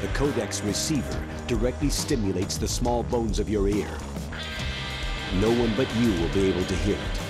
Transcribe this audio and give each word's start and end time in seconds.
The 0.00 0.06
codex 0.08 0.64
receiver 0.64 1.20
directly 1.48 1.90
stimulates 1.90 2.56
the 2.58 2.66
small 2.68 3.02
bones 3.02 3.38
of 3.38 3.48
your 3.50 3.68
ear. 3.68 3.90
No 5.42 5.48
one 5.50 5.72
but 5.76 5.86
you 5.98 6.10
will 6.12 6.32
be 6.34 6.48
able 6.50 6.64
to 6.64 6.74
hear 6.76 6.94
it. 6.96 7.20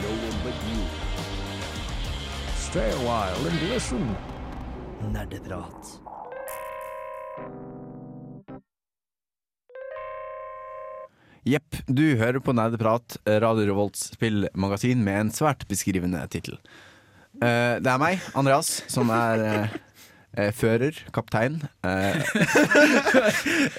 No 0.00 0.08
one 0.10 0.44
but 0.44 0.54
you. 0.68 0.86
Stay 2.56 2.90
a 2.90 2.98
while 3.04 3.46
and 3.50 3.62
listen. 3.70 4.14
Nerdeprat. 5.12 6.00
Jepp, 11.44 11.76
du 11.86 12.14
hører 12.16 12.38
på 12.40 12.52
Nerdeprat, 12.56 13.16
Radio 13.26 13.66
Revolts 13.68 14.04
spillmagasin 14.16 15.04
med 15.04 15.20
en 15.20 15.30
svært 15.34 15.68
beskrivende 15.68 16.24
tittel. 16.32 16.56
Uh, 17.34 17.76
det 17.84 17.90
er 17.90 18.00
meg, 18.00 18.22
Andreas, 18.38 18.78
som 18.88 19.10
er 19.12 19.42
uh, 19.44 19.76
Eh, 20.34 20.50
fører, 20.52 20.90
kaptein. 21.14 21.60
Eh. 21.86 22.30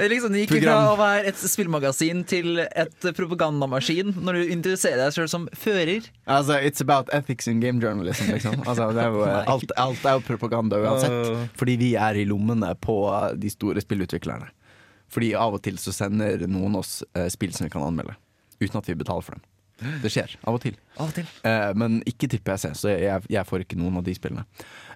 liksom, 0.11 0.31
det 0.31 0.45
gikk 0.45 0.53
fra 0.63 0.75
å 0.93 0.95
være 0.95 1.27
et 1.27 1.39
spillmagasin 1.41 2.21
til 2.27 2.61
et 2.63 3.07
propagandamaskin 3.17 4.13
når 4.23 4.37
du 4.39 4.53
introduserer 4.55 5.01
deg 5.01 5.15
sjøl 5.17 5.27
som 5.31 5.47
fører. 5.59 6.07
Altså, 6.31 6.55
It's 6.63 6.83
about 6.85 7.11
ethics 7.13 7.49
in 7.51 7.59
game 7.63 7.81
journalism, 7.83 8.31
liksom. 8.31 8.61
altså, 8.63 8.87
er 8.95 9.11
jo, 9.11 9.25
eh, 9.27 9.41
alt, 9.53 9.73
alt, 9.81 10.07
er 10.13 10.19
jo 10.21 10.29
propaganda 10.29 10.79
uansett. 10.83 11.35
Fordi 11.59 11.75
vi 11.81 11.91
er 11.99 12.21
i 12.23 12.27
lommene 12.29 12.71
på 12.81 13.01
de 13.41 13.51
store 13.51 13.83
spillutviklerne. 13.83 14.47
Fordi 15.11 15.33
av 15.37 15.59
og 15.59 15.63
til 15.67 15.75
så 15.79 15.91
sender 15.95 16.47
noen 16.49 16.79
oss 16.79 17.01
eh, 17.17 17.27
spill 17.33 17.51
som 17.55 17.67
vi 17.67 17.73
kan 17.75 17.83
anmelde, 17.85 18.15
uten 18.63 18.79
at 18.79 18.87
vi 18.89 18.95
betaler 19.03 19.27
for 19.27 19.35
dem. 19.37 19.43
Det 19.99 20.07
skjer 20.07 20.37
av 20.47 20.55
og 20.55 20.61
til. 20.63 20.75
Av 20.95 21.09
og 21.11 21.15
til. 21.17 21.25
Eh, 21.43 21.69
men 21.75 21.97
ikke 22.07 22.29
til 22.31 22.39
PC, 22.47 22.69
så 22.79 22.93
jeg, 22.95 23.25
jeg 23.29 23.43
får 23.49 23.65
ikke 23.65 23.75
noen 23.75 23.99
av 23.99 24.05
de 24.07 24.13
spillene. 24.15 24.47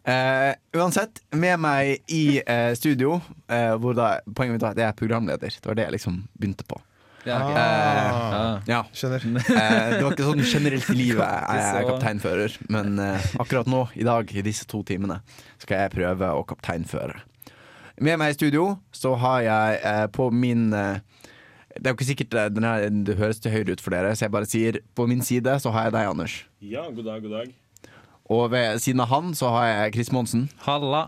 Uh, 0.10 0.54
uansett, 0.80 1.20
med 1.34 1.60
meg 1.62 2.10
i 2.10 2.40
uh, 2.42 2.72
studio, 2.76 3.20
uh, 3.52 3.74
hvor 3.82 3.96
da, 3.98 4.08
poenget 4.34 4.56
mitt 4.56 4.64
var 4.64 4.74
at 4.74 4.80
jeg 4.82 4.88
er 4.92 4.96
programleder. 4.98 5.52
Det 5.60 5.70
var 5.70 5.78
det 5.78 5.86
jeg 5.86 5.94
liksom 6.00 6.22
begynte 6.40 6.66
på. 6.70 6.80
Ja, 7.28 7.36
okay. 7.44 7.58
ah, 7.60 8.62
ja. 8.70 8.78
Skjønner. 8.96 9.26
det 9.28 10.00
var 10.00 10.16
ikke 10.16 10.26
sånn 10.26 10.46
generelt 10.48 10.88
i 10.90 10.96
livet 10.96 11.34
jeg 11.52 11.66
er 11.68 11.88
kapteinfører, 11.90 12.56
men 12.72 12.96
akkurat 13.04 13.68
nå, 13.70 13.84
i 14.00 14.06
dag, 14.08 14.32
i 14.40 14.44
disse 14.46 14.66
to 14.72 14.80
timene, 14.88 15.20
skal 15.62 15.84
jeg 15.84 15.94
prøve 15.98 16.32
å 16.40 16.46
kapteinføre. 16.48 17.20
Med 18.00 18.18
meg 18.24 18.34
i 18.34 18.38
studio 18.40 18.66
så 18.96 19.14
har 19.20 19.44
jeg 19.46 20.14
på 20.16 20.30
min 20.34 20.70
det 20.72 21.84
er 21.86 21.92
jo 21.94 21.98
ikke 22.00 22.08
sikkert 22.14 22.34
denne, 22.56 22.72
det 23.08 23.20
høres 23.20 23.38
til 23.44 23.54
høyre 23.54 23.76
ut 23.76 23.84
for 23.84 23.94
dere, 23.94 24.16
så 24.18 24.26
jeg 24.26 24.34
bare 24.40 24.48
sier 24.50 24.82
på 24.98 25.06
min 25.12 25.22
side 25.24 25.60
så 25.64 25.72
har 25.76 25.90
jeg 25.90 25.94
deg, 26.00 26.08
Anders. 26.16 26.40
Ja, 26.66 26.88
god 26.90 27.06
dag, 27.08 27.22
god 27.28 27.36
dag. 27.38 27.54
Og 28.30 28.50
ved 28.54 28.78
siden 28.82 29.02
av 29.02 29.10
han 29.10 29.32
så 29.38 29.50
har 29.56 29.68
jeg 29.72 29.94
Chris 29.98 30.12
Monsen. 30.14 30.48
Halla. 30.68 31.08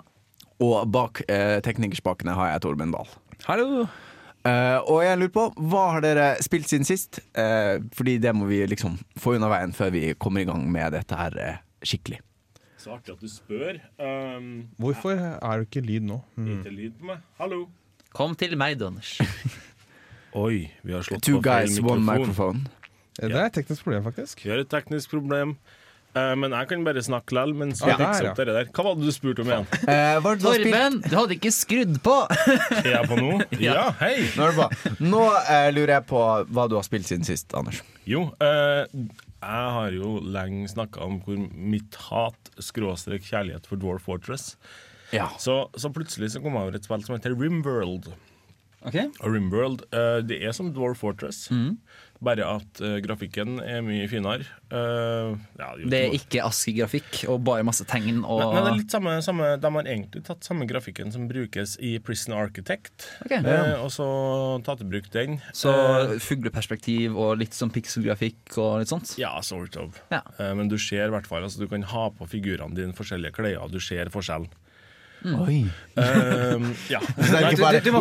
Og 0.61 0.89
bak 0.94 1.23
eh, 1.30 1.59
teknikerspakene 1.66 2.33
har 2.38 2.52
jeg 2.53 2.61
Torben 2.66 2.91
Dahl. 2.94 3.09
Hallo. 3.45 3.67
Eh, 4.45 4.78
og 4.89 5.03
jeg 5.05 5.19
lurer 5.22 5.33
på, 5.36 5.44
hva 5.69 5.83
har 5.95 6.03
dere 6.05 6.25
spilt 6.45 6.69
siden 6.69 6.86
sist? 6.88 7.19
Eh, 7.38 7.78
fordi 7.97 8.16
det 8.22 8.33
må 8.38 8.50
vi 8.50 8.63
liksom 8.69 8.95
få 9.22 9.36
unna 9.38 9.50
veien 9.53 9.73
før 9.78 9.94
vi 9.94 10.03
kommer 10.22 10.41
i 10.44 10.47
gang 10.50 10.66
med 10.73 10.95
dette 10.97 11.17
her 11.17 11.38
eh, 11.47 11.59
skikkelig. 11.86 12.19
Så 12.81 12.94
artig 12.95 13.13
at 13.13 13.22
du 13.22 13.30
spør. 13.30 13.78
Um, 14.02 14.47
Hvorfor 14.81 15.13
er 15.19 15.61
det 15.61 15.67
ikke 15.67 15.83
lyd 15.85 16.08
nå? 16.09 16.17
Mm. 16.33 16.47
Ikke 16.56 16.72
lyd 16.73 16.95
på 16.97 17.11
meg. 17.11 17.19
Hallo. 17.38 17.59
Kom 18.17 18.33
til 18.41 18.56
meg, 18.58 18.80
Donners. 18.81 19.17
Oi, 20.41 20.63
vi 20.81 20.95
har 20.95 21.06
slått 21.06 21.22
Two 21.28 21.38
på 21.38 21.45
feil 21.45 21.69
guys, 21.69 21.78
mikrofon. 21.78 21.94
one 21.94 22.08
microphone. 22.09 22.63
Eh, 23.22 23.30
det 23.30 23.38
er 23.38 23.45
et 23.52 23.58
teknisk 23.61 23.85
problem, 23.85 24.08
faktisk. 24.09 24.41
Vi 24.41 24.50
har 24.56 24.63
et 24.66 24.72
teknisk 24.73 25.13
problem. 25.13 25.53
Eh, 26.11 26.33
men 26.35 26.51
jeg 26.51 26.67
kan 26.67 26.81
bare 26.83 27.01
snakke 27.03 27.33
likevel. 27.35 27.51
Mens 27.55 27.81
vi 27.83 27.87
Ja. 27.91 27.95
fikser 27.97 28.29
opp 28.31 28.37
dere 28.37 28.53
der. 28.57 28.65
Hva 28.73 28.83
var 28.83 28.95
det 28.95 29.05
du 29.05 29.11
spurte 29.13 29.39
om 29.39 29.47
igjen? 29.47 29.87
Eh, 29.87 30.19
hva 30.19 30.33
det 30.35 30.41
du 30.41 30.47
spilt? 30.51 31.09
du 31.09 31.15
hadde 31.15 31.37
ikke 31.39 31.51
skrudd 31.51 32.01
på! 32.03 32.27
Er 32.85 32.99
jeg 32.99 33.07
på 33.07 33.17
nå? 33.17 33.41
Ja, 33.59 33.91
hei! 33.99 34.27
Nå, 34.35 34.45
er 34.45 34.51
det 34.51 34.55
bra. 34.55 34.93
Nå 34.99 35.21
eh, 35.47 35.71
lurer 35.71 35.93
jeg 35.99 36.05
på 36.09 36.21
hva 36.51 36.67
du 36.67 36.75
har 36.75 36.83
spilt 36.83 37.07
siden 37.07 37.23
sist, 37.23 37.53
Anders. 37.55 37.81
Jo, 38.05 38.25
eh, 38.44 38.83
jeg 38.91 39.67
har 39.73 39.91
jo 39.95 40.17
lenge 40.21 40.67
snakka 40.69 41.00
om 41.01 41.19
hvor 41.23 41.39
mitt 41.53 41.95
hat, 42.09 42.51
skråstrek 42.59 43.23
kjærlighet 43.23 43.66
for 43.71 43.77
Dwarf 43.79 44.03
Fortress. 44.09 44.57
Ja. 45.13 45.29
Så, 45.39 45.69
så 45.77 45.89
plutselig 45.91 46.31
så 46.33 46.41
kom 46.44 46.55
jeg 46.55 46.66
over 46.67 46.75
et 46.77 46.83
spill 46.88 47.03
som 47.05 47.16
heter 47.16 47.35
Rimworld. 47.35 48.11
Ok? 48.83 48.95
Og 49.21 49.31
Rimworld, 49.33 49.85
eh, 49.94 50.19
det 50.27 50.44
er 50.47 50.51
som 50.55 50.73
Dwarf 50.75 51.00
Fortress. 51.03 51.47
Mm 51.51 51.77
bare 52.21 52.45
at 52.45 52.81
uh, 52.85 52.99
grafikken 53.01 53.57
er 53.65 53.81
mye 53.83 54.05
finere. 54.09 54.45
Uh, 54.69 55.33
ja, 55.57 55.71
det, 55.81 55.97
er 56.05 56.13
ikke 56.15 56.43
ASCII-grafikk 56.45 57.23
og 57.31 57.41
bare 57.47 57.65
masse 57.65 57.85
tegn? 57.89 58.21
Og... 58.21 58.39
Nei, 58.53 58.61
det 58.61 58.71
er 58.71 58.77
litt 58.77 58.93
samme, 58.93 59.15
samme, 59.25 59.49
De 59.61 59.71
har 59.75 59.89
egentlig 59.89 60.21
tatt 60.27 60.45
samme 60.45 60.67
grafikken 60.69 61.11
som 61.13 61.25
brukes 61.31 61.73
i 61.83 61.95
Prison 62.05 62.35
Architect, 62.37 63.07
okay, 63.25 63.41
ja. 63.41 63.57
Eh, 63.73 63.83
og 63.83 63.89
så 63.93 64.07
tatt 64.67 64.83
i 64.85 64.89
bruk 64.91 65.09
den. 65.13 65.39
Så 65.57 65.73
fugleperspektiv 66.21 67.17
og 67.19 67.39
litt 67.41 67.57
sånn 67.57 67.73
grafikk 68.05 68.57
og 68.61 68.79
litt 68.83 68.93
sånt? 68.93 69.15
Ja, 69.19 69.33
sort 69.43 69.77
of. 69.81 69.97
Ja. 70.13 70.21
men 70.38 70.69
du 70.69 70.77
ser 70.81 71.07
i 71.07 71.11
hvert 71.11 71.27
fall 71.29 71.43
altså, 71.47 71.63
Du 71.63 71.67
kan 71.71 71.83
ha 71.88 72.09
på 72.15 72.25
figurene 72.29 72.75
dine 72.77 72.93
forskjellige 72.95 73.33
klær, 73.39 73.67
du 73.71 73.79
ser 73.81 74.09
forskjellen. 74.13 74.49
Mm. 75.25 75.41
Oi. 75.41 75.57
Ehm, 76.01 76.71
du, 77.83 77.91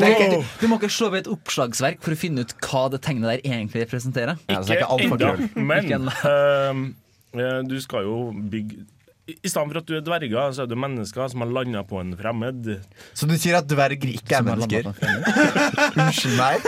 må 0.68 0.76
ikke, 0.78 0.88
slå 0.92 1.10
ved 1.12 1.24
et 1.26 1.28
oppslagsverk 1.34 2.00
for 2.02 2.16
å 2.16 2.18
finne 2.18 2.44
ut 2.46 2.54
hva 2.64 2.86
det 2.92 3.02
tegnet 3.04 3.28
der 3.28 3.42
egentlig 3.44 3.84
representerer. 3.84 4.40
Ja, 4.48 4.62
ikke 4.64 4.96
ennå, 4.96 5.34
men 5.60 6.08
uh, 6.08 7.60
du 7.70 7.76
skal 7.84 8.08
jo 8.08 8.20
bygge 8.34 8.86
i 9.30 9.36
stedet 9.46 9.68
for 9.70 9.78
at 9.78 9.86
du 9.86 9.92
er 9.94 10.00
dverger, 10.02 10.48
så 10.56 10.64
er 10.64 10.70
du 10.72 10.72
mennesker 10.80 11.28
som 11.30 11.44
har 11.44 11.50
landa 11.54 11.84
på 11.86 12.00
en 12.02 12.16
fremmed. 12.18 12.66
Så 13.14 13.28
du 13.30 13.36
sier 13.38 13.60
at 13.60 13.68
dverger 13.70 14.10
ikke 14.16 14.40
er 14.40 14.46
mennesker? 14.48 14.88
Unnskyld 16.00 16.34
meg? 16.40 16.64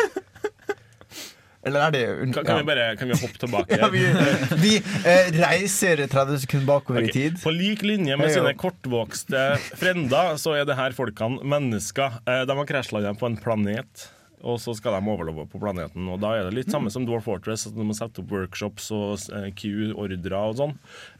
Eller 1.66 1.82
er 1.88 1.92
det 1.94 2.02
Kan, 2.32 2.42
kan 2.42 2.56
ja. 2.56 2.60
vi 2.60 2.66
bare 2.68 2.86
kan 2.98 3.10
vi 3.12 3.18
hoppe 3.18 3.38
tilbake? 3.42 3.76
ja, 3.80 3.88
vi, 3.92 4.02
vi 4.62 4.72
eh, 5.06 5.28
reiser 5.36 6.00
30 6.10 6.40
sekunder 6.44 6.68
bakover 6.74 7.04
okay. 7.04 7.12
i 7.12 7.12
tid. 7.20 7.36
På 7.42 7.52
lik 7.54 7.84
linje 7.86 8.16
med 8.18 8.32
sine 8.34 8.54
kortvokste 8.58 9.44
frender, 9.78 10.34
så 10.42 10.56
er 10.58 10.66
det 10.66 10.78
her 10.78 10.96
folkene 10.96 11.38
mennesker. 11.54 12.18
Eh, 12.26 12.42
de 12.50 12.58
har 12.58 12.68
krasjlanda 12.68 13.14
på 13.20 13.30
en 13.30 13.38
planet 13.40 14.08
og 14.42 14.56
så 14.58 14.72
skal 14.74 14.90
de 14.96 15.06
overleve 15.06 15.44
på 15.46 15.60
planeten. 15.62 16.08
Og 16.10 16.18
Da 16.18 16.32
er 16.34 16.48
det 16.48 16.54
litt 16.56 16.72
samme 16.72 16.90
mm. 16.90 16.94
som 16.96 17.04
Dwarf 17.06 17.28
Fortress, 17.28 17.68
at 17.68 17.76
de 17.78 17.84
må 17.86 17.94
sette 17.94 18.24
opp 18.24 18.32
workshops 18.34 18.88
og 18.96 19.12
eh, 19.30 19.44
Q-ordrer 19.54 20.34
og 20.40 20.56
sånn. 20.58 20.72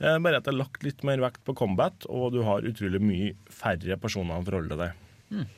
Eh, 0.02 0.16
bare 0.24 0.40
at 0.42 0.48
det 0.50 0.56
er 0.56 0.62
lagt 0.64 0.82
litt 0.82 1.06
mer 1.06 1.22
vekt 1.22 1.38
på 1.46 1.54
combat, 1.54 2.02
og 2.10 2.32
du 2.34 2.40
har 2.48 2.66
utrolig 2.66 2.98
mye 2.98 3.28
færre 3.62 4.00
personer 4.02 4.42
å 4.42 4.48
forholde 4.48 4.74
deg 4.80 4.98
til. 4.98 5.26
Mm. 5.44 5.50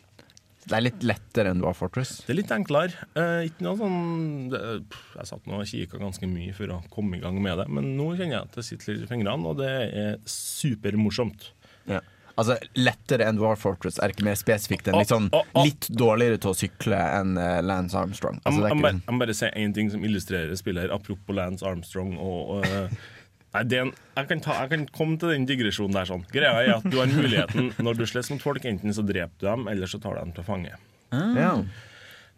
Det 0.64 0.76
er 0.78 0.84
litt 0.86 1.02
lettere 1.04 1.50
enn 1.52 1.60
Dwarf 1.60 1.82
Fortress? 1.82 2.14
Det 2.24 2.32
er 2.32 2.38
litt 2.38 2.52
enklere. 2.54 3.06
Eh, 3.20 3.48
ikke 3.50 3.66
noe 3.66 3.76
sånn 3.80 4.48
det, 4.52 4.62
pff, 4.92 5.10
Jeg 5.18 5.28
satt 5.30 5.48
nå 5.50 5.58
og 5.60 5.68
kikka 5.68 6.00
ganske 6.00 6.28
mye 6.30 6.54
for 6.56 6.72
å 6.76 6.80
komme 6.92 7.18
i 7.18 7.22
gang 7.22 7.38
med 7.44 7.58
det, 7.60 7.66
men 7.68 7.90
nå 7.98 8.06
kjenner 8.16 8.38
jeg 8.38 8.46
at 8.48 8.56
det 8.58 8.64
sitter 8.66 8.94
litt 8.96 9.06
i 9.06 9.10
fingrene, 9.10 9.50
og 9.50 9.58
det 9.60 9.70
er 9.74 10.16
supermorsomt. 10.30 11.50
Ja. 11.90 12.00
Altså 12.40 12.56
lettere 12.74 13.28
enn 13.30 13.36
War 13.38 13.58
Fortress 13.60 14.00
er 14.02 14.10
ikke 14.10 14.24
mer 14.26 14.38
spesifikt 14.40 14.88
enn 14.90 14.96
liksom, 14.98 15.28
litt 15.62 15.86
dårligere 16.00 16.40
til 16.42 16.50
å 16.50 16.56
sykle 16.64 16.98
enn 17.20 17.36
eh, 17.38 17.60
Lance 17.62 17.94
Armstrong. 18.00 18.40
Altså, 18.42 18.70
jeg 18.72 18.80
må 18.80 19.18
bare, 19.20 19.36
si 19.36 19.52
én 19.52 19.76
ting 19.76 19.92
som 19.92 20.02
illustrerer 20.06 20.56
spillet 20.58 20.86
her, 20.88 20.96
apropos 20.96 21.36
Lance 21.38 21.62
Armstrong 21.68 22.16
og, 22.16 22.56
og 22.56 22.70
eh, 22.70 23.12
Nei, 23.54 23.62
den, 23.70 23.92
jeg, 24.18 24.26
kan 24.26 24.40
ta, 24.42 24.54
jeg, 24.64 24.70
kan 24.72 24.82
komme 24.94 25.16
til 25.22 25.30
den 25.30 25.44
digresjonen 25.46 25.94
der. 25.94 26.08
sånn 26.10 26.24
Greia 26.34 26.56
er 26.58 26.72
at 26.80 26.88
du 26.90 26.96
har 26.98 27.06
muligheten 27.12 27.70
Når 27.86 28.00
du 28.00 28.08
slåss 28.10 28.32
mot 28.34 28.42
folk, 28.42 28.64
enten 28.66 28.94
så 28.94 29.04
dreper 29.06 29.36
du 29.38 29.46
dem, 29.46 29.68
eller 29.70 29.90
så 29.90 30.00
tar 30.02 30.16
du 30.18 30.22
dem 30.24 30.32
til 30.34 30.46
fange. 30.46 30.72
Ah. 31.14 31.60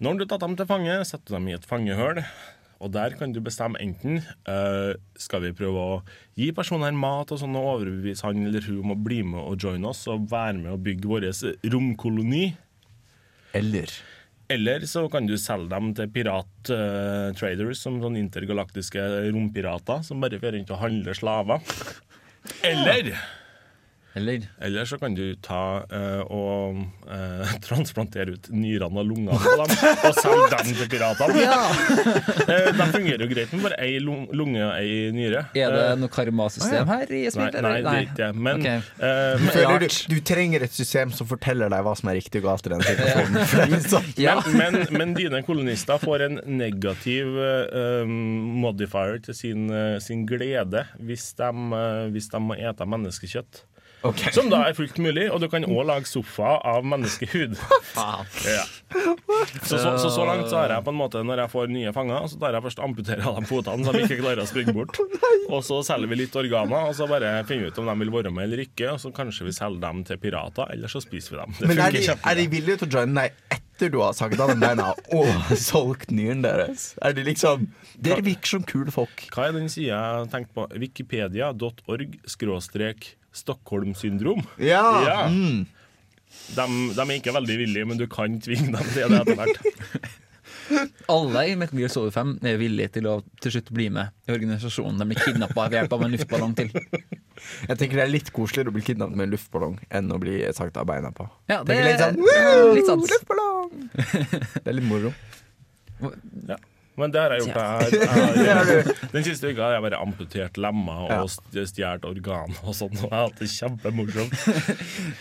Når 0.05 0.19
du 0.21 0.27
har 0.27 0.31
tatt 0.35 0.45
dem 0.45 0.59
til 0.61 0.69
fange, 0.69 0.99
setter 1.09 1.31
du 1.33 1.37
dem 1.39 1.49
i 1.49 1.57
et 1.57 1.65
fangehull. 1.67 2.21
Og 2.85 2.91
der 2.93 3.15
kan 3.17 3.33
du 3.33 3.41
bestemme 3.41 3.81
enten 3.81 4.19
uh, 4.45 4.91
Skal 5.17 5.41
vi 5.47 5.55
prøve 5.57 5.81
å 5.81 5.95
gi 6.37 6.51
personen 6.53 6.85
her 6.85 6.99
mat 7.01 7.33
og 7.33 7.41
sånn 7.41 7.57
og 7.57 7.71
overbevise 7.71 8.27
han 8.29 8.43
eller 8.51 8.69
hun 8.69 8.83
om 8.85 8.93
å 8.93 8.97
bli 9.07 9.23
med 9.25 9.41
og 9.41 9.57
joine 9.65 9.89
oss 9.95 10.03
og 10.13 10.27
være 10.29 10.59
med 10.61 10.75
og 10.75 10.85
bygge 10.85 11.09
vår 11.09 11.25
romkoloni. 11.73 12.51
Eller 13.57 13.97
eller 14.49 14.81
så 14.87 15.03
kan 15.11 15.27
du 15.27 15.35
selge 15.41 15.71
dem 15.73 15.89
til 15.99 16.11
pirat 16.15 16.47
pirattraders, 16.67 17.81
eh, 17.81 17.81
som 17.81 17.97
sånne 18.03 18.21
intergalaktiske 18.23 19.03
rompirater 19.35 20.05
som 20.07 20.23
bare 20.23 20.39
fører 20.43 20.61
rundt 20.61 20.71
og 20.77 20.83
handler 20.85 21.19
slaver. 21.19 21.75
Eller 22.71 23.11
eller? 24.17 24.43
Eller 24.65 24.85
så 24.89 24.97
kan 24.99 25.13
du 25.17 25.35
ta 25.45 25.83
eh, 25.93 26.21
og 26.33 26.79
eh, 27.13 27.51
transplantere 27.67 28.33
ut 28.37 28.47
nyrene 28.55 29.03
og 29.03 29.11
lungene 29.11 29.37
på 29.43 29.51
dem 29.61 29.75
og 29.77 30.17
selge 30.17 30.47
dem 30.55 30.71
til 30.81 30.91
piratene. 30.97 31.45
Ja. 31.45 31.63
Eh, 32.47 32.69
de 32.79 32.85
fungerer 32.93 33.23
jo 33.23 33.27
greit 33.31 33.53
med 33.57 33.63
bare 33.65 33.77
ei 33.83 33.97
lunge 34.01 34.61
og 34.63 34.77
ei 34.79 35.09
nyre. 35.15 35.41
Er 35.59 35.73
det 35.73 35.81
eh, 35.83 35.95
noe 35.99 36.13
karmasystem 36.13 36.87
her 36.89 37.11
i 37.17 37.23
spillet? 37.33 37.57
Nei, 37.65 37.73
nei, 37.73 37.75
det 37.79 37.93
er 37.93 38.05
ikke 38.05 38.19
det. 38.21 38.29
Men, 38.47 38.61
okay. 38.63 38.95
Eh, 39.09 39.45
men 39.45 39.83
du, 39.83 39.87
du, 40.15 40.17
trenger 40.31 40.65
et 40.67 40.77
system 40.77 41.11
som 41.17 41.27
forteller 41.29 41.73
deg 41.73 41.83
hva 41.87 41.95
som 41.99 42.11
er 42.13 42.19
riktig 42.21 42.43
og 42.43 42.47
galt 42.49 42.69
i 42.69 42.73
den 42.75 42.85
situasjonen. 42.87 44.11
ja. 44.23 44.37
Sånn. 44.41 44.57
men, 44.57 44.77
men, 44.81 44.99
men, 44.99 45.15
dine 45.19 45.41
kolonister 45.49 45.99
får 46.03 46.27
en 46.29 46.39
negativ 46.61 47.35
modifier 48.65 49.21
til 49.27 49.39
sin, 49.43 49.67
sin 50.07 50.27
glede 50.29 50.87
hvis 51.03 51.31
de, 51.41 51.51
hvis 52.15 52.31
de 52.37 52.45
må 52.47 52.57
ete 52.61 52.87
menneskekjøtt. 52.93 53.65
Okay. 54.03 54.33
Som 54.35 54.51
da 54.53 54.59
er 54.69 54.77
fullt 54.77 54.99
mulig, 55.03 55.27
og 55.33 55.41
du 55.43 55.49
kan 55.51 55.65
òg 55.67 55.87
lage 55.89 56.09
sofa 56.09 56.57
av 56.67 56.83
menneskehud. 56.87 57.57
ja. 57.97 58.61
så, 59.63 59.79
så, 59.79 59.97
så, 59.99 60.11
så, 60.11 60.27
langt 60.29 60.51
så 60.53 60.61
har 60.61 60.75
jeg 60.77 60.85
på 60.85 60.93
en 60.93 61.01
måte 61.01 61.23
når 61.27 61.45
jeg 61.45 61.53
får 61.55 61.73
nye 61.73 61.93
fanger, 61.97 62.29
så 62.31 62.41
tar 62.43 62.57
jeg 62.57 62.65
først 62.69 62.83
amputerer 62.87 63.27
av 63.31 63.39
de 63.41 63.49
fotene 63.49 63.87
så 63.87 63.95
de 63.97 64.05
ikke 64.07 64.19
klarer 64.21 64.43
å 64.45 64.49
springe 64.49 64.75
bort. 64.77 65.01
Og 65.53 65.63
så 65.67 65.79
selger 65.87 66.11
vi 66.13 66.17
litt 66.25 66.35
organer, 66.37 66.89
og 66.91 66.97
så 66.99 67.07
bare 67.11 67.37
finner 67.49 67.69
vi 67.69 67.75
ut 67.75 67.85
om 67.85 67.91
de 67.91 67.95
vil 68.05 68.09
være 68.19 68.33
med 68.35 68.49
eller 68.49 68.65
ikke. 68.67 68.89
Og 68.93 68.99
så 69.03 69.13
kanskje 69.15 69.47
vi 69.49 69.53
selger 69.57 69.83
dem 69.87 70.01
til 70.09 70.19
pirater, 70.21 70.73
eller 70.75 70.91
så 70.93 70.99
spiser 71.05 71.37
vi 71.37 71.45
dem. 71.45 71.55
Det 71.61 71.69
Men 71.71 71.85
er 71.87 71.93
de, 71.95 72.35
de 72.41 72.47
villige 72.51 72.81
til 72.83 72.91
å 72.93 72.97
joine 73.01 73.23
deg 73.27 73.37
etter? 73.49 73.63
du 73.77 73.99
har 74.01 74.15
sagt 74.17 74.41
at 74.41 74.55
den 74.57 74.81
har 74.81 74.97
oversolgt 75.13 76.09
nyren 76.09 76.41
deres. 76.41 76.95
Er 77.05 77.13
de 77.13 77.21
liksom 77.27 77.67
Dere 78.01 78.23
virker 78.25 78.55
som 78.55 78.63
kule 78.65 78.89
folk. 78.95 79.27
Hva 79.35 79.51
er 79.51 79.53
den 79.53 79.69
sida 79.69 79.99
jeg 80.15 80.31
tenkte 80.33 80.57
på? 80.57 80.65
Wikipedia.org 80.81 82.15
skråstrek 82.25 83.11
Stockholm-syndrom. 83.37 84.43
Ja. 84.59 85.03
ja. 85.09 85.27
Mm. 85.29 85.67
De, 86.57 86.65
de, 86.97 87.03
er 87.11 87.19
ikke 87.19 87.35
veldig 87.37 87.57
villige, 87.59 87.87
men 87.89 87.99
du 88.01 88.07
kan 88.11 88.39
tvinge 88.43 88.73
dem 88.73 88.95
til 88.95 89.13
det 89.13 89.19
etter 89.21 89.41
hvert. 89.41 89.67
Alle 91.13 91.43
i 91.53 91.55
Metal 91.59 91.79
Gear 91.79 91.93
Solid 91.93 92.15
5 92.15 92.31
er 92.51 92.57
villige 92.59 92.91
til 92.97 93.07
å 93.11 93.19
til 93.43 93.53
slutt 93.55 93.69
bli 93.77 93.87
med 93.95 94.17
i 94.27 94.33
organisasjonen 94.35 94.99
de 94.99 95.07
blir 95.13 95.21
kidnappa 95.23 95.69
ved 95.71 95.77
hjelp 95.79 95.93
av 95.99 96.03
en 96.07 96.11
luftballong 96.17 96.57
til. 96.59 96.73
Jeg 97.69 97.77
tenker 97.79 98.01
Det 98.01 98.07
er 98.07 98.11
litt 98.11 98.31
koseligere 98.35 98.73
å 98.73 98.75
bli 98.75 98.83
kidnappet 98.89 99.19
med 99.21 99.29
en 99.29 99.35
luftballong 99.37 99.77
enn 100.01 100.11
å 100.11 100.19
bli 100.23 100.41
sagt 100.57 100.79
av 100.81 100.89
beina 100.91 101.13
på. 101.15 101.29
Ja, 101.53 101.61
sånn, 101.61 101.69
det, 101.69 101.77
er 101.77 101.91
litt 101.91 102.03
sånn, 102.03 102.23
wow, 102.25 102.73
litt 102.73 104.01
det 104.65 104.73
er 104.73 104.79
litt 104.81 104.89
moro. 104.89 105.13
Ja. 106.51 106.59
Men 106.99 107.13
det 107.13 107.21
har 107.21 107.33
jeg 107.37 107.41
gjort. 107.45 107.57
Jeg, 107.61 108.13
jeg, 108.17 108.47
jeg, 108.47 108.95
den 109.15 109.25
siste 109.27 109.51
uka 109.51 109.63
har 109.67 109.75
jeg 109.77 109.83
bare 109.85 109.99
amputert 110.05 110.57
lemmer 110.61 111.13
og 111.21 111.31
stjålet 111.69 112.07
organ 112.09 112.55
og 112.63 112.77
sånn. 112.79 112.95
Jeg 113.03 113.11
har 113.13 113.27
hatt 113.27 113.43
det 113.43 113.49
kjempemorsomt. 113.53 114.37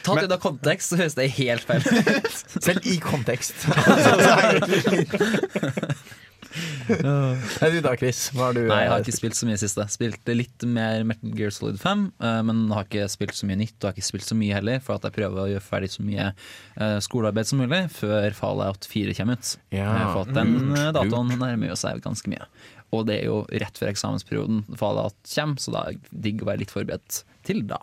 Tatt 0.07 0.25
ut 0.25 0.35
av 0.37 0.39
kontekst 0.43 0.93
så 0.93 1.01
høres 1.03 1.17
det 1.19 1.27
helt 1.35 1.67
feil 1.67 1.83
ut. 1.83 2.43
Selv 2.65 2.87
i 2.93 2.99
kontekst. 3.03 3.65
Nei, 7.05 7.69
du 7.73 7.79
da, 7.83 7.93
Chris? 7.99 8.19
Hva 8.33 8.47
har 8.49 8.55
du 8.55 8.59
Nei, 8.67 8.77
Jeg 8.83 8.91
har 8.91 8.99
eh, 8.99 9.03
ikke 9.03 9.15
spilt 9.17 9.37
så 9.37 9.47
mye 9.47 9.57
i 9.57 9.61
siste. 9.61 9.85
Spilte 9.91 10.35
litt 10.35 10.65
mer 10.69 11.01
Metal 11.07 11.33
Gear 11.37 11.53
Solid 11.53 11.79
5, 11.81 12.05
eh, 12.29 12.37
men 12.47 12.61
har 12.73 12.87
ikke 12.87 13.07
spilt 13.11 13.35
så 13.37 13.49
mye 13.49 13.57
nytt. 13.63 13.75
Og 13.79 13.89
har 13.89 13.95
ikke 13.97 14.07
spilt 14.09 14.27
så 14.29 14.37
mye 14.39 14.55
heller, 14.57 14.79
for 14.85 14.97
at 14.99 15.07
jeg 15.07 15.15
prøver 15.17 15.41
å 15.41 15.47
gjøre 15.51 15.65
ferdig 15.65 15.91
så 15.95 16.05
mye 16.05 16.29
eh, 16.31 16.97
skolearbeid 17.03 17.49
som 17.49 17.61
mulig 17.63 17.81
før 17.97 18.37
Fallout 18.37 18.87
4 18.91 19.17
kommer 19.19 19.39
ut. 19.41 19.51
Ja. 19.75 19.91
For 20.13 20.21
at 20.27 20.35
den 20.37 20.55
mm, 20.71 20.79
datoen 20.97 21.33
nærmer 21.41 21.75
seg 21.79 22.03
ganske 22.05 22.31
mye. 22.31 22.47
Og 22.95 23.07
det 23.09 23.17
er 23.23 23.27
jo 23.27 23.41
rett 23.63 23.79
før 23.81 23.91
eksamensperioden 23.91 24.63
Fallout 24.79 25.17
kommer, 25.31 25.59
så 25.61 25.75
da 25.75 25.87
digg 26.13 26.45
å 26.45 26.51
være 26.51 26.63
litt 26.63 26.71
forberedt 26.75 27.23
til 27.47 27.63
da. 27.69 27.81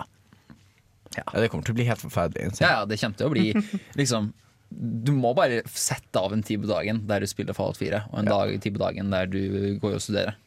Ja. 1.19 1.27
ja. 1.27 1.43
Det 1.43 1.51
kommer 1.53 1.67
til 1.67 1.77
å 1.77 1.81
bli 1.81 1.91
helt 1.91 2.01
forferdelig. 2.07 2.55
Ja, 2.63 2.79
ja, 2.81 2.87
det 2.89 2.97
kommer 3.03 3.21
til 3.21 3.29
å 3.29 3.35
bli 3.37 3.51
liksom 4.01 4.33
du 4.81 5.13
må 5.13 5.33
bare 5.37 5.63
sette 5.71 6.19
av 6.23 6.33
en 6.37 6.43
tid 6.45 6.63
på 6.65 6.71
dagen 6.71 7.03
der 7.09 7.23
du 7.25 7.29
spiller 7.31 7.57
Fallout 7.57 7.81
4, 7.81 8.05
og 8.13 8.21
en 8.23 8.31
ja. 8.31 8.39
dag, 8.39 8.55
tid 8.63 8.77
på 8.77 8.83
dagen 8.85 9.13
der 9.13 9.27
du 9.31 9.39
går 9.83 9.99
og 9.99 10.03
studerer. 10.03 10.39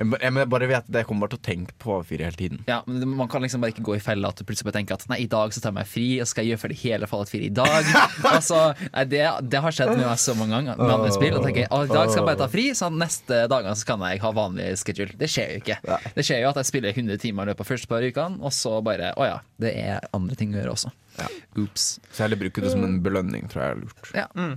Jeg, 0.00 0.06
jeg 0.22 0.44
bare 0.48 0.66
vet 0.70 0.86
det, 0.88 1.00
jeg 1.02 1.06
kommer 1.10 1.26
bare 1.26 1.34
til 1.34 1.40
å 1.40 1.44
tenke 1.44 1.74
på 1.76 1.88
Fallout 1.90 2.08
4 2.08 2.28
hele 2.30 2.38
tiden. 2.38 2.60
Ja, 2.70 2.78
men 2.88 3.10
Man 3.18 3.28
kan 3.28 3.42
liksom 3.44 3.60
bare 3.60 3.74
ikke 3.74 3.84
gå 3.84 3.98
i 3.98 4.02
fella 4.02 4.30
at 4.32 4.38
du 4.40 4.46
plutselig 4.48 4.70
bare 4.70 4.78
tenker 4.78 4.96
at 4.96 5.04
nei, 5.12 5.18
i 5.26 5.28
dag 5.30 5.52
så 5.52 5.60
tar 5.62 5.72
jeg 5.72 5.76
meg 5.80 5.90
fri, 5.90 6.06
og 6.22 6.28
skal 6.30 6.46
jeg 6.46 6.54
gjøre 6.54 6.62
ferdig 6.62 6.78
hele 6.84 7.08
Fallout 7.10 7.32
4 7.32 7.50
i 7.50 7.52
dag. 7.60 7.90
altså, 8.34 8.60
nei, 8.94 9.04
det, 9.12 9.22
det, 9.52 9.60
har 9.66 9.76
skjedd 9.76 9.92
med 9.92 10.06
meg 10.08 10.22
så 10.24 10.36
mange 10.38 10.56
ganger 10.56 10.80
med 10.80 10.94
andre 10.96 11.12
spill. 11.16 11.36
Og 11.36 11.44
tenker 11.46 11.68
at 11.68 11.84
i 11.90 11.92
dag 11.92 12.08
skal 12.14 12.22
jeg 12.22 12.30
bare 12.32 12.42
ta 12.42 12.48
fri, 12.56 12.66
så 12.80 12.88
neste 12.94 13.42
dagene 13.52 13.76
så 13.78 13.90
kan 13.92 14.06
jeg 14.08 14.24
ha 14.24 14.32
vanlig 14.40 14.70
schedule. 14.80 15.18
Det 15.20 15.30
skjer 15.34 15.54
jo 15.54 15.60
ikke. 15.64 15.78
Det 16.16 16.26
skjer 16.30 16.42
jo 16.46 16.50
at 16.54 16.62
jeg 16.62 16.70
spiller 16.72 16.96
100 17.04 17.20
timer 17.26 17.46
i 17.46 17.52
løpet 17.52 17.66
av 17.68 17.72
første 17.74 17.90
par 17.92 18.06
ukene, 18.08 18.40
og 18.40 18.56
så 18.56 18.78
bare 18.88 19.12
å 19.20 19.28
ja, 19.34 19.38
det 19.62 19.76
er 19.84 20.08
andre 20.16 20.38
ting 20.40 20.56
å 20.56 20.60
gjøre 20.64 20.78
også. 20.78 20.96
Ja. 21.20 21.62
Oops. 21.62 22.00
Så 22.12 22.28
bruke 22.28 22.60
det 22.60 22.70
som 22.70 22.82
en 22.84 22.96
mm. 22.98 23.02
belønning, 23.02 23.48
tror 23.50 23.64
jeg 23.64 23.74
er 23.76 23.80
lurt. 23.82 24.10
Ja. 24.14 24.26
Mm. 24.36 24.54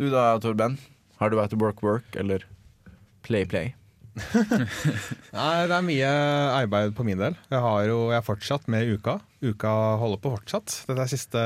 Du 0.00 0.06
da, 0.12 0.24
Torben. 0.42 0.78
Har 1.20 1.30
du 1.30 1.38
vært 1.38 1.54
work 1.60 1.82
work 1.84 2.16
eller 2.18 2.44
play 3.22 3.46
play? 3.46 3.72
Nei, 5.32 5.58
det 5.70 5.72
er 5.76 5.84
mye 5.86 6.08
arbeid 6.54 6.92
på 6.96 7.04
min 7.06 7.16
del. 7.20 7.36
Jeg 7.50 7.60
har 7.64 7.84
jo 7.88 8.00
jeg 8.10 8.18
har 8.18 8.26
fortsatt 8.26 8.66
med 8.72 8.88
uka. 8.94 9.18
Uka 9.42 9.70
holder 10.02 10.18
på 10.22 10.34
fortsatt. 10.38 10.80
Dette 10.88 11.04
er 11.06 11.12
siste, 11.12 11.42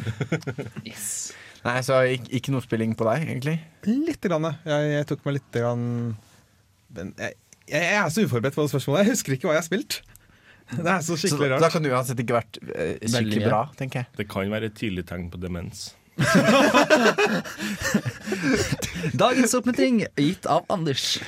Yes. 0.87 1.07
Nei, 1.65 1.81
Så 1.81 2.01
ikke, 2.17 2.29
ikke 2.37 2.53
noe 2.53 2.61
spilling 2.65 2.93
på 2.97 3.07
deg, 3.09 3.25
egentlig? 3.29 3.55
Litt 3.89 4.21
grann. 4.29 4.51
Jeg, 4.69 4.91
jeg 4.99 5.07
tok 5.13 5.23
meg 5.25 5.39
litt 5.41 5.47
grann 5.55 5.87
jeg, 6.97 7.35
jeg, 7.73 7.85
er 7.97 8.09
så 8.13 8.25
uforberedt 8.27 8.55
på 8.59 8.63
det 8.67 8.71
spørsmålet. 8.75 9.05
Jeg 9.07 9.15
husker 9.17 9.37
ikke 9.39 9.49
hva 9.49 9.57
jeg 9.59 9.63
har 9.65 9.69
spilt. 9.69 9.97
Det 10.75 10.85
er 10.89 11.01
så 11.07 11.17
skikkelig 11.17 11.49
så, 11.49 11.53
rart. 11.55 11.65
Da 11.65 11.71
kan 11.73 11.85
du 11.85 11.91
uansett 11.95 12.21
ikke 12.21 12.37
vært 12.39 12.61
eh, 12.73 12.97
skikkelig 13.03 13.45
bra, 13.47 13.61
tenker 13.81 14.03
jeg. 14.05 14.13
Det 14.21 14.29
kan 14.35 14.51
være 14.53 14.69
et 14.73 14.77
tidlig 14.81 15.05
tegn 15.09 15.29
på 15.33 15.41
demens. 15.43 15.91
Dagens 19.15 19.55
oppmuntring 19.57 20.05
gitt 20.17 20.47
av 20.47 20.65
Anders. 20.71 21.19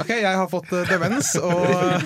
ok, 0.00 0.08
jeg 0.08 0.36
har 0.40 0.48
fått 0.52 0.72
eh, 0.76 0.86
demens, 0.88 1.34
og 1.36 1.66
eh, 1.68 2.02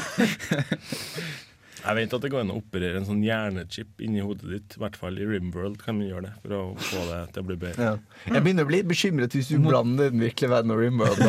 Jeg 1.86 1.96
vet 2.00 2.14
at 2.16 2.22
det 2.24 2.32
går 2.32 2.42
an 2.42 2.50
å 2.56 2.58
operere 2.58 2.96
en 2.98 3.06
sånn 3.06 3.22
hjernechip 3.22 3.94
inni 4.02 4.18
hodet 4.26 4.48
ditt. 4.50 4.74
I 4.74 4.80
hvert 4.82 4.98
fall 4.98 5.14
i 5.22 5.26
Rimworld 5.28 5.78
kan 5.84 5.94
man 6.00 6.08
gjøre 6.08 6.24
det 6.26 6.32
for 6.42 6.50
å 6.56 6.60
få 6.82 7.00
det 7.12 7.20
til 7.30 7.40
å 7.44 7.46
bli 7.46 7.56
bedre. 7.62 7.78
Ja. 7.78 7.94
Jeg 8.32 8.40
begynner 8.42 8.64
å 8.66 8.70
bli 8.72 8.80
bekymret 8.90 9.30
hvis 9.38 9.50
du 9.52 9.56
blander 9.62 10.10
den 10.10 10.20
virkelige 10.26 10.50
verden 10.50 10.74
og 10.74 10.82
Rimworld. 10.82 11.22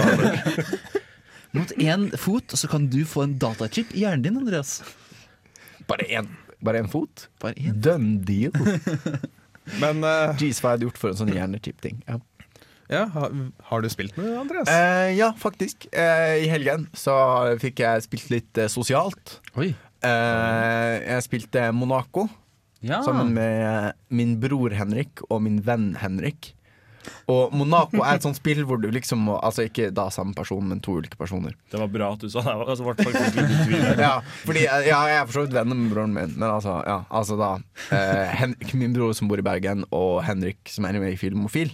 Mot 1.57 1.69
én 1.77 2.07
fot 2.19 2.49
så 2.57 2.65
kan 2.73 2.87
du 2.91 3.03
få 3.07 3.23
en 3.27 3.37
datachip 3.41 3.87
i 3.93 3.99
hjernen 4.01 4.23
din, 4.25 4.37
Andreas. 4.41 4.79
Bare 5.87 6.05
én. 6.09 6.27
Bare 6.65 6.79
én 6.81 6.89
fot? 6.89 7.27
Bare 7.41 7.53
én. 7.61 7.73
Done 7.77 8.17
deal. 8.25 8.51
Men 9.81 10.01
uh, 10.05 10.33
Jeez, 10.39 10.61
hva 10.61 10.71
jeg 10.71 10.75
hadde 10.77 10.87
gjort 10.87 11.01
for 11.01 11.11
en 11.13 11.19
sånn 11.23 11.33
hjernetype 11.35 11.83
ting. 11.83 11.97
Ja. 12.07 12.17
ja 12.93 13.01
ha, 13.15 13.27
har 13.71 13.83
du 13.85 13.89
spilt 13.91 14.17
med 14.19 14.31
Andreas? 14.39 14.69
Uh, 14.71 15.11
ja, 15.17 15.31
faktisk. 15.39 15.89
Uh, 15.91 16.35
I 16.41 16.49
helgen 16.51 16.87
så 16.97 17.15
fikk 17.61 17.83
jeg 17.85 18.05
spilt 18.07 18.33
litt 18.33 18.63
sosialt. 18.73 19.39
jeg 19.57 21.19
spilte 21.27 21.67
Monaco 21.75 22.27
ja. 22.85 23.01
sammen 23.05 23.33
med 23.35 23.97
min 24.13 24.37
bror 24.43 24.75
Henrik 24.77 25.23
og 25.27 25.43
min 25.47 25.59
venn 25.67 25.91
Henrik. 26.01 26.53
Og 27.31 27.53
Monaco 27.55 28.01
er 28.03 28.17
et 28.17 28.25
sånt 28.25 28.37
spill 28.39 28.63
hvor 28.67 28.79
du 28.81 28.87
liksom 28.93 29.21
må 29.29 29.37
Altså 29.45 29.65
ikke 29.67 29.89
da 29.95 30.07
samme 30.13 30.33
person, 30.37 30.63
men 30.69 30.81
to 30.83 30.95
ulike 30.99 31.17
personer. 31.19 31.55
Det 31.71 31.81
var 31.81 31.89
bra 31.91 32.11
at 32.15 32.23
du 32.23 32.29
sa 32.31 32.43
det. 32.45 32.55
Altså, 32.63 32.87
ble 32.87 33.05
faktisk 33.07 33.39
litt 33.39 33.53
tvil 33.63 34.01
ja, 34.07 34.13
fordi, 34.43 34.65
ja, 34.67 34.79
jeg 34.85 35.17
er 35.21 35.25
for 35.27 35.39
så 35.41 35.45
vidt 35.45 35.55
venn 35.57 35.71
med 35.75 35.91
broren 35.91 36.15
min, 36.15 36.33
men 36.37 36.47
altså, 36.53 36.77
ja, 36.87 36.97
altså 37.15 37.37
da 37.39 37.51
eh, 37.95 38.39
Henrik, 38.41 38.73
min 38.79 38.95
bror 38.95 39.13
som 39.17 39.29
bor 39.29 39.39
i 39.41 39.45
Bergen, 39.45 39.83
og 39.95 40.21
Henrik 40.27 40.71
som 40.71 40.87
er 40.87 40.97
med 41.01 41.13
i 41.13 41.19
Filmofil, 41.19 41.71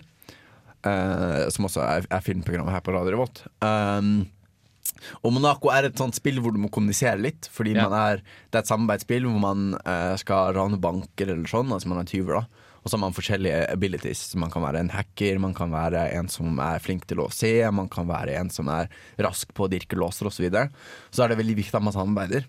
eh, 0.84 1.48
som 1.54 1.68
også 1.68 1.84
er, 1.86 2.08
er, 2.12 2.26
filmprogrammet 2.26 2.76
her 2.76 2.84
på 2.86 2.94
Radio 2.96 3.16
Revolt. 3.16 3.44
Um, 3.64 4.12
og 5.24 5.34
Monaco 5.38 5.72
er 5.74 5.88
et 5.90 6.00
sånt 6.00 6.18
spill 6.18 6.40
hvor 6.44 6.54
du 6.56 6.60
må 6.64 6.72
kommunisere 6.74 7.18
litt. 7.24 7.48
Fordi 7.54 7.76
ja. 7.78 7.88
er, 7.92 8.22
Det 8.52 8.60
er 8.60 8.66
et 8.66 8.70
samarbeidsspill 8.72 9.26
hvor 9.30 9.40
man 9.44 9.66
eh, 9.80 10.16
skal 10.22 10.54
rane 10.58 10.80
banker 10.84 11.32
eller 11.34 11.48
sånn. 11.50 11.72
Altså 11.76 11.92
man 11.92 12.04
er 12.04 12.08
tyver, 12.12 12.42
da. 12.42 12.63
Og 12.84 12.90
så 12.92 12.98
har 12.98 13.02
man 13.06 13.16
forskjellige 13.16 13.62
abilities. 13.72 14.24
Man 14.36 14.52
kan 14.52 14.64
være 14.66 14.82
en 14.84 14.90
hacker, 14.92 15.38
man 15.40 15.54
kan 15.56 15.72
være 15.72 16.04
en 16.18 16.28
som 16.32 16.58
er 16.60 16.82
flink 16.84 17.06
til 17.08 17.22
å 17.24 17.30
se, 17.32 17.54
man 17.72 17.88
kan 17.92 18.10
være 18.10 18.36
en 18.42 18.52
som 18.52 18.68
er 18.76 18.92
rask 19.24 19.54
på 19.56 19.66
å 19.66 19.72
dirke 19.72 19.96
låser 20.00 20.28
osv. 20.28 20.32
Så, 20.44 20.44
videre. 20.44 20.68
så 21.14 21.24
er 21.26 21.32
det 21.34 21.40
veldig 21.40 21.56
viktig 21.62 21.80
at 21.80 21.86
man 21.86 21.96
samarbeider. 21.96 22.46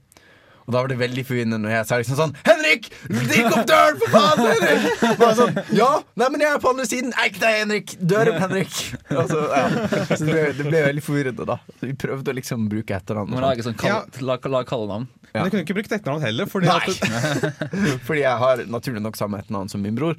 Og 0.65 0.73
da 0.73 0.81
var 0.81 0.89
det 0.91 0.97
veldig 0.97 1.23
forvirrende 1.29 1.57
når 1.61 1.73
jeg 1.75 1.87
sa 1.89 1.97
liksom 2.01 2.17
sånn 2.19 2.33
Henrik! 2.47 2.87
Drikk 3.11 3.49
opp 3.53 3.65
døren, 3.69 3.99
for 4.01 4.13
faen! 4.15 4.39
Henrik! 4.47 5.03
Bare 5.21 5.35
sånn, 5.37 5.59
ja, 5.77 5.89
nei, 6.21 6.29
men 6.33 6.45
jeg 6.45 6.49
er 6.57 6.61
på 6.63 6.71
andre 6.71 6.85
siden. 6.89 7.11
Er 7.21 7.29
ikke 7.29 7.41
deg, 7.43 7.57
Henrik? 7.63 7.91
dør 8.01 8.29
opp, 8.31 8.37
Henrik. 8.41 8.77
Altså, 9.13 9.43
ja. 9.51 9.65
Så 10.09 10.21
det 10.25 10.31
ble, 10.31 10.45
det 10.57 10.65
ble, 10.71 10.79
veldig 10.87 11.03
forvirrende, 11.05 11.47
da. 11.51 11.59
Så 11.77 11.89
vi 11.91 11.97
prøvde 12.01 12.33
å 12.33 12.37
liksom 12.39 12.65
bruke 12.73 12.97
etternavn. 12.97 13.35
Men 13.35 13.45
lage 13.45 13.67
sånn. 13.67 13.77
sånn 13.77 13.83
kall, 13.83 14.09
ja. 14.09 14.37
la, 14.37 14.39
la 14.55 14.63
navn 14.95 15.05
Ja. 15.05 15.35
Men 15.35 15.45
du 15.45 15.53
kunne 15.57 15.65
ikke 15.67 15.77
brukt 15.81 15.93
etternavn 15.99 16.25
heller. 16.25 16.49
Fordi, 16.53 16.71
det... 16.71 17.51
fordi 18.07 18.23
jeg 18.23 18.39
har 18.45 18.63
naturlig 18.77 19.03
nok 19.05 19.19
samme 19.21 19.41
etternavn 19.45 19.73
som 19.75 19.83
min 19.85 19.97
bror. 19.99 20.17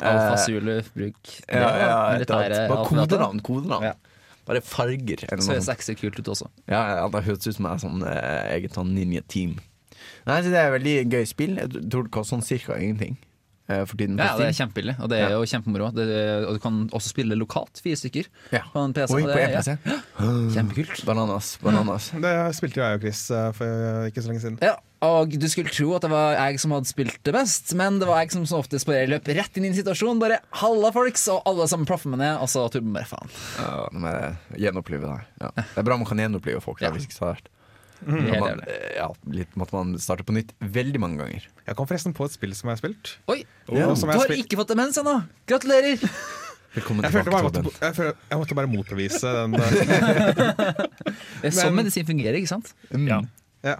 Alfasule 0.00 0.78
eh, 0.80 0.88
bruk 0.94 1.18
det. 1.20 1.44
Ja, 1.52 1.68
ja, 1.82 1.98
militære 2.14 2.62
Bare 2.70 2.86
kodenavn. 2.88 3.42
kodenavn. 3.48 3.90
Ja. 3.92 4.24
Bare 4.48 4.64
farger. 4.64 5.26
Ser 5.44 5.60
sexy 5.68 5.92
kult 6.00 6.16
ut 6.22 6.32
også. 6.32 6.48
Ja, 6.70 6.80
ja, 6.96 7.04
Det 7.12 7.22
høres 7.28 7.44
ut 7.50 7.58
som 7.60 7.68
jeg 7.68 7.76
er 7.76 7.84
sånn, 7.84 8.06
eh, 8.08 8.40
eget 8.56 8.78
sånn 8.80 8.94
ninja-team. 8.96 9.52
Nei, 10.28 10.38
så 10.44 10.52
Det 10.52 10.58
er 10.60 10.68
et 10.70 10.76
veldig 10.76 10.96
gøy 11.10 11.26
spill. 11.28 11.56
Jeg 11.58 11.84
tror 11.90 12.06
det 12.08 12.12
koster 12.14 12.36
sånn 12.36 12.46
cirka 12.46 12.76
ingenting. 12.78 13.18
Eh, 13.70 13.82
ja, 13.86 14.30
det 14.36 14.48
er 14.50 14.56
kjempebillig, 14.58 14.94
og 15.00 15.06
det 15.08 15.18
er 15.22 15.30
ja. 15.32 15.36
jo 15.38 15.46
kjempemoro. 15.48 15.86
Og 15.88 16.56
du 16.56 16.58
kan 16.62 16.80
også 16.98 17.12
spille 17.12 17.36
lokalt, 17.38 17.78
fire 17.82 17.96
stykker. 17.98 18.26
Ja. 18.52 18.62
På 18.74 18.82
en 18.82 18.94
PC. 18.94 19.12
Oi, 19.16 19.22
på 19.28 19.36
en 19.38 19.54
PC. 19.54 19.76
Ja. 19.86 19.96
Kjempekult. 20.58 21.02
Bananas, 21.08 21.52
bananas. 21.62 22.08
Det 22.24 22.32
spilte 22.58 22.82
jo 22.82 22.84
jeg 22.88 22.98
og 22.98 23.04
Chris 23.06 23.22
eh, 23.34 23.48
for 23.56 24.10
ikke 24.10 24.24
så 24.26 24.32
lenge 24.32 24.42
siden. 24.44 24.58
Ja, 24.66 24.74
og 25.06 25.34
du 25.42 25.46
skulle 25.50 25.72
tro 25.74 25.88
at 25.96 26.04
det 26.04 26.10
var 26.12 26.36
jeg 26.36 26.60
som 26.62 26.74
hadde 26.76 26.90
spilt 26.90 27.16
det 27.26 27.34
best, 27.38 27.72
men 27.78 27.98
det 28.02 28.10
var 28.10 28.20
jeg 28.24 28.34
som 28.34 28.44
så 28.50 28.60
oftest 28.62 28.86
bare 28.90 29.08
løp 29.10 29.30
rett 29.30 29.58
inn 29.58 29.66
i 29.66 29.72
en 29.72 29.78
situasjon. 29.78 30.20
Bare 30.22 30.40
'halla, 30.60 30.92
folks', 30.94 31.28
og 31.32 31.42
alle 31.48 31.66
sammen 31.70 31.86
plaffer 31.88 32.10
meg 32.12 32.18
ned, 32.22 32.36
og 32.42 32.48
så 32.52 32.68
turbo 32.70 32.92
bare 32.98 33.08
faen. 33.14 33.30
Ja, 33.62 33.88
men 33.94 34.36
gjenopplive 34.66 35.06
det 35.06 35.10
her. 35.16 35.26
Ja. 35.46 35.50
Det 35.64 35.78
er 35.82 35.90
bra 35.90 35.96
man 36.02 36.06
kan 36.10 36.18
gjenopplive 36.22 36.60
folk. 36.62 36.80
Ja. 36.82 36.90
hvis 36.94 37.06
ikke 37.08 37.14
så 37.18 37.30
vært. 37.30 37.48
Mm. 38.06 38.40
Man, 38.40 38.62
ja, 38.96 39.08
litt 39.30 39.52
måtte 39.58 39.76
man 39.76 39.92
starte 40.02 40.24
på 40.26 40.34
nytt 40.34 40.52
veldig 40.64 40.98
mange 41.02 41.20
ganger. 41.22 41.44
Jeg 41.46 41.76
kom 41.78 41.88
forresten 41.88 42.14
på 42.16 42.26
et 42.26 42.34
spill 42.34 42.54
som 42.58 42.68
jeg 42.70 42.78
har 42.78 42.80
spilt. 42.80 43.12
Oi, 43.30 43.40
oh. 43.70 43.76
ja, 43.78 43.90
Du 43.94 44.08
har 44.10 44.32
ikke 44.34 44.58
fått 44.58 44.72
demens 44.72 44.98
ennå! 45.00 45.18
Gratulerer! 45.50 46.00
Velkommen 46.72 47.04
jeg 47.04 47.12
tilbake, 47.28 47.42
Torben. 47.52 47.68
Jeg, 47.68 47.94
jeg, 48.00 48.14
jeg, 48.32 48.40
måtte 48.40 48.56
bare 48.56 48.70
motbevise 48.72 49.32
den. 49.36 49.54
det 49.54 51.50
er 51.50 51.54
sånn 51.58 51.76
medisin 51.76 52.08
fungerer, 52.08 52.38
ikke 52.40 52.50
sant? 52.54 52.72
Mm. 52.94 53.08
Ja. 53.12 53.20
Ja. 53.62 53.76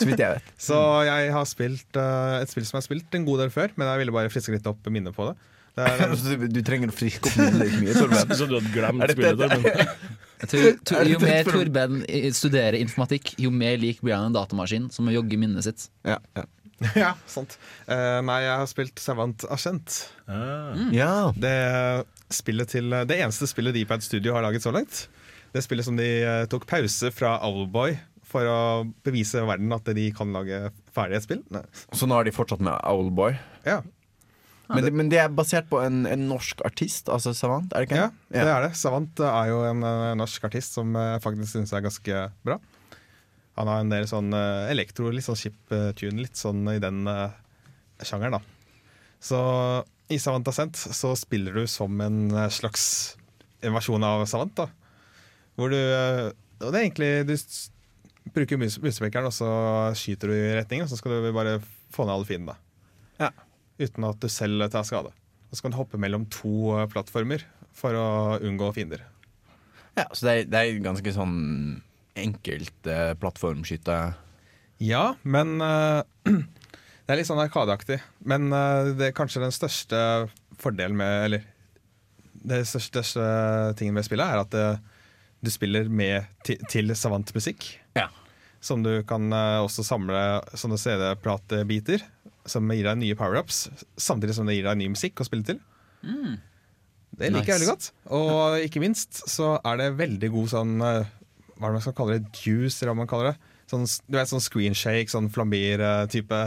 så 0.00 0.08
vidt 0.08 0.18
jeg 0.22 0.32
vet. 0.40 0.48
Så 0.70 0.76
jeg 1.06 1.28
har 1.36 1.44
spilt 1.46 2.00
uh, 2.00 2.40
et 2.40 2.50
spill 2.50 2.64
som 2.66 2.74
jeg 2.74 2.82
har 2.82 2.86
spilt 2.88 3.12
en 3.14 3.28
god 3.28 3.44
del 3.44 3.52
før, 3.54 3.70
men 3.78 3.86
jeg 3.92 4.00
ville 4.02 4.16
bare 4.16 4.32
friske 4.32 4.56
litt 4.56 4.66
opp 4.66 4.88
minnet 4.90 5.14
på 5.14 5.28
det. 5.28 5.36
det 5.78 5.86
er, 5.92 6.16
du, 6.40 6.48
du, 6.56 6.58
trenger 6.66 6.90
å 6.90 6.96
friske 6.96 7.22
opp 7.30 7.36
minnet 7.38 7.62
litt 7.68 7.76
mye, 8.16 8.34
Så 8.34 8.48
du 8.50 8.56
hadde 8.58 8.72
glemt 8.74 9.12
spillet, 9.14 9.44
Torben? 9.44 10.18
Tror, 10.48 10.76
tror, 10.88 11.04
jo 11.08 11.18
mer 11.20 11.44
Torben 11.44 12.00
eh, 12.08 12.30
studerer 12.32 12.76
informatikk, 12.78 13.34
jo 13.42 13.50
mer 13.52 13.76
lik 13.80 14.00
blir 14.04 14.16
han 14.16 14.30
en 14.30 14.36
datamaskin 14.36 14.86
som 14.92 15.04
må 15.06 15.12
jogge 15.12 15.36
minnet 15.40 15.66
sitt. 15.66 15.84
Ja, 16.06 16.16
ja. 16.38 16.44
ja 17.02 17.08
sant. 17.28 17.58
Uh, 17.90 18.22
nei, 18.24 18.38
jeg 18.46 18.56
har 18.62 18.68
spilt 18.70 19.02
Savant 19.04 19.44
Ascent. 19.52 19.98
Ah. 20.24 20.72
Mm. 20.78 20.90
Ja. 20.96 21.12
Det, 21.36 21.52
til, 22.72 22.88
eh, 22.88 23.06
det, 23.08 23.18
eneste 23.20 23.50
spillet 23.50 23.76
Dpad 23.76 24.06
Studio 24.06 24.32
har 24.38 24.46
laget 24.46 24.64
så 24.64 24.72
langt. 24.72 25.02
Det 25.52 25.64
spillet 25.66 25.84
som 25.84 25.98
de 25.98 26.08
uh, 26.24 26.30
tok 26.48 26.64
pause 26.70 27.12
fra 27.12 27.34
Owlboy 27.44 27.98
for 28.30 28.46
å 28.46 28.56
bevise 29.04 29.42
verden 29.44 29.74
at 29.76 29.90
de 29.92 30.08
kan 30.14 30.30
lage 30.32 30.70
ferdighetsspill. 30.94 31.42
Nei. 31.52 31.64
Så 31.98 32.06
nå 32.08 32.16
er 32.22 32.28
de 32.30 32.36
fortsatt 32.36 32.62
med 32.64 32.78
Owlboy? 32.88 33.36
Ja. 33.66 33.80
Men 34.70 34.84
det, 34.86 34.90
men 34.94 35.08
det, 35.10 35.18
er 35.18 35.32
basert 35.34 35.66
på 35.70 35.80
en, 35.82 36.04
en, 36.06 36.26
norsk 36.30 36.60
artist, 36.66 37.08
altså 37.10 37.32
Savant? 37.34 37.72
er 37.74 37.82
det 37.82 37.90
ikke? 37.90 38.02
Ja, 38.04 38.08
ja, 38.36 38.42
det 38.46 38.52
er 38.54 38.66
det. 38.68 38.70
Savant 38.78 39.22
eh, 39.22 39.34
er 39.42 39.48
jo 39.50 39.60
eh, 39.64 39.70
en 39.72 40.20
norsk 40.20 40.46
artist 40.46 40.76
som 40.78 40.94
eh, 41.00 41.16
faktisk 41.24 41.56
synes 41.56 41.72
jeg 41.72 41.80
er 41.80 41.86
ganske 41.88 42.20
bra. 42.46 42.56
Han 43.58 43.68
har 43.70 43.82
en 43.82 43.90
del 43.90 44.06
sånn 44.08 44.30
elektro, 44.70 45.10
litt 45.12 45.26
sånn 45.26 45.36
chip 45.40 45.56
tune, 45.98 46.22
litt 46.22 46.38
sånn 46.38 46.62
i 46.70 46.78
den 46.80 47.02
uh, 47.04 47.34
sjangeren, 47.98 48.38
da. 48.38 48.76
Så 49.20 49.40
i 50.08 50.16
Savant 50.22 50.48
Ascent 50.48 50.78
så 50.80 51.10
spiller 51.18 51.58
du 51.58 51.66
som 51.68 51.98
en 52.00 52.22
slags 52.54 52.86
en 53.66 53.74
versjon 53.76 54.06
av 54.06 54.22
Savant, 54.30 54.54
da. 54.56 54.68
Hvor 55.58 55.74
du 55.74 55.76
Og 55.76 56.66
det 56.70 56.74
er 56.78 56.84
egentlig 56.86 57.10
Du 57.28 57.34
bruker 58.32 58.60
musespekeren, 58.62 59.26
og 59.28 59.34
så 59.34 59.50
skyter 59.98 60.30
du 60.30 60.36
i 60.38 60.54
retningen, 60.62 60.86
og 60.86 60.92
så 60.94 60.96
skal 60.96 61.18
du 61.26 61.32
bare 61.36 61.58
få 61.92 62.06
ned 62.06 62.14
alle 62.16 62.28
fiendene. 62.28 62.56
Ja 63.20 63.34
uten 63.80 64.04
at 64.08 64.20
du 64.20 64.28
selv 64.32 64.66
tar 64.72 64.84
skade. 64.86 65.10
Og 65.50 65.56
så 65.56 65.64
kan 65.64 65.74
du 65.74 65.78
hoppe 65.80 66.00
mellom 66.00 66.26
to 66.30 66.52
eh, 66.76 66.88
plattformer 66.92 67.42
for 67.74 67.96
å 67.96 68.06
unngå 68.44 68.72
fiender. 68.76 69.02
Ja, 69.96 70.06
Så 70.12 70.26
det 70.28 70.32
er, 70.40 70.44
det 70.52 70.60
er 70.60 70.82
ganske 70.84 71.14
sånn 71.14 71.36
enkelt 72.20 72.90
eh, 72.90 73.14
plattformskytte? 73.20 73.98
Ja, 74.84 75.04
men 75.26 75.56
eh, 75.64 76.42
det 77.06 77.14
er 77.14 77.20
litt 77.20 77.28
sånn 77.30 77.42
arkadeaktig. 77.42 77.98
Men 78.30 78.50
eh, 78.54 78.92
det 79.00 79.10
er 79.10 79.16
kanskje 79.16 79.42
den 79.46 79.56
største 79.56 80.04
fordelen 80.60 80.98
med 81.00 81.26
Eller 81.28 81.48
det 82.40 82.62
største, 82.68 83.02
største 83.04 83.76
tingen 83.76 83.96
med 83.98 84.06
spillet 84.06 84.30
er 84.32 84.44
at 84.46 84.54
det, 84.54 84.68
eh, 84.76 84.88
du 85.40 85.48
spiller 85.48 85.86
med 85.88 86.28
til, 86.44 86.60
til 86.68 86.92
musikk. 87.32 87.64
Ja. 87.96 88.08
Som 88.60 88.82
du 88.84 89.00
kan 89.08 89.32
eh, 89.32 89.64
også 89.64 89.82
samle 89.88 90.20
sånne 90.60 90.76
CD-platebiter 90.78 92.04
som 92.48 92.70
gir 92.72 92.86
deg 92.86 93.00
nye 93.00 93.16
power-ups, 93.18 93.66
samtidig 94.00 94.36
som 94.36 94.48
det 94.48 94.56
gir 94.58 94.68
deg 94.68 94.80
ny 94.80 94.90
musikk 94.94 95.20
å 95.20 95.26
spille 95.28 95.46
til. 95.46 95.60
Mm. 96.04 96.36
Det 97.18 97.28
liker 97.32 97.40
nice. 97.40 97.46
jeg 97.46 97.54
veldig 97.54 97.70
godt. 97.70 97.88
Og 98.16 98.68
ikke 98.68 98.82
minst 98.82 99.22
så 99.28 99.54
er 99.66 99.80
det 99.80 99.88
veldig 99.98 100.30
god 100.32 100.46
sånn 100.52 100.76
eh, 100.86 101.02
Hva 101.58 101.66
er 101.66 101.66
det 101.66 101.76
man 101.78 101.82
skal 101.84 101.94
kalle 101.98 102.16
det? 102.20 102.28
Juice, 102.44 102.76
eller 102.80 102.92
hva 102.94 102.98
man 103.02 103.10
kaller 103.10 103.30
det. 103.32 103.54
Sånn, 103.70 103.84
du 104.06 104.16
vet, 104.16 104.30
sånn 104.30 104.42
screen 104.42 104.76
shake 104.78 105.12
sånn 105.12 105.28
flambir 105.32 105.82
type 106.12 106.38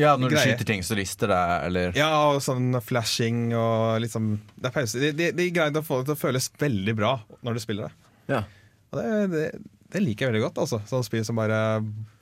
Ja, 0.00 0.14
når 0.18 0.32
greie. 0.32 0.38
du 0.38 0.54
skyter 0.56 0.66
ting, 0.70 0.82
så 0.82 0.96
rister 0.98 1.30
det, 1.30 1.42
eller 1.68 1.98
Ja, 1.98 2.08
og 2.32 2.40
sånn 2.42 2.72
flashing 2.82 3.52
og 3.54 4.00
liksom 4.02 4.32
Det 4.56 4.70
er 4.70 4.74
pause. 4.74 5.02
De, 5.02 5.12
de, 5.20 5.28
de 5.36 5.50
greide 5.54 5.82
å 5.82 5.86
få 5.86 6.00
det 6.00 6.08
til 6.08 6.16
å 6.16 6.22
føles 6.24 6.48
veldig 6.64 6.96
bra 7.02 7.16
når 7.44 7.58
du 7.58 7.62
spiller 7.66 7.90
det. 7.90 8.14
Ja. 8.30 8.40
Og 8.94 9.02
det, 9.02 9.18
det, 9.34 9.44
det 9.94 10.02
liker 10.02 10.26
jeg 10.26 10.32
veldig 10.34 10.46
godt, 10.48 10.62
altså. 10.64 10.80
Sånn 10.88 11.04
spill 11.06 11.26
som 11.28 11.36
bare 11.38 11.60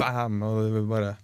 bam! 0.02 0.40
og 0.42 0.66
du 0.72 0.80
bare 0.90 1.14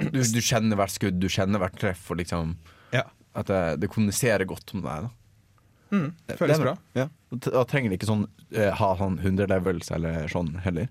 du, 0.00 0.20
du, 0.22 0.40
kjenner 0.42 0.78
hvert 0.78 0.94
skudd, 0.94 1.18
du 1.20 1.28
kjenner 1.30 1.60
hvert 1.62 1.76
treff, 1.80 2.06
og 2.12 2.18
liksom 2.22 2.54
ja. 2.92 3.04
At 3.38 3.48
det, 3.48 3.60
det, 3.82 3.88
kommuniserer 3.92 4.44
godt 4.48 4.74
om 4.76 4.82
deg. 4.84 5.06
Da. 5.08 5.66
Mm, 5.92 6.08
det 6.28 6.34
eh, 6.34 6.38
føles 6.38 6.58
det, 6.60 6.66
bra. 6.66 6.74
Ja. 6.98 7.06
Da 7.46 7.62
trenger 7.68 7.92
de 7.94 7.98
ikke 7.98 8.08
sånn, 8.08 8.26
eh, 8.52 8.66
ha 8.76 8.90
sånn 8.98 9.14
100 9.24 9.46
levels 9.52 9.88
eller 9.96 10.26
sånn 10.32 10.50
heller. 10.64 10.90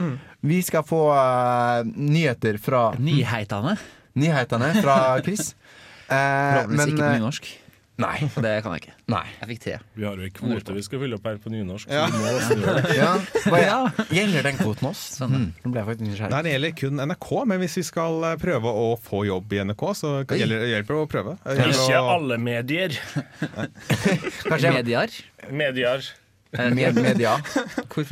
Mm. 0.00 0.14
Vi 0.48 0.58
skal 0.64 0.82
få 0.88 1.02
uh, 1.12 1.82
nyheter 1.84 2.56
fra 2.64 2.80
Nyhetene 2.96 3.74
Nyheitene 4.22 4.72
fra 4.82 4.96
Chris. 5.26 5.50
Eh, 6.12 6.18
Forhåpentligvis 6.18 6.90
ikke 6.92 6.96
på 7.08 7.12
nynorsk. 7.14 7.46
Nei. 8.00 8.20
Det 8.44 8.52
kan 8.64 8.72
jeg 8.74 8.80
ikke. 8.82 8.94
Nei. 9.12 9.22
Jeg 9.40 9.48
fikk 9.50 9.60
te. 9.66 9.74
Vi 9.98 10.06
har 10.06 10.16
jo 10.20 10.26
en 10.28 10.32
kvote 10.34 10.76
vi 10.76 10.84
skal 10.86 11.02
fylle 11.02 11.18
opp 11.18 11.26
her 11.28 11.40
på 11.42 11.50
nynorsk. 11.52 11.90
Ja. 11.92 12.06
ja. 12.96 13.10
ja. 13.60 14.06
Gjelder 14.14 14.46
den 14.48 14.58
kvoten 14.62 14.88
oss? 14.92 15.02
Sånn. 15.18 15.50
Mm. 15.64 15.74
Nei, 15.74 16.28
det 16.46 16.54
gjelder 16.54 16.74
kun 16.82 16.96
NRK, 17.10 17.28
men 17.52 17.60
hvis 17.62 17.76
vi 17.82 17.84
skal 17.86 18.16
eh, 18.30 18.38
prøve 18.40 18.72
å 18.82 18.86
få 19.02 19.24
jobb 19.28 19.52
i 19.58 19.62
NRK, 19.68 19.84
så 19.98 20.14
gjelder, 20.24 20.64
hjelper 20.72 20.96
det 20.96 21.04
å 21.04 21.10
prøve. 21.12 21.36
Ikke 21.52 22.00
å... 22.00 22.02
alle 22.16 22.40
medier. 22.40 22.96
Kanskje 24.48 24.74
Medier? 24.80 25.18
Medier. 25.52 26.08
Eh, 26.52 26.68
Med, 26.76 26.96
media. 27.00 27.36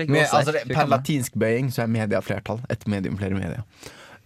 Med, 0.08 0.30
altså, 0.32 0.54
per 0.70 0.88
latinsk 0.92 1.34
bøying 1.40 1.66
så 1.72 1.82
er 1.84 1.90
media 1.92 2.20
flertall. 2.24 2.60
Et 2.72 2.86
medium, 2.88 3.18
flere 3.20 3.36
medier. 3.36 3.66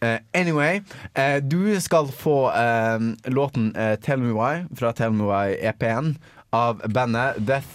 Uh, 0.04 0.18
anyway, 0.37 0.80
uh, 1.18 1.40
du 1.42 1.80
skal 1.80 2.06
få 2.08 2.49
uh, 2.50 3.14
låten 3.25 3.73
'Tell 4.02 4.18
Me 4.18 4.32
Why' 4.32 4.76
fra 4.76 4.92
Tell 4.92 5.11
Me 5.11 5.25
Why-EP-en 5.25 6.18
av 6.50 6.82
bandet 6.87 7.34
Death 7.46 7.66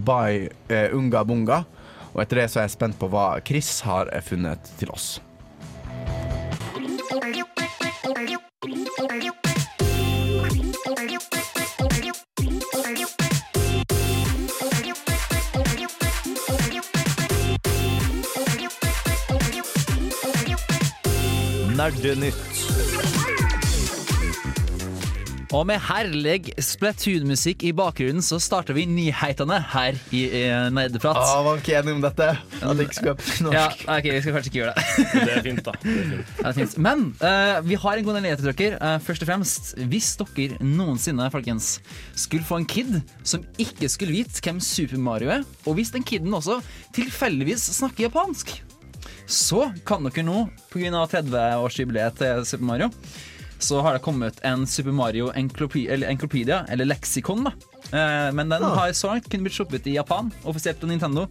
by 0.00 0.48
Unga 0.92 1.24
Bunga. 1.24 1.62
Og 2.16 2.22
etter 2.24 2.40
det 2.40 2.46
så 2.50 2.62
er 2.62 2.66
jeg 2.66 2.74
spent 2.78 2.96
på 2.98 3.10
hva 3.12 3.26
Chris 3.44 3.82
har 3.84 4.08
funnet 4.26 4.66
til 4.80 4.88
oss. 4.94 5.18
Nerdenytt. 21.76 22.60
Og 25.52 25.66
med 25.68 25.76
herlig 25.84 26.48
Splatoon-musikk 26.64 27.62
i 27.68 27.72
bakgrunnen 27.76 28.22
så 28.24 28.38
starter 28.40 28.72
vi 28.76 28.86
nyhetene 28.88 29.58
her 29.74 29.98
i, 30.10 30.22
i 30.24 30.40
eh, 30.40 30.70
Nerdeprat. 30.74 31.20
Ah, 31.20 31.42
var 31.46 31.60
ikke 31.60 31.76
enig 31.78 31.94
om 31.98 32.02
dette. 32.04 32.30
At 32.38 32.80
jeg 32.80 32.86
ikke 32.88 32.96
skulle 32.96 33.16
norsk. 33.50 33.60
Ja, 33.60 33.66
ok, 33.98 34.08
Vi 34.08 34.22
skal 34.24 34.32
kanskje 34.38 34.52
ikke 34.52 34.60
gjøre 34.62 34.72
det. 34.72 34.88
det 35.12 35.36
er 35.36 35.42
fint, 35.46 35.62
da. 35.68 35.74
Det 35.82 36.48
er 36.48 36.54
fint. 36.62 36.76
Men 36.88 37.04
uh, 37.20 37.56
vi 37.68 37.78
har 37.84 38.00
en 38.00 38.08
god 38.08 38.20
nyhet 38.22 38.40
til 38.42 38.50
dere. 38.58 38.80
Uh, 38.80 38.96
først 39.06 39.26
og 39.26 39.30
fremst, 39.34 39.72
hvis 39.92 40.10
dere 40.16 40.56
noensinne 40.64 41.28
folkens, 41.34 41.74
skulle 42.16 42.44
få 42.48 42.56
en 42.62 42.66
kid 42.76 43.00
som 43.24 43.44
ikke 43.60 43.88
skulle 43.92 44.16
vite 44.16 44.40
hvem 44.42 44.60
Super 44.64 44.98
Mario 45.10 45.30
er, 45.40 45.50
og 45.66 45.74
hvis 45.76 45.88
den 45.92 46.02
kiden 46.08 46.34
også 46.40 46.60
tilfeldigvis 46.96 47.62
snakker 47.76 48.08
japansk 48.08 48.62
så 49.26 49.64
kan 49.86 50.06
dere 50.06 50.22
nå, 50.22 50.40
pga. 50.70 51.00
30-årsjubileet 51.10 52.18
til 52.22 52.44
Super 52.46 52.68
Mario, 52.70 52.88
så 53.58 53.80
har 53.82 53.96
det 53.96 54.02
kommet 54.04 54.38
en 54.46 54.66
Super 54.70 54.94
Mario 54.94 55.30
enklopedia, 55.34 56.60
eller, 56.68 56.86
leksikon. 56.90 57.46
da 57.46 57.52
eh, 57.90 58.32
Men 58.36 58.50
den 58.52 58.62
ah. 58.66 58.74
har 58.78 58.92
så 58.94 59.10
langt 59.14 59.30
kun 59.32 59.42
blitt 59.42 59.56
sluppet 59.56 59.88
i 59.88 59.96
Japan, 59.96 60.28
offisielt 60.46 60.78
på 60.82 60.86
Nintendo. 60.90 61.24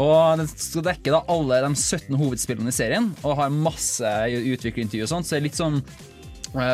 Og 0.00 0.36
Den 0.38 0.46
skal 0.50 0.84
dekke 0.86 1.10
da 1.16 1.22
alle 1.32 1.58
de 1.64 1.72
17 1.76 2.14
hovedspillene 2.14 2.70
i 2.70 2.74
serien 2.76 3.10
og 3.26 3.38
har 3.40 3.50
masse 3.50 4.06
utviklerintervju. 4.36 5.08
og 5.08 5.12
sånt 5.16 5.26
Så 5.26 5.34
det 5.34 5.40
er 5.40 5.46
litt 5.48 5.58
sånn 5.58 5.80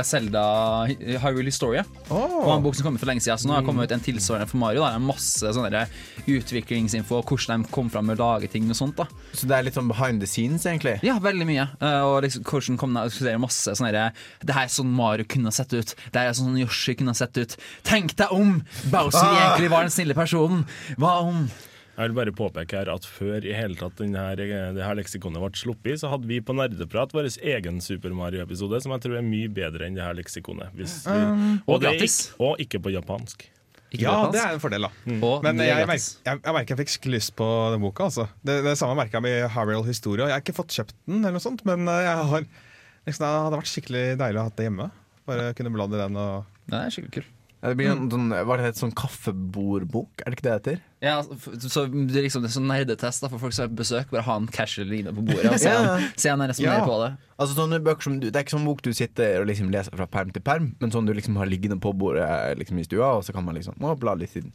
Selda 0.05 0.89
eh, 0.89 1.15
eh, 1.15 1.19
Hyrule 1.21 1.51
Historia. 1.51 1.85
Oh. 2.11 2.47
en 2.57 2.63
bok 2.63 2.75
som 2.77 2.87
kom 2.91 2.97
for 3.01 3.09
lenge 3.09 3.21
siden, 3.25 3.39
så 3.43 3.49
nå 3.49 3.55
har 3.57 3.63
det 3.63 3.67
kommet 3.69 3.89
ut 3.89 3.95
en 3.97 4.03
tilsvarende 4.05 4.49
for 4.49 4.59
Mario. 4.61 4.83
Da. 4.83 4.93
Det 4.95 4.99
er 4.99 5.05
masse 5.05 5.53
sånne 5.57 5.83
eh, 5.83 6.01
utviklingsinfo, 6.37 7.19
hvordan 7.27 7.67
de 7.67 7.73
kom 7.75 7.91
fram 7.93 8.09
med 8.09 8.21
å 8.23 8.29
lage 8.35 8.51
ting 8.53 8.69
og 8.71 8.79
sånt. 8.79 8.97
da 9.01 9.09
Så 9.37 9.49
det 9.51 9.59
er 9.59 9.67
litt 9.69 9.77
sånn 9.77 9.91
behind 9.93 10.23
the 10.25 10.29
scenes, 10.31 10.67
egentlig? 10.69 10.97
Ja, 11.07 11.19
veldig 11.23 11.49
mye. 11.49 11.69
Og 12.09 12.19
liksom, 12.25 12.79
kom 12.81 12.97
de 12.97 13.37
masse 13.43 13.77
sånne 13.77 13.93
der, 13.95 14.17
Det 14.43 14.55
her 14.57 14.69
er 14.69 14.73
sånn 14.73 14.93
Mario 14.97 15.29
kunne 15.29 15.53
sett 15.55 15.75
ut. 15.77 15.95
Det 16.13 16.19
her 16.19 16.33
er 16.33 16.39
sånn 16.39 16.57
Yoshi 16.63 16.97
kunne 16.99 17.15
sett 17.17 17.37
ut. 17.39 17.59
Tenk 17.87 18.17
deg 18.19 18.33
om! 18.33 18.57
Bowser 18.91 19.27
ah. 19.27 19.37
egentlig 19.45 19.73
var 19.75 19.87
den 19.89 19.95
snille 19.95 20.17
personen. 20.17 20.65
Hva 21.01 21.19
om? 21.29 21.49
Jeg 21.97 22.11
vil 22.11 22.17
bare 22.19 22.33
påpeke 22.37 22.77
her 22.77 22.89
at 22.93 23.07
før 23.09 23.41
i 23.49 23.53
hele 23.57 23.77
tatt 23.79 23.97
denne, 23.97 24.21
eh, 24.45 24.65
det 24.77 24.85
her 24.85 24.97
leksikonet 24.99 25.41
ble 25.41 25.57
sluppet, 25.57 26.03
så 26.03 26.11
hadde 26.13 26.29
vi 26.29 26.43
på 26.45 26.53
Nerdeprat 26.53 27.15
vår 27.17 27.29
egen 27.41 27.79
Super 27.81 28.13
Mario-episode, 28.17 28.83
som 28.85 28.93
jeg 28.93 29.05
tror 29.07 29.17
er 29.17 29.25
mye 29.25 29.49
bedre 29.49 29.87
enn 29.89 29.97
det 29.97 30.05
her 30.05 30.17
leksikonet. 30.19 30.75
Vi, 30.77 30.85
um, 31.15 31.55
og, 31.65 31.79
og, 31.79 31.87
ikke, 31.97 32.17
og 32.45 32.61
ikke 32.61 32.81
på 32.85 32.93
japansk. 32.93 33.47
Ikke 33.95 34.03
ja, 34.05 34.17
det 34.35 34.43
er 34.43 34.57
en 34.59 34.61
fordel, 34.61 34.85
da. 34.85 34.91
Mm. 35.07 35.23
Men 35.47 35.63
jeg, 35.63 35.87
merker, 35.89 36.11
jeg, 36.27 36.41
jeg, 36.45 36.53
merker 36.59 36.75
jeg 36.77 36.81
fikk 36.85 37.09
lyst 37.15 37.33
på 37.39 37.49
den 37.73 37.81
boka. 37.87 38.11
Altså. 38.11 38.27
Det, 38.45 38.59
det 38.67 38.75
samme 38.77 38.99
merka 38.99 39.17
jeg 39.17 39.25
med 39.29 39.47
Harriel 39.55 39.87
Historia. 39.87 40.27
Jeg 40.27 40.35
har 40.37 40.43
ikke 40.45 40.57
fått 40.59 40.75
kjøpt 40.77 40.93
den, 41.09 41.23
eller 41.23 41.39
noe 41.39 41.45
sånt, 41.47 41.63
men 41.69 41.89
eh, 41.89 42.11
har, 42.35 42.45
liksom, 43.07 43.25
det 43.25 43.31
hadde 43.47 43.63
vært 43.63 43.73
skikkelig 43.73 44.05
deilig 44.21 44.43
å 44.43 44.45
ha 44.51 44.53
det 44.59 44.67
hjemme. 44.69 44.91
Bare 45.27 45.49
kunne 45.57 45.73
bladre 45.75 46.03
den. 46.03 46.21
Og... 46.21 46.61
Det 46.69 46.83
er 46.83 46.93
skikkelig 46.93 47.17
kult. 47.23 47.33
Ja, 47.63 47.71
det 47.73 47.79
blir 47.81 47.89
en, 47.95 48.05
sånn, 48.13 48.27
var 48.51 48.61
det 48.61 48.73
et 48.75 48.83
sånn 48.83 48.93
kaffebordbok? 48.95 50.21
Er 50.27 50.35
det 50.35 50.39
ikke 50.43 50.47
det 50.51 50.53
det 50.53 50.61
heter? 50.61 50.85
Ja, 51.05 51.19
altså, 51.21 51.69
så 51.69 51.83
det, 51.93 52.23
liksom, 52.25 52.45
en 52.47 52.53
sånn 52.53 52.69
nerdetest 52.71 53.27
for 53.29 53.37
folk 53.41 53.53
som 53.53 53.67
er 53.67 53.73
på 53.73 53.81
besøk. 53.83 54.09
Bare 54.15 54.23
ha 54.25 54.37
en 54.41 54.47
casual 54.49 54.93
inne 54.97 55.13
på 55.13 55.25
bordet 55.29 55.45
og 55.45 55.53
altså. 55.53 55.73
se 56.17 56.31
ja. 56.31 56.35
han 56.37 56.45
liksom 56.49 56.65
ja. 56.65 56.79
på 56.89 56.97
det. 57.03 57.11
Altså 57.43 57.59
sånne 57.59 57.81
bøker 57.85 58.07
som 58.09 58.17
du, 58.23 58.29
Det 58.31 58.37
er 58.39 58.47
ikke 58.47 58.55
sånn 58.57 58.65
bok 58.69 58.81
du 58.87 58.91
sitter 58.97 59.43
og 59.43 59.51
liksom 59.51 59.69
leser 59.75 59.97
fra 59.99 60.09
perm 60.09 60.33
til 60.33 60.45
perm, 60.47 60.71
men 60.81 60.95
sånn 60.95 61.09
du 61.09 61.13
liksom 61.17 61.37
har 61.43 61.51
liggende 61.51 61.77
på 61.85 61.93
bordet 62.01 62.25
eh, 62.25 62.55
liksom 62.63 62.81
i 62.81 62.87
stua, 62.89 63.13
og 63.19 63.27
så 63.29 63.37
kan 63.37 63.45
man 63.45 63.59
liksom 63.61 63.77
å, 63.85 63.93
bla 64.01 64.17
litt 64.17 64.33
siden. 64.33 64.55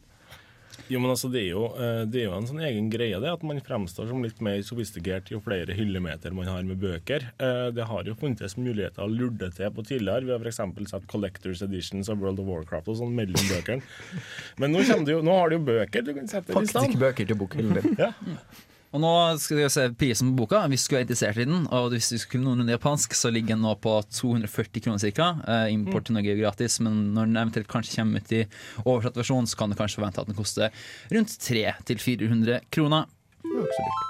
Jo, 0.92 1.00
men 1.00 1.12
altså, 1.14 1.30
det 1.32 1.42
er 1.46 1.50
jo, 1.54 1.66
eh, 1.84 2.02
det 2.10 2.22
er 2.22 2.26
jo 2.28 2.34
en 2.36 2.46
sånn 2.50 2.62
egen 2.66 2.90
greie, 2.92 3.18
det, 3.24 3.32
at 3.32 3.44
man 3.48 3.60
fremstår 3.66 4.08
som 4.10 4.22
litt 4.26 4.40
mer 4.44 4.60
sofistikert 4.66 5.32
jo 5.32 5.40
flere 5.44 5.76
hyllemeter 5.78 6.34
man 6.36 6.48
har 6.52 6.64
med 6.68 6.80
bøker. 6.84 7.26
Eh, 7.40 7.68
det 7.76 7.88
har 7.90 8.08
jo 8.10 8.16
funnes 8.20 8.56
muligheter 8.60 9.06
å 9.06 9.12
lurde 9.12 9.50
til 9.56 9.72
på 9.76 9.86
tidligere. 9.88 10.28
Vi 10.28 10.34
har 10.36 10.44
f.eks. 10.52 10.62
sett 10.92 11.08
Collectors 11.12 11.62
Editions 11.66 12.10
av 12.12 12.20
World 12.24 12.44
of 12.44 12.50
Warcraft 12.52 12.92
og 12.92 13.00
sånn 13.04 13.16
mellom 13.16 13.40
bøkene. 13.52 13.86
Men 14.64 14.76
nå, 14.76 14.84
jo, 14.88 15.22
nå 15.26 15.38
har 15.40 15.52
du 15.54 15.60
jo 15.60 15.64
bøker 15.72 16.04
du 16.08 16.14
kan 16.18 16.28
sette 16.28 16.52
i 16.52 16.68
stand. 16.68 16.92
Faktisk 16.92 17.00
bøker 17.06 17.32
til 17.34 17.40
bokhylla. 17.44 17.88
ja. 18.06 18.12
Mm. 18.20 18.70
Og 18.92 19.00
nå 19.00 19.12
skal 19.40 19.58
vi 19.60 19.68
se 19.72 19.86
prisen 19.96 20.34
på 20.34 20.42
boka. 20.44 20.60
Hvis 20.72 20.90
du 20.92 20.98
er 20.98 21.06
interessert 21.06 21.38
i 21.40 21.46
den, 21.48 21.64
og 21.72 21.90
hvis 21.94 22.10
du 22.12 22.18
skulle 22.20 22.44
noenlunde 22.44 22.74
japansk, 22.76 23.16
så 23.16 23.32
ligger 23.32 23.56
den 23.56 23.64
nå 23.64 23.72
på 23.80 23.94
240 24.12 24.84
kroner 24.84 25.04
ca. 25.16 25.30
Eh, 25.48 25.70
import 25.78 26.10
til 26.10 26.18
Norge 26.20 26.34
er 26.36 26.42
gratis, 26.44 26.76
men 26.84 27.00
når 27.16 27.30
den 27.32 27.40
eventuelt 27.40 27.72
kanskje 27.72 28.02
kommer 28.02 28.20
ut 28.26 28.36
i 28.36 28.44
oversatt 28.84 29.22
versjon, 29.24 29.48
så 29.48 29.56
kan 29.62 29.72
du 29.72 29.80
kanskje 29.80 30.02
forvente 30.02 30.26
at 30.26 30.32
den 30.34 30.40
koster 30.42 30.76
rundt 31.16 31.32
300-400 31.40 32.68
kroner. 32.76 33.08
Det 33.08 33.54
er 33.54 33.62
ikke 33.62 33.78
så 33.80 33.92
dyrt. 33.92 34.10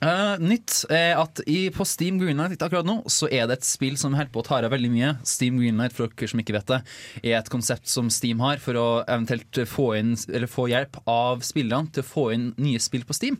Uh, 0.00 0.38
nytt 0.40 0.86
er 0.96 1.18
at 1.20 1.42
i, 1.44 1.66
på 1.76 1.84
Steam 1.84 2.16
Greenlight 2.22 2.54
ikke 2.54 2.64
akkurat 2.70 2.86
nå, 2.88 2.94
så 3.12 3.26
er 3.28 3.44
det 3.50 3.58
et 3.58 3.66
spill 3.68 3.98
som 4.00 4.14
holder 4.16 4.30
på 4.32 4.40
å 4.40 4.46
ta 4.46 4.56
av 4.62 4.70
veldig 4.72 4.88
mye. 4.94 5.10
Steam 5.28 5.58
Greenlight 5.60 5.92
for 5.92 6.08
dere 6.08 6.30
som 6.32 6.40
ikke 6.40 6.54
vet 6.56 6.70
det, 6.72 6.78
er 7.20 7.34
et 7.36 7.50
konsept 7.52 7.90
som 7.92 8.08
Steam 8.12 8.40
har 8.40 8.62
for 8.64 8.78
å 8.80 8.86
eventuelt 9.04 9.60
få, 9.68 9.90
inn, 9.98 10.14
få 10.48 10.64
hjelp 10.72 10.96
av 11.04 11.44
spillerne 11.44 11.92
til 11.92 12.00
å 12.06 12.10
få 12.14 12.24
inn 12.32 12.48
nye 12.64 12.80
spill 12.80 13.04
på 13.04 13.18
Steam. 13.18 13.36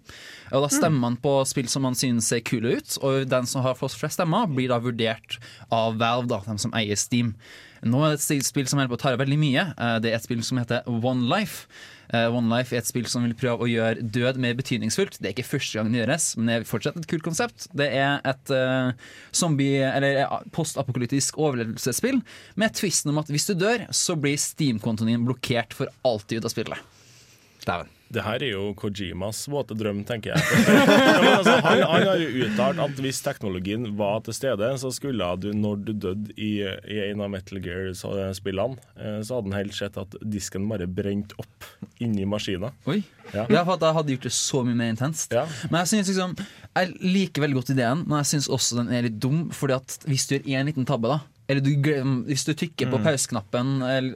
Og 0.52 0.66
Da 0.66 0.68
mm. 0.68 0.76
stemmer 0.76 1.04
man 1.06 1.16
på 1.24 1.32
spill 1.48 1.70
som 1.72 1.86
man 1.88 1.96
synes 1.96 2.28
ser 2.28 2.44
kule 2.44 2.76
ut, 2.76 2.98
og 3.00 3.24
den 3.32 3.48
som 3.48 3.64
har 3.64 3.80
fått 3.80 3.96
flest 3.96 4.20
stemmer, 4.20 4.44
blir 4.52 4.68
da 4.74 4.82
vurdert 4.84 5.40
av 5.72 5.96
Valve, 6.00 6.28
da, 6.34 6.42
de 6.44 6.60
som 6.60 6.76
eier 6.76 7.00
Steam. 7.00 7.32
Nå 7.86 8.00
er 8.04 8.16
det 8.16 8.26
et 8.36 8.44
spill 8.46 8.66
som 8.68 8.80
holder 8.80 8.92
på 8.92 8.98
å 8.98 9.00
ta 9.00 9.12
av 9.14 9.20
veldig 9.22 9.36
mye. 9.40 9.62
Eh, 9.76 9.94
det 10.04 10.10
er 10.10 10.18
et 10.18 10.24
spill 10.26 10.42
som 10.44 10.58
heter 10.60 10.84
One 10.90 11.24
Life. 11.30 11.66
Eh, 12.12 12.26
One 12.34 12.50
Life 12.52 12.74
er 12.76 12.80
et 12.82 12.88
spill 12.88 13.06
som 13.08 13.24
vil 13.24 13.32
prøve 13.38 13.64
å 13.66 13.70
gjøre 13.70 14.04
død 14.04 14.40
mer 14.42 14.56
betydningsfullt. 14.58 15.16
Det 15.20 15.30
er 15.30 15.32
ikke 15.36 15.46
første 15.48 15.78
gang 15.80 15.92
det 15.94 16.02
gjøres, 16.02 16.26
men 16.36 16.50
det 16.50 16.56
er 16.60 16.66
fortsatt 16.68 16.98
et 17.00 17.08
kult 17.10 17.24
konsept. 17.24 17.68
Det 17.76 17.86
er 17.96 18.20
et 18.28 18.52
uh, 18.52 18.92
zombie- 19.32 19.86
eller 19.88 20.20
postapokalyptisk 20.52 21.40
overlevelsesspill 21.40 22.20
med 22.60 22.76
tvisten 22.76 23.14
om 23.14 23.22
at 23.22 23.32
hvis 23.32 23.48
du 23.48 23.54
dør, 23.62 23.86
så 23.96 24.18
blir 24.20 24.36
Steam-kontoen 24.40 25.14
din 25.14 25.24
blokkert 25.26 25.72
for 25.76 25.92
alltid 26.06 26.42
ut 26.42 26.50
av 26.50 26.54
spillet. 26.54 26.84
Dæven. 27.64 27.88
Det 28.10 28.24
her 28.26 28.42
er 28.42 28.50
jo 28.56 28.60
Kojimas 28.74 29.44
våte 29.52 29.74
drøm, 29.78 30.00
tenker 30.08 30.32
jeg. 30.32 30.64
altså, 31.38 31.52
han, 31.62 31.82
han, 31.86 32.06
har 32.08 32.18
jo 32.18 32.42
uttalt 32.48 32.82
at 32.82 33.02
hvis 33.04 33.20
teknologien 33.22 33.84
var 33.96 34.18
til 34.26 34.34
stede, 34.34 34.66
så 34.82 34.90
skulle 34.94 35.28
du, 35.38 35.52
når 35.54 35.78
du 35.86 35.92
døde 36.06 36.34
i, 36.42 36.50
i 36.60 36.98
en 37.04 37.22
av 37.22 37.30
Metal 37.30 37.60
Gear-spillene, 37.62 38.82
eh, 38.98 39.20
så 39.22 39.38
hadde 39.38 39.52
han 39.52 39.60
helst 39.60 39.84
sett 39.84 40.00
at 40.02 40.18
disken 40.26 40.66
bare 40.72 40.88
brente 40.90 41.38
opp 41.38 41.68
inni 42.02 42.26
maskinen 42.28 42.74
Oi. 42.90 42.98
Ja. 43.30 43.46
ja. 43.46 43.62
for 43.66 43.76
at 43.76 43.86
jeg 43.86 43.96
hadde 44.00 44.14
gjort 44.16 44.26
det 44.26 44.34
så 44.40 44.64
mye 44.66 44.78
mer 44.82 44.90
intenst. 44.96 45.30
Ja. 45.36 45.46
Men 45.70 45.78
jeg 45.84 45.92
synes 45.92 46.10
liksom 46.10 46.34
Jeg 46.74 46.94
liker 47.14 47.44
veldig 47.44 47.60
godt 47.60 47.74
ideen, 47.76 48.02
men 48.08 48.18
jeg 48.24 48.32
syns 48.34 48.50
også 48.50 48.80
den 48.80 48.90
er 48.94 49.06
litt 49.06 49.20
dum, 49.22 49.44
Fordi 49.54 49.76
at 49.76 50.00
hvis 50.08 50.26
du 50.26 50.34
gjør 50.34 50.50
én 50.58 50.66
liten 50.66 50.88
tabbe, 50.88 51.12
da 51.14 51.20
eller 51.50 51.64
du 51.66 51.88
hvis 52.28 52.44
du 52.46 52.52
trykker 52.54 52.92
på 52.92 52.98
mm. 53.00 53.06
pauseknappen, 53.08 53.70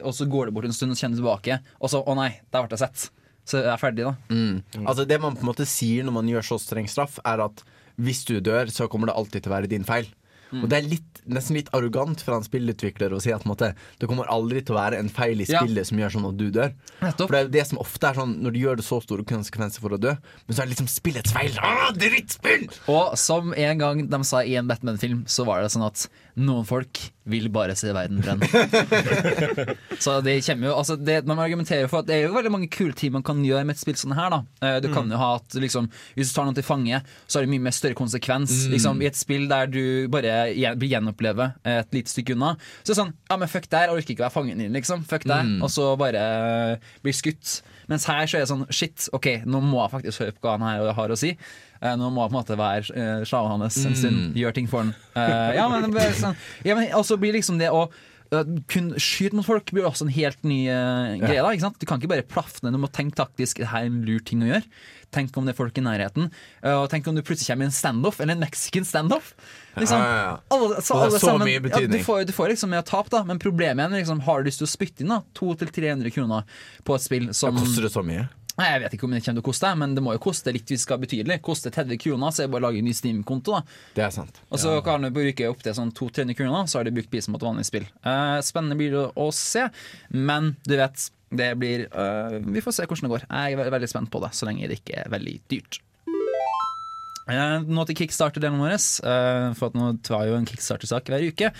og 0.07 0.13
så 0.15 0.23
går 0.31 0.47
det 0.47 0.53
bort 0.55 0.67
en 0.69 0.75
stund 0.75 0.93
og 0.95 0.99
kjenner 1.01 1.19
tilbake, 1.19 1.57
og 1.83 1.91
så 1.91 1.99
'Å 1.99 2.15
nei, 2.15 2.29
der 2.53 2.63
ble 2.63 2.77
jeg 2.79 2.85
sett' 2.85 3.09
så 3.45 3.61
jeg 3.61 3.71
er 3.71 3.79
ferdig, 3.79 4.05
da. 4.09 4.13
Mm. 4.33 4.57
Altså 4.89 5.05
Det 5.07 5.21
man 5.21 5.35
på 5.37 5.45
en 5.45 5.49
måte 5.53 5.67
sier 5.69 6.05
når 6.07 6.17
man 6.17 6.29
gjør 6.29 6.47
så 6.49 6.59
streng 6.65 6.87
straff, 6.89 7.19
er 7.21 7.43
at 7.45 7.63
hvis 8.01 8.23
du 8.27 8.33
dør, 8.43 8.69
så 8.73 8.89
kommer 8.91 9.07
det 9.13 9.19
alltid 9.19 9.43
til 9.45 9.51
å 9.53 9.57
være 9.59 9.69
din 9.71 9.85
feil. 9.87 10.07
Mm. 10.51 10.63
Og 10.65 10.69
Det 10.71 10.77
er 10.81 10.87
litt, 10.87 11.21
nesten 11.33 11.55
litt 11.57 11.69
arrogant 11.77 12.21
fra 12.21 12.37
en 12.39 12.45
spillutvikler 12.45 13.13
å 13.15 13.19
si 13.23 13.31
at 13.33 13.45
måte, 13.49 13.71
det 14.01 14.09
kommer 14.09 14.27
aldri 14.33 14.61
til 14.65 14.75
å 14.75 14.79
være 14.79 14.97
en 15.01 15.09
feil 15.13 15.41
i 15.43 15.47
spillet 15.49 15.81
ja. 15.81 15.85
som 15.89 16.01
gjør 16.01 16.13
sånn 16.15 16.27
at 16.29 16.39
du 16.41 16.45
dør. 16.57 16.73
Nettopp. 17.03 17.29
For 17.31 17.35
det 17.35 17.41
er 17.47 17.51
det 17.55 17.65
som 17.69 17.79
ofte 17.81 18.09
er 18.11 18.17
sånn 18.19 18.33
Når 18.45 18.53
du 18.55 18.59
gjør 18.61 18.79
det 18.81 18.85
så 18.87 18.99
store 19.03 19.25
konsekvenser 19.29 19.83
for 19.83 19.95
å 19.97 19.99
dø, 20.01 20.13
men 20.17 20.53
så 20.57 20.63
er 20.63 20.67
det 20.69 20.75
liksom 20.75 20.89
spillets 20.91 21.35
feil. 21.35 21.55
Ah, 21.65 21.89
drittspill! 21.95 22.67
Og 22.93 23.15
som 23.19 23.53
en 23.57 23.81
gang 23.81 24.05
de 24.09 24.21
sa 24.27 24.41
i 24.45 24.57
en 24.59 24.69
Batman-film, 24.69 25.25
så 25.31 25.45
var 25.49 25.61
det 25.65 25.73
sånn 25.75 25.85
at 25.87 26.07
noen 26.37 26.65
folk 26.69 27.07
vil 27.25 27.47
bare 27.49 27.75
se 27.75 27.91
verden 27.93 28.19
brenne. 28.21 28.45
så 29.99 30.13
det 30.21 30.35
kommer 30.45 30.67
jo 30.69 30.73
altså 30.77 30.95
det, 30.95 31.15
Man 31.27 31.39
argumenterer 31.41 31.89
for 31.89 32.03
at 32.03 32.07
det 32.09 32.19
er 32.19 32.27
jo 32.27 32.35
veldig 32.35 32.51
mange 32.53 32.69
kule 32.71 32.93
ting 32.97 33.13
man 33.15 33.25
kan 33.25 33.39
gjøre 33.43 33.63
med 33.65 33.73
et 33.75 33.81
spill 33.81 33.97
sånn 33.97 34.13
her. 34.15 34.29
da 34.35 34.41
eh, 34.67 34.77
Du 34.83 34.87
kan 34.93 35.07
mm. 35.07 35.15
jo 35.15 35.21
ha 35.23 35.29
at 35.39 35.57
liksom, 35.63 35.89
Hvis 36.15 36.29
du 36.31 36.35
tar 36.37 36.47
noen 36.47 36.57
til 36.57 36.67
fange, 36.67 37.01
så 37.25 37.39
har 37.39 37.47
det 37.47 37.51
mye 37.55 37.65
mer 37.65 37.73
større 37.75 37.97
konsekvens. 37.97 38.65
Mm. 38.67 38.75
Liksom, 38.77 39.01
I 39.03 39.09
et 39.09 39.19
spill 39.19 39.47
der 39.49 39.71
du 39.73 39.81
bare 40.13 40.37
blir 40.77 40.93
gjenopplevet 40.95 41.63
et 41.65 41.95
lite 41.97 42.11
stykke 42.13 42.35
unna, 42.35 42.53
så 42.83 42.91
det 42.91 42.93
er 42.97 43.01
sånn 43.03 43.15
Ja, 43.31 43.37
men 43.41 43.49
fuck 43.51 43.65
der, 43.71 43.87
jeg 43.89 43.95
orker 43.97 44.13
ikke 44.15 44.23
å 44.23 44.27
være 44.27 44.35
fangen 44.37 44.59
din, 44.61 44.73
liksom. 44.75 45.01
Fuck 45.09 45.25
der. 45.27 45.47
Mm. 45.49 45.61
Og 45.65 45.71
så 45.73 45.91
bare 45.97 46.27
blir 47.03 47.15
skutt. 47.17 47.61
Mens 47.87 48.05
her 48.07 48.25
så 48.27 48.37
er 48.39 48.45
det 48.45 48.49
sånn 48.51 48.63
shit, 48.73 49.05
OK, 49.13 49.27
nå 49.49 49.59
må 49.63 49.79
jeg 49.83 49.93
faktisk 49.95 50.23
høre 50.23 50.33
på 50.35 50.45
hva 50.47 50.55
han 50.57 50.65
her 50.65 50.91
har 50.97 51.13
å 51.13 51.17
si. 51.19 51.33
Eh, 51.83 51.93
nå 51.99 52.09
må 52.13 52.23
jeg 52.25 52.33
på 52.33 52.33
en 52.33 52.39
måte 52.39 52.57
være 52.59 52.97
eh, 52.97 53.25
slaven 53.29 53.55
hans 53.65 53.77
en 53.83 53.97
stund, 53.97 54.21
mm. 54.29 54.37
gjøre 54.41 54.57
ting 54.57 54.69
for 54.71 54.83
han. 54.85 54.93
Eh, 55.21 55.55
ja, 55.59 55.67
men, 55.71 55.85
sånn, 56.17 56.37
ja, 56.65 56.77
men 56.79 56.89
også 56.97 57.19
blir 57.21 57.35
liksom 57.37 57.59
det 57.61 57.69
å 57.75 57.85
kun 58.67 58.93
skyte 59.01 59.35
mot 59.37 59.45
folk 59.47 59.69
blir 59.75 59.85
også 59.85 60.07
en 60.07 60.11
helt 60.13 60.37
ny 60.47 60.65
uh, 60.67 61.13
greie. 61.21 61.37
Ja. 61.39 61.43
da, 61.45 61.53
ikke 61.53 61.65
sant? 61.67 61.77
Du 61.81 61.85
kan 61.87 61.99
ikke 62.01 62.09
bare 62.15 62.25
plaffe 62.29 62.63
ned, 62.65 62.73
du 62.75 62.81
må 62.81 62.89
tenke 62.93 63.17
taktisk. 63.17 63.59
Det 63.61 63.69
her 63.69 63.85
er 63.85 63.89
en 63.91 63.99
lur 64.07 64.21
ting 64.25 64.43
å 64.45 64.49
gjøre. 64.49 64.65
Tenk 65.15 65.35
om 65.39 65.45
det 65.47 65.53
er 65.53 65.59
folk 65.59 65.77
i 65.79 65.83
nærheten. 65.85 66.29
Uh, 66.63 66.77
og 66.81 66.87
tenk 66.91 67.05
om 67.07 67.15
du 67.15 67.21
plutselig 67.25 67.51
kommer 67.53 67.69
i 67.69 67.71
en 67.71 67.75
standoff, 67.75 68.19
eller 68.23 68.35
en 68.35 68.43
mexican 68.45 68.87
standoff. 68.87 69.31
Liksom, 69.77 70.01
ja, 70.01 70.23
ja, 70.23 70.31
alle, 70.55 70.79
så, 70.83 70.97
alle 71.05 71.19
så 71.21 71.35
mye 71.39 71.61
betydning. 71.69 71.99
Du 72.01 72.05
får, 72.07 72.23
du, 72.29 72.33
får, 72.35 72.55
liksom 72.55 72.73
mye 72.73 72.85
tap, 72.87 73.11
da, 73.13 73.21
men 73.27 73.41
problemet 73.41 73.85
er 73.93 74.01
liksom, 74.01 74.23
har 74.25 74.41
du 74.43 74.49
lyst 74.49 74.63
til 74.63 74.69
å 74.69 74.73
spytte 74.73 75.05
inn 75.05 75.13
da, 75.15 75.21
200-300 75.39 76.15
kroner 76.15 76.65
på 76.87 76.97
et 76.97 77.05
spill 77.05 77.29
som 77.37 77.61
Koster 77.61 77.87
det 77.87 77.93
så 77.93 78.03
mye? 78.07 78.25
Nei, 78.55 78.67
Jeg 78.71 78.81
vet 78.85 78.93
ikke 78.95 79.03
om 79.05 79.11
det 79.11 79.19
kommer 79.19 79.35
til 79.35 79.41
å 79.43 79.49
koste, 79.49 79.69
men 79.81 79.95
det 79.97 80.01
må 80.05 80.13
jo 80.15 80.21
koste 80.23 80.51
litt 80.55 80.69
hvis 80.71 80.79
det 80.79 80.85
skal 80.87 81.01
betydelig. 81.01 81.41
koste 81.43 81.71
30 81.75 81.97
kroner, 81.99 82.31
så 82.31 82.43
er 82.43 82.47
det 82.47 82.53
bare 82.53 82.63
å 82.63 82.65
lage 82.69 82.79
en 82.79 82.87
ny 82.87 82.93
Steam-konto. 82.95 83.51
da 83.57 83.97
Det 83.97 84.03
er 84.05 84.13
sant 84.15 84.37
Og 84.47 84.61
så 84.61 84.75
kan 84.85 85.03
du 85.03 85.09
bruke 85.15 85.49
opptil 85.51 85.75
sånn 85.75 85.91
200-300 85.91 86.37
kroner, 86.39 86.69
så 86.71 86.79
har 86.79 86.87
du 86.87 86.93
brukt 86.95 87.11
pisen 87.11 87.35
på 87.35 87.41
et 87.41 87.49
vanlig 87.49 87.65
spill. 87.67 87.83
Eh, 88.07 88.37
spennende 88.47 88.77
blir 88.79 88.95
det 88.95 89.03
å 89.11 89.25
se, 89.35 89.65
men 90.15 90.53
du 90.63 90.75
vet, 90.79 91.07
det 91.35 91.49
blir 91.59 91.83
eh, 91.91 92.37
Vi 92.45 92.63
får 92.63 92.77
se 92.77 92.87
hvordan 92.87 93.09
det 93.09 93.13
går. 93.17 93.25
Jeg 93.27 93.59
er 93.65 93.73
veldig 93.75 93.89
spent 93.91 94.11
på 94.15 94.21
det, 94.23 94.31
så 94.39 94.47
lenge 94.47 94.69
det 94.71 94.79
ikke 94.79 95.01
er 95.03 95.11
veldig 95.11 95.35
dyrt. 95.51 95.81
Eh, 97.35 97.57
nå 97.67 97.85
til 97.89 97.99
kickstarter-delen 97.99 98.63
vår, 98.63 98.77
eh, 98.77 99.49
for 99.59 99.67
at 99.67 99.75
nå 99.75 99.91
tar 99.99 100.23
jeg 100.23 100.31
jo 100.31 100.39
en 100.39 100.47
kickstarter-sak 100.47 101.11
hver 101.11 101.27
uke. 101.27 101.51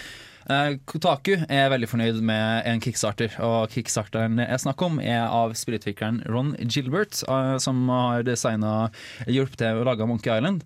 Eh, 0.45 0.75
Kotaku 0.86 1.31
er 1.49 1.71
veldig 1.73 1.88
fornøyd 1.89 2.19
med 2.25 2.67
en 2.69 2.81
kickstarter, 2.84 3.34
og 3.41 3.71
kickstarteren 3.73 4.38
jeg 4.43 4.62
snakker 4.62 4.91
om, 4.91 4.99
er 5.01 5.23
av 5.25 5.55
spillutvikleren 5.58 6.19
Ron 6.29 6.51
Gilbert, 6.62 7.23
eh, 7.25 7.55
som 7.60 7.88
har 7.89 8.21
designa, 8.27 8.91
hjulpet 9.25 9.58
til 9.63 9.79
å 9.81 9.88
lage 9.88 10.05
Monkey 10.05 10.29
Island. 10.36 10.62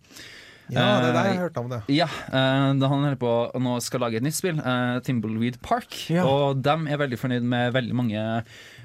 Ja, 0.69 0.83
det 1.01 1.07
er 1.09 1.13
der 1.13 1.13
jeg 1.13 1.23
har 1.23 1.31
eh, 1.39 1.45
hørt 1.45 1.55
om 1.61 1.69
det. 1.71 1.79
ja, 1.89 2.05
uh, 2.29 2.75
Han 2.75 2.83
holder 2.91 3.15
på 3.17 3.31
nå 3.57 3.71
skal 3.81 4.03
lage 4.03 4.19
et 4.19 4.25
nytt 4.27 4.35
spill, 4.37 4.59
Timbleweed 5.05 5.55
Park. 5.65 5.95
Ja. 6.13 6.27
Og 6.29 6.59
de 6.61 6.75
er 6.93 6.99
veldig 7.01 7.17
fornøyd 7.17 7.47
med 7.49 7.71
veldig 7.73 7.95
mange 7.97 8.25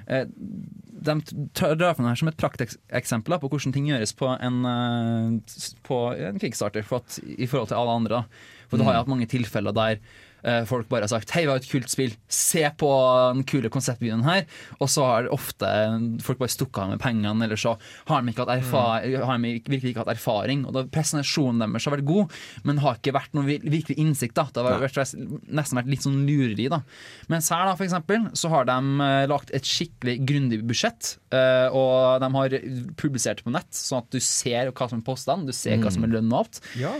De 0.07 1.15
drar 1.59 1.93
fram 1.97 2.07
her 2.09 2.17
som 2.21 2.29
et 2.33 2.39
prakteksempel 2.41 3.37
på 3.41 3.51
hvordan 3.53 3.75
ting 3.77 3.89
gjøres 3.91 4.15
på 4.17 4.29
en, 4.33 4.63
på 5.85 5.99
en 6.29 6.41
kickstarter 6.41 6.85
for 6.89 7.03
at, 7.05 7.19
i 7.25 7.45
forhold 7.49 7.69
til 7.75 7.81
alle 7.81 7.97
andre. 8.01 8.23
For 8.73 8.77
mm. 8.77 8.79
du 8.81 8.87
har 8.89 8.97
jo 8.97 9.03
hatt 9.05 9.13
mange 9.13 9.29
tilfeller 9.37 9.77
der 9.77 9.99
Eh, 10.45 10.65
folk 10.69 10.89
bare 10.89 11.07
har 11.07 11.09
sagt 11.11 11.31
'Hei, 11.33 11.47
vi 11.47 11.51
har 11.51 11.57
et 11.61 11.69
kult 11.73 11.89
spill. 11.89 12.13
Se 12.29 12.63
på 12.77 12.89
den 13.35 13.45
kule 13.49 13.71
konseptvideoen 13.73 14.25
her.' 14.27 14.45
Og 14.81 14.89
så 14.93 15.05
har 15.05 15.29
ofte 15.33 15.67
folk 16.23 16.39
bare 16.41 16.53
stukket 16.53 16.83
av 16.85 16.89
med 16.93 17.01
pengene, 17.03 17.43
eller 17.47 17.57
så 17.57 17.77
har 18.09 18.21
de, 18.25 18.31
ikke 18.35 18.45
hatt 18.45 18.61
mm. 18.61 19.25
har 19.25 19.39
de 19.41 19.51
virkelig 19.51 19.93
ikke 19.95 20.05
hatt 20.05 20.13
erfaring. 20.17 20.65
Og 20.67 20.75
da 20.77 20.85
Presentasjonen 20.93 21.65
deres 21.65 21.85
har 21.89 21.97
vært 21.97 22.05
god, 22.09 22.31
men 22.67 22.83
har 22.83 22.97
ikke 23.01 23.15
vært 23.17 23.33
noen 23.33 23.49
virkelig 23.49 23.97
innsikt. 23.99 24.35
Da. 24.37 24.47
Det 24.55 24.63
har 24.65 24.81
vært, 24.83 25.15
nesten 25.49 25.79
vært 25.79 25.91
litt 25.91 26.05
sånn 26.05 26.25
lureri. 26.27 26.69
da 26.71 26.83
Mens 27.29 27.49
her, 27.51 27.65
da, 27.71 27.75
for 27.79 27.85
eksempel, 27.87 28.29
så 28.37 28.49
har 28.53 28.67
de 28.69 28.77
eh, 28.77 29.27
lagt 29.31 29.51
et 29.55 29.65
skikkelig 29.65 30.21
grundig 30.29 30.61
budsjett, 30.67 31.15
eh, 31.33 31.69
og 31.73 32.21
de 32.23 32.29
har 32.35 32.59
publisert 33.01 33.41
det 33.41 33.45
på 33.47 33.51
nett, 33.55 33.71
sånn 33.75 34.03
at 34.05 34.11
du 34.13 34.21
ser 34.21 34.69
hva 34.75 34.89
som 34.91 35.01
er 35.01 35.07
postene, 35.09 35.47
du 35.47 35.53
ser 35.55 35.79
hva 35.81 35.91
som 35.91 36.05
er 36.05 36.11
mm. 36.13 36.15
lønn 36.19 36.33
og 36.33 36.45
alt. 36.45 36.61
Ja. 36.79 36.93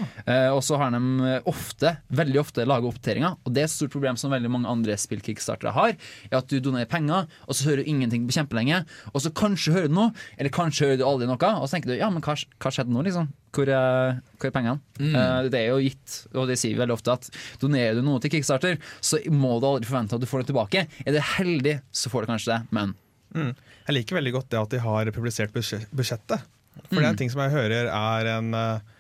Og 0.55 0.63
så 0.65 0.77
har 0.81 0.91
de 0.95 1.41
ofte, 1.51 1.97
veldig 2.11 2.41
ofte, 2.41 2.65
laga 2.67 2.87
oppdateringer 2.89 3.34
og 3.43 3.55
det 3.55 3.65
er 3.65 3.69
et 3.69 3.73
stort 3.75 3.93
problem 3.95 4.19
som 4.21 4.33
veldig 4.33 4.51
mange 4.53 4.71
andre 4.71 4.95
spill-kickstartere 5.01 5.73
har, 5.75 5.95
er 6.31 6.37
at 6.39 6.51
du 6.53 6.61
donerer 6.65 6.89
penger, 6.91 7.27
og 7.49 7.57
så 7.59 7.67
hører 7.71 7.83
du 7.85 7.91
ingenting 7.91 8.27
på 8.29 8.35
kjempelenge, 8.37 8.83
og 9.13 9.25
så 9.25 9.33
kanskje 9.37 9.75
hører 9.75 9.91
du 9.91 9.97
noe, 9.97 10.13
eller 10.39 10.55
kanskje 10.55 10.89
hører 10.89 11.01
du 11.03 11.07
aldri 11.09 11.29
noe, 11.31 11.51
og 11.59 11.67
så 11.67 11.77
tenker 11.77 11.93
du 11.93 11.97
ja, 11.99 12.11
men 12.15 12.25
hva, 12.25 12.37
hva 12.39 12.75
skjedde 12.77 12.95
nå, 12.95 13.05
liksom? 13.09 13.31
Hvor 13.55 13.71
er, 13.71 14.17
hvor 14.43 14.51
er 14.51 14.55
pengene? 14.55 14.81
Mm. 14.99 15.13
Uh, 15.15 15.51
det 15.53 15.61
er 15.63 15.69
jo 15.71 15.77
gitt, 15.85 16.17
og 16.35 16.49
det 16.51 16.57
sier 16.61 16.75
vi 16.75 16.81
veldig 16.83 16.97
ofte, 16.97 17.15
at 17.15 17.29
donerer 17.63 17.99
du 17.99 18.03
noe 18.07 18.23
til 18.25 18.33
Kickstarter, 18.35 18.81
så 19.05 19.21
må 19.35 19.55
du 19.63 19.69
aldri 19.73 19.91
forvente 19.91 20.19
at 20.19 20.23
du 20.25 20.31
får 20.31 20.43
det 20.43 20.51
tilbake. 20.51 20.87
Er 21.07 21.15
du 21.15 21.21
heldig, 21.39 21.77
så 21.95 22.11
får 22.13 22.25
du 22.27 22.35
kanskje 22.35 22.55
det, 22.57 22.63
men 22.79 22.99
Mm. 23.35 23.49
Jeg 23.89 23.95
liker 23.97 24.15
veldig 24.15 24.31
godt 24.31 24.53
det 24.53 24.59
at 24.61 24.75
de 24.77 24.79
har 24.85 25.09
publisert 25.11 25.51
budsjettet. 25.51 26.37
For 26.85 26.93
mm. 26.95 27.01
det 27.01 27.01
er 27.03 27.09
en 27.09 27.17
mm. 27.17 27.17
ting 27.19 27.33
som 27.33 27.41
jeg 27.43 27.51
hører 27.51 27.89
er 27.91 28.29
en 28.37 28.53
uh, 28.55 28.94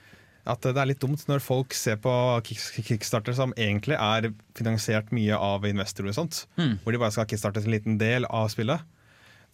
at 0.44 0.60
det 0.60 0.72
er 0.76 0.88
litt 0.90 1.00
dumt 1.00 1.22
når 1.28 1.40
folk 1.40 1.72
ser 1.76 1.96
på 2.04 2.12
kickstarter 2.44 3.34
som 3.36 3.54
egentlig 3.56 3.96
er 3.96 4.30
finansiert 4.56 5.08
mye 5.16 5.36
av 5.40 5.64
investorer, 5.68 6.10
og 6.12 6.16
sånt, 6.18 6.42
mm. 6.60 6.76
hvor 6.84 6.92
de 6.94 7.00
bare 7.00 7.14
skal 7.16 7.28
kickstarte 7.30 7.62
en 7.64 7.72
liten 7.72 7.96
del 8.00 8.26
av 8.28 8.50
spillet. 8.52 8.82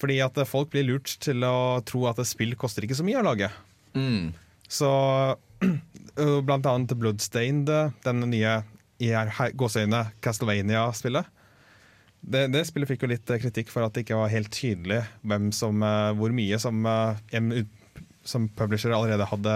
Fordi 0.03 0.19
at 0.25 0.39
folk 0.49 0.73
blir 0.73 0.87
lurt 0.89 1.13
til 1.23 1.45
å 1.47 1.79
tro 1.87 2.07
at 2.11 2.19
et 2.23 2.27
spill 2.29 2.57
koster 2.59 2.87
ikke 2.87 2.99
så 2.99 3.07
mye 3.07 3.21
å 3.21 3.27
lage. 3.27 3.51
Mm. 3.95 4.33
Så 4.67 4.91
blant 6.49 6.67
annet 6.67 6.97
Bloodstained, 6.99 7.71
den 8.07 8.27
nye 8.33 8.57
i 9.01 9.13
gåseøyne 9.57 10.09
Castlevania-spillet. 10.25 11.31
Det, 12.21 12.49
det, 12.53 12.67
spillet 12.69 12.91
fikk 12.91 13.07
jo 13.07 13.13
litt 13.15 13.31
kritikk 13.45 13.71
for 13.73 13.87
at 13.87 13.95
det 13.97 14.03
ikke 14.05 14.19
var 14.19 14.29
helt 14.29 14.51
tydelig 14.53 14.99
som, 15.57 15.79
eh, 15.81 16.11
hvor 16.19 16.35
mye 16.37 16.59
som, 16.61 16.83
eh, 17.33 17.63
som 18.29 18.45
publisher 18.59 18.93
allerede 18.93 19.25
hadde 19.31 19.55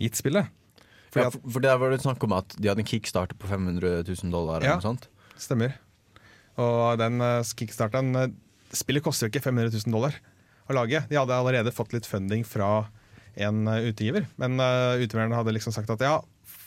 gitt 0.00 0.16
spillet. 0.18 0.48
Ja, 1.14 1.28
for, 1.30 1.38
for 1.46 1.62
der 1.62 1.78
var 1.78 1.92
det 1.94 2.00
snakk 2.02 2.22
om 2.26 2.34
at 2.34 2.56
de 2.58 2.70
hadde 2.70 2.82
en 2.82 2.88
kickstarter 2.88 3.38
på 3.38 3.46
500 3.46 4.02
000 4.08 4.34
dollar. 4.34 4.64
Ja, 4.66 4.80
stemmer. 5.38 5.76
Og 6.58 6.98
den 6.98 7.20
eh, 7.22 7.42
kickstarteren 7.58 8.12
eh, 8.18 8.32
Spillet 8.74 9.04
koster 9.06 9.26
jo 9.26 9.30
ikke 9.30 9.44
500 9.44 9.70
000 9.86 9.94
dollar 9.94 10.16
å 10.66 10.74
lage. 10.74 10.98
De 11.06 11.14
hadde 11.18 11.36
allerede 11.36 11.70
fått 11.74 11.92
litt 11.94 12.08
funding 12.10 12.42
fra 12.46 12.82
en 13.38 13.66
eh, 13.70 13.90
utgiver, 13.92 14.24
men 14.40 14.58
uh, 14.62 14.92
utgiveren 15.02 15.34
hadde 15.34 15.54
liksom 15.56 15.74
sagt 15.74 15.90
at 15.94 16.02
ja, 16.02 16.16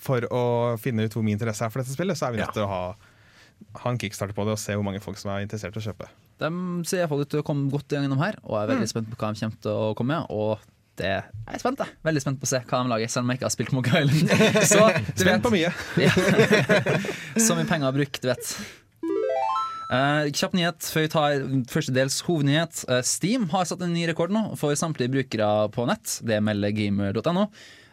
for 0.08 0.24
å 0.36 0.42
finne 0.84 1.06
ut 1.08 1.16
hvor 1.16 1.24
mye 1.26 1.36
interesse 1.38 1.64
er 1.66 1.72
for 1.74 1.80
dette 1.84 1.96
spillet, 1.96 2.16
så 2.20 2.28
er 2.28 2.34
vi 2.36 2.42
nødt 2.42 2.52
til 2.58 2.64
ja. 2.64 2.68
å 2.68 2.72
ha, 2.72 3.76
ha 3.82 3.92
en 3.94 4.00
kickstarter 4.02 4.36
på 4.38 4.44
det 4.48 4.56
og 4.58 4.62
se 4.62 4.76
hvor 4.76 4.84
mange 4.88 5.00
folk 5.04 5.16
som 5.20 5.32
er 5.34 5.44
interessert 5.46 5.76
i 5.76 5.84
å 5.84 5.86
kjøpe. 5.90 6.08
De 6.44 6.50
ser 6.88 7.04
iallfall 7.06 7.24
ut 7.26 7.32
til 7.34 7.40
å 7.44 7.48
komme 7.48 7.68
godt 7.74 7.96
gjennom 7.98 8.20
her, 8.24 8.36
og 8.46 8.58
er 8.60 8.74
veldig 8.76 8.84
mm. 8.88 8.92
spent 8.94 9.08
på 9.12 9.16
hva 9.18 9.30
de 9.32 9.38
kommer 9.42 9.62
til 9.68 9.74
å 9.88 9.94
komme 9.98 10.16
med. 10.16 10.36
Og 10.36 10.77
det 10.98 11.06
er, 11.06 11.30
jeg 11.46 11.60
er 11.60 11.62
spent. 11.62 11.80
da 11.80 11.88
Veldig 12.06 12.24
spent 12.24 12.40
på 12.42 12.48
å 12.48 12.50
se 12.50 12.60
hva 12.66 12.80
de 12.84 12.92
lager, 12.92 13.12
selv 13.14 13.28
om 13.28 13.32
jeg 13.34 13.40
ikke 13.40 13.48
har 13.48 13.54
spilt 13.54 13.74
Monkey 13.76 14.02
Island. 14.02 14.44
Så, 14.74 14.84
spent 15.22 15.44
på 15.46 15.52
mye. 15.54 15.72
ja. 16.06 16.12
Så 17.46 17.58
mye 17.58 17.68
penger 17.70 17.92
å 17.92 17.96
bruke, 17.96 18.22
du 18.24 18.30
vet. 18.32 18.54
Uh, 19.88 20.26
kjapp 20.36 20.56
nyhet 20.58 20.84
før 20.92 21.06
vi 21.06 21.12
tar 21.14 21.36
første 21.72 21.94
dels 21.96 22.18
hovednyhet. 22.28 22.82
Uh, 22.92 23.00
Steam 23.08 23.46
har 23.54 23.70
satt 23.70 23.84
en 23.86 23.94
ny 23.96 24.08
rekord 24.10 24.34
nå 24.36 24.50
for 24.60 24.76
samtlige 24.80 25.14
brukere 25.14 25.52
på 25.76 25.86
nett. 25.88 26.18
Det 26.28 26.42
melder 26.44 26.74
gamer.no. 26.76 27.46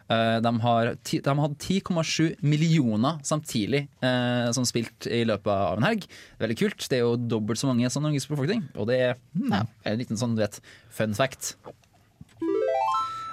Uh, 0.05 0.13
eh, 0.13 0.35
de, 0.43 0.51
har 0.61 0.91
hatt 1.41 1.63
10,7 1.63 2.35
millioner 2.45 3.15
samtidig 3.25 3.79
som 4.57 4.67
spilt 4.69 5.07
i 5.09 5.23
løpet 5.29 5.49
av 5.53 5.79
en 5.79 5.87
helg. 5.93 6.03
Veldig 6.41 6.59
kult. 6.59 6.89
Det 6.91 6.99
er 6.99 7.05
jo 7.05 7.15
dobbelt 7.37 7.61
så 7.61 7.69
mange 7.69 7.89
som 7.93 8.05
Norges 8.05 8.27
befolkning. 8.29 8.65
Og 8.77 8.89
det 8.91 8.99
er 9.07 9.15
hmm, 9.37 9.55
ja, 9.61 9.63
en 9.89 9.97
liten 10.03 10.19
sånn, 10.19 10.37
du 10.37 10.45
vet, 10.45 10.59
fun 10.93 11.15
fact. 11.17 11.55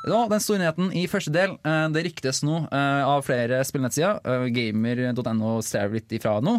Nå, 0.03 0.21
den 0.31 0.41
store 0.43 0.59
nyheten 0.61 0.89
i 0.99 1.05
første 1.11 1.31
del. 1.35 1.57
Eh, 1.63 1.85
det 1.95 2.03
ryktes 2.09 2.41
nå 2.43 2.63
eh, 2.67 3.03
av 3.07 3.23
flere 3.27 3.61
spillnettsider, 3.67 4.19
eh, 4.27 4.47
gamer.no 4.51 5.53
ser 5.63 5.93
litt 5.95 6.11
ifra 6.17 6.39
nå, 6.43 6.57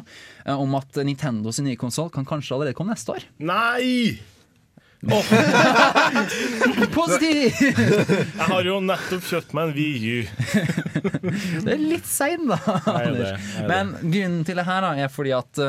om 0.58 0.78
at 0.80 1.00
Nintendo 1.04 1.52
sin 1.54 1.68
nye 1.68 1.80
konsoll 1.80 2.10
kan 2.14 2.28
kanskje 2.28 2.56
allerede 2.56 2.78
komme 2.78 2.94
neste 2.96 3.16
år. 3.18 3.26
Nei! 3.44 4.20
Oh. 5.12 5.26
Positiv! 6.96 7.60
Jeg 8.40 8.48
har 8.48 8.64
jo 8.64 8.78
nettopp 8.86 9.26
kjøpt 9.28 9.52
meg 9.58 9.74
en 9.74 9.76
VU. 9.76 10.30
det 11.66 11.76
er 11.76 11.84
litt 11.84 12.08
sein, 12.08 12.48
da. 12.48 12.62
Nei, 12.62 13.04
det, 13.12 13.26
det. 13.26 13.68
Men 13.68 13.92
grunnen 14.06 14.48
til 14.48 14.62
det 14.62 14.66
her 14.70 14.88
da, 14.88 14.94
er 15.04 15.12
fordi 15.12 15.36
at 15.36 15.64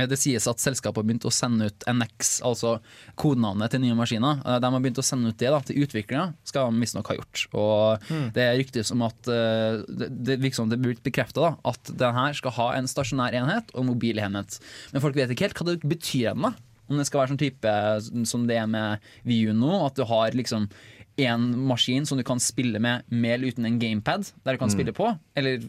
Eh, 0.00 0.06
det 0.08 0.16
sies 0.18 0.46
at 0.50 0.60
selskapet 0.62 1.00
har 1.02 1.06
begynt 1.06 1.24
å 1.28 1.32
sende 1.34 1.68
ut 1.70 1.84
NX, 1.92 2.30
altså 2.46 2.76
kodenavnet 3.20 3.72
til 3.74 3.82
nye 3.84 3.96
maskiner. 3.98 4.40
Eh, 4.44 4.58
de 4.62 4.70
har 4.72 4.82
begynt 4.84 5.00
å 5.02 5.06
sende 5.06 5.32
ut 5.32 5.38
det 5.40 5.52
da, 5.52 5.60
til 5.66 5.82
utviklere, 5.84 6.32
skal 6.46 6.70
de 6.70 6.82
visstnok 6.84 7.10
ha 7.12 7.18
gjort. 7.18 7.44
Og 7.60 8.08
mm. 8.10 8.26
Det 8.36 8.46
er 8.48 8.58
rykter 8.60 8.86
som 8.86 9.04
at 9.06 9.30
eh, 9.30 9.80
det 9.84 10.40
virker 10.42 10.60
som 10.62 10.72
det 10.72 10.80
blir 10.82 11.00
bekrefta 11.04 11.54
at 11.68 11.92
denne 12.00 12.30
skal 12.38 12.56
ha 12.58 12.70
en 12.78 12.88
stasjonær 12.90 13.36
enhet 13.40 13.72
og 13.76 13.88
mobil 13.88 14.20
enhet. 14.22 14.60
Men 14.94 15.04
folk 15.04 15.18
vet 15.18 15.32
ikke 15.34 15.48
helt 15.48 15.60
hva 15.62 15.70
det 15.72 15.78
betyr 15.96 16.32
ennå. 16.34 16.54
Om 16.90 16.98
det 16.98 17.04
skal 17.06 17.20
være 17.20 17.30
sånn 17.30 17.44
type 17.44 17.72
som 18.26 18.48
det 18.48 18.56
er 18.58 18.66
med 18.66 19.04
VU 19.22 19.52
nå, 19.54 19.68
at 19.86 19.94
du 19.94 20.02
har 20.10 20.32
liksom 20.34 20.64
én 21.14 21.38
maskin 21.66 22.06
som 22.06 22.18
du 22.18 22.24
kan 22.24 22.40
spille 22.40 22.78
med 22.78 23.02
med 23.08 23.30
eller 23.34 23.48
uten 23.50 23.66
en 23.66 23.78
gamepad, 23.78 24.30
der 24.44 24.54
du 24.54 24.58
kan 24.58 24.68
mm. 24.68 24.72
spille 24.74 24.92
på. 24.92 25.14
Eller 25.36 25.60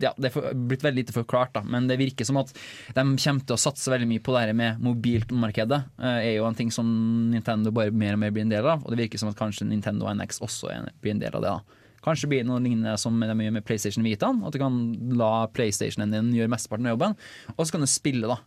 ja, 0.00 0.12
Det 0.18 0.30
er 0.30 0.54
blitt 0.54 0.82
veldig 0.84 0.96
lite 1.04 1.12
forklart, 1.14 1.52
da. 1.54 1.62
men 1.62 1.86
det 1.88 1.98
virker 2.00 2.24
som 2.24 2.36
at 2.40 2.52
de 2.52 3.04
kommer 3.16 3.44
til 3.46 3.54
å 3.56 3.60
satse 3.60 3.90
veldig 3.92 4.08
mye 4.10 4.18
på 4.24 4.34
det 4.34 4.40
her 4.48 4.52
med 4.56 4.80
mobilmarkedet. 4.82 5.84
Det 5.96 6.06
eh, 6.06 6.28
er 6.34 6.34
jo 6.38 6.46
en 6.48 6.54
ting 6.58 6.70
som 6.72 6.86
Nintendo 7.32 7.70
bare 7.72 7.90
mer 7.94 8.14
og 8.14 8.18
mer 8.24 8.30
blir 8.34 8.42
en 8.46 8.52
del 8.52 8.66
av, 8.68 8.82
og 8.84 8.90
det 8.92 9.04
virker 9.06 9.18
som 9.22 9.30
at 9.30 9.38
kanskje 9.38 9.64
Nintendo 9.70 10.08
NX 10.12 10.42
også 10.44 10.72
blir 11.00 11.12
en 11.14 11.22
del 11.22 11.34
av 11.38 11.42
det. 11.42 11.48
da 11.48 11.80
Kanskje 12.02 12.26
blir 12.32 12.40
det 12.42 12.48
noe 12.50 12.60
lignende 12.64 12.96
som 12.98 13.18
de 13.22 13.30
gjør 13.44 13.54
med 13.60 13.64
PlayStation 13.68 14.02
Vitaen. 14.04 14.40
At 14.42 14.52
du 14.52 14.58
kan 14.58 14.74
la 15.14 15.46
PlayStationen 15.46 16.10
din 16.10 16.32
gjøre 16.34 16.50
mesteparten 16.50 16.88
av 16.90 16.96
jobben, 16.96 17.14
og 17.56 17.64
så 17.68 17.72
kan 17.76 17.80
du 17.80 17.86
spille 17.86 18.26
da, 18.26 18.40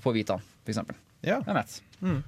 på 0.00 0.14
Vitaen, 0.16 0.40
f.eks. 0.64 0.78
Ja. 1.24 1.38
Det 1.40 1.80
mm. 2.02 2.22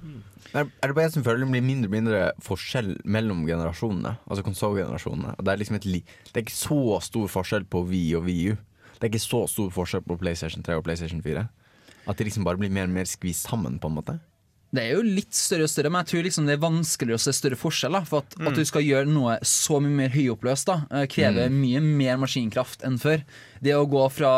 er 0.55 0.71
Er, 0.83 0.87
det 0.89 0.95
bare 0.95 1.05
jeg 1.05 1.13
som 1.13 1.25
føler 1.25 1.43
det 1.45 1.51
blir 1.53 1.65
mindre 1.65 1.87
og 1.87 1.91
mindre 1.93 2.21
forskjell 2.43 2.95
mellom 3.05 3.43
generasjonene? 3.47 4.15
Altså 4.31 4.43
konsollgenerasjonene. 4.47 5.35
Det, 5.37 5.57
liksom 5.61 5.79
det 5.81 6.05
er 6.35 6.45
ikke 6.45 6.55
så 6.55 6.79
stor 7.05 7.27
forskjell 7.29 7.65
på 7.67 7.83
Vi 7.85 8.13
og 8.17 8.25
VU. 8.25 8.55
Det 8.97 9.03
er 9.05 9.09
ikke 9.11 9.19
så 9.21 9.45
stor 9.51 9.69
forskjell 9.75 10.03
på 10.07 10.17
PlayStation 10.17 10.63
3 10.65 10.75
og 10.79 10.85
PlayStation 10.87 11.21
4. 11.25 11.45
At 12.09 12.19
de 12.21 12.25
liksom 12.29 12.45
bare 12.47 12.57
blir 12.61 12.71
mer 12.73 12.85
og 12.89 12.95
mer 12.95 13.05
skvist 13.11 13.49
sammen, 13.51 13.79
på 13.83 13.89
en 13.91 13.95
måte. 13.99 14.19
Det 14.77 14.83
er 14.83 14.99
jo 14.99 15.05
litt 15.07 15.33
større 15.37 15.65
og 15.67 15.71
større, 15.73 15.91
men 15.93 16.03
jeg 16.05 16.11
tror 16.11 16.27
liksom 16.27 16.49
det 16.49 16.57
er 16.59 16.65
vanskeligere 16.65 17.19
å 17.19 17.23
se 17.23 17.33
større 17.37 17.57
forskjeller. 17.59 18.05
For 18.09 18.21
at, 18.25 18.37
mm. 18.37 18.49
at, 18.51 18.57
du 18.59 18.67
skal 18.69 18.85
gjøre 18.85 19.09
noe 19.09 19.37
så 19.47 19.79
mye 19.83 19.97
mer 20.03 20.13
høyoppløst, 20.17 20.69
da, 20.71 20.77
eh, 20.91 21.07
krever 21.13 21.49
mm. 21.53 21.57
mye 21.65 21.83
mer 21.87 22.19
maskinkraft 22.27 22.85
enn 22.89 22.99
før. 23.03 23.25
Det 23.65 23.73
å 23.79 23.87
gå 23.89 24.03
fra 24.13 24.31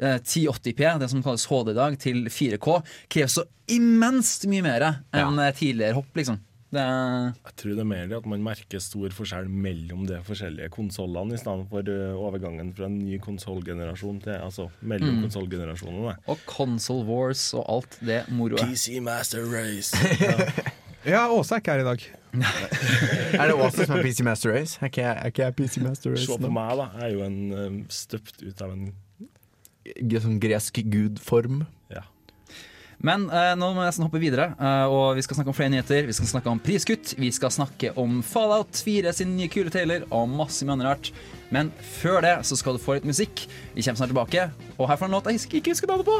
1080P, 0.00 0.78
eh, 0.88 1.00
det 1.02 1.10
som 1.12 1.22
kalles 1.26 1.44
HD 1.50 1.74
i 1.74 1.78
dag, 1.78 1.98
til 2.02 2.24
4K, 2.32 2.78
krever 3.12 3.34
så 3.36 3.44
immenst 3.72 4.48
mye 4.50 4.64
mer 4.64 4.88
enn 4.88 5.40
ja. 5.40 5.50
Eh, 5.50 5.58
tidligere 5.58 6.00
hopp. 6.00 6.08
liksom 6.18 6.40
er... 6.72 7.24
Jeg 7.44 7.52
tror 7.58 7.70
det 7.74 7.82
er 7.84 7.84
mer 7.88 8.12
at 8.16 8.26
man 8.30 8.40
merker 8.46 8.80
stor 8.80 9.12
forskjell 9.12 9.48
mellom 9.52 10.06
de 10.08 10.16
forskjellige 10.24 10.70
konsollene, 10.72 11.36
istedenfor 11.36 11.82
eh, 11.92 12.14
overgangen 12.16 12.70
fra 12.76 12.86
en 12.88 12.96
ny 13.04 13.18
konsollgenerasjon 13.20 14.20
til 14.24 14.38
altså 14.40 14.70
mellom 14.88 15.10
mm. 15.18 15.26
konsollgenerasjonene. 15.26 16.14
Og 16.32 16.38
Console 16.48 17.04
Wars 17.10 17.44
og 17.58 17.64
alt 17.74 17.98
det 18.08 18.22
moroet. 18.32 18.64
PC 18.70 18.96
Master 19.04 19.44
Race. 19.52 19.96
ja. 20.28 20.48
Ja, 21.04 21.24
Åse 21.34 21.54
er 21.56 21.60
ikke 21.60 21.76
her 21.76 21.80
i 21.80 21.84
dag. 21.84 22.08
er 23.42 23.50
det 23.50 23.54
Åse 23.58 23.84
som 23.88 23.98
er 23.98 24.02
PC 24.06 24.22
Master 24.24 24.54
Race? 24.54 24.78
Er 24.80 24.88
ikke 25.26 25.42
jeg, 25.44 25.54
PC 25.56 25.76
Master 25.84 26.12
Race? 26.12 26.24
Se 26.30 26.38
på 26.40 26.50
meg, 26.54 26.72
da. 26.78 26.88
Jeg 26.96 27.08
er 27.08 27.14
jo 27.18 27.26
en, 27.28 27.38
eh, 27.66 27.78
støpt 27.92 28.42
ut 28.46 28.62
av 28.64 28.72
en 28.72 28.88
G 30.08 30.20
Sånn 30.22 30.38
gresk 30.40 30.78
gudform. 30.92 31.64
Men 33.06 33.26
eh, 33.34 33.52
nå 33.58 33.72
må 33.74 33.82
jeg 33.82 33.88
nesten 33.92 34.06
hoppe 34.06 34.20
videre, 34.22 34.52
eh, 34.62 34.84
og 34.86 35.16
vi 35.18 35.24
skal 35.26 35.34
snakke 35.40 35.50
om 35.50 35.56
flere 35.58 35.72
nyheter. 35.74 36.04
Vi 36.06 36.14
skal 36.14 36.30
snakke 36.30 36.50
om 36.52 36.60
priskutt, 36.62 37.14
vi 37.18 37.32
skal 37.34 37.50
snakke 37.50 37.90
om 37.98 38.20
Fallout 38.22 38.78
4 38.86 39.10
sin 39.18 39.32
nye 39.36 39.48
kule 39.50 39.72
trailer 39.74 40.04
og 40.14 40.28
masse 40.30 40.62
mye 40.68 40.76
annet 40.76 40.86
rart. 40.92 41.10
Men 41.52 41.72
før 41.98 42.20
det 42.24 42.36
så 42.46 42.56
skal 42.56 42.78
du 42.78 42.82
få 42.82 42.94
litt 42.96 43.08
musikk. 43.08 43.42
Vi 43.74 43.82
kommer 43.84 43.98
snart 43.98 44.12
tilbake, 44.14 44.46
og 44.78 44.86
her 44.88 45.00
får 45.00 45.10
du 45.10 45.10
en 45.10 45.16
låt 45.18 45.32
jeg 45.32 45.40
husker, 45.40 45.58
ikke 45.58 45.74
husker 45.74 45.90
navnet 45.90 46.06
på. 46.06 46.18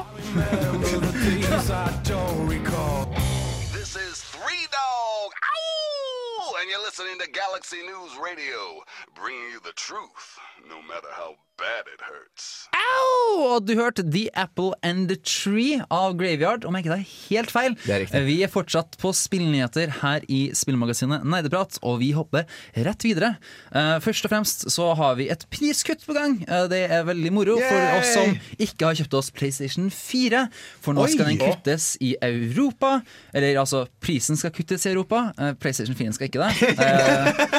This 3.77 3.95
is 4.03 4.19
Three 4.35 4.67
Dog 4.75 5.39
Ow! 5.55 6.59
And 6.59 6.67
you're 6.67 6.83
listening 6.85 7.17
to 7.23 7.31
Galaxy 7.31 7.79
News 7.87 8.11
Radio, 8.19 8.83
bringing 9.15 9.55
you 9.55 9.61
the 9.63 9.73
truth 9.87 10.39
no 10.69 10.77
matter 10.87 11.11
how 11.17 11.35
bad 11.59 11.87
it 11.95 12.03
hurts. 12.05 12.67
Au! 12.75 13.11
Og 13.55 13.65
du 13.67 13.73
hørte 13.79 14.03
The 14.13 14.27
Apple 14.39 14.73
and 14.85 15.09
the 15.11 15.17
Tree 15.25 15.79
av 15.95 16.15
Graveyard, 16.21 16.65
om 16.69 16.75
jeg 16.77 16.85
ikke 16.85 16.93
tar 16.93 17.07
helt 17.09 17.53
feil. 17.53 17.75
Er 18.15 18.27
vi 18.29 18.37
er 18.45 18.51
fortsatt 18.53 18.97
på 19.01 19.11
spillnyheter 19.17 19.93
her 20.03 20.25
i 20.33 20.43
spillmagasinet 20.57 21.25
Neideprat, 21.29 21.79
og 21.85 21.97
vi 22.03 22.11
hopper 22.17 22.45
rett 22.77 23.07
videre. 23.07 23.33
Eh, 23.73 23.97
først 24.05 24.29
og 24.29 24.33
fremst 24.35 24.65
så 24.73 24.91
har 24.99 25.17
vi 25.21 25.29
et 25.33 25.45
priskutt 25.55 26.05
på 26.07 26.17
gang. 26.17 26.37
Eh, 26.49 26.67
det 26.73 26.83
er 26.89 27.07
veldig 27.09 27.33
moro 27.37 27.57
Yay! 27.61 27.67
for 27.67 27.97
oss 27.99 28.13
som 28.17 28.35
ikke 28.69 28.91
har 28.91 28.99
kjøpt 29.01 29.17
oss 29.21 29.33
PlayStation 29.37 29.89
4, 29.93 30.47
for 30.85 30.97
nå 30.99 31.07
Oi, 31.07 31.13
skal 31.15 31.31
den 31.33 31.41
kuttes 31.43 31.93
i 32.05 32.13
Europa. 32.27 32.99
Eller 33.33 33.59
altså, 33.65 33.85
prisen 34.05 34.41
skal 34.41 34.53
kuttes 34.57 34.85
i 34.89 34.93
Europa. 34.95 35.29
Eh, 35.41 35.55
PlayStation 35.63 35.99
4 36.01 36.19
skal 36.19 36.31
ikke 36.31 36.45
det. 36.45 37.55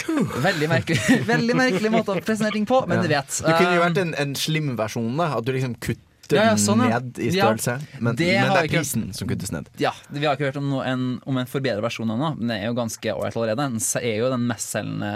Veldig 0.22 0.68
merkelig, 0.70 1.00
veldig 1.28 1.54
merkelig 1.58 1.90
måte 1.92 2.14
å 2.14 2.22
presentere 2.24 2.56
ting 2.56 2.66
på, 2.70 2.80
men 2.88 3.02
du 3.04 3.10
vet. 3.10 3.40
Det 3.44 3.52
kunne 3.58 3.76
jo 3.76 3.82
um, 3.82 3.84
vært 3.84 4.00
en, 4.04 4.14
en 4.24 4.34
slim-versjon. 4.40 5.12
At 5.26 5.44
du 5.46 5.52
liksom 5.56 5.76
kutter 5.82 6.02
kutte 6.26 6.42
ja, 6.42 6.52
ja, 6.52 6.56
sånn, 6.60 6.80
ned 6.86 7.18
i 7.22 7.28
størrelse. 7.34 7.76
Men 7.98 8.16
det, 8.18 8.30
men 8.40 8.50
det 8.50 8.60
er 8.66 8.70
prisen 8.70 9.04
ikke... 9.06 9.16
som 9.18 9.30
kuttes 9.30 9.52
ned. 9.54 9.68
Ja, 9.82 9.92
Vi 10.10 10.22
har 10.26 10.36
ikke 10.38 10.48
hørt 10.50 10.58
om, 10.60 10.68
noe, 10.70 10.84
en, 10.88 11.04
om 11.28 11.38
en 11.40 11.48
forbedret 11.50 11.82
versjon 11.84 12.10
ennå, 12.16 12.32
men 12.38 12.50
det 12.52 12.58
er 12.62 12.70
jo 12.70 12.74
ganske 12.78 13.14
ålreit 13.14 13.36
allerede. 13.38 13.66
Den 13.76 13.84
er 14.00 14.18
jo 14.20 14.30
den 14.32 14.46
mestselgende 14.50 15.12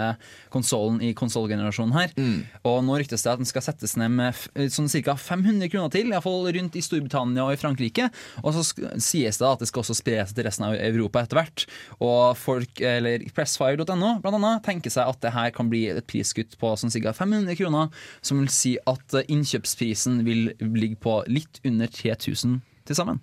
konsollen 0.53 1.01
i 1.05 1.11
konsollgenerasjonen 1.17 1.95
her. 1.95 2.13
Mm. 2.17 2.47
Og 2.67 2.79
nå 2.87 2.99
ryktes 3.01 3.23
det 3.25 3.31
at 3.33 3.41
den 3.41 3.49
skal 3.49 3.63
settes 3.65 3.95
ned 3.99 4.13
med 4.17 4.69
sånn 4.73 4.91
ca. 4.95 5.15
500 5.19 5.71
kroner 5.71 5.93
til, 5.93 6.09
iallfall 6.11 6.49
rundt 6.57 6.77
i 6.77 6.83
Storbritannia 6.85 7.45
og 7.47 7.55
i 7.55 7.61
Frankrike. 7.61 8.09
Og 8.43 8.55
så 8.55 8.65
sies 9.01 9.39
det 9.41 9.47
at 9.49 9.63
det 9.63 9.71
skal 9.71 9.85
også 9.85 9.97
spres 9.99 10.35
til 10.35 10.47
resten 10.47 10.67
av 10.67 10.75
Europa 10.79 11.23
etter 11.23 11.41
hvert. 11.41 11.65
Og 12.03 12.35
folk, 12.39 12.81
eller 12.83 13.23
pressfire.no 13.35 14.15
blant 14.21 14.37
annet, 14.37 14.63
tenker 14.67 14.93
seg 14.93 15.11
at 15.11 15.21
det 15.23 15.33
her 15.35 15.53
kan 15.55 15.71
bli 15.71 15.85
et 15.93 16.05
priskutt 16.09 16.57
på 16.61 16.75
sånn 16.79 16.91
ca. 16.95 17.15
500 17.21 17.57
kroner, 17.59 17.91
som 18.23 18.39
vil 18.41 18.51
si 18.51 18.73
at 18.89 19.15
eh, 19.17 19.25
innkjøpsprisen 19.31 20.19
vil 20.27 20.51
ligge 20.77 21.00
på 21.01 21.13
litt 21.27 21.61
under 21.65 21.87
3000 21.91 22.59
til 22.87 22.95
sammen. 22.97 23.19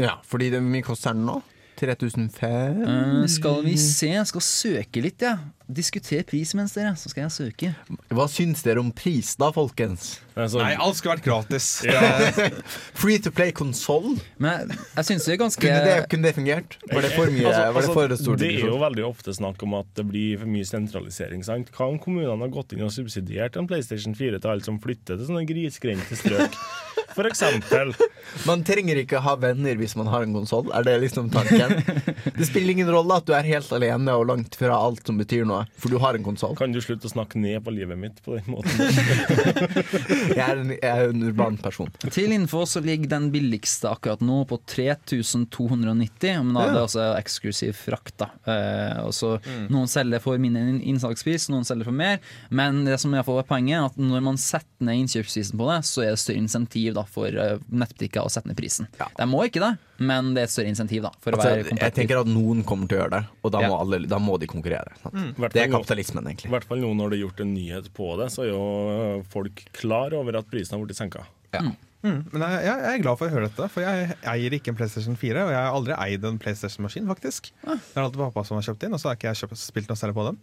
Ja, 0.00 0.18
fordi 0.24 0.50
det, 0.52 0.60
er 0.60 0.64
mye 0.68 0.84
koster 0.86 1.16
den 1.16 1.26
nå? 1.28 1.40
3005? 1.80 2.30
Uh, 2.36 2.90
eh, 2.90 3.26
skal 3.32 3.62
vi 3.64 3.74
se, 3.80 4.12
jeg 4.14 4.28
skal 4.30 4.44
søke 4.46 5.02
litt, 5.04 5.24
jeg. 5.24 5.40
Ja. 5.40 5.58
Diskuter 5.70 6.22
pris 6.26 6.52
mens 6.58 6.74
dere, 6.74 6.94
så 6.98 7.10
skal 7.12 7.26
jeg 7.26 7.34
søke. 7.34 7.68
Hva 8.12 8.24
syns 8.30 8.64
dere 8.66 8.82
om 8.82 8.88
pris, 8.96 9.34
da, 9.38 9.48
folkens? 9.54 10.18
Altså, 10.32 10.62
Nei, 10.62 10.72
alt 10.80 10.96
skulle 10.98 11.14
vært 11.16 11.26
gratis. 11.26 11.68
Free 12.98 13.20
to 13.22 13.30
play 13.34 13.52
konsoll? 13.54 14.16
Ganske... 14.38 15.38
Kunne, 15.38 15.96
kunne, 16.10 16.30
det 16.30 16.34
fungert? 16.36 16.78
Var 16.90 17.06
det 17.06 17.12
for 17.14 17.30
mye? 17.32 17.46
Altså, 17.46 17.62
var 17.62 17.68
det, 17.68 17.74
for 17.74 17.90
stort, 18.00 18.16
altså, 18.16 18.36
det 18.42 18.50
er 18.56 18.66
jo 18.72 18.80
veldig 18.82 19.06
ofte 19.06 19.34
snakk 19.36 19.62
om 19.66 19.76
at 19.80 19.90
det 20.00 20.06
blir 20.10 20.40
for 20.42 20.50
mye 20.50 20.68
sentralisering. 20.68 21.44
Sant? 21.46 21.70
Hva 21.76 21.88
om 21.92 22.00
kommunene 22.02 22.40
har 22.42 22.54
gått 22.54 22.74
inn 22.76 22.82
og 22.86 22.92
subsidiert 22.94 23.58
en 23.60 23.68
PlayStation 23.70 24.16
4 24.18 24.42
til 24.42 24.54
alle 24.54 24.66
som 24.66 24.80
flytter 24.82 25.20
til 25.20 25.30
sånne 25.30 25.46
grisgrendte 25.48 26.18
strøk? 26.24 26.58
For 27.12 27.28
eksempel. 27.28 27.90
Man 28.48 28.62
trenger 28.64 28.96
ikke 29.02 29.18
ha 29.20 29.34
venner 29.36 29.76
hvis 29.76 29.92
man 30.00 30.06
har 30.08 30.24
en 30.24 30.32
konsoll, 30.32 30.70
er 30.72 30.86
det 30.86 30.94
liksom 31.02 31.26
tanken? 31.32 31.74
Det 32.38 32.46
spiller 32.48 32.72
ingen 32.72 32.88
rolle 32.88 33.18
at 33.20 33.26
du 33.28 33.34
er 33.36 33.44
helt 33.44 33.68
alene 33.76 34.14
og 34.16 34.30
langt 34.30 34.56
fra 34.56 34.78
alt 34.86 35.02
som 35.04 35.18
betyr 35.20 35.44
noe 35.44 35.51
noe, 35.52 35.66
for 35.76 35.88
du 35.90 35.96
har 35.96 36.14
en 36.14 36.24
konsoll. 36.24 36.54
Kan 36.56 36.72
du 36.72 36.80
slutte 36.84 37.08
å 37.08 37.12
snakke 37.12 37.40
ned 37.40 37.62
på 37.64 37.72
livet 37.74 37.98
mitt 37.98 38.20
på 38.24 38.36
den 38.36 38.48
måten? 38.54 38.80
jeg, 40.36 40.40
er 40.40 40.58
en, 40.62 40.72
jeg, 40.76 40.88
er 40.88 41.10
en, 41.12 41.22
urban 41.28 41.58
person. 41.62 41.90
Til 42.12 42.32
info 42.34 42.64
så 42.68 42.82
ligger 42.84 43.10
den 43.12 43.30
billigste 43.34 43.90
akkurat 43.92 44.22
nå 44.24 44.42
på 44.50 44.58
3290, 44.70 46.40
men 46.42 46.56
da 46.56 46.64
er 46.66 46.76
det 46.76 46.82
altså 46.86 47.06
eksklusiv 47.18 47.76
frakt, 47.80 48.16
da. 48.22 48.30
Uh, 48.48 49.10
og 49.10 49.46
mm. 49.46 49.66
Noen 49.72 49.90
selger 49.90 50.22
for 50.24 50.40
mindre 50.42 50.64
innslagspris, 50.80 51.48
noen 51.52 51.66
selger 51.68 51.88
for 51.88 51.96
mer, 51.98 52.20
men 52.52 52.84
det 52.88 52.98
som 53.02 53.14
iallfall 53.16 53.42
er 53.42 53.48
poenget, 53.48 53.78
er 53.82 53.88
at 53.88 54.00
når 54.02 54.24
man 54.26 54.40
setter 54.42 54.68
ned 54.82 55.02
innkjøpsprisen 55.04 55.58
på 55.60 55.66
det, 55.70 55.80
så 55.86 56.02
er 56.06 56.12
det 56.14 56.20
større 56.22 56.42
insentiv 56.42 56.96
da, 56.96 57.04
for 57.08 57.28
eh, 57.30 57.60
nettbutikker 57.70 58.26
å 58.26 58.30
sette 58.32 58.50
ned 58.50 58.58
prisen. 58.58 58.88
Ja. 58.98 59.06
De 59.14 59.26
må 59.30 59.44
ikke 59.46 59.62
det, 59.62 59.70
men 60.02 60.32
det 60.34 60.42
er 60.42 60.48
et 60.48 60.52
større 60.54 60.72
insentiv. 60.72 61.04
da 61.06 61.12
altså, 61.36 61.62
Jeg 61.78 61.94
tenker 61.94 62.18
at 62.20 62.28
noen 62.28 62.64
kommer 62.66 62.90
til 62.90 62.98
å 62.98 63.04
gjøre 63.04 63.20
det, 63.20 63.22
og 63.46 63.54
da, 63.54 63.62
ja. 63.62 63.70
må, 63.70 63.78
alle, 63.84 64.00
da 64.10 64.18
må, 64.22 64.34
de 64.42 64.48
konkurrere. 64.50 64.92
Mm 65.08 65.32
det 65.50 65.64
er 65.64 65.72
kapitalismen, 65.72 66.26
egentlig. 66.28 66.50
I 66.50 66.54
hvert 66.54 66.66
fall 66.68 66.82
nå 66.82 66.90
når 66.98 67.12
det 67.12 67.18
er 67.18 67.22
gjort 67.26 67.40
en 67.42 67.52
nyhet 67.56 67.88
på 67.96 68.10
det, 68.20 68.28
så 68.34 68.44
er 68.44 68.50
jo 68.52 68.60
eh, 68.92 69.22
folk 69.32 69.64
klar 69.78 70.14
over 70.18 70.36
at 70.42 70.50
prisen 70.50 70.76
har 70.76 70.84
blitt 70.86 70.98
senka. 71.00 71.24
Ja. 71.56 71.62
Mm. 71.64 71.72
mm 72.06 72.20
men 72.34 72.44
jeg, 72.46 72.62
jeg, 72.68 72.84
er 72.92 73.04
glad 73.04 73.18
for 73.20 73.28
å 73.28 73.32
høre 73.34 73.48
dette, 73.50 73.68
for 73.70 73.84
jeg 73.86 74.14
eier 74.34 74.56
ikke 74.58 74.72
en 74.74 74.78
PlayStation 74.78 75.18
4. 75.18 75.46
Og 75.46 75.52
jeg 75.54 75.60
har 75.64 75.72
aldri 75.80 75.96
eid 76.06 76.26
en 76.28 76.40
PlayStation-maskin, 76.42 77.08
faktisk. 77.10 77.52
Ah. 77.64 77.78
Det 77.80 77.96
er 77.98 78.04
alltid 78.06 78.22
pappa 78.26 78.46
som 78.48 78.60
har 78.60 78.66
kjøpt 78.70 78.86
inn, 78.88 78.96
og 78.96 79.02
så 79.02 79.10
har 79.10 79.18
ikke 79.20 79.32
jeg 79.32 79.42
kjøpt, 79.44 79.62
spilt 79.64 79.90
noe 79.92 80.00
særlig 80.00 80.16
på 80.18 80.28
dem. 80.30 80.40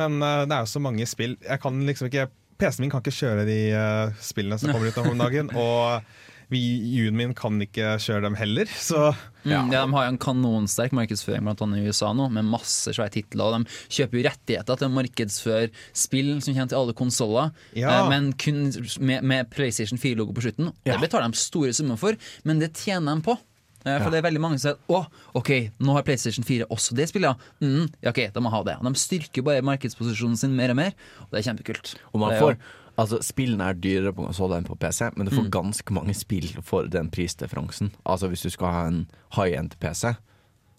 Men 0.00 0.20
uh, 0.22 0.42
det 0.48 0.54
er 0.56 0.60
jo 0.64 0.70
så 0.72 0.80
mange 0.86 1.06
spill. 1.10 1.36
Jeg 1.44 1.60
kan 1.60 1.80
liksom 1.84 2.08
ikke 2.08 2.30
PC-en 2.60 2.84
min 2.84 2.90
kan 2.92 3.00
ikke 3.02 3.14
kjøre 3.16 3.44
de 3.48 3.58
uh, 3.72 4.18
spillene 4.24 4.58
som 4.60 4.72
kommer 4.72 4.92
ut 4.92 5.00
om 5.02 5.20
dagen. 5.20 5.50
Og 5.58 6.10
vi, 6.50 7.10
min 7.14 7.32
kan 7.38 7.60
ikke 7.62 7.84
kjøre 8.02 8.22
dem 8.24 8.34
heller, 8.38 8.70
så 8.82 9.02
ja. 9.46 9.60
Mm, 9.62 9.70
ja, 9.72 9.80
De 9.80 9.82
har 9.94 10.06
jo 10.08 10.12
en 10.12 10.18
kanonsterk 10.20 10.92
markedsføring 10.98 11.46
blant 11.46 11.62
annet 11.64 11.80
i 11.86 11.90
USA 11.92 12.10
nå, 12.14 12.26
med 12.34 12.44
masse 12.48 12.92
svære 12.92 13.14
titler. 13.14 13.46
Og 13.46 13.54
de 13.54 13.96
kjøper 13.96 14.18
jo 14.18 14.24
rettigheter 14.26 14.78
til 14.80 14.90
å 14.90 14.94
markedsføre 14.98 15.68
spill 15.96 16.32
som 16.44 16.52
kommer 16.52 16.68
til 16.72 16.80
alle 16.82 16.96
konsoller, 16.98 17.54
ja. 17.78 17.92
Eh, 18.02 18.08
men 18.10 18.32
kun 18.40 18.66
med, 19.06 19.22
med 19.24 19.50
PlayStation 19.54 20.00
4-logo 20.02 20.34
på 20.36 20.44
slutten. 20.48 20.72
Det 20.86 20.98
betaler 21.00 21.30
de 21.32 21.40
store 21.40 21.72
summer 21.76 22.00
for, 22.02 22.18
men 22.46 22.60
det 22.60 22.72
tjener 22.82 23.16
de 23.16 23.24
på. 23.30 23.38
Eh, 23.86 23.96
for 24.02 24.10
det 24.12 24.20
er 24.20 24.26
veldig 24.26 24.42
mange 24.44 24.60
som 24.60 24.74
sier 24.74 24.98
å, 24.98 25.04
ok, 25.40 25.52
nå 25.86 25.94
har 25.96 26.04
PlayStation 26.04 26.44
4 26.44 26.68
også 26.74 26.98
det 26.98 27.08
spillet. 27.08 27.46
Mm, 27.64 27.86
ja, 28.04 28.10
ok, 28.12 28.20
de 28.34 28.44
må 28.44 28.52
ha 28.52 28.60
det. 28.66 28.76
de 28.84 28.92
styrker 29.06 29.46
bare 29.46 29.64
markedsposisjonen 29.70 30.36
sin 30.42 30.52
mer 30.58 30.74
og 30.74 30.82
mer, 30.82 30.92
og 31.24 31.32
det 31.32 31.40
er 31.40 31.48
kjempekult. 31.48 31.94
Og 32.12 32.20
man 32.26 32.36
får, 32.42 32.58
og 32.60 32.79
Altså, 33.00 33.18
Spillene 33.24 33.64
er 33.70 33.78
dyrere 33.80 34.12
på 34.12 34.24
konsoll 34.26 34.52
enn 34.52 34.66
på 34.68 34.74
PC, 34.76 35.04
men 35.16 35.26
du 35.28 35.32
får 35.32 35.46
mm. 35.46 35.52
ganske 35.54 35.94
mange 35.96 36.12
spill 36.16 36.50
for 36.66 36.88
den 36.92 37.08
prisdifferansen. 37.14 37.94
Altså, 38.04 38.28
hvis 38.28 38.42
du 38.44 38.50
skal 38.52 38.74
ha 38.74 38.82
en 38.90 39.00
high-end 39.38 39.78
PC, 39.80 40.10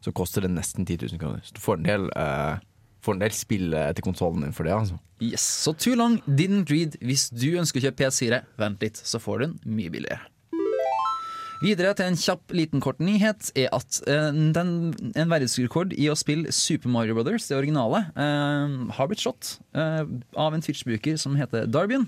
så 0.06 0.12
koster 0.18 0.46
det 0.46 0.52
nesten 0.54 0.86
10 0.86 1.00
000 1.18 1.20
kroner. 1.22 1.40
Så 1.46 1.56
du 1.58 1.62
får 1.64 1.80
en 1.80 1.86
del, 1.88 2.08
uh, 2.18 2.60
får 3.06 3.18
en 3.18 3.22
del 3.24 3.34
spill 3.34 3.74
eh, 3.74 3.90
til 3.98 4.06
konsollen 4.06 4.46
din 4.48 4.54
for 4.54 4.66
det, 4.70 4.74
altså. 4.76 4.98
Yes, 5.22 5.42
Så 5.64 5.74
too 5.78 5.96
long 5.98 6.16
didn't 6.28 6.66
read. 6.74 6.98
Hvis 7.06 7.28
du 7.30 7.48
ønsker 7.62 7.82
å 7.82 7.86
kjøpe 7.88 8.04
PS4, 8.06 8.40
vent 8.58 8.82
litt, 8.86 8.98
så 8.98 9.22
får 9.22 9.40
du 9.40 9.46
den 9.46 9.60
mye 9.78 9.94
billigere. 9.94 10.22
Videre 11.62 11.92
til 11.94 12.08
en 12.10 12.18
kjapp, 12.18 12.54
liten 12.58 12.82
kort 12.82 12.98
nyhet 13.04 13.52
er 13.62 13.68
at 13.76 14.00
uh, 14.10 14.30
den, 14.56 14.70
en 15.14 15.30
verdensrekord 15.30 15.92
i 15.94 16.08
å 16.10 16.16
spille 16.18 16.50
Super 16.58 16.90
Mario 16.90 17.14
Brothers, 17.14 17.46
det 17.52 17.58
originale, 17.60 18.00
uh, 18.18 18.90
har 18.98 19.10
blitt 19.12 19.22
slått 19.22 19.52
uh, 19.78 20.02
av 20.42 20.58
en 20.58 20.64
Twitch-bruker 20.66 21.20
som 21.22 21.38
heter 21.40 21.68
Darbian. 21.70 22.08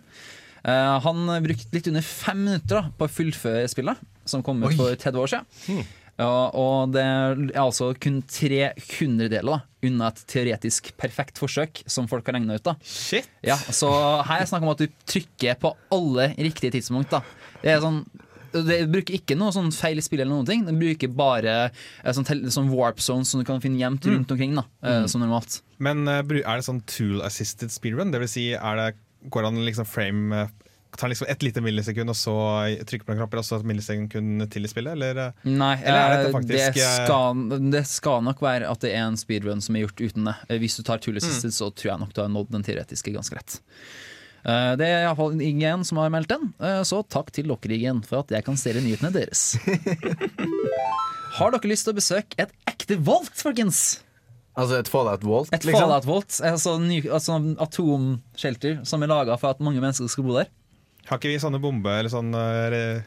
han 0.65 1.17
brukte 1.43 1.69
litt 1.75 1.89
under 1.91 2.01
fem 2.07 2.37
minutter 2.47 2.77
da, 2.79 2.87
på 2.97 3.03
å 3.05 3.11
fullføre 3.13 3.67
spillet, 3.69 3.99
som 4.25 4.39
kom 4.41 4.61
ut 4.65 4.69
Oi. 4.73 4.77
for 4.79 4.95
30 4.97 5.19
år 5.21 5.31
siden. 5.35 5.47
Hmm. 5.67 5.89
Ja, 6.21 6.27
og 6.55 6.91
det 6.95 7.01
er 7.03 7.39
altså 7.59 7.87
kun 7.99 8.19
tre 8.29 8.67
hundredeler 8.93 9.63
unna 9.83 10.11
et 10.13 10.19
teoretisk 10.31 10.91
perfekt 10.97 11.41
forsøk, 11.41 11.83
som 11.89 12.07
folk 12.09 12.29
har 12.31 12.37
regna 12.37 12.55
ut. 12.55 12.61
da 12.63 12.75
Shit 12.85 13.27
ja, 13.43 13.55
Så 13.59 13.89
her 13.91 14.37
er 14.37 14.45
det 14.45 14.51
snakk 14.53 14.63
om 14.67 14.71
at 14.75 14.83
du 14.85 14.91
trykker 15.09 15.57
på 15.59 15.73
alle 15.97 16.27
riktige 16.47 16.75
tidspunkt. 16.77 17.11
da 17.15 17.19
Det 17.63 17.73
er 17.73 17.81
sånn 17.83 18.03
det 18.61 18.77
bruker 18.93 19.15
ikke 19.17 19.37
noe 19.39 19.53
sånn 19.55 19.71
feil 19.73 19.99
spill 20.03 20.21
eller 20.21 20.33
noen 20.35 20.45
ting. 20.49 20.63
Den 20.67 20.77
bruker 20.81 21.09
bare 21.09 21.53
eh, 21.67 22.11
sånn, 22.15 22.27
sånn 22.53 22.69
warp 22.77 23.01
zones 23.01 23.31
som 23.33 23.41
du 23.41 23.47
kan 23.47 23.61
finne 23.63 23.81
gjemt 23.81 24.03
mm. 24.05 24.15
rundt 24.17 24.33
omkring. 24.35 24.53
Da, 24.59 24.65
eh, 24.85 24.99
mm. 25.05 25.09
Som 25.13 25.23
normalt. 25.25 25.61
Men 25.83 26.03
eh, 26.09 26.19
er 26.43 26.59
det 26.59 26.67
sånn 26.67 26.83
tool 26.89 27.23
assisted 27.25 27.73
speedrun? 27.73 28.13
Det 28.13 28.21
vil 28.23 28.31
si, 28.33 28.49
det, 28.53 28.93
an 29.39 29.59
liksom 29.65 29.87
frame 29.89 30.45
tar 30.93 31.09
liksom 31.09 31.25
ett 31.25 31.41
lite 31.41 31.57
millisekund, 31.65 32.11
og 32.13 32.17
så 32.19 32.33
trykker 32.85 33.07
på 33.07 33.13
en 33.15 33.23
knapper, 33.23 33.39
og 33.41 33.45
så 33.47 33.57
et 33.57 33.63
millisekund 33.65 34.43
til 34.53 34.67
i 34.67 34.69
spillet? 34.69 34.91
Eller, 34.93 35.31
Nei, 35.41 35.71
eller 35.81 35.97
er 35.97 36.11
dette 36.19 36.33
faktisk 36.35 36.53
det 36.53 36.83
skal, 36.83 37.39
det 37.73 37.81
skal, 37.89 38.19
nok 38.27 38.43
være 38.45 38.69
at 38.69 38.83
det 38.85 38.91
er 38.93 39.07
en 39.07 39.17
speedrun 39.17 39.63
som 39.65 39.73
er 39.79 39.87
gjort 39.87 40.03
uten 40.05 40.29
det. 40.29 40.35
Hvis 40.61 40.77
du 40.77 40.83
tar 40.85 41.01
Tullis 41.01 41.25
mm. 41.25 41.49
så 41.57 41.71
tror 41.73 41.95
jeg 41.95 42.01
nok 42.03 42.13
du 42.13 42.21
har 42.21 42.29
nådd 42.29 42.53
den 42.53 42.67
teoretiske 42.67 43.15
ganske 43.15 43.39
rett. 43.39 43.57
Eh, 44.43 44.77
det 44.77 44.87
er 44.89 45.03
iallfall 45.05 45.37
ingen 45.43 45.85
som 45.87 45.99
har 46.01 46.11
meldt 46.11 46.31
den, 46.33 46.49
eh, 46.59 46.81
så 46.87 46.99
takk 47.07 47.31
til 47.35 47.47
lokkerigen 47.51 48.01
for 48.07 48.23
at 48.25 48.31
jeg 48.33 48.43
kan 48.43 48.57
stjele 48.59 48.81
nyhetene 48.83 49.13
deres. 49.15 49.55
Har 51.37 51.49
dere 51.55 51.69
lyst 51.71 51.87
til 51.87 51.95
å 51.95 51.97
besøke 51.97 52.37
et 52.43 52.51
ekte 52.69 52.97
Volt, 53.01 53.31
folkens? 53.39 54.01
Altså 54.53 54.83
et 54.83 54.89
fallout-volt? 54.91 55.49
Et 55.55 55.63
liksom? 55.65 55.81
fallout-volt, 55.81 56.35
eh, 56.45 56.51
altså, 56.59 56.75
ny, 56.83 56.99
altså 57.07 57.39
atomshelter 57.63 58.81
som 58.85 59.01
er 59.01 59.09
laga 59.09 59.39
for 59.41 59.55
at 59.55 59.63
mange 59.63 59.81
mennesker 59.81 60.11
skal 60.11 60.27
bo 60.27 60.35
der. 60.35 60.51
Har 61.07 61.19
ikke 61.19 61.31
vi 61.33 61.39
sånne 61.43 61.59
bombe- 61.59 61.95
eller 61.99 62.11
sånn 62.13 62.29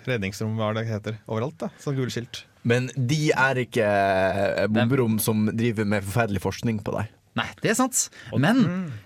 redningsrom 0.09 0.57
hva 0.59 0.73
det 0.77 0.87
heter, 0.89 1.21
overalt? 1.29 1.57
da? 1.63 1.71
Sånn 1.81 1.97
gule 1.97 2.13
skilt. 2.13 2.43
Men 2.67 2.91
de 2.99 3.31
er 3.31 3.61
ikke 3.63 3.87
bomberom 4.75 5.21
som 5.23 5.47
driver 5.55 5.87
med 5.89 6.05
forferdelig 6.05 6.43
forskning 6.45 6.83
på 6.85 6.97
deg? 6.97 7.15
Nei, 7.37 7.49
det 7.61 7.69
er 7.75 7.77
sant. 7.77 7.99
Men 8.41 8.63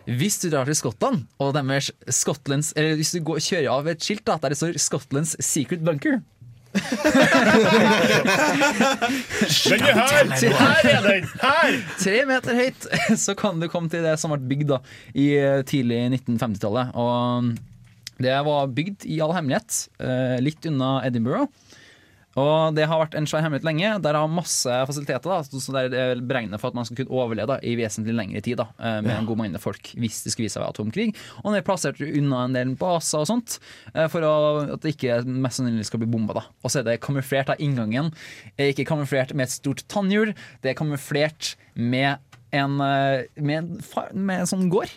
hvis 0.06 0.36
du 0.44 0.48
drar 0.52 0.68
til 0.70 0.76
Skottland, 0.78 1.24
og 1.42 1.52
deres 1.56 1.88
eller 1.98 2.94
hvis 2.98 3.10
du 3.16 3.22
går, 3.26 3.40
kjører 3.42 3.72
av 3.74 3.88
et 3.90 4.04
skilt 4.06 4.22
da, 4.28 4.36
der 4.42 4.54
det 4.54 4.58
står 4.60 4.78
'Skottlands 4.78 5.36
secret 5.42 5.82
bunker' 5.82 6.20
Den 6.70 7.16
er 9.82 9.96
her! 9.98 10.28
her 10.30 10.86
er 10.86 11.02
den! 11.02 11.26
Her! 11.40 11.80
Tre 12.04 12.20
meter 12.30 12.54
høyt, 12.54 12.86
så 13.24 13.34
kan 13.40 13.58
du 13.58 13.66
komme 13.72 13.90
til 13.90 14.06
det 14.06 14.14
som 14.22 14.30
ble 14.36 14.46
bygd 14.52 14.68
da, 14.70 14.78
i 15.10 15.32
eh, 15.34 15.64
tidlig 15.66 15.98
1950-tallet. 16.14 16.94
det 18.22 18.38
var 18.46 18.70
bygd 18.76 19.02
i 19.10 19.18
all 19.24 19.34
hemmelighet, 19.34 19.82
eh, 19.98 20.38
litt 20.46 20.62
unna 20.70 21.00
Edinburgh. 21.08 21.50
Og 22.38 22.76
Det 22.76 22.84
har 22.86 23.00
vært 23.00 23.16
en 23.18 23.26
svær 23.26 23.42
hemmelighet 23.42 23.66
lenge. 23.66 23.88
Der 24.04 24.14
har 24.14 24.28
masse 24.30 24.70
fasiliteter. 24.86 25.30
da, 25.30 25.40
så 25.58 25.74
Det 25.90 25.98
er 25.98 26.20
beregnet 26.28 26.60
for 26.62 26.70
at 26.70 26.76
man 26.78 26.84
skal 26.86 27.00
kunne 27.00 27.10
overleve 27.18 27.46
da, 27.50 27.56
i 27.66 27.72
vesentlig 27.78 28.14
lengre 28.14 28.42
tid 28.44 28.58
da, 28.62 28.68
eh, 28.78 29.00
med 29.02 29.10
ja. 29.10 29.18
en 29.18 29.26
god 29.26 29.40
mengde 29.40 29.58
folk 29.58 29.90
hvis 29.98 30.22
det 30.22 30.32
skulle 30.32 30.44
vise 30.46 30.54
seg 30.54 30.62
å 30.62 30.66
være 30.66 30.74
atomkrig. 30.76 31.08
Og 31.42 31.50
det 31.52 31.60
er 31.60 31.66
plassert 31.66 32.00
unna 32.00 32.44
en 32.46 32.52
del 32.54 32.74
baser 32.78 33.24
og 33.24 33.30
sånt 33.30 33.58
eh, 33.94 34.06
for 34.08 34.22
å, 34.22 34.32
at 34.76 34.80
det 34.86 34.94
ikke 34.94 35.20
mest 35.26 35.58
sannsynlig 35.58 35.88
skal 35.88 36.04
bli 36.04 36.10
bomba. 36.14 36.34
da. 36.38 36.46
Og 36.62 36.70
så 36.70 36.80
er 36.80 36.86
det 36.92 37.00
kamuflert 37.02 37.50
av 37.50 37.58
inngangen. 37.60 38.12
Ikke 38.62 38.86
kamuflert 38.86 39.34
med 39.34 39.48
et 39.48 39.52
stort 39.58 39.82
tannhjul, 39.90 40.34
det 40.62 40.70
er 40.72 40.78
kamuflert 40.78 41.56
med 41.74 42.22
en, 42.54 42.78
eh, 42.86 43.26
med 43.34 43.56
en, 43.58 43.70
med 44.26 44.44
en 44.44 44.54
sånn 44.54 44.68
gård. 44.70 44.90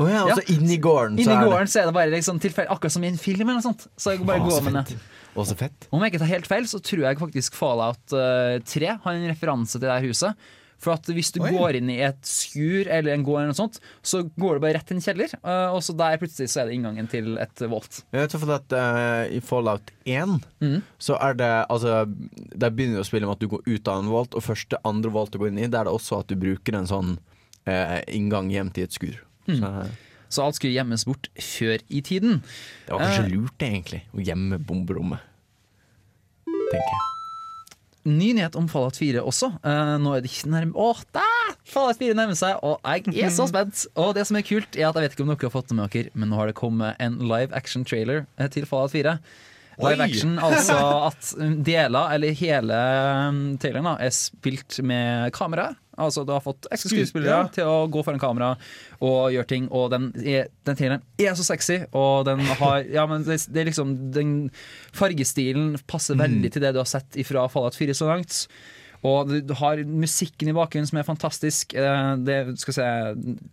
Oh 0.00 0.08
ja, 0.08 0.22
altså 0.24 0.40
ja. 0.48 0.54
Inni 0.56 0.78
gården, 0.80 1.18
inn 1.20 1.26
så, 1.28 1.34
er 1.36 1.42
det. 1.44 1.50
gården 1.52 1.68
så 1.68 1.80
er 1.82 1.88
det 1.90 1.92
bare 1.92 2.12
liksom 2.14 2.38
tilfeldig. 2.40 2.72
Akkurat 2.72 2.94
som 2.96 3.02
i 3.04 3.10
en 3.12 3.18
film. 3.20 3.42
eller 3.50 3.58
noe 3.60 3.66
sånt 3.66 3.82
Så 4.00 4.12
jeg 4.14 4.24
bare 4.24 4.40
går 4.48 4.62
med 4.64 4.78
det 4.88 4.94
og 5.38 5.46
så 5.46 5.56
fett. 5.58 5.86
Om 5.94 6.02
jeg 6.02 6.12
ikke 6.12 6.22
tar 6.24 6.32
helt 6.34 6.48
feil, 6.50 6.64
så 6.68 6.80
tror 6.82 7.04
jeg 7.06 7.20
faktisk 7.20 7.58
Fallout 7.58 8.02
3 8.08 8.18
eh, 8.60 8.96
har 9.04 9.10
en 9.18 9.28
referanse 9.30 9.76
til 9.76 9.84
det 9.84 9.92
her 9.94 10.08
huset. 10.08 10.48
For 10.80 10.94
at 10.96 11.04
hvis 11.12 11.28
du 11.34 11.42
Oi. 11.44 11.50
går 11.52 11.76
inn 11.76 11.90
i 11.92 11.98
et 12.06 12.20
skur 12.24 12.88
eller 12.88 13.12
en 13.12 13.20
gård, 13.24 13.42
eller 13.42 13.50
noe 13.52 13.58
sånt, 13.58 13.76
så 14.00 14.22
går 14.32 14.56
du 14.56 14.62
bare 14.64 14.78
rett 14.78 14.86
til 14.88 14.96
en 14.96 15.02
kjeller. 15.04 15.34
Eh, 15.38 15.76
og 15.76 15.82
så 15.84 15.94
der 15.98 16.16
plutselig 16.22 16.48
så 16.50 16.62
er 16.64 16.70
det 16.70 16.78
inngangen 16.78 17.10
til 17.12 17.34
et 17.42 17.64
volt. 17.68 18.00
uh, 18.16 18.20
eh, 18.20 19.24
I 19.36 19.40
Fallout 19.44 19.92
1 20.08 20.40
mm. 20.64 20.78
så 20.98 21.18
er 21.20 21.34
det 21.36 21.52
altså 21.68 22.04
Der 22.34 22.70
begynner 22.72 22.96
du 22.96 23.04
å 23.04 23.08
spille 23.10 23.26
med 23.28 23.36
at 23.38 23.44
du 23.44 23.48
går 23.52 23.60
ut 23.68 23.88
av 23.92 24.00
en 24.02 24.10
volt, 24.10 24.34
og 24.34 24.42
først 24.48 24.70
det 24.74 24.80
andre 24.88 25.10
volt 25.14 25.34
du 25.34 25.38
går 25.42 25.52
inn 25.52 25.60
i, 25.62 25.68
der 25.68 25.84
er 25.84 25.90
det 25.90 25.92
også 26.00 26.24
at 26.24 26.30
du 26.32 26.36
bruker 26.40 26.74
en 26.80 26.88
sånn 26.90 27.16
uh, 27.68 28.00
inngang 28.10 28.50
hjem 28.50 28.72
til 28.72 28.88
et 28.88 28.96
skur. 28.96 29.20
Mm. 29.50 29.60
Så, 29.60 29.74
uh, 29.84 30.09
så 30.30 30.44
alt 30.46 30.56
skulle 30.58 30.76
gjemmes 30.78 31.04
bort 31.04 31.26
før 31.40 31.82
i 31.90 32.00
tiden. 32.06 32.40
Det 32.86 32.94
var 32.94 33.02
kanskje 33.02 33.26
eh, 33.26 33.32
lurt, 33.34 33.54
det, 33.60 33.70
egentlig, 33.74 34.02
å 34.14 34.22
gjemme 34.28 34.58
bomberommet, 34.66 35.24
tenker 36.46 36.94
jeg. 36.94 37.06
Ny 38.10 38.30
nyhet 38.38 38.54
om 38.56 38.64
Fallout 38.70 38.96
4 38.96 39.20
også. 39.28 39.50
Eh, 39.66 39.90
nå 40.00 40.14
er 40.16 40.22
det 40.24 40.30
ikke 40.32 40.48
nærme 40.54 40.72
Åh, 40.80 41.02
der! 41.14 41.50
Fallout 41.68 41.98
4 42.00 42.14
nærmer 42.16 42.38
seg, 42.38 42.56
og 42.64 42.78
jeg 42.88 43.16
er 43.26 43.34
så 43.34 43.44
spent! 43.50 43.82
Og 44.00 44.14
det 44.16 44.24
som 44.30 44.38
er 44.38 44.46
kult, 44.48 44.72
er 44.80 44.88
at 44.88 44.96
jeg 44.96 45.04
vet 45.10 45.18
ikke 45.18 45.26
om 45.26 45.32
dere 45.34 45.50
har 45.50 45.52
fått 45.52 45.68
det 45.68 45.76
med 45.76 45.90
dere, 45.92 46.14
men 46.16 46.32
nå 46.32 46.38
har 46.40 46.48
det 46.48 46.56
kommet 46.58 46.98
en 47.04 47.18
live 47.28 47.50
action-trailer 47.58 48.22
eh, 48.40 48.48
til 48.54 48.64
Fallout 48.70 48.94
4. 48.94 49.18
Live 49.80 50.04
action, 50.04 50.34
altså 50.44 50.76
at 51.10 51.28
um, 51.40 51.54
deler, 51.64 52.12
eller 52.16 52.34
hele 52.36 52.80
um, 53.30 53.40
traileren, 53.60 53.88
er 54.00 54.12
spilt 54.14 54.80
med 54.86 55.32
kamera. 55.36 55.70
Altså 56.00 56.22
Du 56.24 56.30
har 56.32 56.40
fått 56.40 56.68
ekte 56.72 56.88
skuespillere 56.88 57.50
til 57.52 57.66
å 57.68 57.82
gå 57.92 58.00
foran 58.06 58.20
kamera 58.22 58.52
og 59.04 59.34
gjøre 59.34 59.50
ting. 59.50 59.66
Og 59.76 59.90
den, 59.92 60.08
er, 60.22 60.48
den 60.64 60.78
traileren 60.78 61.02
er 61.20 61.36
så 61.36 61.44
sexy, 61.46 61.80
og 61.90 62.22
den 62.28 62.40
har 62.46 62.84
Ja, 63.00 63.04
men 63.10 63.24
det, 63.26 63.36
det 63.52 63.62
er 63.62 63.68
liksom 63.70 63.92
Den 64.14 64.30
fargestilen 64.96 65.74
passer 65.90 66.16
mm. 66.16 66.22
veldig 66.24 66.52
til 66.54 66.64
det 66.64 66.74
du 66.76 66.80
har 66.80 66.88
sett 66.88 67.18
fra 67.28 67.46
Fallout 67.52 67.76
4 67.78 67.96
så 67.98 68.08
langt. 68.12 68.44
Og 69.04 69.30
du 69.48 69.54
har 69.56 69.80
musikken 69.88 70.50
i 70.52 70.56
bakgrunnen 70.56 70.88
som 70.90 70.98
er 71.00 71.06
fantastisk. 71.08 71.72
Eh, 71.76 72.10
det, 72.20 72.36
skal 72.60 72.74
si, 72.76 72.88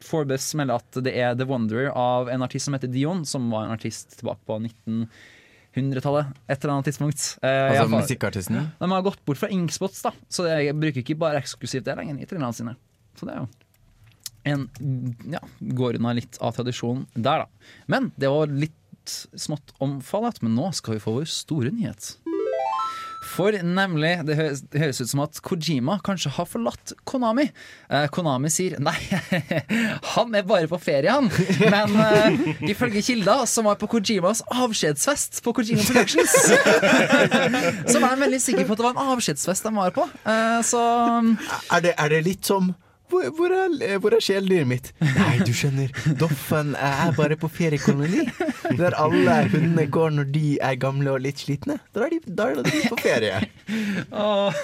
Forbes 0.04 0.50
melder 0.60 0.80
at 0.84 1.00
det 1.08 1.14
er 1.22 1.36
The 1.40 1.48
Wonder 1.48 1.88
av 1.96 2.28
en 2.32 2.44
artist 2.44 2.68
som 2.68 2.76
heter 2.76 2.92
Dion, 2.92 3.22
som 3.28 3.46
var 3.54 3.64
en 3.70 3.76
artist 3.80 4.18
tilbake 4.22 4.44
på 4.48 4.60
19 4.66 5.08
hundretallet. 5.80 6.28
Et 6.48 6.64
eller 6.64 6.74
annet 6.76 6.90
tidspunkt. 6.90 7.28
Eh, 7.42 7.70
altså 7.72 7.90
musikkartisten? 7.92 8.70
De 8.80 8.92
har 8.92 9.02
gått 9.06 9.24
bort 9.28 9.38
fra 9.42 9.50
Inkspots, 9.54 10.02
da. 10.06 10.12
Så 10.32 10.48
jeg 10.50 10.76
bruker 10.78 11.04
ikke 11.04 11.18
bare 11.20 11.40
eksklusivt 11.42 11.86
det 11.88 11.96
lenger 12.00 12.20
i 12.24 12.28
trillene 12.30 12.56
sine. 12.58 12.76
Så 13.18 13.30
det 13.30 13.38
er 13.38 13.44
jo 13.46 13.50
en 14.48 14.62
ja, 15.34 15.42
går 15.76 15.98
unna 16.00 16.14
litt 16.18 16.38
av 16.40 16.54
tradisjonen 16.56 17.02
der, 17.18 17.42
da. 17.46 17.86
Men 17.92 18.06
det 18.16 18.30
var 18.32 18.48
litt 18.52 18.76
smått 19.12 19.74
om 19.84 19.98
Fallout, 20.08 20.40
men 20.44 20.54
nå 20.56 20.70
skal 20.76 20.96
vi 20.98 21.04
få 21.04 21.18
vår 21.20 21.28
store 21.32 21.72
nyhet. 21.76 22.14
For 23.38 23.54
nemlig, 23.62 24.16
det 24.26 24.36
høres, 24.38 24.62
det 24.74 24.80
høres 24.82 25.00
ut 25.04 25.10
som 25.12 25.20
at 25.22 25.38
Kojima 25.46 25.98
kanskje 26.06 26.32
har 26.34 26.48
forlatt 26.50 26.94
Konami. 27.08 27.44
Eh, 27.90 28.08
Konami 28.14 28.50
sier 28.50 28.80
nei, 28.82 28.96
han 30.16 30.34
er 30.40 30.48
bare 30.50 30.66
på 30.72 30.80
ferie, 30.82 31.12
han. 31.14 31.28
Men 31.62 31.94
eh, 32.02 32.64
ifølge 32.72 33.04
kilder 33.06 33.44
som 33.48 33.70
var 33.70 33.78
på 33.78 33.90
Kojimas 33.94 34.42
avskjedsfest 34.64 35.44
på 35.46 35.54
Kojima 35.60 35.86
Productions, 35.86 36.34
så 37.92 38.02
var 38.02 38.16
jeg 38.16 38.24
veldig 38.26 38.42
sikker 38.48 38.66
på 38.66 38.74
at 38.74 38.82
det 38.82 38.88
var 38.90 38.98
en 38.98 39.14
avskjedsfest 39.20 39.70
de 39.70 39.76
var 39.78 39.94
på. 40.00 40.10
Eh, 40.26 40.60
så 40.74 40.84
er 41.78 41.86
det, 41.90 41.94
er 41.94 42.16
det 42.18 42.26
litt 42.32 42.50
som 42.54 42.74
hvor, 43.10 43.24
hvor, 43.36 43.54
er, 43.56 43.98
hvor 44.04 44.12
er 44.16 44.22
kjæledyret 44.24 44.68
mitt? 44.68 44.90
Nei, 45.02 45.38
du 45.48 45.52
skjønner, 45.56 45.92
Doffen 46.20 46.74
er 46.76 47.14
bare 47.16 47.38
på 47.40 47.50
feriekoloni. 47.52 48.26
Der 48.78 48.96
alle 49.00 49.36
hundene 49.54 49.86
går 49.94 50.14
når 50.18 50.30
de 50.36 50.56
er 50.64 50.76
gamle 50.82 51.14
og 51.16 51.22
litt 51.24 51.40
slitne. 51.46 51.80
Da 51.96 52.04
er 52.08 52.16
de, 52.16 52.20
da 52.40 52.50
er 52.52 52.62
de 52.68 52.82
på 52.90 52.98
ferie. 53.00 53.38
og, 54.10 54.58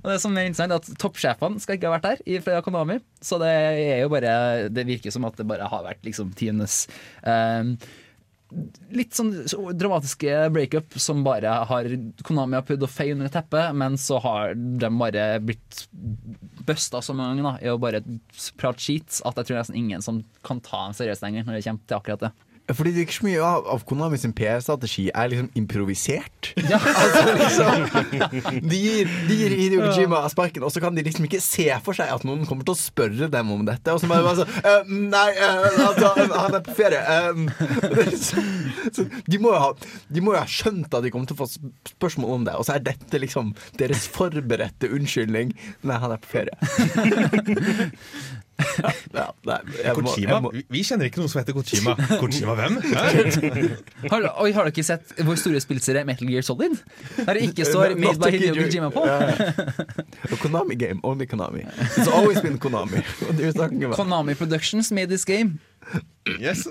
og 0.00 0.08
det 0.10 0.16
som 0.22 0.34
er 0.34 0.48
interessant, 0.48 0.74
er 0.74 0.80
at 0.82 0.90
toppsjefene 1.02 1.62
skal 1.62 1.78
ikke 1.78 1.92
ha 1.92 1.96
vært 1.98 2.08
der 2.24 2.40
fra 2.44 2.60
Konami. 2.66 2.98
Så 3.22 3.38
det 3.42 3.52
er 3.54 4.00
jo 4.02 4.10
bare 4.12 4.34
Det 4.70 4.86
virker 4.88 5.14
som 5.14 5.26
at 5.30 5.38
det 5.38 5.46
bare 5.50 5.70
har 5.70 5.86
vært 5.86 6.02
liksom 6.06 6.34
tiendes 6.36 6.84
um, 7.22 7.70
eh, 7.70 7.94
litt 8.94 9.16
sånn 9.16 9.30
dramatiske 9.76 10.34
breakup 10.54 10.94
som 11.02 11.22
bare 11.26 11.50
har 11.68 11.88
Konami 12.26 12.58
og 12.60 12.68
Pud 12.68 12.84
og 12.86 12.92
feie 12.92 13.14
under 13.16 13.30
teppet, 13.32 13.72
men 13.76 13.96
så 13.98 14.18
har 14.22 14.54
de 14.54 14.90
bare 15.00 15.24
blitt 15.42 15.84
busta 16.66 17.00
så 17.02 17.14
mange 17.14 17.42
ganger 17.42 17.64
i 17.66 17.72
å 17.72 17.80
bare 17.82 18.02
prate 18.60 18.82
skit 18.82 19.20
at 19.26 19.40
jeg 19.40 19.48
tror 19.50 19.60
nesten 19.60 19.78
ingen 19.80 20.04
som 20.04 20.22
kan 20.46 20.62
ta 20.64 20.86
en 20.88 20.96
seriøs 20.98 21.22
lenger 21.24 21.46
når 21.46 21.58
det 21.60 21.64
kommer 21.66 21.86
til 21.88 21.98
akkurat 21.98 22.26
det. 22.28 22.34
Fordi 22.74 22.90
det 22.90 22.98
er 22.98 23.06
ikke 23.06 23.14
så 23.14 23.24
mye 23.28 23.42
av, 23.46 23.66
av 23.70 23.82
Konami 23.86 24.18
sin 24.18 24.32
PR-strategi 24.34 25.04
er 25.14 25.28
liksom 25.32 25.50
improvisert. 25.58 26.32
Ja. 26.66 26.78
altså 26.80 27.34
liksom 27.36 27.82
De 28.70 28.78
gir, 28.80 29.10
gir 29.28 29.52
Hideo 29.54 29.82
Kojima 29.86 30.22
sparken, 30.32 30.64
og 30.66 30.72
så 30.74 30.80
kan 30.82 30.96
de 30.96 31.04
liksom 31.04 31.26
ikke 31.28 31.38
se 31.42 31.66
for 31.84 31.94
seg 31.98 32.10
at 32.10 32.24
noen 32.26 32.42
kommer 32.48 32.66
til 32.66 32.74
å 32.74 32.80
spørre 32.80 33.28
dem 33.30 33.52
om 33.54 33.62
dette. 33.66 33.94
Og 33.94 34.02
så 34.02 34.10
bare, 34.10 34.24
bare 34.26 34.40
så, 34.42 34.46
eh, 34.64 34.88
mm, 34.88 35.04
Nei, 35.12 35.26
eh, 35.36 35.84
altså, 35.84 36.10
eh, 36.24 36.32
han 36.32 36.56
er 36.58 36.64
på 36.66 36.74
ferie. 36.74 37.02
Mm. 37.36 37.46
så, 38.96 39.06
de, 39.06 39.42
må 39.42 39.52
jo 39.54 39.60
ha, 39.66 39.70
de 40.16 40.24
må 40.26 40.34
jo 40.34 40.40
ha 40.42 40.46
skjønt 40.50 40.96
at 40.98 41.06
de 41.06 41.12
kommer 41.14 41.30
til 41.30 41.38
å 41.38 41.44
få 41.44 41.48
spørsmål 41.92 42.34
om 42.40 42.48
det, 42.48 42.56
og 42.58 42.66
så 42.66 42.74
er 42.80 42.84
dette 42.88 43.22
liksom 43.22 43.54
deres 43.82 44.08
forberedte 44.10 44.90
unnskyldning. 44.96 45.54
Nei, 45.86 46.00
han 46.02 46.16
er 46.16 46.22
på 46.22 46.34
ferie 46.38 47.94
ja, 49.14 49.32
nei, 49.44 49.60
Vi 50.72 50.82
kjenner 50.86 51.08
ikke 51.10 51.20
noen 51.20 51.28
som 51.30 51.40
heter 51.40 51.54
Kojima. 51.56 51.92
Kojima 52.22 52.54
hvem? 52.58 52.78
har, 54.12 54.28
oi, 54.40 54.50
har 54.54 54.66
dere 54.66 54.72
ikke 54.72 54.84
sett 54.86 55.12
hvor 55.20 55.36
store 55.40 55.60
spillserier 55.62 56.06
Metal 56.08 56.28
Gear 56.30 56.46
Solid? 56.46 56.78
Der 57.18 57.36
det 57.36 57.44
ikke 57.50 57.66
står 57.68 57.94
Made 58.02 58.18
by 58.22 58.32
Hideo 58.32 58.56
Kojima 58.58 58.90
på? 58.94 59.04
yeah. 59.06 60.34
Konami 60.40 60.74
game, 60.78 61.00
only 61.04 61.28
Konami. 61.28 61.66
It's 61.92 62.08
always 62.08 62.40
been 62.40 62.58
Konami. 62.58 63.04
Konami 63.98 64.34
Productions 64.36 64.90
made 64.92 65.08
this 65.10 65.24
game. 65.24 65.60
Yes 66.40 66.66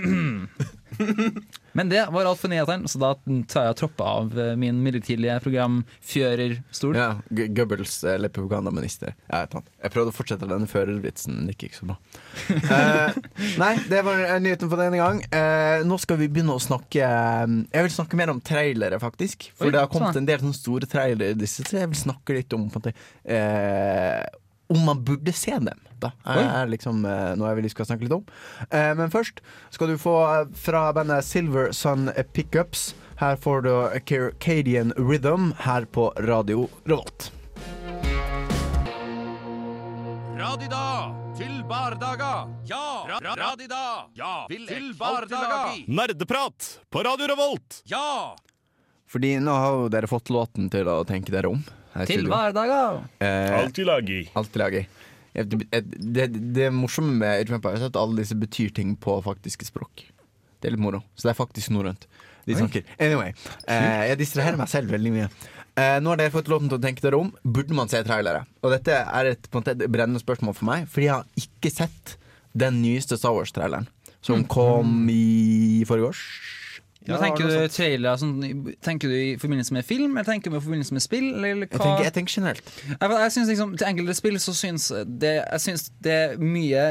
Men 1.72 1.88
det 1.88 2.08
var 2.10 2.24
alt 2.24 2.40
for 2.40 2.48
nyhetene, 2.50 2.88
så 2.90 2.98
da 3.00 3.10
tar 3.50 3.66
jeg 3.70 3.76
troppe 3.80 4.04
av 4.06 4.34
eh, 4.38 4.52
min 4.58 4.78
midlertidige 4.84 5.36
Fjørerstol 6.06 6.98
Ja, 6.98 7.06
Goebbels 7.34 7.96
eh, 8.06 8.14
eller 8.18 8.30
propagandaminister. 8.34 9.14
Jeg, 9.30 9.62
jeg 9.82 9.94
prøvde 9.94 10.12
å 10.12 10.14
fortsette 10.14 10.48
denne 10.50 10.68
førervitsen, 10.70 11.40
det 11.48 11.56
gikk 11.56 11.66
ikke 11.70 11.80
så 11.80 11.88
bra. 11.90 11.96
uh, 12.52 13.18
nei, 13.62 13.72
det 13.90 14.04
var 14.06 14.22
nyheten 14.44 14.70
for 14.70 14.80
denne 14.82 15.00
gang. 15.02 15.22
Uh, 15.34 15.82
nå 15.90 15.98
skal 16.02 16.20
vi 16.20 16.30
begynne 16.30 16.54
å 16.54 16.62
snakke 16.62 17.02
Jeg 17.02 17.86
vil 17.86 17.96
snakke 17.96 18.18
mer 18.20 18.34
om 18.34 18.40
trailere, 18.44 19.00
faktisk. 19.02 19.50
For 19.58 19.70
Oi, 19.70 19.74
det 19.74 19.82
har 19.82 19.90
kommet 19.90 20.12
sånn. 20.14 20.22
en 20.24 20.30
del 20.30 20.40
sånne 20.44 20.58
store 20.60 20.90
trailere 20.92 21.34
i 21.34 21.40
disse, 21.42 21.66
så 21.66 21.80
jeg 21.82 21.90
vil 21.90 22.02
snakke 22.04 22.38
litt 22.38 22.54
om 22.56 22.68
på 22.70 22.80
en 22.80 22.84
måte, 22.84 22.96
uh, 23.34 24.22
om 24.74 24.84
man 24.84 25.04
burde 25.04 25.32
se 25.32 25.54
dem. 25.58 25.78
Da. 26.00 26.12
Er 26.28 26.66
liksom 26.68 27.04
eh, 27.08 27.30
noe 27.38 27.52
jeg 27.52 27.58
vil 27.60 27.70
skal 27.72 27.86
snakke 27.88 28.04
litt 28.08 28.14
om. 28.16 28.24
Eh, 28.68 28.90
men 28.98 29.10
først 29.12 29.38
skal 29.72 29.92
du 29.94 29.98
få 30.00 30.14
eh, 30.26 30.42
fra 30.58 30.88
bandet 30.96 31.24
Silver 31.24 31.70
Sun 31.74 32.10
Pickups. 32.34 32.90
Her 33.22 33.38
får 33.40 33.62
du 33.66 33.74
Cadian 34.42 34.90
Rhythm 34.98 35.52
her 35.64 35.84
på 35.86 36.08
Radio 36.28 36.66
Revolt. 36.90 37.30
Radida 40.40 40.82
til 41.38 41.60
bardaga. 41.70 42.32
Ja, 42.66 43.20
ra 43.22 43.36
radida. 43.38 43.84
Ja, 44.18 44.32
vil 44.50 44.66
til 44.68 44.90
bardaga. 44.98 45.60
Nerdeprat 45.86 46.68
på 46.92 47.06
Radio 47.06 47.30
Revolt. 47.30 47.80
Ja! 47.88 48.34
Fordi 49.14 49.36
nå 49.38 49.54
har 49.54 49.78
jo 49.78 49.88
dere 49.94 50.10
fått 50.10 50.30
låten 50.34 50.66
til 50.74 50.90
å 50.90 51.00
tenke 51.06 51.30
dere 51.32 51.54
om 51.54 51.62
til 52.08 52.26
hverdager. 52.28 53.02
Eh, 53.22 53.54
Alltid 53.60 53.86
lagi. 53.86 54.20
Alltid 54.34 54.60
lagi. 54.62 54.84
Det, 55.34 56.26
det 56.54 56.68
morsomme 56.74 57.16
med 57.18 57.40
Age 57.40 57.54
Vampire 57.54 57.78
er 57.80 57.86
at 57.88 57.98
alle 57.98 58.20
disse 58.22 58.36
betyr 58.38 58.70
ting 58.76 58.94
på 59.02 59.16
faktiske 59.24 59.66
språk. 59.66 60.04
Det 60.62 60.70
er 60.70 60.74
litt 60.76 60.82
moro. 60.82 61.02
Så 61.18 61.28
det 61.28 61.34
er 61.34 61.38
faktisk 61.42 61.74
norrønt. 61.74 62.08
De 62.44 62.52
anyway, 63.00 63.30
eh, 63.64 64.10
jeg 64.10 64.18
distraherer 64.20 64.60
meg 64.60 64.68
selv 64.68 64.90
veldig 64.92 65.12
mye. 65.14 65.28
Eh, 65.80 65.96
nå 66.04 66.12
har 66.12 66.20
dere 66.20 66.34
fått 66.34 66.50
lov 66.52 66.66
til 66.66 66.76
å 66.76 66.82
tenke 66.82 67.00
dere 67.02 67.16
om. 67.22 67.30
Burde 67.42 67.74
man 67.76 67.88
se 67.90 68.02
trailere? 68.04 68.44
Og 68.62 68.74
dette 68.74 68.94
er 69.02 69.30
et, 69.32 69.48
et 69.48 69.86
brennende 69.90 70.20
spørsmål 70.22 70.54
for 70.58 70.68
meg, 70.68 70.84
fordi 70.92 71.08
jeg 71.08 71.14
har 71.14 71.46
ikke 71.46 71.72
sett 71.72 72.14
den 72.54 72.82
nyeste 72.84 73.16
Star 73.18 73.32
Wars-traileren. 73.38 73.88
Som 74.24 74.42
mm. 74.44 74.50
kom 74.52 74.92
i 75.10 75.82
forgårs. 75.88 76.20
Ja, 77.04 77.16
tenker, 77.20 77.44
du 77.44 77.68
trailer, 77.68 78.16
sånn, 78.16 78.38
tenker 78.84 79.10
du 79.12 79.16
i 79.18 79.34
forbindelse 79.40 79.74
med 79.76 79.84
film, 79.84 80.14
eller 80.16 80.24
tenker 80.24 80.52
du 80.52 80.56
i 80.56 80.62
forbindelse 80.64 80.94
med 80.96 81.02
spill? 81.04 81.26
Jeg 81.36 81.68
tenker, 81.68 82.00
jeg, 82.06 82.12
tenker, 82.16 82.32
generelt. 82.38 82.70
Jeg, 82.88 83.12
jeg 83.16 83.34
synes 83.36 83.50
liksom, 83.52 83.74
Til 83.76 83.88
enkelte 83.90 84.16
spill 84.16 84.38
så 84.40 84.54
syns 84.56 84.86
det, 85.20 85.34
jeg 85.42 85.64
synes 85.66 85.86
det 86.04 86.14
er 86.16 86.34
mye 86.40 86.86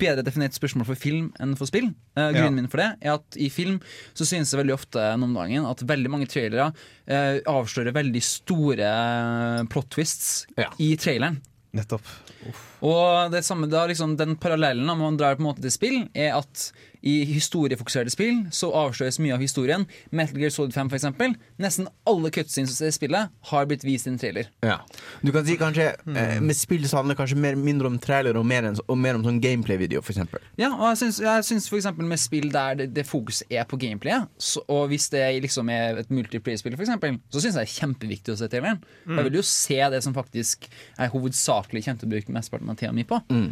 bedre 0.00 0.24
definert 0.24 0.54
spørsmål 0.56 0.86
for 0.88 0.96
film 1.00 1.26
enn 1.44 1.52
for 1.60 1.68
spill. 1.68 1.90
Eh, 2.16 2.28
grunnen 2.32 2.52
ja. 2.56 2.60
min 2.62 2.68
for 2.72 2.80
det 2.80 2.86
er 3.04 3.18
at 3.18 3.36
I 3.44 3.50
film 3.52 3.74
så 4.16 4.24
synes 4.28 4.52
jeg 4.54 4.60
veldig 4.62 4.72
ofte 4.76 5.02
om 5.12 5.26
dagen 5.36 5.66
at 5.68 5.82
veldig 5.88 6.12
mange 6.12 6.28
trailere 6.32 6.70
eh, 7.04 7.40
avslører 7.52 7.92
veldig 7.96 8.22
store 8.24 8.88
eh, 8.88 9.58
plot 9.72 9.90
twists 9.92 10.30
ja. 10.56 10.70
i 10.80 10.92
traileren. 11.00 11.36
Nettopp. 11.76 12.06
Uff. 12.48 12.62
Og 12.86 13.32
det 13.34 13.42
samme, 13.44 13.66
da, 13.72 13.84
liksom, 13.90 14.12
den 14.20 14.36
parallellen 14.40 14.88
om 14.92 15.00
man 15.04 15.16
drar 15.20 15.36
på 15.36 15.42
en 15.44 15.50
måte 15.50 15.64
til 15.66 15.74
spill, 15.74 16.00
er 16.16 16.32
at 16.38 16.68
i 17.04 17.16
historiefokuserte 17.28 18.08
spill 18.12 18.44
så 18.56 18.70
avsløres 18.74 19.18
mye 19.20 19.34
av 19.36 19.42
historien. 19.44 19.84
Metal 20.16 20.38
Gear 20.40 20.52
Solid 20.54 20.72
5 20.74 20.90
f.eks. 20.90 21.40
Nesten 21.60 21.88
alle 22.08 22.30
cutscenes 22.32 22.78
i 22.84 22.88
spillet 22.96 23.32
har 23.50 23.66
blitt 23.68 23.84
vist 23.84 24.08
i 24.08 24.12
en 24.14 24.20
trailer. 24.20 24.46
Ja. 24.64 24.78
Du 25.20 25.30
kan 25.34 25.44
si 25.44 25.58
kanskje 25.60 25.90
eh, 25.92 26.06
hmm. 26.06 26.46
Med 26.48 26.56
spill 26.56 26.84
så 26.88 26.98
handler 27.02 27.14
det 27.14 27.20
kanskje 27.20 27.36
mer, 27.44 27.58
mindre 27.60 27.90
om 27.92 27.98
trailer 28.02 28.36
og 28.40 28.46
mer, 28.48 28.70
en, 28.70 28.78
og 28.80 28.96
mer 29.00 29.18
om 29.18 29.24
sånn 29.26 29.40
gameplay-video, 29.44 30.00
f.eks. 30.04 30.22
Ja, 30.60 30.70
og 30.72 30.86
jeg 30.88 31.00
syns, 31.02 31.18
jeg 31.24 31.46
syns 31.50 31.68
f.eks. 31.70 31.90
med 31.98 32.22
spill 32.22 32.48
der 32.54 32.80
det, 32.80 32.88
det 32.96 33.04
fokuset 33.08 33.52
er 33.52 33.68
på 33.68 33.76
gameplayet, 33.82 34.30
så, 34.40 34.62
og 34.72 34.88
hvis 34.94 35.10
det 35.12 35.26
liksom 35.44 35.68
er 35.74 36.00
et 36.04 36.12
multiplayer-spill, 36.14 36.78
f.eks., 36.78 36.94
så 37.04 37.42
syns 37.44 37.50
jeg 37.50 37.58
det 37.58 37.66
er 37.68 37.74
kjempeviktig 37.74 38.32
å 38.32 38.38
se 38.40 38.48
traileren. 38.52 38.80
Mm. 39.04 39.18
Jeg 39.20 39.28
vil 39.28 39.36
jo 39.42 39.44
se 39.50 39.78
det 39.92 40.00
som 40.06 40.16
faktisk 40.16 40.64
er 40.96 41.12
hovedsakelig 41.12 41.84
kjent 41.86 42.00
til 42.00 42.08
å 42.08 42.14
bruke 42.14 42.34
mesteparten 42.38 42.72
av 42.72 42.80
tida 42.80 42.94
mi 42.96 43.04
på. 43.08 43.20
Mm. 43.28 43.50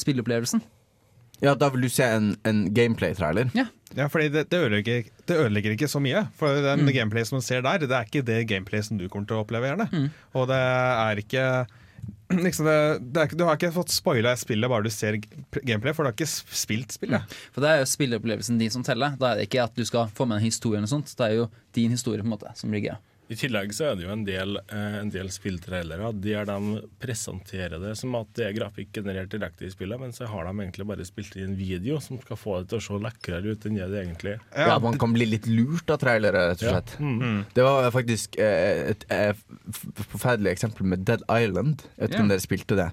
Spilleopplevelsen. 0.00 0.60
Ja, 1.40 1.54
da 1.56 1.70
vil 1.70 1.80
du 1.88 1.90
se 1.90 2.04
en, 2.04 2.34
en 2.44 2.64
gameplay-trailer? 2.76 3.50
Ja. 3.56 3.64
ja, 3.96 4.08
fordi 4.12 4.28
det, 4.28 4.42
det, 4.52 4.58
ødelegger, 4.60 5.06
det, 5.24 5.36
ødelegger, 5.40 5.72
ikke 5.76 5.88
så 5.88 6.02
mye. 6.04 6.26
For 6.36 6.52
den 6.60 6.84
mm. 6.84 6.92
gameplay 6.94 7.24
som 7.24 7.40
du 7.40 7.44
ser 7.46 7.62
der, 7.64 7.80
det 7.80 7.88
er 7.96 8.04
ikke 8.08 8.22
det 8.28 8.42
gameplay 8.50 8.84
som 8.84 9.00
du 9.00 9.06
kommer 9.08 9.28
til 9.30 9.38
å 9.38 9.44
oppleve. 9.46 9.70
gjerne 9.70 9.86
mm. 9.88 10.08
Og 10.36 10.48
det 10.50 10.58
er 10.58 11.22
ikke 11.24 11.46
Liksom 12.46 12.66
det, 12.68 12.74
det 13.14 13.22
er, 13.24 13.32
du 13.36 13.42
har 13.46 13.56
ikke 13.58 13.72
fått 13.74 13.92
spoila 13.92 14.32
spillet 14.38 14.68
bare 14.70 14.84
du 14.86 14.92
ser 14.94 15.16
gameplay, 15.52 15.92
for 15.96 16.04
du 16.06 16.10
har 16.10 16.14
ikke 16.16 16.28
spilt 16.30 16.92
spillet. 16.94 17.24
Mm. 17.24 17.48
For 17.56 17.64
Det 17.64 17.72
er 17.72 17.82
jo 17.82 17.88
spilleopplevelsen 17.90 18.60
din 18.60 18.72
som 18.74 18.84
teller. 18.86 19.16
Da 19.20 19.32
er 19.32 19.40
det 19.40 19.48
ikke 19.48 19.64
at 19.64 19.74
du 19.76 19.82
skal 19.88 20.10
få 20.14 20.28
med 20.28 20.38
en 20.38 20.44
historie, 20.44 20.78
eller 20.82 20.92
sånt. 20.92 21.12
det 21.18 21.26
er 21.30 21.38
jo 21.40 21.48
din 21.76 21.96
historie 21.96 22.20
på 22.22 22.28
en 22.28 22.36
måte 22.36 22.52
som 22.60 22.72
ligger 22.76 23.00
i 23.30 23.36
tillegg 23.38 23.70
så 23.76 23.84
er 23.86 23.92
det 23.94 24.02
jo 24.02 24.10
en 24.10 24.24
del, 24.26 24.56
eh, 24.74 24.94
en 25.04 25.10
del 25.14 25.28
spilltrailere 25.30 26.08
der 26.24 26.42
de 26.48 26.80
presenterer 26.98 27.78
det 27.78 27.92
som 28.00 28.16
at 28.18 28.32
det 28.34 28.48
er 28.48 28.56
grafikk 28.56 28.90
generert 28.98 29.30
direkte 29.30 29.68
i 29.68 29.70
spillet, 29.70 30.00
men 30.02 30.14
så 30.16 30.26
har 30.32 30.48
de 30.48 30.52
egentlig 30.64 30.86
bare 30.90 31.06
spilt 31.06 31.36
inn 31.38 31.54
video 31.58 32.00
som 32.02 32.18
skal 32.18 32.40
få 32.40 32.56
det 32.64 32.72
til 32.72 32.80
å 32.80 32.84
se 32.88 32.98
lekrere 33.04 33.52
ut 33.54 33.68
enn 33.70 33.78
det 33.78 33.86
det 33.92 34.02
egentlig 34.02 34.32
er. 34.34 34.42
Ja, 34.64 34.80
man 34.82 34.98
kan 34.98 35.14
bli 35.14 35.28
litt 35.30 35.46
lurt 35.46 35.94
av 35.94 36.02
trailere, 36.02 36.48
rett 36.50 36.64
og 36.64 36.72
slett. 36.72 36.96
Ja. 36.98 37.06
Mm. 37.06 37.14
mm 37.22 37.40
Det 37.54 37.68
var 37.68 37.88
faktisk 37.94 38.34
eh, 38.42 38.90
et, 38.96 39.06
eh, 39.14 39.86
forferdelig 40.02 40.56
eksempel 40.56 40.90
med 40.90 41.06
Dead 41.06 41.22
Island. 41.30 41.86
Jeg 41.86 42.02
vet 42.02 42.10
ikke 42.10 42.18
yeah. 42.18 42.26
om 42.26 42.34
dere 42.34 42.48
spilte 42.48 42.80
det. 42.82 42.90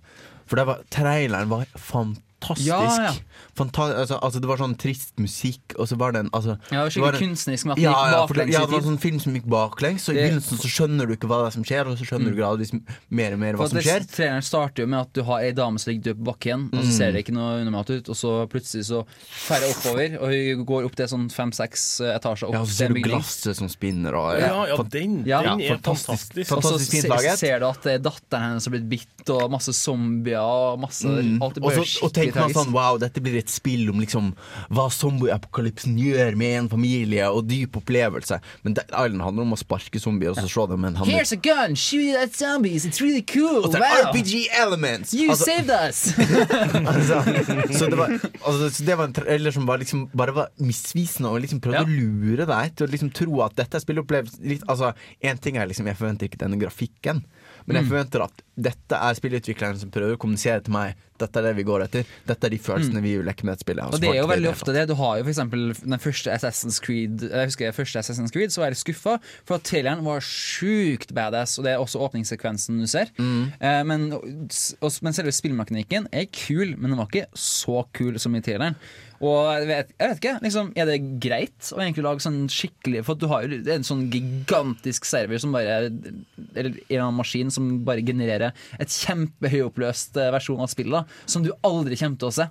For 0.47 0.61
var, 0.69 0.85
traileren 0.93 1.49
var 1.49 1.65
fantastisk 1.73 2.25
fantastisk. 2.39 2.69
Ja, 2.69 3.03
ja. 3.03 3.13
Fanta 3.57 3.81
altså, 3.97 4.17
altså, 4.21 4.39
det 4.41 4.47
var 4.49 4.59
sånn 4.61 4.75
trist 4.77 5.15
musikk, 5.19 5.73
og 5.81 5.87
så 5.89 5.95
var 5.97 6.13
det 6.13 6.21
en 6.25 6.29
altså, 6.35 6.53
Ja, 6.69 6.83
det 6.87 7.01
var 7.01 7.15
en, 7.17 7.31
men 7.33 7.73
at 7.73 7.79
ja, 7.81 7.91
gikk 7.97 8.13
baklengs. 8.17 8.53
Ja, 8.53 8.61
det 8.69 8.73
var 8.77 8.83
sånn 8.85 8.99
film 9.01 9.19
som 9.23 9.37
gikk 9.37 9.47
baklengs, 9.49 10.03
så 10.05 10.13
i 10.13 10.19
begynnelsen 10.19 10.59
så 10.61 10.69
skjønner 10.71 11.09
du 11.09 11.15
ikke 11.17 11.29
hva 11.31 11.39
det 11.41 11.49
er 11.49 11.55
som 11.57 11.65
skjer, 11.67 11.89
og 11.89 11.97
så 11.97 12.05
skjønner 12.07 12.29
mm. 12.29 12.35
du 12.35 12.39
gradvis 12.41 12.73
mer 13.17 13.35
og 13.37 13.41
mer 13.41 13.57
hva 13.57 13.67
som 13.71 13.81
skjer. 13.81 14.05
treneren 14.13 14.45
starter 14.45 14.85
jo 14.85 14.89
med 14.93 15.01
at 15.01 15.11
du 15.17 15.23
har 15.27 15.47
ei 15.47 15.53
dame 15.57 15.81
som 15.81 15.89
ligger 15.91 16.11
død 16.11 16.21
på 16.21 16.27
bakken, 16.31 16.67
og 16.71 16.83
så 16.85 16.91
ser 16.99 17.09
mm. 17.09 17.17
det 17.17 17.23
ikke 17.25 17.35
noe 17.37 17.55
undermat 17.63 17.93
ut, 17.95 18.11
og 18.13 18.19
så 18.21 18.35
plutselig 18.51 18.85
så 18.91 19.01
færre 19.47 19.71
oppover, 19.73 20.19
og 20.21 20.35
hun 20.37 20.65
går 20.69 20.89
opp 20.91 20.97
til 21.01 21.11
sånn 21.15 21.25
fem-seks 21.33 21.87
eh, 22.05 22.13
etasjer 22.19 22.51
opp. 22.51 22.57
Ja, 22.59 22.63
og 22.63 22.69
så 22.69 22.77
ser 22.83 22.93
du 22.93 23.01
glasset 23.01 23.57
som 23.61 23.71
spinner, 23.73 24.17
og 24.17 24.35
Ja, 24.37 24.53
ja, 24.69 24.77
den, 24.91 25.21
den 25.25 25.65
er 25.65 25.75
fantastisk. 25.79 26.37
fantastisk. 26.37 26.37
fantastisk 26.37 27.13
Og 27.15 27.25
så 27.25 27.35
ser 27.39 27.61
du 27.61 27.65
at 27.71 27.87
det 27.87 27.95
er 27.97 28.01
datteren 28.05 28.43
hennes 28.51 28.67
som 28.67 28.75
har 28.75 28.79
blitt 28.85 29.07
bitt, 29.17 29.29
og 29.33 29.49
masse 29.51 29.73
zombier, 29.73 30.45
og 30.45 30.77
masse 30.85 31.09
mm. 31.09 31.37
alt 31.43 31.57
i 31.61 31.65
bare 31.65 32.26
tenker 32.33 32.53
man 32.53 32.63
sånn 32.63 32.75
wow, 32.75 32.97
dette 33.01 33.21
blir 33.23 33.37
et 33.39 33.51
spill 33.51 33.89
om 33.91 33.99
liksom 34.01 34.31
hva 34.73 34.87
zombieapokalypsen 34.93 35.95
gjør 36.01 36.37
med 36.39 36.53
en 36.61 36.69
familie, 36.71 37.25
og 37.31 37.45
dyp 37.49 37.79
opplevelse. 37.79 38.39
Men 38.65 38.75
Dead 38.77 38.89
Island 38.91 39.23
handler 39.25 39.47
om 39.47 39.55
å 39.55 39.59
sparke 39.59 39.99
zombier 40.01 40.33
og 40.33 40.39
så 40.39 40.47
slå 40.49 40.65
dem 40.71 40.81
med 40.83 40.91
en 40.93 40.99
hammer. 41.01 41.13
Here's 41.17 41.33
a 41.35 41.39
gun, 41.39 41.75
shoot 41.79 42.17
at 42.21 42.35
zombies, 42.37 42.85
it's 42.87 43.01
really 43.03 43.21
cool. 43.31 43.65
Og 43.67 43.75
så 43.75 43.81
wow. 43.81 44.09
RPG 44.11 44.35
elements. 44.61 45.13
You 45.15 45.29
altså, 45.33 45.51
saved 45.51 45.73
us. 45.73 46.01
altså, 46.89 47.73
så 47.77 47.91
det 47.93 47.99
var, 47.99 48.15
altså, 48.25 48.71
så 48.77 48.87
det 48.89 48.97
var 48.99 49.09
en 49.11 49.17
trailer 49.19 49.55
som 49.55 49.67
var 49.69 49.81
liksom, 49.83 50.07
bare 50.17 50.35
var 50.37 50.51
misvisende 50.61 51.31
og 51.31 51.41
liksom 51.43 51.61
prøvde 51.63 51.83
ja. 51.83 51.85
å 51.85 51.93
lure 51.93 52.49
deg 52.49 52.77
til 52.77 52.87
å 52.87 52.91
liksom 52.93 53.13
tro 53.23 53.43
at 53.45 53.55
dette 53.57 53.79
er 53.79 53.85
spillopplevelsen. 53.85 54.65
Altså, 54.67 54.93
en 55.27 55.41
ting 55.41 55.59
er 55.61 55.69
liksom, 55.69 55.87
jeg 55.89 55.99
forventer 55.99 56.29
ikke 56.29 56.43
denne 56.45 56.59
grafikken. 56.59 57.23
Men 57.67 57.81
jeg 57.81 57.83
mm. 57.83 57.89
forventer 57.91 58.23
at 58.23 58.41
dette 58.67 58.97
er 59.05 59.15
spillutvikleren 59.17 59.77
som 59.81 59.89
prøver 59.91 60.15
å 60.15 60.19
kommunisere 60.21 60.63
til 60.63 60.71
meg 60.73 60.93
dette 61.17 61.41
er 61.41 61.47
det 61.49 61.55
vi 61.57 61.63
går 61.65 61.83
etter. 61.87 62.05
Dette 62.29 62.45
er 62.47 62.51
de 62.53 62.59
følelsene 62.61 63.01
mm. 63.01 63.05
vi 63.07 63.11
vil 63.17 63.25
leke 63.27 63.45
med 63.47 63.55
et 63.57 63.63
spill 63.63 63.79
Og 63.81 63.95
det 63.97 64.11
er 64.11 64.19
jo 64.19 64.27
veldig 64.29 64.51
ofte 64.51 64.73
det. 64.75 64.83
Du 64.85 64.93
har 64.99 65.15
jo 65.19 65.23
f.eks. 65.25 65.39
den 65.81 65.97
første 66.01 66.31
Assassin's 66.35 66.77
Creed 66.83 67.25
Jeg 67.25 67.49
husker 67.49 67.73
første 67.73 68.03
Assassin's 68.03 68.31
Creed, 68.33 68.53
så 68.53 68.61
var 68.61 68.71
jeg 68.71 68.79
skuffa, 68.83 69.15
for 69.49 69.57
at 69.57 69.65
traileren 69.67 70.05
var 70.05 70.21
sjukt 70.25 71.11
badass, 71.17 71.57
og 71.59 71.65
det 71.67 71.73
er 71.73 71.81
også 71.83 72.03
åpningssekvensen 72.05 72.77
du 72.83 72.85
ser. 72.91 73.09
Mm. 73.17 73.41
Eh, 73.57 73.81
men, 73.89 74.05
og, 74.13 74.91
men, 75.01 75.17
selve 75.17 75.33
spillmekanikken 75.35 76.05
er 76.13 76.29
kul, 76.37 76.75
men 76.77 76.93
den 76.93 77.01
var 77.01 77.09
ikke 77.11 77.27
så 77.37 77.81
kul 77.97 78.21
som 78.21 78.37
i 78.37 78.43
traileren. 78.45 78.77
Og 79.25 79.37
jeg 79.49 79.65
vet, 79.69 79.93
jeg 79.97 80.09
vet 80.11 80.19
ikke, 80.21 80.33
liksom, 80.45 80.67
Er 80.77 80.87
det 80.89 80.97
greit 81.23 81.69
å 81.73 81.79
egentlig 81.81 82.03
lage 82.05 82.21
sånn 82.23 82.43
skikkelig 82.53 83.01
For 83.07 83.17
du 83.17 83.25
har 83.31 83.45
jo 83.49 83.57
en 83.73 83.85
sånn 83.87 84.03
gigantisk 84.13 85.07
server 85.09 85.41
som 85.41 85.53
bare 85.55 85.77
Eller 85.81 85.97
en 85.97 86.67
eller 86.75 87.01
annen 87.01 87.17
maskin 87.17 87.49
som 87.53 87.69
bare 87.87 88.03
genererer 88.05 88.53
et 88.81 88.91
kjempehøyoppløst 88.93 90.17
eh, 90.21 90.29
versjon 90.33 90.59
av 90.63 90.69
spillet 90.69 90.95
da, 90.97 91.01
som 91.29 91.43
du 91.45 91.49
aldri 91.65 91.97
kommer 91.99 92.17
til 92.19 92.29
å 92.29 92.33
se. 92.33 92.45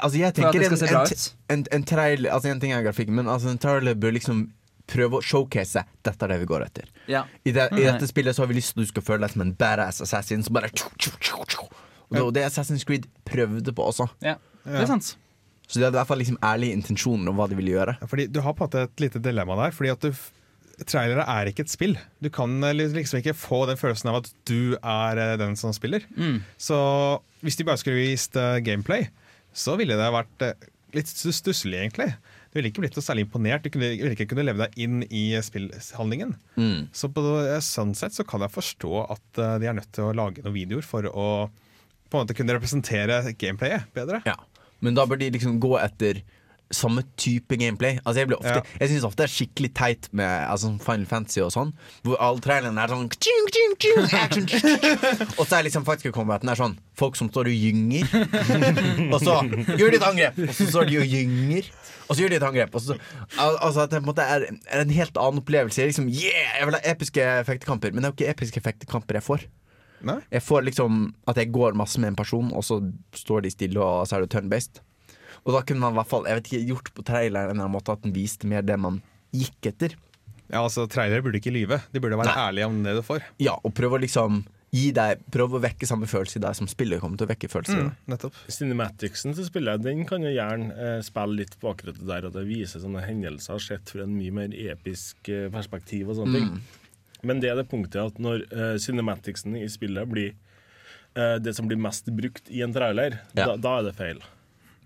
Altså 0.00 0.18
jeg 0.20 0.34
tenker 0.34 0.62
en, 0.64 0.72
en, 0.72 1.24
en, 1.54 1.64
en, 1.76 1.84
trailer 1.88 2.30
Altså 2.34 2.50
en 2.52 2.62
ting 2.62 2.72
er 2.76 2.84
grafikk, 2.86 3.10
men 3.14 3.28
altså 3.30 3.50
en 3.52 3.60
trailer 3.60 3.98
bør 4.00 4.14
liksom 4.16 4.44
prøve 4.90 5.20
å 5.20 5.24
showcase 5.24 5.82
dette 6.06 6.26
er 6.26 6.32
det 6.34 6.38
vi 6.42 6.48
går 6.50 6.64
etter. 6.66 6.86
Ja. 7.12 7.22
I, 7.46 7.52
det, 7.54 7.68
I, 7.74 7.78
mm. 7.78 7.84
dette 7.86 8.08
spillet 8.10 8.34
så 8.36 8.42
har 8.42 8.50
vi 8.50 8.56
lyst 8.58 8.72
til 8.74 8.82
at 8.82 8.88
du 8.90 8.92
skal 8.92 9.04
føle 9.06 9.22
deg 9.24 9.34
som 9.36 9.44
en 9.44 9.52
badass 9.60 10.00
assassin. 10.06 10.42
Som 10.46 10.56
bare 10.58 10.70
tju, 10.74 10.88
tju, 10.98 11.12
tju, 11.22 11.66
Og 12.10 12.18
det, 12.18 12.24
det 12.40 12.46
Assassin's 12.50 12.82
Creed 12.88 13.06
prøvde 13.28 13.74
på 13.76 13.86
også. 13.92 14.08
Ja, 14.26 14.34
det 14.66 14.82
er 14.84 14.90
sant 14.90 15.12
så 15.70 15.78
de 15.78 15.86
hadde 15.86 15.94
i 15.94 16.00
hvert 16.00 16.10
fall 16.10 16.18
liksom 16.20 16.38
ærlige 16.42 16.74
intensjoner 16.74 17.30
om 17.30 17.38
hva 17.38 17.46
de 17.50 17.56
ville 17.58 17.76
gjøre. 17.76 17.94
fordi 18.10 18.24
Du 18.26 18.40
har 18.42 18.54
på 18.56 18.64
en 18.64 18.68
måte 18.68 18.84
et 18.88 19.02
lite 19.04 19.20
dilemma 19.22 19.56
der. 19.62 19.70
fordi 19.76 19.92
at 19.94 20.02
du, 20.02 20.10
Trailere 20.88 21.26
er 21.28 21.46
ikke 21.50 21.62
et 21.66 21.70
spill. 21.70 21.94
Du 22.24 22.30
kan 22.32 22.50
eh, 22.64 22.72
liksom 22.74 23.20
ikke 23.20 23.34
få 23.36 23.58
den 23.68 23.76
følelsen 23.78 24.08
av 24.10 24.22
at 24.22 24.30
du 24.48 24.74
er 24.80 25.20
eh, 25.20 25.34
den 25.38 25.52
som 25.60 25.74
spiller. 25.76 26.02
Mm. 26.16 26.38
Så 26.58 26.78
hvis 27.44 27.58
de 27.60 27.66
bare 27.68 27.76
skulle 27.78 27.98
vist 28.00 28.34
eh, 28.40 28.62
gameplay, 28.64 29.06
så 29.52 29.74
ville 29.78 29.98
det 29.98 30.06
vært 30.14 30.44
litt 30.96 31.10
stusslig, 31.12 31.78
egentlig. 31.82 32.08
Du 32.50 32.56
ville 32.58 32.70
ikke 32.72 32.82
blitt 32.86 32.96
så 32.96 33.04
særlig 33.04 33.26
imponert. 33.28 33.62
Du 33.68 33.76
ville 33.78 34.14
ikke 34.16 34.26
kunne 34.32 34.48
leve 34.48 34.64
deg 34.66 34.80
inn 34.86 35.04
i 35.06 35.26
spillhandlingen. 35.44 36.32
Mm. 36.58 36.88
Så 36.96 37.12
på 37.14 37.22
sånn 37.68 37.92
sett 38.00 38.16
så 38.16 38.24
kan 38.26 38.42
jeg 38.46 38.56
forstå 38.56 39.04
at 39.06 39.26
de 39.60 39.68
er 39.70 39.76
nødt 39.78 39.90
til 39.94 40.08
å 40.08 40.14
lage 40.16 40.40
noen 40.42 40.56
videoer 40.56 40.86
for 40.88 41.06
å 41.14 41.28
på 42.10 42.18
en 42.18 42.24
måte 42.24 42.34
kunne 42.34 42.56
representere 42.56 43.20
gameplayet 43.38 43.84
bedre. 43.94 44.24
Ja 44.26 44.34
men 44.84 44.96
da 44.98 45.06
bør 45.08 45.20
de 45.20 45.30
liksom 45.36 45.60
gå 45.62 45.76
etter 45.80 46.22
samme 46.70 47.02
type 47.18 47.56
gameplay. 47.58 47.96
Altså 48.06 48.20
Jeg 48.20 48.28
blir 48.30 48.38
ofte 48.38 48.60
ja. 48.60 48.76
Jeg 48.78 48.92
syns 48.92 49.04
ofte 49.08 49.24
det 49.24 49.24
er 49.26 49.32
skikkelig 49.32 49.70
teit 49.74 50.04
med 50.14 50.28
altså, 50.46 50.68
Final 50.84 51.06
Fantasy 51.10 51.40
og 51.42 51.50
sånn, 51.50 51.72
hvor 52.06 52.20
alle 52.22 52.42
trailerne 52.44 52.78
er 52.78 52.92
sånn 52.94 53.08
kjung, 53.16 53.48
kjung, 53.56 53.74
kjung, 53.82 54.12
action, 54.20 54.46
Og 55.32 55.40
så 55.50 55.58
er 55.58 55.66
liksom 55.66 55.86
faktisk 55.88 56.14
combaten 56.14 56.52
er 56.52 56.60
sånn 56.60 56.76
folk 57.00 57.18
som 57.18 57.26
står 57.32 57.50
og 57.50 57.58
gynger. 57.58 58.06
og 59.12 59.18
så 59.18 59.40
gjør 59.80 59.90
de 59.90 59.98
et 60.00 60.08
angrep, 60.12 60.38
og 60.46 60.54
så 60.60 60.68
står 60.70 60.92
de 60.92 61.00
og 61.02 61.10
gynger. 61.16 61.72
Og 62.10 62.14
så 62.14 62.20
gjør 62.24 62.30
de 62.30 62.38
et 62.38 62.48
angrep. 62.52 62.78
Og 62.78 62.84
så, 62.86 62.96
al 63.42 63.58
altså 63.66 63.88
At 63.88 63.96
det 63.96 64.04
på 64.06 64.14
en 64.14 64.22
er, 64.28 64.46
er, 64.60 64.84
en 64.86 64.94
helt 64.94 65.18
annen 65.24 65.42
opplevelse. 65.42 65.90
Liksom, 65.90 66.06
yeah, 66.14 66.54
jeg 66.60 66.70
vil 66.70 66.78
ha 66.78 66.86
episke 66.94 67.26
effektkamper, 67.42 67.90
men 67.94 68.04
det 68.06 68.12
er 68.12 68.14
jo 68.14 68.20
ikke 68.20 68.36
episke 68.38 68.62
effektkamper 68.62 69.18
jeg 69.18 69.26
får. 69.26 69.48
Nei. 70.06 70.18
Jeg 70.32 70.42
får 70.44 70.62
liksom 70.68 71.00
at 71.28 71.36
jeg 71.40 71.50
går 71.54 71.74
masse 71.78 72.00
med 72.00 72.12
en 72.14 72.20
person, 72.20 72.50
og 72.56 72.64
så 72.66 72.78
står 73.16 73.44
de 73.46 73.50
stille, 73.54 73.80
og 73.82 74.06
så 74.08 74.16
er 74.18 74.24
det 74.26 74.32
turn-based. 74.34 74.80
Og 75.46 75.54
da 75.56 75.60
kunne 75.64 75.80
man 75.82 75.94
i 75.94 75.98
hvert 76.00 76.10
fall 76.10 76.28
jeg 76.28 76.38
vet 76.40 76.50
ikke, 76.52 76.70
gjort 76.72 76.90
på 76.96 77.04
traileren 77.10 77.60
en 77.60 77.72
måte 77.72 77.94
at 77.94 78.02
den 78.04 78.12
viste 78.16 78.48
mer 78.50 78.64
det 78.66 78.76
man 78.80 78.98
gikk 79.36 79.70
etter. 79.72 79.94
Ja, 80.50 80.64
altså 80.66 80.88
Trailere 80.90 81.22
burde 81.22 81.38
ikke 81.38 81.52
lyve. 81.54 81.78
De 81.94 82.00
burde 82.02 82.18
være 82.18 82.32
ærlige 82.34 82.66
om 82.66 82.80
det 82.82 82.96
du 82.96 83.04
får. 83.06 83.22
Ja, 83.38 83.54
og 83.62 83.72
prøve 83.78 84.00
å 84.00 84.02
liksom 84.02 84.40
gi 84.74 84.90
deg, 84.94 85.22
prøv 85.34 85.54
å 85.54 85.60
vekke 85.62 85.86
samme 85.86 86.06
følelse 86.10 86.38
i 86.38 86.42
deg 86.44 86.54
som 86.54 86.68
spiller 86.70 87.00
kommer 87.02 87.18
til 87.18 87.26
å 87.26 87.30
vekke 87.32 87.48
følelser 87.50 87.86
mm, 87.88 87.94
nettopp. 88.12 88.36
Cinematicsen 88.54 89.34
til 89.34 89.46
spillet 89.48 89.82
den 89.82 90.04
kan 90.06 90.22
jo 90.22 90.30
gjerne 90.34 90.68
eh, 90.74 90.98
spille 91.06 91.40
litt 91.40 91.56
på 91.58 91.72
akkurat 91.72 91.98
det 91.98 92.06
der 92.06 92.28
at 92.28 92.36
det 92.36 92.44
viser 92.46 92.82
sånne 92.84 93.02
hendelser 93.02 93.58
sett 93.62 93.90
fra 93.90 94.04
en 94.04 94.14
mye 94.14 94.34
mer 94.36 94.54
episk 94.76 95.30
eh, 95.30 95.48
perspektiv. 95.54 96.12
og 96.14 96.20
sånne 96.20 96.42
mm. 96.46 96.46
ting. 96.52 96.79
Men 97.26 97.40
det 97.42 97.50
er 97.52 97.58
det 97.60 97.66
punktet 97.68 98.02
at 98.12 98.20
når 98.22 98.44
uh, 98.54 98.76
cinematicsen 98.80 99.56
i 99.60 99.66
spillet 99.70 100.08
blir 100.10 100.30
uh, 101.18 101.36
det 101.42 101.52
som 101.56 101.68
blir 101.70 101.80
mest 101.80 102.08
brukt 102.16 102.48
i 102.52 102.62
en 102.64 102.72
trailer, 102.74 103.20
ja. 103.36 103.50
da, 103.50 103.56
da, 103.60 103.74
er 103.80 103.88
det 103.90 103.96
feil. 103.98 104.22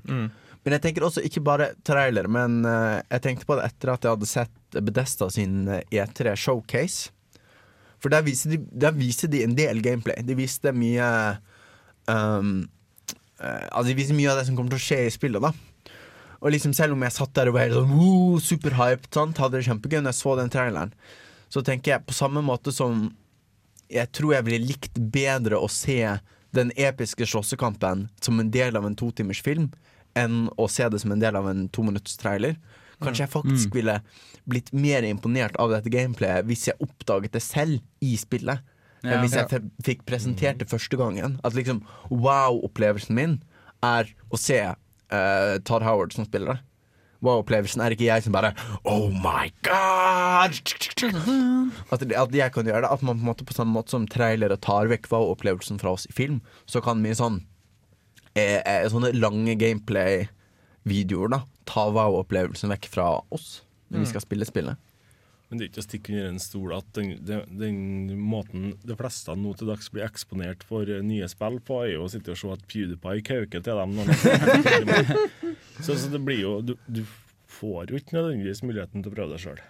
Mm. 0.09 0.29
Men 0.65 0.77
jeg 0.79 0.83
tenker 0.87 1.05
også 1.05 1.21
ikke 1.27 1.43
bare 1.45 1.71
trailer, 1.87 2.29
men 2.33 2.63
uh, 2.67 2.99
jeg 3.13 3.25
tenkte 3.27 3.49
på 3.49 3.59
det 3.61 3.67
etter 3.69 3.95
at 3.95 4.07
jeg 4.09 4.17
hadde 4.17 4.31
sett 4.31 4.55
Bedesta 4.79 5.29
sin 5.31 5.69
E3 5.69 6.33
e 6.33 6.39
Showcase. 6.47 7.13
For 8.03 8.11
der 8.13 8.25
viser 8.27 8.51
de, 8.53 8.59
der 8.75 8.97
viste 8.97 9.29
de 9.31 9.45
en 9.45 9.53
del 9.57 9.79
gameplay. 9.85 10.19
De 10.27 10.35
viste 10.37 10.73
mye 10.75 11.07
um, 12.11 12.63
Altså 13.45 13.89
de 13.91 13.95
viser 13.99 14.15
mye 14.17 14.31
av 14.31 14.39
det 14.39 14.45
som 14.47 14.55
kommer 14.57 14.73
til 14.73 14.79
å 14.81 14.85
skje 14.85 14.99
i 15.07 15.15
spillet. 15.15 15.45
da 15.47 15.55
og 16.45 16.53
liksom 16.53 16.75
selv 16.77 16.93
om 16.93 17.03
jeg 17.07 17.15
satt 17.15 17.31
der 17.39 17.49
og 17.49 17.55
var 17.55 17.63
helt 17.65 17.77
sånn, 17.79 17.93
wow, 17.97 18.33
superhyped, 18.45 19.07
hadde 19.39 19.53
det 19.61 19.65
kjempegøy 19.65 20.03
når 20.05 20.13
jeg 20.13 20.19
så 20.19 20.35
den 20.37 20.51
traileren, 20.53 20.91
så 21.49 21.63
tenker 21.65 21.95
jeg 21.95 22.05
på 22.09 22.17
samme 22.17 22.43
måte 22.45 22.73
som 22.75 23.09
jeg 23.93 24.11
tror 24.17 24.35
jeg 24.37 24.47
blir 24.47 24.63
likt 24.65 24.99
bedre 25.13 25.59
å 25.61 25.69
se 25.71 26.01
den 26.57 26.71
episke 26.81 27.27
slåssekampen 27.29 28.09
som 28.25 28.41
en 28.41 28.51
del 28.55 28.79
av 28.79 28.87
en 28.87 28.97
totimers 28.97 29.43
film, 29.45 29.69
enn 30.17 30.47
å 30.61 30.69
se 30.71 30.87
det 30.89 31.01
som 31.03 31.11
en 31.13 31.23
del 31.23 31.37
av 31.37 31.49
en 31.51 31.67
trailer 31.73 32.57
Kanskje 33.05 33.25
jeg 33.25 33.29
mm. 33.29 33.33
faktisk 33.35 33.67
mm. 33.73 33.75
ville 33.75 33.95
blitt 34.49 34.69
mer 34.73 35.03
imponert 35.05 35.57
av 35.61 35.73
dette 35.75 35.91
gameplayet 35.91 36.47
hvis 36.47 36.69
jeg 36.71 36.79
oppdaget 36.81 37.35
det 37.35 37.41
selv 37.43 37.81
i 37.99 38.13
spillet. 38.17 38.63
Ja, 39.03 39.19
hvis 39.21 39.35
jeg 39.35 39.67
fikk 39.85 40.05
presentert 40.09 40.55
mm. 40.55 40.61
det 40.63 40.69
første 40.71 40.97
gangen. 40.97 41.35
At 41.45 41.59
liksom 41.59 41.83
wow-opplevelsen 42.07 43.19
min 43.19 43.35
er 43.85 44.09
å 44.33 44.39
se 44.41 44.61
uh, 44.63 45.55
Todd 45.67 45.83
Howard 45.85 46.15
som 46.17 46.25
spiller 46.31 46.55
det 46.55 46.61
wow-opplevelsen, 47.25 47.83
er 47.83 47.95
ikke 47.95 48.07
jeg 48.09 48.25
som 48.25 48.35
bare 48.35 48.51
Oh 48.89 49.07
my 49.15 49.49
god! 49.67 50.61
At, 51.93 52.03
at, 52.03 52.35
jeg 52.37 52.53
kan 52.53 52.67
gjøre 52.69 52.85
det. 52.85 52.91
At 52.93 53.05
man 53.05 53.17
på, 53.19 53.23
en 53.25 53.29
måte, 53.31 53.47
på 53.49 53.57
samme 53.57 53.75
måte 53.77 53.95
som 53.95 54.07
trailere 54.11 54.59
tar 54.63 54.91
vekk 54.93 55.09
wow-opplevelsen 55.13 55.81
fra 55.83 55.95
oss 55.97 56.07
i 56.11 56.15
film, 56.17 56.41
så 56.71 56.83
kan 56.85 57.03
vi 57.05 57.17
sånn 57.17 57.41
eh, 58.37 58.61
eh, 58.61 58.87
Sånne 58.93 59.13
lange 59.17 59.57
gameplay-videoer 59.61 61.37
da 61.39 61.43
ta 61.65 61.87
wow-opplevelsen 61.97 62.73
vekk 62.75 62.91
fra 62.93 63.09
oss 63.33 63.63
når 63.89 64.03
vi 64.03 64.09
mm. 64.09 64.11
skal 64.11 64.25
spille 64.25 64.49
spillet. 64.49 64.81
Men 65.49 65.59
det 65.59 65.67
er 65.67 65.71
ikke 65.71 65.83
å 65.83 65.85
stikke 65.85 66.15
under 66.15 66.29
en 66.31 66.41
stol 66.41 66.73
at 66.75 66.87
den, 66.97 67.11
den, 67.29 67.57
den, 67.61 67.83
måten 68.21 68.71
de 68.87 68.97
fleste 68.97 69.35
nå 69.37 69.53
til 69.59 69.69
dags 69.73 69.91
blir 69.93 70.07
eksponert 70.07 70.65
for 70.67 70.89
eh, 70.91 71.03
nye 71.05 71.29
spill 71.31 71.59
på, 71.67 71.81
er 71.85 71.95
jo 71.97 72.07
å 72.07 72.11
sitte 72.13 72.33
og 72.33 72.41
se 72.41 72.53
at 72.55 72.65
PewDiePie 72.71 73.27
kauker 73.29 73.65
til 73.67 73.83
dem. 73.83 73.99
Når 73.99 74.11
de 74.11 75.21
så, 75.85 75.93
så 75.99 76.09
det 76.15 76.23
blir 76.25 76.41
jo 76.47 76.55
du, 76.65 76.75
du 76.89 77.03
får 77.61 77.93
jo 77.93 78.01
ikke 78.01 78.17
nødvendigvis 78.21 78.65
muligheten 78.65 79.05
til 79.05 79.13
å 79.13 79.19
prøve 79.19 79.37
deg 79.37 79.45
sjøl. 79.45 79.63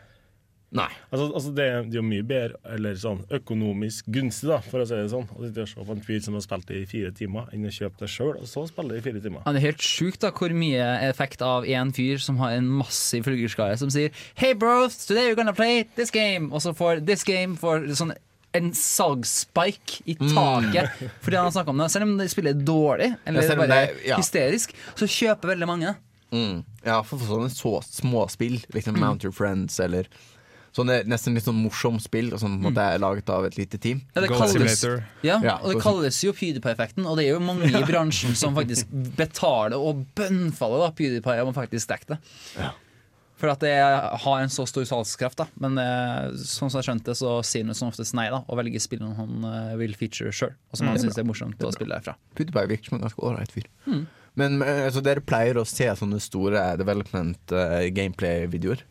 Nei. 0.75 0.89
Altså, 1.13 1.27
altså 1.37 1.51
det, 1.55 1.65
er, 1.71 1.83
det, 1.87 1.95
er 1.95 2.01
jo 2.01 2.07
mye 2.11 2.25
bedre, 2.27 2.59
eller 2.75 2.97
sånn 2.99 3.21
økonomisk 3.37 4.09
gunstig, 4.15 4.49
da, 4.51 4.57
for 4.67 4.83
å 4.83 4.87
si 4.91 4.97
det 4.99 5.05
sånn, 5.13 5.29
altså, 5.29 5.39
å 5.39 5.47
sitte 5.51 5.67
og 5.67 5.71
se 5.71 5.85
på 5.91 5.95
en 5.95 6.01
fyr 6.09 6.23
som 6.25 6.35
har 6.35 6.43
spilt 6.43 6.67
det 6.67 6.81
i 6.81 6.89
fire 6.91 7.13
timer, 7.15 7.47
enn 7.55 7.69
å 7.71 7.75
kjøpe 7.77 8.01
det 8.01 8.09
sjøl, 8.11 8.33
og 8.41 8.51
så 8.51 8.65
spille 8.67 8.91
det 8.91 8.99
i 8.99 9.05
fire 9.07 9.23
timer. 9.23 9.45
Ja, 9.47 9.53
det 9.55 9.61
er 9.63 9.67
helt 9.69 9.87
sjukt 9.87 10.25
da, 10.25 10.33
hvor 10.35 10.55
mye 10.65 10.89
effekt 11.13 11.45
av 11.47 11.69
én 11.71 11.93
fyr 11.95 12.19
som 12.27 12.41
har 12.43 12.57
en 12.57 12.67
massiv 12.83 13.29
følgerskare, 13.29 13.79
som 13.79 13.93
sier 13.95 14.11
Hey 14.41 14.57
bros, 14.59 14.99
today 15.07 15.29
we're 15.29 15.39
gonna 15.39 15.55
play 15.55 15.85
this 15.95 16.11
game, 16.15 16.51
og 16.51 16.65
så 16.67 16.75
får 16.75 17.05
this 17.07 17.23
game 17.29 17.55
for 17.61 17.87
sånn 17.95 18.17
en 18.55 18.71
salgsspike 18.79 20.03
i 20.11 20.15
mm. 20.19 20.29
taket 20.35 20.91
mm. 20.95 21.09
fordi 21.25 21.39
han 21.39 21.49
har 21.51 21.55
snakka 21.57 21.73
om 21.75 21.81
det. 21.83 21.89
Selv 21.91 22.07
om 22.07 22.13
det 22.21 22.29
spiller 22.31 22.55
dårlig, 22.63 23.09
eller 23.27 23.47
bare 23.59 23.67
det, 23.73 23.97
ja. 24.11 24.19
hysterisk, 24.19 24.75
så 24.95 25.09
kjøper 25.11 25.55
veldig 25.57 25.67
mange. 25.67 25.91
Mm. 26.35 26.61
Ja, 26.87 27.01
for, 27.07 27.19
sånne 27.23 27.51
så, 27.51 27.75
småspill, 27.97 28.61
liksom 28.75 28.95
mm. 28.95 29.03
Mount 29.03 29.27
Your 29.27 29.35
Friends 29.35 29.79
eller 29.83 30.07
Sånn 30.75 30.91
det 30.91 30.95
er 31.05 31.09
Nesten 31.11 31.37
litt 31.39 31.47
sånn 31.47 31.59
morsomt 31.63 32.03
spill 32.03 32.33
som 32.41 32.57
på 32.57 32.57
en 32.59 32.67
måte 32.67 32.85
er 32.97 33.03
laget 33.03 33.29
av 33.31 33.45
et 33.47 33.55
lite 33.57 33.79
team. 33.79 34.01
Ja, 34.17 34.23
det 34.25 34.31
kalles, 34.33 34.81
ja, 35.23 35.37
og 35.63 35.69
det 35.71 35.79
kalles 35.85 36.17
jo 36.25 36.33
PewDiePie-effekten, 36.35 37.05
og 37.07 37.21
det 37.21 37.29
er 37.29 37.35
jo 37.37 37.43
mange 37.45 37.69
i 37.71 37.83
bransjen 37.91 38.35
som 38.39 38.57
faktisk 38.59 38.91
betaler 39.15 39.77
og 39.79 40.03
bønnfaller 40.19 40.83
da, 40.83 40.89
PewDiePie 40.99 41.45
om 41.45 41.53
å 41.53 41.55
faktisk 41.55 41.93
dekker 41.93 42.17
det. 42.17 42.19
Ja. 42.59 42.73
For 43.39 43.51
at 43.53 43.63
det 43.63 43.71
har 44.25 44.43
en 44.43 44.51
så 44.55 44.67
stor 44.67 44.87
salgskraft, 44.89 45.41
da. 45.45 45.47
Men 45.63 45.79
eh, 45.83 46.35
sånn 46.43 46.71
som 46.73 46.81
jeg 46.81 46.89
skjønte, 46.89 47.15
så 47.19 47.37
sier 47.47 47.67
han 47.69 47.75
som 47.79 47.91
oftest 47.93 48.15
nei 48.19 48.27
da, 48.33 48.41
og 48.51 48.59
velger 48.59 48.83
spillene 48.83 49.15
han 49.19 49.47
eh, 49.51 49.77
vil 49.79 49.95
feature 50.01 50.33
sjøl, 50.35 50.55
og 50.57 50.81
som 50.81 50.89
mm, 50.89 50.91
han 50.97 51.03
syns 51.05 51.21
er 51.23 51.29
morsomt 51.29 51.57
det 51.61 51.69
er 51.69 51.71
å 51.71 51.75
spille 51.77 51.95
derfra. 52.01 52.17
PewDiePie 52.39 52.71
virker 52.73 52.91
som 52.91 52.99
en 52.99 53.07
ganske 53.07 53.27
ålreit 53.31 53.55
fyr. 53.55 53.71
Mm. 53.91 54.03
Men 54.43 54.59
eh, 54.67 54.83
altså, 54.89 55.03
dere 55.07 55.23
pleier 55.23 55.61
å 55.63 55.67
se 55.69 55.87
sånne 55.99 56.19
store 56.23 56.65
development 56.83 57.55
uh, 57.55 57.85
gameplay-videoer? 57.95 58.83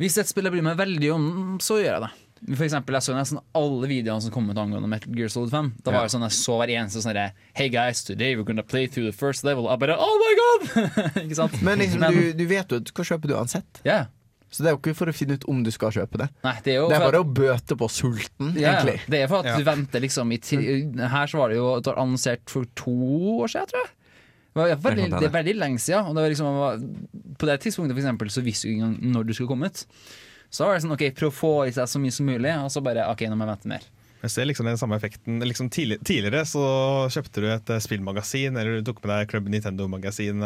Hvis 0.00 0.16
et 0.18 0.26
spill 0.30 0.46
jeg 0.48 0.54
bryr 0.56 0.66
meg 0.72 0.78
veldig 0.80 1.12
om, 1.14 1.24
så 1.62 1.76
gjør 1.78 1.88
jeg 1.88 2.04
det. 2.08 2.12
For 2.44 2.66
eksempel, 2.66 2.94
Jeg 2.98 3.04
så 3.06 3.14
nesten 3.16 3.38
alle 3.56 3.88
videoene 3.88 4.20
som 4.20 4.32
kom 4.34 4.50
ut 4.52 4.58
angående 4.58 4.88
Metal 4.90 5.14
Gear 5.16 5.30
Solid 5.32 5.52
5. 5.54 5.68
Da 5.86 5.94
var 5.94 6.04
det 6.06 6.12
sånn, 6.12 6.26
Jeg 6.26 6.34
så 6.36 6.56
hver 6.60 6.72
eneste 6.74 7.00
sånn 7.00 7.20
Hey 7.56 7.70
guys, 7.72 8.02
today 8.04 8.34
we're 8.36 8.44
gonna 8.44 8.62
play 8.66 8.86
through 8.88 9.06
the 9.08 9.16
first 9.16 9.44
level. 9.46 9.68
Jeg 9.70 9.80
bare, 9.84 9.96
oh 9.96 10.16
my 10.20 10.34
god! 10.40 10.68
ikke 11.24 11.38
sant? 11.38 11.56
Men, 11.64 11.80
liksom, 11.80 12.04
du, 12.10 12.34
du, 12.34 12.44
vet 12.50 12.68
jo 12.74 12.82
hva 12.82 13.06
kjøper 13.06 13.30
du 13.30 13.34
uansett. 13.38 13.80
Yeah. 13.86 14.10
Så 14.54 14.62
det 14.62 14.70
er 14.70 14.76
jo 14.76 14.82
ikke 14.82 14.92
for 14.98 15.10
å 15.10 15.14
finne 15.16 15.34
ut 15.38 15.46
om 15.50 15.62
du 15.66 15.70
skal 15.74 15.90
kjøpe 15.94 16.20
det. 16.20 16.28
Nei, 16.46 16.52
det, 16.62 16.74
er 16.76 16.84
det, 16.84 16.98
er 16.98 17.02
bare 17.06 17.24
at, 17.24 17.24
å 17.24 17.36
bøte 17.38 17.78
på 17.80 17.88
sulten, 17.90 18.52
ja, 18.58 18.76
egentlig. 18.76 19.00
Det 19.10 19.24
er 19.24 19.30
for 19.32 19.40
at 19.42 19.48
ja. 19.50 19.56
du 19.58 19.64
venter 19.66 20.04
liksom 20.04 20.30
Her 20.36 21.30
så 21.32 21.40
var 21.40 21.50
det 21.50 21.58
jo 21.58 21.70
det 21.80 21.90
var 21.90 22.02
annonsert 22.04 22.52
for 22.52 22.68
to 22.78 22.94
år 23.40 23.50
siden, 23.54 23.66
tror 23.72 23.82
jeg. 23.84 23.92
Det, 24.54 24.60
var 24.62 24.76
veldig, 24.84 25.06
sånn 25.10 25.32
veldig 25.34 25.54
lenge 25.58 25.80
siden. 25.82 26.06
Og 26.06 26.14
det 26.14 26.22
var 26.22 26.30
liksom, 26.30 26.84
på 27.38 27.46
det 27.46 27.58
tidspunktet 27.58 27.94
for 27.96 28.00
eksempel, 28.02 28.30
så 28.30 28.40
visste 28.40 28.68
du 28.68 28.74
ikke 28.74 28.82
engang 28.84 29.12
når 29.14 29.26
du 29.28 29.34
skulle 29.34 29.50
komme 29.54 29.70
ut. 29.70 29.84
Så 30.54 30.66
var 30.68 30.76
det 30.76 30.84
sånn, 30.84 30.94
ok, 30.94 31.04
prøv 31.18 31.32
å 31.32 31.34
få 31.34 31.52
i 31.68 31.74
seg 31.74 31.88
så 31.90 32.00
mye 32.02 32.14
som 32.14 32.28
mulig, 32.30 32.52
og 32.62 32.70
så 32.70 32.82
bare 32.84 33.06
ok, 33.12 33.24
nå 33.32 33.38
må 33.38 33.46
jeg 33.46 33.54
vente 33.54 33.72
mer. 33.74 33.86
Jeg 34.24 34.32
ser 34.32 34.46
liksom 34.48 34.64
den 34.68 34.78
samme 34.80 34.96
effekten. 34.96 35.40
Liksom 35.44 35.66
tidlig, 35.72 35.98
tidligere 36.06 36.44
så 36.48 36.62
kjøpte 37.12 37.42
du 37.44 37.48
et 37.52 37.72
eh, 37.74 37.82
spillmagasin, 37.84 38.56
eller 38.56 38.78
du 38.78 38.86
tok 38.86 39.02
med 39.02 39.12
deg 39.18 39.32
Club 39.34 39.50
Nintendo-magasin 39.52 40.44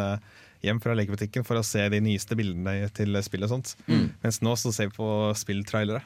hjem 0.65 0.81
fra 0.83 0.91
lekebutikken 0.97 1.45
for 1.47 1.59
å 1.59 1.63
se 1.63 1.85
de 1.93 2.01
nyeste 2.03 2.35
bildene 2.35 2.89
til 2.97 3.15
spill 3.23 3.45
og 3.47 3.53
sånt. 3.53 3.77
Mm. 3.87 4.09
Mens 4.25 4.41
nå 4.43 4.57
så 4.59 4.73
ser 4.75 4.89
vi 4.89 4.97
på 4.97 5.07
spilltrailere. 5.39 6.01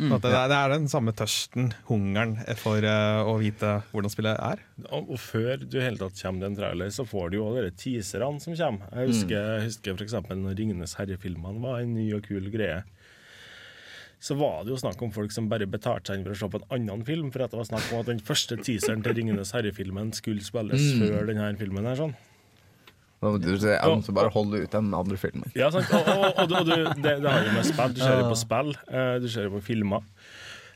Mm. 0.00 0.14
Det, 0.20 0.28
det, 0.32 0.56
er 0.56 0.72
den 0.72 0.86
samme 0.88 1.12
tørsten, 1.12 1.72
hungeren, 1.90 2.38
for 2.62 2.80
uh, 2.86 3.20
å 3.28 3.34
vite 3.42 3.74
hvordan 3.90 4.12
spillet 4.12 4.38
er. 4.40 4.62
Og, 4.88 5.10
og 5.12 5.20
før 5.20 5.60
du 5.60 5.76
hele 5.76 6.00
tatt 6.00 6.16
kommer 6.22 6.40
til 6.40 6.48
en 6.54 6.56
trailer, 6.56 6.94
så 6.94 7.04
får 7.08 7.28
du 7.28 7.36
jo 7.42 7.50
de 7.58 7.68
teaserne 7.78 8.40
som 8.40 8.56
kommer. 8.56 8.94
Jeg 8.96 9.12
husker, 9.12 9.44
mm. 9.58 9.66
husker 9.66 9.98
f.eks. 10.00 10.14
når 10.40 10.56
'Ringenes 10.56 10.96
herre'-filmene 10.96 11.60
var 11.60 11.82
en 11.82 11.92
ny 11.98 12.08
og 12.16 12.24
kul 12.28 12.50
greie 12.52 12.82
så 14.20 14.34
var 14.36 14.64
det 14.68 14.68
jo 14.68 14.76
snakk 14.76 15.00
om 15.00 15.08
folk 15.12 15.32
som 15.32 15.46
bare 15.48 15.64
betalte 15.64 16.10
seg 16.12 16.18
inn 16.18 16.24
for 16.26 16.34
å 16.34 16.34
se 16.36 16.48
på 16.52 16.58
en 16.60 16.74
annen 16.90 17.06
film, 17.08 17.30
for 17.32 17.40
at 17.40 17.52
det 17.54 17.56
var 17.56 17.64
snakk 17.70 17.86
om 17.94 18.00
at 18.02 18.06
den 18.10 18.20
første 18.20 18.58
teaseren 18.60 19.02
til 19.04 19.14
'Ringenes 19.16 19.52
herre'-filmen 19.56 20.12
skulle 20.16 20.44
spilles 20.44 20.90
mm. 20.90 21.00
før 21.08 21.26
denne 21.30 21.54
filmen. 21.60 21.86
her 21.88 21.96
sånn. 22.02 22.12
Da 23.20 23.28
må 23.34 23.38
du 23.40 23.50
si 23.60 23.68
M, 23.68 24.00
så 24.00 24.14
bare 24.16 24.30
holde 24.32 24.62
ut 24.64 24.72
den 24.72 24.94
andre 24.96 25.18
filmen. 25.20 25.44
Ja, 25.52 25.68
sant. 25.72 25.90
Og, 25.92 26.06
og, 26.08 26.22
og, 26.30 26.38
og 26.40 26.46
du, 26.48 26.54
det, 26.72 26.76
det, 27.04 27.12
har 27.20 27.42
jo 27.44 27.52
med 27.52 27.66
spill. 27.68 27.90
Du 27.98 28.00
ser 28.00 28.14
jo 28.22 28.30
på 28.30 28.38
spill, 28.40 28.70
eh, 28.88 29.16
du 29.20 29.26
ser 29.28 29.44
jo 29.48 29.52
på 29.58 29.60
filmer. 29.66 30.06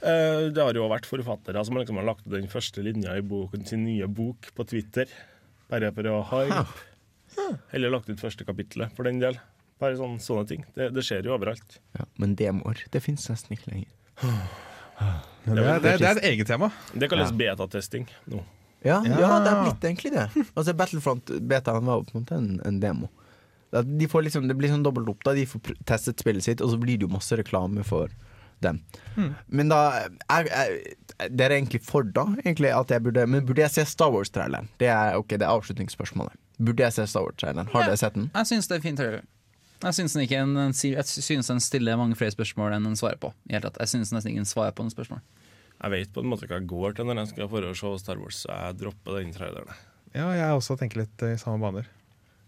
Eh, 0.05 0.41
det 0.53 0.61
har 0.61 0.77
jo 0.77 0.91
vært 0.93 1.09
forfattere 1.09 1.63
som 1.65 1.79
liksom 1.81 2.03
har 2.03 2.11
lagt 2.11 2.27
den 2.29 2.51
første 2.53 2.85
linja 2.85 3.17
i 3.17 3.25
boken 3.25 3.65
sin 3.71 3.87
nye 3.87 4.09
bok 4.13 4.51
på 4.59 4.67
Twitter. 4.69 5.09
Bare 5.73 5.89
for 5.97 6.11
å 6.13 6.19
hype. 6.35 6.65
Eller 7.75 7.95
lagt 7.97 8.13
ut 8.13 8.21
første 8.21 8.45
kapittelet 8.47 8.93
for 8.97 9.09
den 9.09 9.23
del. 9.25 9.41
Bare 9.81 9.97
sånne, 9.99 10.21
sånne 10.23 10.45
ting. 10.51 10.67
Det, 10.77 10.91
det, 10.95 11.03
skjer 11.07 11.25
jo 11.27 11.33
overalt. 11.39 11.79
Ja, 11.97 12.05
men 12.21 12.37
demoer, 12.39 12.85
det 12.93 13.01
fins 13.07 13.25
nesten 13.33 13.57
ikke 13.57 13.73
lenger. 13.73 13.89
Det, 14.21 14.37
det, 15.49 15.73
det, 15.85 15.97
er 15.97 16.05
et 16.21 16.27
eget 16.35 16.53
tema. 16.53 16.69
Det 16.93 17.09
kalles 17.11 17.33
ja. 17.33 17.39
betatesting 17.41 18.05
nå. 18.29 18.37
No. 18.37 18.45
Ja, 18.85 18.99
ja, 19.01 19.31
det 19.45 19.49
er 19.53 19.61
blitt 19.65 19.85
egentlig 19.87 20.11
det. 20.13 20.25
Altså 20.59 20.75
Battlefront 20.77 21.31
beta 21.49 21.73
var 21.79 21.85
på 22.05 22.13
en 22.13 22.21
måte 22.21 22.37
en, 22.37 22.49
en 22.69 22.79
demo. 22.83 23.09
De 23.73 24.07
liksom, 24.07 24.45
det 24.51 24.55
blir 24.59 24.71
sånn 24.71 24.85
dobbelt 24.87 25.09
opp. 25.11 25.23
da 25.27 25.33
De 25.35 25.47
får 25.51 25.73
testet 25.89 26.21
spillet 26.23 26.45
sitt, 26.47 26.61
og 26.63 26.71
så 26.71 26.79
blir 26.79 27.01
det 27.01 27.09
jo 27.09 27.11
masse 27.11 27.35
reklame 27.41 27.83
for 27.87 28.13
dem. 28.63 28.79
Hmm. 29.17 29.33
Men 29.51 29.73
da 29.73 29.81
er, 30.05 30.15
er, 30.47 31.31
Dere 31.33 31.55
er 31.55 31.57
egentlig 31.57 31.81
for 31.85 32.07
da? 32.07 32.27
Egentlig 32.45 32.71
at 32.77 32.93
jeg 32.95 33.03
burde, 33.09 33.25
men 33.29 33.43
burde 33.49 33.65
jeg 33.65 33.73
se 33.75 33.87
Star 33.89 34.13
Wars-traileren? 34.15 34.69
Det 34.83 34.91
er 34.93 35.17
det 35.33 35.41
er 35.41 35.49
avslutningsspørsmålet. 35.57 36.37
Burde 36.61 36.85
jeg 36.85 36.97
se 37.01 37.07
Star 37.11 37.25
Wars-traileren? 37.25 37.71
Har 37.73 37.87
ja, 37.87 37.93
dere 37.93 37.99
sett 38.05 38.15
den? 38.19 38.29
Jeg 38.37 38.53
syns 38.53 38.71
det 38.71 38.79
er 38.79 38.85
fint 38.85 39.01
trailer. 39.01 39.25
Jeg 39.85 39.97
syns 39.97 40.15
den, 40.17 41.43
den, 41.43 41.61
stiller 41.65 41.97
mange 42.01 42.17
flere 42.17 42.33
spørsmål 42.37 42.77
enn 42.77 42.87
den 42.87 42.95
svarer 43.01 43.19
på. 43.21 43.33
Jeg 43.51 43.91
syns 43.91 44.15
nesten 44.15 44.33
ingen 44.37 44.47
svarer 44.49 44.77
på 44.77 44.85
noen 44.87 44.93
spørsmål. 44.95 45.21
Jeg 45.85 45.93
vet 45.93 46.15
på 46.17 46.23
en 46.25 46.31
måte 46.33 46.47
hva 46.49 46.57
jeg 46.63 46.69
går 46.71 46.95
til 46.97 47.07
når 47.11 47.21
jeg 47.21 47.31
skal 47.35 47.49
for 47.53 47.67
å 47.69 47.75
se 47.77 47.89
Star 48.01 48.21
Wars, 48.21 48.39
så 48.47 48.53
jeg 48.55 48.77
dropper 48.81 49.19
den 49.21 49.33
traileren. 49.37 49.81
Ja, 50.17 50.31
jeg 50.37 50.57
også 50.57 50.79
tenker 50.81 51.03
litt 51.03 51.25
eh, 51.27 51.35
i 51.37 51.41
samme 51.41 51.59
baner. 51.61 51.89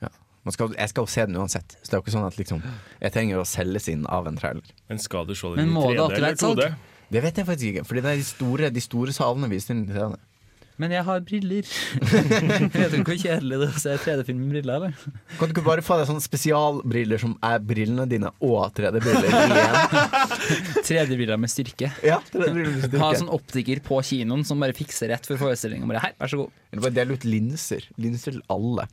Ja. 0.01 0.09
Skal, 0.55 0.71
jeg 0.79 0.93
skal 0.95 1.05
jo 1.05 1.13
se 1.13 1.27
den 1.29 1.37
uansett. 1.43 1.75
Så 1.83 1.91
det 1.93 1.99
er 1.99 1.99
jo 2.01 2.05
ikke 2.07 2.15
sånn 2.15 2.27
at 2.31 2.39
liksom, 2.41 2.63
jeg 3.03 3.13
trenger 3.13 3.43
å 3.43 3.49
selges 3.49 3.91
inn 3.93 4.07
av 4.09 4.31
en 4.31 4.41
trailer. 4.41 4.71
Men 4.89 5.03
skal 5.03 5.29
du 5.29 5.35
se 5.37 5.51
den 5.59 5.69
i 5.75 5.85
3D 5.99 6.17
eller 6.21 6.39
2D? 6.41 6.71
Det 7.13 7.23
vet 7.23 7.39
jeg 7.43 7.47
faktisk 7.47 7.69
ikke, 7.75 7.85
for 7.87 8.09
de 8.09 8.15
store, 8.27 8.71
de 8.79 8.83
store 8.83 9.13
salene 9.15 9.53
viser 9.53 9.77
den 9.77 9.85
i 9.85 9.93
3D. 9.93 10.17
Men 10.77 10.93
jeg 10.93 11.05
har 11.07 11.23
briller. 11.25 11.69
vet 12.75 12.93
du 12.93 12.99
hvor 13.01 13.17
kjedelig 13.17 13.59
det 13.63 13.67
er 13.69 13.75
å 13.79 13.81
se 13.81 13.95
3D-film 14.03 14.43
med 14.43 14.53
briller, 14.59 14.75
eller? 14.75 15.15
Kan 15.39 15.49
du 15.51 15.55
ikke 15.55 15.65
bare 15.65 15.85
få 15.85 15.97
deg 15.97 16.09
sånne 16.11 16.25
spesialbriller 16.25 17.21
som 17.23 17.33
er 17.45 17.63
brillene 17.65 18.05
dine 18.11 18.29
og 18.45 18.75
3D-briller 18.77 19.87
3D-briller 20.85 21.41
med 21.43 21.53
styrke. 21.53 21.89
Ja, 22.05 22.19
3D-briller 22.29 22.75
med 22.75 22.85
styrke. 22.85 23.01
Ha 23.01 23.11
sånn 23.17 23.33
optiker 23.33 23.81
på 23.89 24.03
kinoen 24.05 24.45
som 24.45 24.61
bare 24.61 24.77
fikser 24.77 25.15
rett 25.15 25.25
for 25.31 25.41
forestillinga. 25.41 25.89
Bare 25.95 26.05
her, 26.11 26.17
vær 26.21 26.35
så 26.35 26.43
god. 26.43 26.53
Eller 26.73 26.85
bare 26.87 26.97
del 27.01 27.17
ut 27.17 27.25
linser. 27.25 27.89
Linser 27.97 28.37
til 28.37 28.45
alle. 28.53 28.85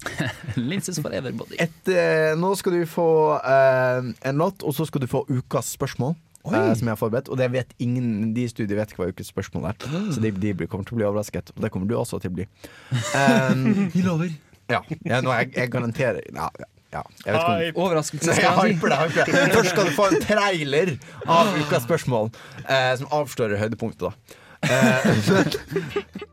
linser 0.71 0.95
for 1.03 1.11
everybody. 1.19 1.59
Et, 1.59 1.91
eh, 1.91 2.31
nå 2.39 2.53
skal 2.63 2.79
du 2.79 2.87
få 2.89 3.09
eh, 3.41 4.11
en 4.31 4.39
låt, 4.45 4.63
og 4.63 4.79
så 4.79 4.87
skal 4.87 5.03
du 5.03 5.11
få 5.11 5.25
ukas 5.27 5.75
spørsmål 5.75 6.15
eh, 6.51 6.73
som 6.75 6.89
jeg 6.89 6.95
har 6.95 6.99
forberedt. 6.99 7.29
Og 7.31 7.39
vet 7.53 7.73
ingen, 7.81 8.33
de 8.35 8.43
i 8.47 8.51
studiet 8.51 8.75
vet 8.77 8.91
ikke 8.91 8.99
hva 9.03 9.09
ukens 9.11 9.29
spørsmål 9.31 9.69
er, 9.71 9.87
så 10.13 10.21
de, 10.23 10.31
de, 10.31 10.67
kommer 10.67 10.85
til 10.87 10.97
å 10.99 11.01
bli 11.01 11.07
overrasket. 11.07 11.53
Og 11.55 11.63
det 11.63 11.71
kommer 11.73 11.89
du 11.89 11.95
også 11.97 12.19
til 12.23 12.33
å 12.33 12.37
bli. 12.39 12.47
Um, 13.15 13.89
Vi 13.95 14.03
lover. 14.03 14.33
Ja. 14.71 14.81
ja 15.05 15.19
nå, 15.23 15.33
jeg, 15.39 15.51
jeg, 15.59 15.69
garanterer 15.73 16.21
ja, 16.31 16.45
ja, 16.93 17.01
jeg 17.27 17.33
vet 17.35 17.73
ikke 17.73 17.81
Overraskelse. 17.83 18.35
Først 18.79 19.73
skal 19.73 19.89
du 19.89 19.95
få 19.95 20.07
en 20.13 20.21
trailer 20.23 20.93
av 21.35 21.51
ukas 21.59 21.83
spørsmål, 21.87 22.29
eh, 22.65 22.93
som 22.99 23.09
avslører 23.21 23.59
høydepunktet, 23.65 24.07
da. 24.09 24.39
Eh, 24.63 26.27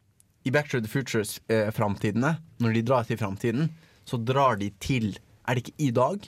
i 0.43 0.49
Back 0.51 0.69
to 0.71 0.81
the 0.81 0.87
Futures-framtidene, 0.89 2.29
eh, 2.29 2.39
når 2.65 2.73
de 2.75 2.83
drar 2.87 3.05
til 3.07 3.19
framtiden, 3.19 3.67
så 4.09 4.17
drar 4.25 4.57
de 4.61 4.71
til 4.81 5.11
Er 5.47 5.55
det 5.57 5.63
ikke 5.67 5.81
i 5.81 5.91
dag? 5.91 6.21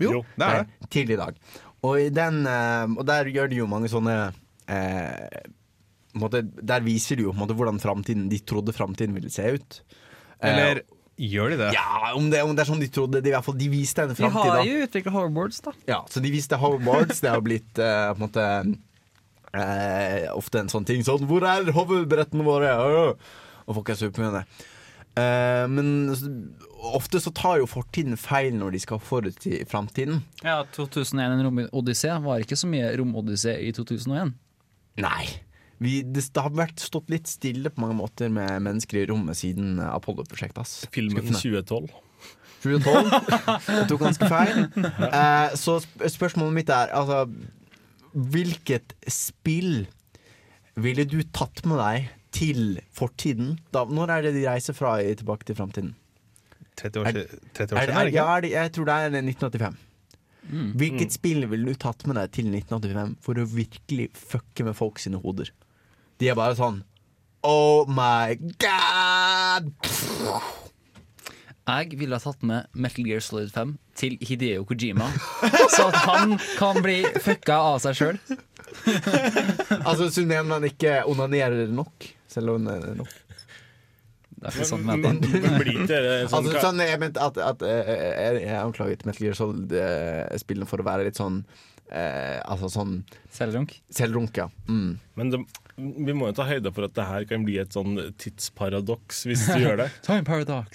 Jo, 0.00 0.10
jo 0.16 0.20
det 0.40 0.44
er 0.46 0.62
det. 0.64 0.88
Til 0.90 1.10
i 1.10 1.16
dag. 1.20 1.36
Og, 1.84 1.98
den, 2.16 2.40
eh, 2.48 2.86
og, 2.98 3.04
der 3.06 3.28
gjør 3.32 3.48
de 3.52 3.58
jo 3.60 3.66
mange 3.68 3.88
sånne 3.92 4.14
eh, 4.68 5.42
måte, 6.16 6.40
Der 6.42 6.82
viser 6.84 7.16
de 7.20 7.26
jo 7.30 7.32
måte, 7.36 7.54
hvordan 7.56 7.80
de 8.32 8.40
trodde 8.44 8.72
framtiden 8.74 9.14
ville 9.14 9.30
se 9.30 9.52
ut. 9.56 9.82
Eh, 10.42 10.50
Eller 10.50 10.80
gjør 11.20 11.52
de 11.54 11.56
det? 11.60 11.68
Ja, 11.76 12.12
om 12.16 12.28
det, 12.32 12.40
om 12.42 12.52
det 12.56 12.64
er 12.64 12.68
sånn 12.72 12.82
de 12.82 12.88
trodde. 12.92 13.20
De, 13.22 13.30
i 13.30 13.32
hvert 13.36 13.44
fall, 13.44 13.56
de 13.60 13.68
viste 13.68 14.02
en 14.08 14.14
framtid. 14.14 14.44
De 14.44 14.58
har 14.58 14.66
jo 14.66 14.82
utvikla 14.88 15.14
hoverboards, 15.14 15.60
da. 15.68 15.72
Ja, 15.88 16.00
så 16.10 16.20
de 16.24 16.32
viste 16.32 16.58
hoverboards. 16.60 17.20
det 17.22 17.30
har 17.32 17.40
blitt 17.44 17.78
eh, 17.80 18.10
på 18.16 18.20
en 18.20 18.26
måte 18.26 18.44
eh, 19.56 20.28
ofte 20.34 20.60
en 20.64 20.72
sånn 20.72 20.84
ting 20.88 21.00
sånn 21.04 21.22
'Hvor 21.24 21.44
er 21.48 21.70
hoverbrettene 21.72 22.42
våre?' 22.44 22.76
og 23.66 23.78
folk 23.80 23.90
er 23.94 24.00
superfornøyde. 24.00 24.44
Uh, 25.14 25.64
men 25.70 26.10
ofte 26.94 27.20
så 27.22 27.30
tar 27.30 27.60
jo 27.60 27.68
fortiden 27.70 28.16
feil 28.18 28.56
når 28.58 28.72
de 28.74 28.80
skal 28.82 28.98
forut 29.02 29.44
i 29.46 29.60
framtiden. 29.70 30.24
Ja, 30.42 30.56
2001 30.74 31.22
en 31.28 31.46
romodyssé 31.70 32.16
var 32.24 32.42
ikke 32.42 32.58
så 32.58 32.66
mye 32.70 32.90
romodyssé 32.98 33.54
i 33.62 33.70
2001. 33.76 34.32
Nei. 35.04 35.24
Vi, 35.82 36.00
det, 36.06 36.24
det, 36.34 36.42
har 36.42 36.52
vært 36.54 36.82
stått 36.82 37.10
litt 37.12 37.28
stille 37.30 37.70
på 37.74 37.82
mange 37.82 37.96
måter 37.98 38.30
med 38.32 38.58
mennesker 38.64 39.02
i 39.04 39.08
rommet 39.10 39.36
siden 39.38 39.78
eh, 39.82 39.88
Apollo-prosjektet. 39.96 40.88
Filmen 40.94 41.26
2012. 41.34 41.86
2012. 42.62 43.38
Jeg 43.74 43.88
tok 43.90 44.02
ganske 44.02 44.28
feil. 44.30 44.60
Uh, 44.78 45.52
så 45.60 45.78
spørsmålet 46.10 46.56
mitt 46.58 46.70
er 46.74 46.92
altså 46.96 47.24
Hvilket 48.14 48.94
spill 49.10 49.84
ville 50.80 51.04
du 51.10 51.18
tatt 51.34 51.60
med 51.68 51.78
deg 51.82 52.08
til 52.34 52.78
fortiden? 52.98 53.58
Da, 53.74 53.84
når 53.86 54.10
er 54.18 54.26
det 54.26 54.34
de 54.36 54.46
reiser 54.50 54.76
fra 54.76 54.98
tilbake 55.02 55.46
til 55.52 55.58
framtiden? 55.58 55.94
30 56.80 57.00
år, 57.00 57.04
er, 57.06 57.34
30 57.54 57.62
år 57.62 57.66
siden, 57.66 57.76
er, 57.76 58.00
er, 58.00 58.08
ja, 58.10 58.26
er 58.36 58.40
det, 58.42 58.50
jeg 58.54 58.72
tror 58.76 58.88
det 58.88 58.94
er 58.94 59.12
1985. 59.14 59.84
Mm. 60.50 60.72
Hvilket 60.76 61.06
mm. 61.06 61.14
spill 61.14 61.44
ville 61.52 61.66
du 61.70 61.78
tatt 61.80 62.02
med 62.10 62.18
deg 62.18 62.32
til 62.34 62.50
1985 62.50 63.14
for 63.24 63.40
å 63.40 63.44
virkelig 63.52 64.08
fucke 64.18 64.66
med 64.66 64.74
folk 64.76 64.98
sine 65.00 65.20
hoder? 65.22 65.52
De 66.20 66.28
er 66.30 66.36
bare 66.38 66.56
sånn 66.58 66.82
Oh 67.44 67.86
my 67.88 68.34
god! 68.60 69.66
Jeg 71.64 71.96
ville 71.96 72.18
ha 72.18 72.20
tatt 72.24 72.44
med 72.44 72.68
Metal 72.80 73.06
Gear 73.08 73.24
Solid 73.24 73.52
5 73.54 73.76
til 74.00 74.18
Hideo 74.20 74.64
Kojima, 74.68 75.06
så 75.74 75.86
at 75.90 75.96
han 76.10 76.34
kan 76.58 76.80
bli 76.84 76.98
fucka 77.24 77.56
av 77.74 77.78
seg 77.84 77.96
sjøl. 77.98 78.18
altså, 79.84 80.08
så 80.12 80.24
man 80.48 80.64
ikke 80.68 80.98
onanerer 81.08 81.68
nok. 81.72 82.08
Selv 82.34 82.50
om 82.58 82.66
det 82.66 82.74
er 82.74 82.94
nok. 82.98 83.12
Det 84.34 84.50
er 84.50 84.50
ikke 84.58 84.66
sånn 84.66 84.82
men, 84.88 85.00
men, 85.04 85.20
men 85.40 85.54
blir 85.62 85.84
det 85.88 85.98
sånn, 86.28 86.48
altså, 86.50 86.60
sånn 86.66 86.80
Jeg 86.82 86.98
mente 87.00 87.22
at, 87.22 87.38
at, 87.40 87.62
eh, 87.64 87.92
eh, 87.92 88.40
jeg, 88.42 88.56
anklaget 88.58 89.04
Metal 89.08 89.24
Gear 89.28 89.36
Solid-spillene 89.38 90.66
eh, 90.66 90.70
for 90.70 90.82
å 90.82 90.86
være 90.88 91.06
litt 91.06 91.20
sånn 91.20 91.38
eh, 91.86 92.40
Altså 92.42 92.68
sånn 92.74 92.98
Selvrunk? 93.34 93.76
Selvrunk, 93.94 94.42
ja. 94.42 94.48
Mm. 94.68 94.90
Men 95.18 95.30
det, 95.32 95.40
vi 95.76 96.14
må 96.14 96.28
jo 96.30 96.34
ta 96.38 96.44
høyde 96.46 96.70
for 96.74 96.86
at 96.86 96.94
det 96.94 97.04
her 97.08 97.24
kan 97.26 97.44
bli 97.46 97.56
et 97.58 97.72
sånn 97.74 97.96
tidsparadoks 98.20 99.24
hvis 99.26 99.42
du 99.50 99.56
gjør 99.64 99.80
det. 99.82 99.86
Time 100.06 100.24
paradox! 100.26 100.68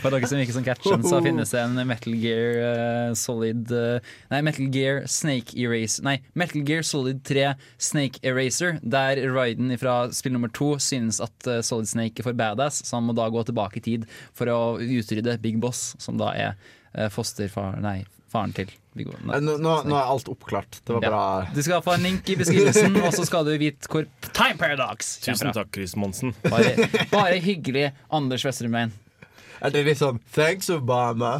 for 0.00 0.14
dere 0.14 0.28
som 0.28 0.40
ikke 0.40 0.54
som 0.56 0.64
catchen, 0.64 1.04
så 1.04 1.20
finnes 1.24 1.52
det 1.52 1.60
en 1.62 1.76
Metal 1.90 2.16
Gear 2.16 2.62
uh, 2.62 3.10
Solid 3.18 3.70
uh, 3.74 4.00
Nei, 4.32 4.40
Metal 4.48 4.70
Gear 4.74 5.02
Snake 5.10 5.54
Eraser 5.62 6.06
Nei, 6.08 6.14
Metal 6.38 6.64
Gear 6.66 6.86
Solid 6.86 7.20
3 7.28 7.50
Snake 7.76 8.22
Eraser, 8.26 8.78
der 8.82 9.20
Ryden 9.34 9.74
fra 9.80 9.96
spill 10.16 10.36
nummer 10.38 10.52
to 10.56 10.72
synes 10.82 11.20
at 11.24 11.36
uh, 11.50 11.60
Solid 11.66 11.90
Snake 11.92 12.22
er 12.22 12.30
for 12.30 12.36
badass, 12.38 12.80
så 12.86 12.98
han 12.98 13.08
må 13.10 13.16
da 13.16 13.28
gå 13.34 13.44
tilbake 13.48 13.82
i 13.82 13.86
tid 13.92 14.08
for 14.36 14.50
å 14.52 14.60
utrydde 14.80 15.36
Big 15.44 15.60
Boss, 15.62 15.90
som 16.02 16.18
da 16.20 16.32
er 16.32 16.54
fosterfar 17.12 17.74
Nei, 17.84 18.06
faren 18.36 18.52
til 18.56 18.68
Viggo. 18.96 19.16
Eh, 19.16 19.40
nå, 19.44 19.54
nå, 19.60 19.72
nå, 19.88 19.96
er 19.96 20.10
alt 20.12 20.28
oppklart. 20.32 20.80
Det 20.86 20.96
var 20.98 21.04
bra. 21.04 21.20
Du 21.54 21.62
skal 21.64 21.82
få 21.84 21.94
en 21.96 22.04
link 22.06 22.28
i 22.32 22.36
beskrivelsen, 22.40 22.96
og 23.02 23.10
så 23.14 23.26
skal 23.28 23.48
du 23.48 23.52
vite 23.60 23.90
hvor 23.92 24.06
Time 24.28 24.56
Paradox 24.60 25.14
kommer 25.24 25.38
Tusen 25.40 25.56
takk, 25.56 25.70
Chris 25.76 25.96
Monsen. 26.00 26.34
Bare, 26.44 26.88
bare 27.12 27.40
hyggelig, 27.44 27.90
Anders 28.14 28.44
Vestermein. 28.46 28.92
Er 29.64 29.72
det 29.72 29.86
litt 29.86 30.00
sånn 30.02 30.18
Thanks, 30.36 30.68
Obama. 30.72 31.36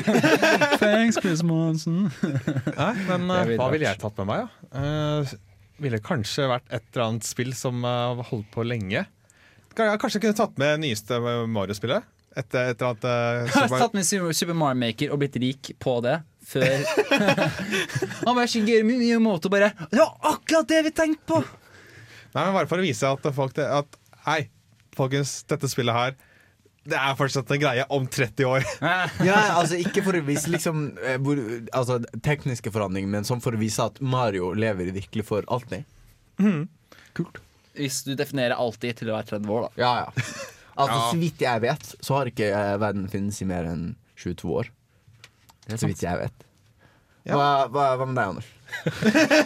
Thanks, 0.80 1.18
Chris 1.22 1.42
Monsen. 1.46 2.04
Nei, 2.20 2.92
men 3.08 3.26
eh, 3.34 3.42
vil 3.50 3.58
hva 3.58 3.70
ville 3.74 3.88
jeg 3.90 3.98
tatt 4.02 4.20
med 4.22 4.30
meg, 4.30 4.44
da? 4.44 4.44
Ja? 4.44 4.68
Uh, 4.72 5.26
eh, 5.26 5.50
ville 5.82 5.98
kanskje 5.98 6.44
vært 6.46 6.68
et 6.70 6.84
eller 6.92 7.08
annet 7.08 7.26
spill 7.26 7.50
som 7.58 7.82
uh, 7.82 8.20
holdt 8.28 8.46
på 8.54 8.62
lenge. 8.62 9.02
Kanskje 9.74 10.20
jeg 10.20 10.28
kunne 10.28 10.38
tatt 10.38 10.58
med 10.60 10.78
nyeste 10.84 11.18
Mario-spillet. 11.50 12.06
Et, 12.32 12.54
et 12.56 12.58
eller 12.58 12.90
annet 12.90 13.06
uh, 13.06 13.14
eh, 13.44 13.52
Super... 13.52 13.82
Tatt 13.82 13.96
med 13.96 14.06
Super 14.08 14.56
Mario 14.56 14.78
Maker 14.80 15.12
og 15.12 15.20
blitt 15.20 15.34
rik 15.42 15.72
på 15.82 15.96
det 16.04 16.16
før 16.48 16.84
Han 18.26 18.36
bare 18.38 18.48
Shigeru 18.48 18.86
Miyamoto 18.88 19.50
bare 19.52 19.68
Det 19.92 20.00
var 20.00 20.14
akkurat 20.32 20.70
det 20.70 20.80
vi 20.88 20.92
tenkte 20.96 21.26
på! 21.28 21.40
Nei, 22.32 22.44
men 22.46 22.52
Bare 22.56 22.68
for 22.70 22.80
å 22.80 22.84
vise 22.86 23.08
at 23.10 23.28
folk 23.36 23.60
at, 23.60 23.98
Hei, 24.24 24.38
folkens, 24.96 25.42
dette 25.50 25.70
spillet 25.72 25.96
her 25.96 26.18
det 26.82 26.96
er 26.98 27.12
fortsatt 27.14 27.46
en 27.54 27.60
greie 27.62 27.82
om 27.94 28.08
30 28.10 28.42
år. 28.56 28.64
ja, 29.28 29.34
altså 29.54 29.76
Ikke 29.78 30.02
for 30.02 30.18
å 30.18 30.22
vise 30.26 30.50
liksom 30.50 30.80
eh, 30.98 31.12
hvor, 31.22 31.38
altså, 31.78 32.00
tekniske 32.26 32.72
forandringer, 32.74 33.06
men 33.06 33.22
som 33.28 33.38
for 33.38 33.54
å 33.54 33.60
vise 33.60 33.84
at 33.86 34.00
Mario 34.02 34.48
lever 34.58 34.88
virkelig 34.96 35.22
for 35.28 35.46
alltid. 35.54 35.86
Mm. 36.42 36.64
Kult. 37.14 37.38
Hvis 37.78 38.00
du 38.08 38.16
definerer 38.18 38.58
alltid 38.58 38.98
til 38.98 39.12
å 39.12 39.14
være 39.14 39.28
30 39.30 39.54
år, 39.54 39.68
da. 39.68 39.70
Ja, 39.78 39.92
ja 40.00 40.61
Altså, 40.78 40.94
ja. 40.98 41.08
Så 41.12 41.18
vidt 41.20 41.42
jeg 41.44 41.60
vet, 41.66 41.90
så 42.02 42.16
har 42.16 42.30
ikke 42.30 42.46
eh, 42.48 42.72
verden 42.80 43.04
finnes 43.12 43.38
i 43.44 43.48
mer 43.48 43.66
enn 43.68 43.90
22 44.20 44.54
år. 44.62 44.70
så 45.68 45.86
vidt 45.86 46.02
jeg 46.04 46.18
vet. 46.20 46.46
Ja. 47.26 47.36
Hva, 47.38 47.46
hva, 47.70 47.84
hva, 48.00 48.06
med 48.08 48.18
deg, 48.18 48.34
Anders? 48.34 48.50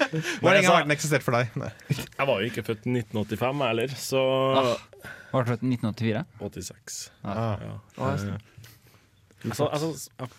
Hvor 0.41 0.55
lenge 0.55 0.70
har 0.70 0.87
den 0.87 0.95
eksistert 0.95 1.24
for 1.27 1.37
deg? 1.37 1.51
Nei. 1.61 1.70
Jeg 1.93 2.29
var 2.31 2.39
jo 2.41 2.47
ikke 2.49 2.64
født 2.64 2.87
i 2.89 2.93
1985 3.03 3.64
heller, 3.66 3.97
så 4.01 4.22
ah, 4.61 4.68
Var 5.35 5.43
du 5.45 5.51
født 5.51 5.66
i 5.68 5.72
1984? 5.74 6.22
86. 6.41 7.01
Ah. 7.20 7.64
Ja. 7.66 7.74
Ah, 7.97 8.22
ja. 8.22 8.39
Altså, 9.47 9.66
altså, 9.68 9.91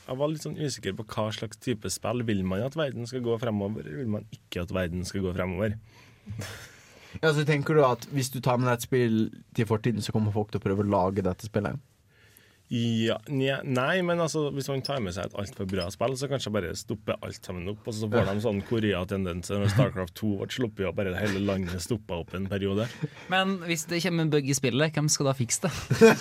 jeg 0.08 0.18
var 0.20 0.32
litt 0.32 0.44
sånn 0.44 0.58
usikker 0.58 0.96
på 0.98 1.06
hva 1.12 1.28
slags 1.36 1.62
type 1.62 1.92
spill. 1.94 2.24
Vil 2.28 2.42
man 2.48 2.64
at 2.66 2.80
verden 2.80 3.06
skal 3.08 3.22
gå 3.28 3.38
fremover, 3.44 3.86
eller 3.86 4.02
vil 4.02 4.10
man 4.18 4.26
ikke 4.36 4.64
at 4.66 4.74
verden 4.76 5.06
skal 5.08 5.28
gå 5.28 5.36
fremover? 5.38 5.78
Ja, 7.22 7.34
så 7.34 7.46
tenker 7.46 7.74
du 7.74 7.82
at 7.86 8.06
Hvis 8.12 8.30
du 8.34 8.38
tar 8.46 8.58
med 8.62 8.68
deg 8.70 8.78
et 8.82 8.86
spill 8.86 9.18
til 9.58 9.66
fortiden, 9.70 10.02
så 10.06 10.12
kommer 10.14 10.32
folk 10.36 10.52
til 10.54 10.62
å 10.62 10.66
prøve 10.66 10.86
å 10.86 10.92
lage 10.94 11.24
dette 11.26 11.48
spillet? 11.50 11.82
Ja, 12.70 13.14
nei, 13.30 14.02
men 14.04 14.20
altså, 14.20 14.50
hvis 14.52 14.68
man 14.68 14.82
tar 14.84 15.00
med 15.00 15.14
seg 15.16 15.30
et 15.30 15.36
altfor 15.40 15.68
bra 15.72 15.86
spill, 15.94 16.16
så 16.20 16.28
kanskje 16.28 16.52
bare 16.52 16.74
stopper 16.76 17.16
alt 17.24 17.38
sammen 17.46 17.70
opp. 17.72 17.86
Og 17.88 17.96
så 17.96 18.10
får 18.12 18.28
de 18.28 18.42
sånn 18.44 18.60
Korea-tendenser 18.68 19.62
når 19.62 19.72
Starcraft 19.72 20.14
2 20.20 20.34
ble 20.42 20.48
sluppet 20.52 20.90
og 20.90 20.98
bare 20.98 21.14
hele 21.16 21.40
landet 21.48 21.80
stoppa 21.84 22.18
opp 22.20 22.34
en 22.36 22.50
periode. 22.52 22.90
Men 23.32 23.56
hvis 23.64 23.86
det 23.88 24.02
kommer 24.04 24.26
en 24.28 24.34
bug 24.34 24.50
i 24.52 24.56
spillet, 24.58 24.92
hvem 24.98 25.08
skal 25.14 25.30
da 25.30 25.36
fikse 25.38 25.64
det? 25.70 26.12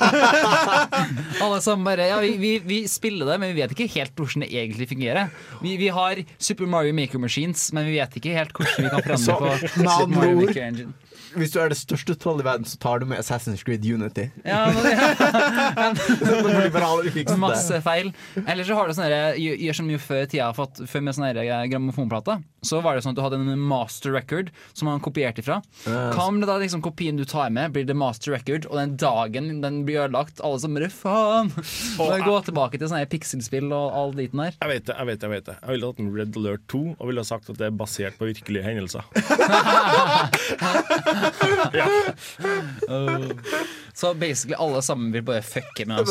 Alle 1.44 1.58
sammen 1.64 1.82
bare 1.88 2.06
Ja, 2.06 2.16
vi, 2.22 2.32
vi, 2.38 2.52
vi, 2.62 2.78
spiller 2.90 3.26
det, 3.32 3.40
men 3.42 3.50
vi 3.56 3.64
vet 3.64 3.74
ikke 3.74 3.88
helt 3.96 4.14
hvordan 4.16 4.46
det 4.46 4.52
egentlig 4.52 4.86
fungerer. 4.92 5.34
Vi, 5.64 5.74
vi 5.82 5.90
har 5.98 6.22
Super 6.38 6.70
Mario 6.70 6.94
Maker 6.94 7.22
Machines, 7.26 7.66
men 7.74 7.90
vi 7.90 7.98
vet 7.98 8.20
ikke 8.22 8.38
helt 8.38 8.54
hvordan 8.54 8.86
vi 8.86 8.94
kan 8.94 9.04
forandre 9.08 9.40
på 9.42 9.74
Super 9.74 10.14
Mario 10.20 10.38
Maker 10.44 10.62
Engine 10.68 10.94
hvis 11.36 11.52
du 11.52 11.58
er 11.60 11.70
det 11.72 11.76
største 11.78 12.16
trollet 12.16 12.44
i 12.44 12.48
verden, 12.48 12.66
så 12.68 12.78
tar 12.80 13.00
du 13.02 13.06
med 13.10 13.20
Assassin's 13.20 13.62
Creed 13.66 13.84
Unity. 13.92 14.26
Ja, 14.46 14.66
men, 14.72 14.84
det 16.72 16.76
ja. 16.76 17.38
Masse 17.40 17.80
feil. 17.84 18.10
Eller 18.46 18.64
så 18.68 18.76
har 18.78 18.88
du 18.90 18.96
sånn, 18.96 19.16
gjør 19.44 19.76
som 19.80 19.90
jo 19.92 20.00
før 20.00 20.26
tida 20.32 20.48
fått, 20.56 20.82
før 20.88 21.04
med 21.06 21.16
sånne 21.16 21.34
eh, 21.42 21.64
grammofonplate. 21.72 22.38
Så 22.66 22.80
var 22.82 22.96
det 22.98 23.04
sånn 23.04 23.14
at 23.14 23.20
du 23.20 23.22
hadde 23.22 23.38
en 23.38 23.60
master 23.62 24.10
record 24.16 24.48
som 24.74 24.88
man 24.90 25.02
kopierte 25.04 25.44
ifra. 25.44 25.60
Kan 26.16 26.40
det 26.42 26.48
da 26.48 26.56
liksom 26.58 26.82
kopien 26.82 27.20
du 27.20 27.26
tar 27.28 27.52
med, 27.54 27.70
blir 27.76 27.86
det 27.86 27.94
master 27.96 28.34
record, 28.34 28.66
og 28.70 28.80
den 28.80 28.96
dagen 28.98 29.52
den 29.62 29.82
blir 29.86 30.06
ødelagt, 30.06 30.40
alle 30.44 30.58
som 30.62 30.74
bare 30.74 30.90
faen! 30.90 31.52
Gå 32.26 32.38
tilbake 32.48 32.80
til 32.80 32.88
sånne 32.90 33.06
pikselspill 33.12 33.68
og 33.70 33.94
all 34.00 34.16
diten 34.18 34.42
der. 34.42 34.56
Jeg 34.58 34.72
vet 34.72 34.88
det, 34.90 34.96
jeg 34.96 35.08
vet 35.12 35.20
det. 35.20 35.24
Jeg 35.26 35.30
vet 35.36 35.50
det 35.50 35.54
Jeg 35.56 35.70
ville 35.74 35.88
hatt 35.92 35.98
en 36.02 36.08
Red 36.16 36.36
Alert 36.40 36.62
2 36.70 36.80
og 36.96 37.08
ville 37.10 37.24
sagt 37.26 37.48
at 37.52 37.58
det 37.60 37.68
er 37.68 37.76
basert 37.78 38.16
på 38.18 38.28
virkelige 38.30 38.64
hendelser. 38.66 39.04
så 43.94 44.14
basically 44.14 44.54
alle 44.58 44.82
sammen 44.82 45.12
vil 45.14 45.22
bare 45.26 45.42
fucke 45.42 45.86
med 45.88 45.96
ham 45.96 46.06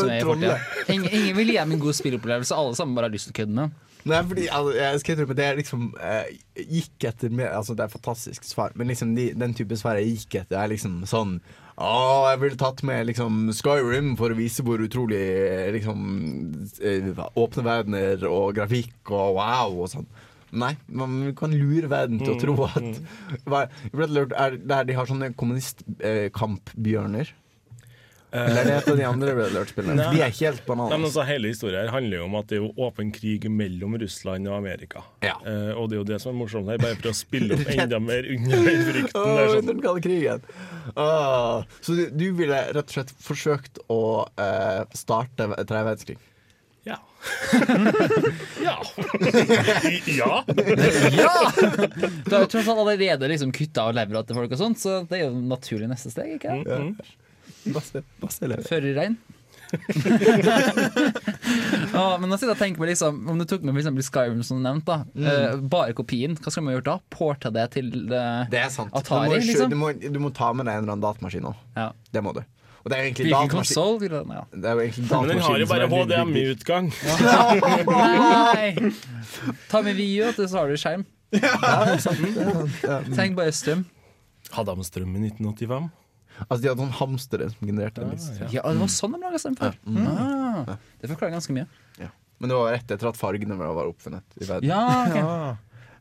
Ingen, 0.88 1.10
ingen, 1.14 1.38
vil 1.38 1.50
gi 1.50 1.58
ham 1.60 1.72
en 1.72 1.80
god 1.82 1.94
spillopplevelse, 1.96 2.56
alle 2.56 2.76
sammen 2.78 2.96
bare 2.98 3.04
har 3.10 3.12
lyst 3.16 3.26
til 3.32 3.36
å 3.36 3.38
kødde 3.42 3.52
med 3.60 3.70
Nei, 4.06 4.20
fordi 4.22 4.44
altså, 4.54 4.70
jeg 4.78 5.00
skal 5.02 5.16
tro 5.18 5.24
på 5.32 5.36
det 5.38 5.46
jeg 5.48 5.58
liksom 5.64 5.84
eh, 5.98 6.28
gikk 6.70 6.98
etter 7.10 7.30
med, 7.34 7.48
altså 7.50 7.74
Det 7.74 7.82
er 7.82 7.90
et 7.90 7.96
fantastisk 7.98 8.42
svar, 8.46 8.70
men 8.78 8.86
liksom 8.92 9.10
de, 9.18 9.26
den 9.34 9.56
type 9.58 9.74
svar 9.82 9.98
jeg 9.98 10.12
gikk 10.12 10.34
etter, 10.44 10.56
er 10.62 10.70
liksom 10.76 10.94
sånn 11.10 11.32
å, 11.76 11.88
jeg 12.30 12.38
ville 12.44 12.60
tatt 12.62 12.84
med 12.88 13.00
liksom, 13.10 13.32
Skyrim 13.56 14.12
for 14.16 14.28
å 14.32 14.38
vise 14.38 14.64
hvor 14.64 14.80
utrolig 14.80 15.24
eh, 15.48 15.66
liksom, 15.76 15.98
eh, 16.86 17.10
åpne 17.42 17.64
verdener 17.66 18.24
og 18.30 18.54
grafikk 18.56 18.96
og 19.12 19.34
wow 19.42 19.70
og 19.84 19.90
sånn. 19.92 20.06
Nei, 20.56 20.76
man 20.88 21.18
kan 21.38 21.52
lure 21.60 21.88
verden 21.92 22.22
til 22.22 22.32
å 22.36 22.40
tro 22.40 22.56
mm, 22.58 22.68
at 22.68 23.48
mm. 23.48 24.04
lurt, 24.16 24.36
er, 24.40 24.56
Der 24.64 24.86
de 24.88 24.96
har 24.96 25.08
sånne 25.10 25.32
kommunistkampbjørner. 25.38 27.28
Eh, 27.28 27.42
eh. 28.36 28.50
Eller 28.50 28.66
det 28.68 28.74
er 28.74 28.80
heter 28.82 28.98
de 29.00 29.06
andre 29.08 29.34
Red 29.36 29.50
Alert-spillerne. 29.52 30.06
De 30.16 30.22
er 30.24 30.32
ikke 30.34 30.50
helt 30.50 30.64
bananas. 30.68 30.98
Altså, 31.12 31.26
hele 31.28 31.52
historien 31.52 31.80
her 31.86 31.92
handler 31.94 32.22
jo 32.22 32.26
om 32.28 32.38
at 32.40 32.50
det 32.52 32.60
er 32.60 32.82
åpen 32.88 33.12
krig 33.16 33.46
mellom 33.52 33.96
Russland 34.02 34.48
og 34.50 34.58
Amerika. 34.58 35.04
Ja. 35.24 35.36
Eh, 35.48 35.72
og 35.76 35.90
det 35.92 35.98
er 35.98 36.02
jo 36.02 36.08
det 36.14 36.20
som 36.24 36.34
er 36.34 36.40
morsomt 36.42 36.72
her. 36.72 36.80
Bare 36.84 36.98
for 37.00 37.12
å 37.12 37.16
spille 37.16 37.56
opp 37.60 37.72
enda 37.76 38.00
mer 38.04 38.28
under 38.38 38.66
den 38.70 38.86
frykten. 38.92 39.34
der, 39.40 39.58
sånn. 39.60 40.04
krigen. 40.04 40.44
Oh. 40.96 41.68
Så 41.84 41.96
du, 42.00 42.04
du, 42.16 42.26
ville 42.40 42.64
rett 42.76 42.86
og 42.92 42.96
slett 42.98 43.12
forsøkt 43.24 43.84
å 43.94 44.02
eh, 44.40 44.86
starte 45.00 45.52
tredje 45.54 45.88
verdenskrig? 45.92 46.20
Ja. 46.88 46.96
ja. 48.64 48.84
ja. 50.06 50.44
ja! 51.08 51.24
Du 52.26 52.36
har 52.36 52.42
jo 52.42 52.46
tross 52.48 52.68
alt 52.68 52.80
allerede 52.80 53.28
liksom 53.28 53.52
kutta 53.56 53.86
av 53.90 53.96
levra 53.98 54.22
til 54.24 54.38
folk, 54.38 54.52
og 54.54 54.60
sånt, 54.62 54.80
så 54.82 55.00
det 55.10 55.18
er 55.20 55.24
jo 55.28 55.32
naturlig 55.42 55.90
neste 55.90 56.12
steg. 56.14 56.36
ikke 56.38 56.60
det? 56.60 56.62
Mm 56.62 56.94
-hmm. 56.94 57.74
Masse, 57.74 58.04
masse 58.22 58.46
lever. 58.48 58.68
Før 58.70 58.82
regn. 59.00 59.16
ah, 61.96 62.18
men 62.22 62.30
jeg 62.30 62.58
tenker 62.58 62.80
meg 62.80 62.88
liksom 62.90 63.30
Om 63.30 63.38
du 63.40 63.46
tok 63.46 63.62
med 63.64 63.74
for 63.74 63.78
eksempel 63.80 64.04
Skyrim, 64.04 64.44
som 64.44 64.58
du 64.58 64.64
nevnte, 64.70 65.06
mm. 65.16 65.64
uh, 65.64 65.70
bare 65.70 65.94
kopien, 65.94 66.36
hva 66.38 66.52
skal 66.52 66.64
man 66.64 66.74
gjøre 66.76 66.84
da? 66.86 67.00
Porta 67.10 67.50
det 67.50 67.72
til 67.72 68.04
uh, 68.14 68.46
det 68.50 68.54
er 68.60 68.70
sant. 68.70 68.94
Atari? 68.96 69.26
Du 69.30 69.34
må, 69.36 69.42
liksom? 69.42 69.70
du, 69.70 69.76
må, 69.76 69.92
du 69.94 70.20
må, 70.20 70.30
ta 70.30 70.54
med 70.54 70.66
deg 70.66 70.74
en 70.76 70.80
eller 70.84 70.92
annen 70.94 71.02
datamaskin 71.02 71.46
òg. 71.50 71.56
Ja. 71.78 71.92
Det 72.12 72.22
må 72.24 72.32
du. 72.34 72.44
Og 72.86 72.92
det 72.94 72.98
er 73.00 73.08
egentlig 73.08 73.26
Hvilken 73.32 73.50
konsoll? 73.50 74.04
Ja. 74.06 74.46
Det 74.54 74.68
er 74.70 74.76
Men 74.78 74.90
den 75.32 75.40
har 75.42 75.58
jo 75.58 75.66
bare 75.70 75.88
HDMI-utgang. 75.90 76.92
Nei! 77.90 78.78
Ta 79.72 79.80
med 79.82 79.96
Vio, 79.98 80.28
så 80.38 80.46
har 80.54 80.66
du 80.70 80.76
skjerm. 80.78 81.02
Tenk 81.34 83.34
bare 83.40 83.52
strøm. 83.58 83.82
Hadde 84.54 84.70
han 84.76 84.84
strøm 84.86 85.12
i 85.18 85.24
1985? 85.34 85.88
Altså 86.46 86.60
De 86.62 86.68
hadde 86.70 86.82
noen 86.84 86.92
sånn 86.92 87.00
hamstere 87.00 87.48
som 87.56 87.64
genererte 87.66 87.98
den. 88.04 88.12
Ja, 88.14 88.20
ja. 88.54 88.60
Det 88.68 88.76
var 88.84 88.92
sånn 88.94 89.12
de 89.16 89.18
laga 89.24 89.40
strøm 89.42 89.56
før! 89.64 89.76
Mm. 89.88 90.06
Ah, 90.06 90.68
det 91.02 91.08
forklarer 91.14 91.34
ganske 91.40 91.54
mye. 91.58 91.66
Ja. 91.98 92.10
Men 92.38 92.46
det 92.52 92.56
var 92.60 92.66
rett 92.76 92.90
etter 92.98 93.08
at 93.10 93.18
fargene 93.18 93.56
var 93.64 93.82
oppfunnet 93.88 94.28
i 94.38 94.46
verden. 94.46 94.70
Ja, 94.70 94.86
okay. 95.08 95.24
ja. 95.24 95.56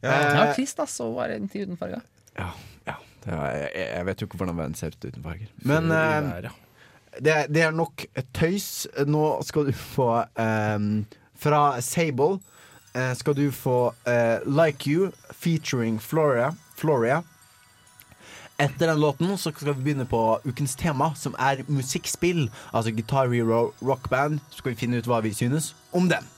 ja. 0.05 0.11
Chris 0.53 0.75
da, 0.77 0.85
så 0.91 1.05
var 1.17 1.25
det 1.33 1.41
en 1.41 1.49
tid 1.49 1.65
uten 1.71 1.79
farger. 1.81 2.05
Ja, 2.37 2.53
ja. 2.91 2.97
Er, 3.25 3.71
jeg, 3.73 4.05
vet 4.05 4.21
jo 4.21 4.29
ikke 4.29 4.37
hvordan 4.43 4.57
verden 4.61 4.77
ser 4.77 4.93
ut 4.93 5.01
uten 5.09 5.25
farger. 5.25 5.49
Men, 5.65 5.89
Men 5.89 6.53
det, 7.21 7.47
det, 7.49 7.63
er 7.63 7.71
nok 7.75 8.07
tøys. 8.35 8.87
Nå 9.07 9.25
skal 9.47 9.69
du 9.69 9.75
få 9.77 10.11
um, 10.41 11.05
Fra 11.41 11.61
Sable 11.81 12.39
uh, 12.95 13.13
skal 13.19 13.37
du 13.37 13.51
få 13.51 13.95
uh, 14.07 14.65
Like 14.65 14.91
You 14.91 15.11
featuring 15.31 16.01
Floria. 16.03 16.53
Floria. 16.79 17.21
Etter 18.61 18.87
den 18.93 19.01
låten 19.03 19.33
så 19.39 19.51
skal 19.51 19.73
vi 19.75 19.83
begynne 19.83 20.05
på 20.07 20.21
ukens 20.47 20.77
tema, 20.79 21.09
som 21.19 21.35
er 21.43 21.65
musikkspill. 21.67 22.47
Altså 22.73 22.91
Guitar 22.95 23.27
Hero 23.35 23.65
Rock 23.83 24.09
Band. 24.11 24.39
Så 24.51 24.61
skal 24.63 24.75
vi 24.77 24.83
finne 24.85 25.03
ut 25.03 25.09
hva 25.11 25.23
vi 25.27 25.35
synes 25.35 25.73
om 25.93 26.07
den. 26.11 26.31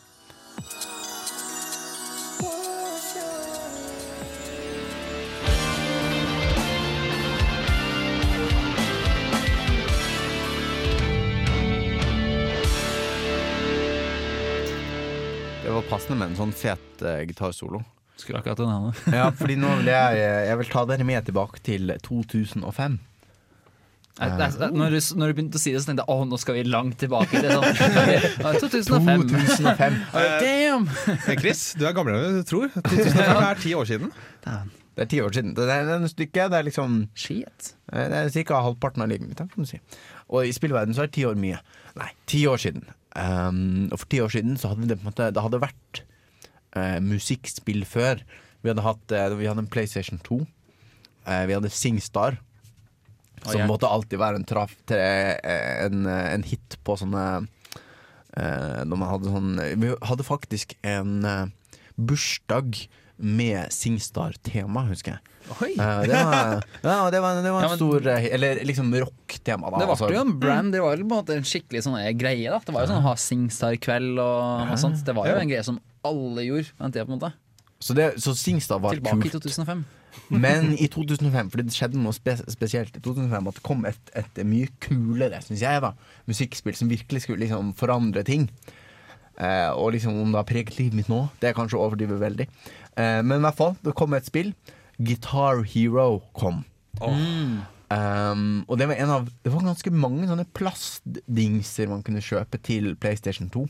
passende 16.07 16.23
med 16.29 16.37
en 16.37 16.39
sånn 16.39 16.53
fet 16.55 17.01
uh, 17.03 17.17
gitarsolo. 17.27 17.81
Skulle 18.17 18.39
akkurat 18.41 18.61
den 18.61 18.71
henne. 18.71 18.93
ja, 19.19 19.25
fordi 19.35 19.57
nå 19.61 19.69
vil 19.83 19.89
jeg, 19.91 20.21
eh, 20.25 20.45
jeg 20.49 20.57
vil 20.61 20.71
ta 20.73 20.85
dere 20.89 21.05
med 21.05 21.27
tilbake 21.27 21.59
til 21.67 21.91
2005. 22.03 22.95
Eh, 22.97 24.23
altså, 24.39 24.71
når, 24.73 24.95
du, 24.95 25.19
når, 25.21 25.29
du, 25.29 25.35
begynte 25.37 25.59
å 25.61 25.61
si 25.61 25.75
det, 25.75 25.83
så 25.83 25.91
tenkte 25.91 26.07
jeg 26.07 26.17
å, 26.17 26.25
nå 26.31 26.39
skal 26.41 26.57
vi 26.57 26.63
langt 26.65 26.97
tilbake. 27.03 27.43
Det 27.45 27.51
sånn, 27.53 27.67
2005. 28.63 29.27
2005. 29.35 30.01
Damn! 30.47 30.89
Chris, 31.43 31.65
du 31.77 31.85
er 31.91 31.97
gamlere 31.99 32.31
enn 32.31 32.39
du 32.41 32.47
tror. 32.49 32.71
2005 32.79 33.45
er 33.51 33.61
ti 33.67 33.75
år 33.77 33.91
siden. 33.93 34.15
Det 34.47 35.05
er 35.05 35.09
ti 35.13 35.21
år 35.27 35.37
siden. 35.37 35.53
Det 35.59 35.69
er 35.75 35.95
en 35.99 36.09
stykke, 36.09 36.49
det 36.55 36.61
er 36.63 36.69
liksom 36.71 37.01
Shit. 37.19 37.75
Det 37.91 38.07
er 38.31 38.37
ca. 38.49 38.63
halvparten 38.65 39.05
av 39.05 39.13
livet 39.13 39.29
mitt. 39.29 39.99
Og 40.33 40.47
i 40.49 40.55
spillverden 40.57 40.97
så 40.97 41.05
er 41.05 41.13
ti 41.13 41.27
år 41.29 41.37
mye. 41.37 41.61
Nei, 41.99 42.15
ti 42.25 42.47
år 42.49 42.63
siden. 42.65 42.87
Um, 43.17 43.89
og 43.95 44.03
for 44.03 44.09
ti 44.13 44.19
år 44.21 44.29
siden 44.35 44.59
så 44.61 44.69
hadde 44.71 44.91
det 44.91 44.99
på 44.99 45.07
en 45.07 45.09
måte 45.09 45.27
Det 45.33 45.41
hadde 45.43 45.61
vært 45.63 46.01
uh, 46.77 46.99
musikkspill 47.01 47.85
før. 47.89 48.21
Vi 48.63 48.69
hadde, 48.73 48.85
hatt, 48.85 49.13
uh, 49.15 49.37
vi 49.39 49.49
hadde 49.49 49.63
en 49.65 49.71
PlayStation 49.73 50.21
2. 50.25 50.37
Uh, 50.43 50.45
eh, 51.33 51.47
vi 51.49 51.57
hadde 51.57 51.71
Singstar. 51.73 52.37
Som 53.47 53.57
yeah. 53.63 53.69
måtte 53.71 53.89
alltid 53.89 54.21
være 54.21 54.41
en, 54.43 54.49
traf, 54.49 54.75
tre, 54.89 55.01
en, 55.87 56.03
en 56.09 56.43
hit 56.49 56.79
på 56.87 56.95
sånne 56.99 57.23
Når 58.89 58.99
man 58.99 59.11
hadde 59.11 59.31
sånn 59.31 59.61
Vi 59.85 59.91
hadde 60.09 60.25
faktisk 60.27 60.73
en 60.89 61.13
bursdag 62.01 62.73
med 63.17 63.67
Singstar-tema, 63.73 64.83
husker 64.91 65.13
jeg. 65.17 65.21
Uh, 65.47 65.79
det 66.05 66.19
var, 66.19 66.57
ja, 66.83 66.97
det 67.13 67.21
var, 67.23 67.41
det 67.41 67.51
var 67.55 67.63
en 67.63 67.65
ja, 67.65 67.67
men, 67.71 67.77
stor 67.79 68.07
eh, 68.13 68.25
Eller 68.35 68.59
liksom 68.67 68.91
rock-tema, 68.95 69.71
da. 69.71 69.79
Det 69.81 69.87
var 69.89 69.95
altså. 69.95 70.09
jo 70.13 70.21
en 70.25 70.33
mm. 70.35 70.39
brand, 70.43 70.73
det 70.75 70.81
var 70.83 70.95
jo 70.97 71.07
på 71.07 71.07
en 71.07 71.15
måte 71.15 71.37
en 71.39 71.47
skikkelig 71.49 71.85
sånn 71.87 71.95
eh, 72.01 72.11
greie. 72.19 72.51
da 72.53 72.59
Det 72.67 72.75
var 72.77 72.83
jo 72.85 72.91
sånn 72.93 72.99
å 73.03 73.07
ha 73.07 73.13
Singstar-kveld 73.27 74.15
og, 74.19 74.71
og 74.73 74.81
sånt. 74.83 75.01
Det 75.07 75.15
var 75.17 75.31
jo 75.31 75.39
en 75.43 75.53
greie 75.53 75.65
som 75.67 75.79
alle 76.07 76.45
gjorde 76.49 76.73
den 76.81 76.97
tida, 76.97 77.07
på 77.09 77.15
en 77.15 77.21
måte. 77.21 77.33
Så, 77.83 77.95
det, 77.97 78.09
så 78.21 78.33
Singstar 78.37 78.83
var 78.85 78.97
Tilbake 78.97 79.23
kult. 79.31 79.39
Tilbake 79.41 79.53
i 79.53 79.57
2005. 79.57 79.85
Men 80.33 80.71
i 80.81 80.87
2005, 80.91 81.51
for 81.53 81.61
det 81.61 81.75
skjedde 81.77 82.01
noe 82.01 82.17
spe 82.17 82.35
spesielt 82.51 82.97
i 82.97 83.03
2005, 83.05 83.51
at 83.53 83.59
det 83.61 83.65
kom 83.67 83.85
et, 83.89 83.99
et 84.17 84.39
mye 84.49 84.71
kulere 84.81 85.43
synes 85.45 85.61
jeg 85.61 85.83
da 85.85 85.93
musikkspill 86.25 86.75
som 86.77 86.89
virkelig 86.91 87.21
skulle 87.27 87.45
liksom 87.45 87.75
forandre 87.77 88.25
ting. 88.27 88.47
Eh, 89.37 89.69
og 89.77 89.93
liksom 89.93 90.17
om 90.17 90.33
det 90.33 90.41
har 90.41 90.49
preget 90.49 90.79
livet 90.81 90.97
mitt 90.97 91.13
nå, 91.13 91.27
det 91.43 91.51
er 91.51 91.59
kanskje 91.59 91.77
å 91.79 91.85
overdrive 91.85 92.17
veldig. 92.25 92.49
Eh, 92.97 93.23
men 93.23 93.39
i 93.41 93.45
hvert 93.45 93.59
fall, 93.59 93.75
det 93.85 93.93
kom 93.97 94.15
et 94.17 94.27
spill. 94.29 94.53
Guitar 94.97 95.63
Hero 95.69 96.23
kom. 96.37 96.63
Oh. 97.01 97.13
Mm. 97.13 97.57
Um, 97.93 98.45
og 98.67 98.81
det 98.81 98.89
var, 98.91 98.99
en 98.99 99.13
av, 99.15 99.27
det 99.45 99.53
var 99.53 99.63
ganske 99.69 99.93
mange 99.95 100.27
sånne 100.27 100.47
plastdingser 100.59 101.91
man 101.93 102.01
kunne 102.07 102.23
kjøpe 102.25 102.59
til 102.67 102.95
PlayStation 103.01 103.51
2. 103.53 103.67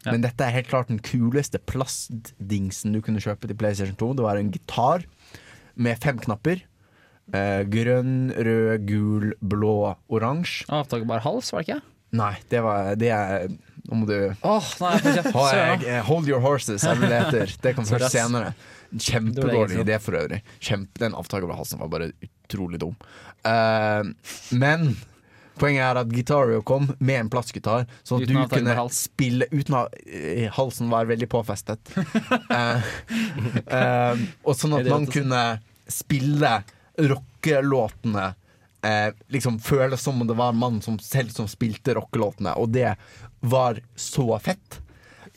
Ja. 0.00 0.10
Men 0.14 0.24
dette 0.24 0.44
er 0.46 0.52
helt 0.58 0.68
klart 0.68 0.90
den 0.90 0.98
kuleste 1.04 1.60
plastdingsen 1.70 2.94
du 2.96 3.00
kunne 3.04 3.20
kjøpe 3.22 3.48
til 3.50 3.56
PlayStation 3.60 3.96
2. 4.00 4.10
Det 4.18 4.26
var 4.26 4.40
en 4.40 4.50
gitar 4.54 5.06
med 5.80 6.00
fem 6.02 6.20
knapper. 6.26 6.64
Eh, 7.30 7.62
grønn, 7.70 8.32
rød, 8.34 8.82
gul, 8.88 9.30
blå, 9.46 9.74
oransje. 10.10 10.66
Avtaket 10.74 11.06
bare 11.08 11.22
hals, 11.24 11.52
var 11.54 11.62
det 11.64 11.68
ikke? 11.78 11.82
Nei, 12.18 12.32
det, 12.50 12.64
var, 12.64 12.88
det 12.98 13.12
er 13.14 13.44
nå 13.90 14.04
må 14.04 14.06
du 14.06 14.16
oh, 14.46 14.66
nei, 14.84 14.92
jeg, 15.02 15.30
jeg, 15.32 15.84
eh, 15.90 15.98
Hold 16.06 16.28
your 16.30 16.42
horses, 16.44 16.84
jeg 16.86 16.98
vil 17.02 17.10
etter. 17.10 17.50
Det 17.58 17.72
kan 17.74 17.88
først 17.88 18.14
senere. 18.14 18.52
Kjempedårlig 18.94 19.80
idé 19.82 19.96
for 20.02 20.14
øvrig. 20.20 20.38
Kjempe, 20.62 21.02
den 21.02 21.16
avtaken 21.18 21.48
over 21.50 21.58
halsen 21.58 21.80
var 21.82 21.90
bare 21.90 22.12
utrolig 22.22 22.78
dum. 22.82 22.94
Uh, 23.42 24.12
men 24.60 24.92
poenget 25.60 25.88
er 25.88 25.98
at 26.04 26.12
Gitario 26.14 26.60
kom 26.66 26.86
med 27.02 27.18
en 27.18 27.30
plastgitar, 27.32 27.88
så 28.06 28.20
sånn 28.20 28.30
du 28.30 28.38
kunne 28.54 28.84
spille 28.94 29.48
uten 29.52 29.76
at 29.76 29.96
eh, 30.06 30.46
halsen 30.56 30.88
var 30.92 31.08
veldig 31.10 31.26
påfestet. 31.34 31.90
uh, 31.98 32.92
uh, 33.66 34.22
og 34.46 34.54
sånn 34.56 34.78
at 34.78 34.86
man 34.94 35.10
kunne 35.10 35.42
spille 35.90 36.60
rockelåtene 37.10 38.36
Eh, 38.80 39.10
liksom 39.28 39.58
føles 39.60 40.00
som 40.00 40.22
om 40.22 40.24
det 40.24 40.32
var 40.38 40.54
en 40.54 40.56
mann 40.56 40.78
som, 40.80 40.94
selv 41.04 41.34
som 41.36 41.44
spilte 41.52 41.92
rockelåtene. 41.98 42.54
Og 42.62 42.70
det 42.72 42.86
var 43.42 43.80
så 43.96 44.36
fett. 44.38 44.80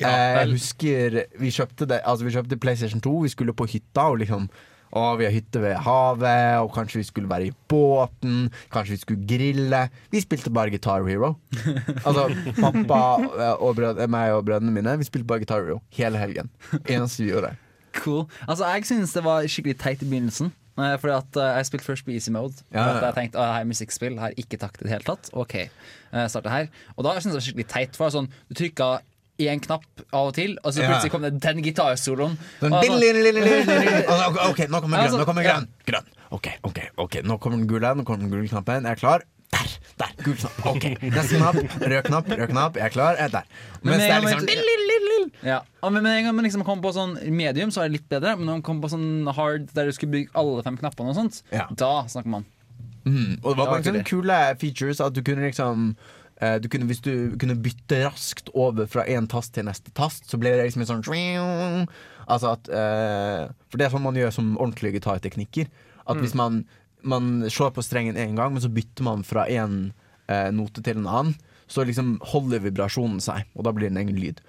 Ja, 0.02 0.10
eh, 0.10 0.36
jeg 0.42 0.52
husker 0.58 1.20
vi 1.40 1.52
kjøpte, 1.54 1.88
det, 1.88 2.00
altså 2.06 2.26
vi 2.28 2.34
kjøpte 2.36 2.58
PlayStation 2.60 3.02
2, 3.04 3.14
vi 3.28 3.34
skulle 3.34 3.54
på 3.56 3.68
hytta. 3.70 4.08
Og 4.12 4.18
liksom 4.24 4.48
å, 4.94 5.06
vi 5.18 5.26
har 5.28 5.34
hytte 5.34 5.62
ved 5.62 5.78
havet, 5.82 6.60
og 6.64 6.72
kanskje 6.76 7.00
vi 7.04 7.08
skulle 7.08 7.30
være 7.30 7.50
i 7.50 7.54
båten. 7.72 8.50
Kanskje 8.74 8.98
vi 8.98 9.02
skulle 9.04 9.28
grille. 9.30 9.82
Vi 10.14 10.22
spilte 10.24 10.52
bare 10.54 10.74
Guitar 10.74 11.06
Hero. 11.08 11.34
Altså 12.08 12.30
pappa 12.60 13.02
eh, 13.32 13.54
og 13.56 13.78
brød, 13.80 14.04
meg 14.12 14.34
og 14.36 14.48
brødrene 14.50 14.74
mine, 14.74 14.98
vi 15.02 15.08
spilte 15.08 15.30
bare 15.30 15.46
Guitar 15.46 15.62
Hero 15.66 15.80
hele 16.00 16.22
helgen. 16.22 16.50
Eneste 16.90 17.26
vi 17.28 17.32
gjorde. 17.32 17.54
Cool. 17.94 18.24
Altså, 18.50 18.66
jeg 18.74 18.88
synes 18.90 19.12
det 19.14 19.22
var 19.28 19.46
skikkelig 19.46 19.78
teit 19.84 20.02
i 20.02 20.10
begynnelsen. 20.10 20.48
Nei, 20.80 20.94
fordi 20.98 21.14
at 21.14 21.38
uh, 21.38 21.48
Jeg 21.58 21.66
spilte 21.70 21.86
først 21.86 22.06
på 22.08 22.12
easy 22.16 22.30
mode. 22.34 22.56
Ja, 22.74 22.82
ja. 22.96 23.06
Jeg 23.10 23.16
tenkte 23.18 23.40
her 23.44 23.60
er 23.62 23.68
musikkspill, 23.70 24.18
her 24.22 24.34
ikke 24.42 24.58
takt 24.62 24.82
i 24.82 24.88
det 24.88 24.94
hele 24.96 25.06
tatt. 25.06 25.30
Ok, 25.38 25.54
uh, 25.68 26.22
eh, 26.22 26.30
starte 26.34 26.50
her. 26.54 26.70
Og 26.98 27.06
da 27.06 27.14
syntes 27.20 27.28
jeg 27.28 27.34
det 27.34 27.42
var 27.42 27.46
skikkelig 27.48 27.68
teit. 27.76 28.00
For 28.00 28.14
sånn, 28.16 28.30
Du 28.50 28.58
trykka 28.58 28.88
en 29.54 29.60
knapp 29.62 30.02
av 30.16 30.30
og 30.30 30.36
til, 30.38 30.54
og 30.64 30.72
så 30.72 30.86
plutselig 30.86 31.12
kom 31.12 31.24
det 31.26 31.32
den 31.44 31.60
gitarsoloen. 31.66 32.38
Sånn, 32.62 32.76
ok, 32.80 34.62
nå 34.72 34.80
kommer 34.80 35.04
grønn. 35.04 35.16
nå 35.22 35.26
kommer 35.28 35.46
grønn. 35.48 35.68
Grønn. 35.90 36.10
Ok, 36.38 36.48
ok, 36.70 36.80
ok, 37.06 37.18
nå 37.28 37.38
kommer 37.44 37.60
den 37.60 37.68
gule, 37.70 37.92
nå 38.00 38.06
kommer 38.08 38.24
den 38.24 38.32
gule 38.32 38.48
knappen. 38.50 38.88
Jeg 38.88 38.96
er 38.98 39.02
klar. 39.02 39.26
Der! 39.54 40.06
Der! 40.06 40.24
Gul 40.24 40.36
knapp. 40.36 40.66
Ok. 40.66 40.84
Neste 41.02 41.36
knapp. 41.38 41.56
Rød 41.82 42.04
knapp, 42.10 42.30
rød 42.32 42.48
knapp. 42.48 42.78
Jeg 42.78 42.86
er 42.86 42.90
klar. 42.90 43.10
Jeg 43.12 43.24
er 43.24 43.28
der. 43.28 43.42
Men 43.82 43.90
med 46.04 46.12
en 46.18 46.24
gang 46.26 46.36
man 46.36 46.46
liksom 46.48 46.64
kom 46.68 46.82
på 46.82 46.94
sånn 46.96 47.14
medium, 47.30 47.72
så 47.72 47.84
er 47.84 47.92
det 47.92 48.00
litt 48.00 48.08
bedre. 48.10 48.34
Men 48.38 48.48
når 48.50 48.60
man 48.60 48.66
kom 48.66 48.82
på 48.84 48.90
sånn 48.94 49.30
hard, 49.36 49.70
der 49.76 49.90
du 49.92 49.96
skulle 49.96 50.16
bygge 50.18 50.34
alle 50.40 50.64
fem 50.66 50.78
knappene 50.80 51.14
og 51.14 51.18
sånt, 51.20 51.44
Ja. 51.52 51.68
da 51.84 52.08
snakker 52.08 52.32
man. 52.38 52.46
Mm. 53.06 53.40
Og 53.44 53.52
det 53.52 53.58
var 53.60 53.66
bare 53.68 53.80
ikke 53.82 53.90
sånne 53.92 54.04
det. 54.04 54.10
kule 54.10 54.38
eh, 54.50 54.54
features 54.58 55.02
at 55.04 55.14
du 55.14 55.20
kunne 55.28 55.44
liksom 55.44 55.90
eh, 56.42 56.56
du 56.58 56.70
kunne, 56.72 56.88
hvis 56.88 57.04
du 57.04 57.36
kunne 57.38 57.58
bytte 57.60 57.98
raskt 58.06 58.48
over 58.56 58.88
fra 58.88 59.04
én 59.06 59.28
tast 59.28 59.52
til 59.54 59.68
neste 59.68 59.92
tast, 59.92 60.26
så 60.30 60.40
ble 60.40 60.54
det 60.56 60.64
liksom 60.70 60.86
en 60.86 60.92
sånn 60.94 61.88
Altså 62.32 62.54
at 62.56 62.70
eh, 62.72 63.50
For 63.68 63.76
det 63.76 63.86
er 63.86 63.90
sånn 63.92 64.06
man 64.08 64.16
gjør 64.16 64.32
som 64.32 64.54
ordentlige 64.58 64.96
gitarteknikker. 64.98 65.68
At 66.08 66.16
mm. 66.18 66.22
hvis 66.24 66.34
man 66.36 66.64
man 67.04 67.50
slår 67.52 67.72
på 67.72 67.84
strengen 67.84 68.18
én 68.18 68.36
gang, 68.36 68.54
men 68.54 68.62
så 68.62 68.70
bytter 68.70 69.04
man 69.04 69.24
fra 69.26 69.46
én 69.50 69.92
eh, 70.30 70.52
note 70.56 70.84
til 70.86 70.98
en 71.00 71.08
annen. 71.08 71.36
Så 71.72 71.84
liksom 71.88 72.18
holder 72.32 72.62
vibrasjonen 72.64 73.22
seg, 73.24 73.48
og 73.58 73.66
da 73.66 73.72
blir 73.74 73.88
det 73.90 73.94
en 73.96 74.02
egen 74.04 74.20
lyd. 74.20 74.42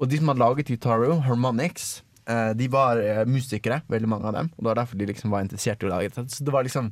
Og 0.00 0.08
de 0.10 0.18
som 0.18 0.30
hadde 0.32 0.42
laget 0.42 0.66
Guitaro, 0.68 1.16
harmonics 1.22 2.00
eh, 2.28 2.50
de 2.58 2.68
var 2.72 3.00
eh, 3.00 3.22
musikere, 3.28 3.82
veldig 3.92 4.10
mange 4.10 4.28
av 4.30 4.36
dem. 4.38 4.50
Og 4.54 4.64
det 4.64 4.70
var 4.72 4.80
derfor 4.82 5.00
de 5.00 5.08
liksom 5.12 5.32
var 5.32 5.44
interessert 5.46 5.82
i 5.84 5.88
å 5.88 5.92
lage 5.92 6.10
det 6.16 6.26
Så 6.32 6.44
det 6.44 6.52
var 6.54 6.64
liksom 6.66 6.90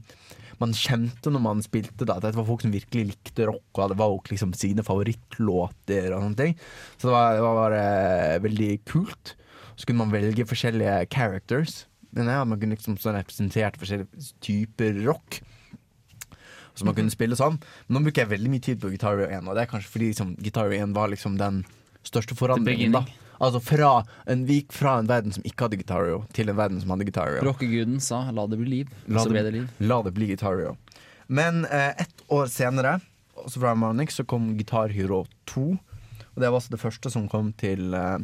Man 0.60 0.72
kjente 0.76 1.32
når 1.32 1.42
man 1.44 1.62
spilte 1.64 2.06
da, 2.06 2.18
at 2.20 2.26
det 2.28 2.34
var 2.38 2.46
folk 2.46 2.62
som 2.62 2.74
virkelig 2.74 3.06
likte 3.12 3.46
rock, 3.48 3.64
og 3.74 3.94
det 3.94 3.98
var 4.04 4.12
også 4.14 4.34
liksom 4.36 4.52
sine 4.54 4.84
favorittlåter 4.86 6.12
og 6.14 6.20
sånne 6.24 6.38
ting. 6.38 6.54
Så 6.98 7.08
det 7.10 7.14
var, 7.16 7.38
det 7.40 7.46
var 7.58 7.76
eh, 7.78 8.36
veldig 8.48 8.70
kult. 8.92 9.34
Så 9.74 9.88
kunne 9.88 10.04
man 10.04 10.14
velge 10.14 10.46
forskjellige 10.46 11.00
characters 11.10 11.80
den 12.16 12.28
her. 12.28 12.44
Man 12.44 12.60
kunne 12.60 12.74
liksom 12.76 12.96
sånn 13.00 13.16
representert 13.16 13.78
forskjellige 13.80 14.26
typer 14.44 14.98
rock. 15.06 15.40
Så 16.74 16.86
man 16.88 16.94
kunne 16.96 17.10
mhm. 17.10 17.16
spille 17.16 17.36
sånn. 17.38 17.58
Men 17.86 17.98
nå 18.00 18.04
bruker 18.06 18.24
jeg 18.24 18.32
veldig 18.32 18.52
mye 18.52 18.64
tid 18.64 18.80
på 18.82 18.92
Guitar 18.92 19.16
Hero 19.18 19.26
1, 19.32 19.44
og 19.48 19.56
det 19.58 19.64
er 19.66 19.72
kanskje 19.72 19.92
fordi 19.92 20.10
liksom, 20.12 20.30
Guitar 20.40 20.70
Hero 20.72 20.86
1 20.88 20.94
var 20.96 21.10
liksom 21.12 21.36
den 21.40 21.62
største 22.06 22.36
forandringen. 22.36 22.96
da 22.96 23.02
Altså 23.42 23.58
fra 23.64 23.90
en, 24.30 24.44
vik 24.46 24.70
fra 24.74 24.96
en 25.00 25.08
verden 25.10 25.32
som 25.34 25.42
ikke 25.48 25.66
hadde 25.66 25.78
Guitar 25.80 26.04
Hero, 26.06 26.22
til 26.32 26.48
en 26.52 26.56
verden 26.56 26.80
som 26.80 26.92
hadde 26.94 27.08
Guitar 27.08 27.28
Hero. 27.34 27.44
Rockeguden 27.48 27.98
sa 28.00 28.22
'la 28.30 28.46
det 28.50 28.58
bli 28.58 28.70
liv', 28.70 28.90
la 29.08 29.24
så 29.24 29.30
ble 29.30 29.42
det 29.42 29.52
liv. 29.52 29.68
La 29.80 30.02
det 30.02 30.14
bli 30.14 30.26
Guitar 30.26 30.56
Hero. 30.56 30.76
Men 31.28 31.64
eh, 31.66 31.92
ett 31.98 32.22
år 32.30 32.46
senere 32.46 33.00
også 33.36 33.60
fra 33.60 33.74
Manic, 33.74 34.10
så 34.12 34.24
kom 34.24 34.54
Guitar 34.56 34.88
Hero 34.92 35.26
2. 35.46 35.60
Og 36.34 36.40
det 36.42 36.48
var 36.48 36.54
altså 36.60 36.70
det 36.70 36.80
første 36.80 37.10
som 37.10 37.28
kom 37.28 37.52
til 37.52 37.94
eh, 37.94 38.18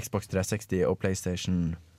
Xbox 0.00 0.28
360 0.28 0.84
og 0.86 0.98
PlayStation 0.98 1.76
4. 1.76 1.89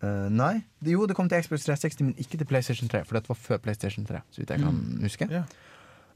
Uh, 0.00 0.28
nei. 0.32 0.60
Det, 0.80 0.94
jo, 0.94 1.02
det 1.06 1.14
kom 1.16 1.28
til 1.28 1.42
Xbox 1.44 1.66
360, 1.68 1.98
men 2.06 2.14
ikke 2.20 2.38
til 2.40 2.48
PlayStation 2.48 2.88
3. 2.88 3.02
For 3.04 3.18
dette 3.18 3.28
var 3.28 3.36
før 3.36 3.58
PlayStation 3.60 4.06
3. 4.08 4.20
Så 4.32 4.40
vidt 4.40 4.52
jeg 4.54 4.62
kan 4.62 4.72
mm. 4.76 5.00
huske 5.04 5.26
yeah. 5.28 5.44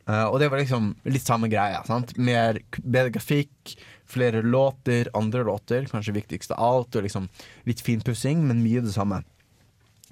uh, 0.08 0.24
Og 0.32 0.38
det 0.40 0.46
var 0.48 0.62
liksom 0.62 0.92
litt 1.04 1.26
samme 1.28 1.50
greia. 1.52 1.82
Sant? 1.84 2.14
Mer, 2.16 2.62
bedre 2.80 3.12
grafikk, 3.18 3.74
flere 4.08 4.40
låter, 4.44 5.10
andre 5.18 5.44
låter, 5.44 5.84
kanskje 5.92 6.16
viktigst 6.16 6.54
av 6.56 6.62
alt. 6.64 6.96
Og 6.96 7.04
liksom 7.04 7.28
litt 7.68 7.84
finpussing, 7.84 8.46
men 8.48 8.62
mye 8.64 8.84
det 8.86 8.94
samme. 8.96 9.20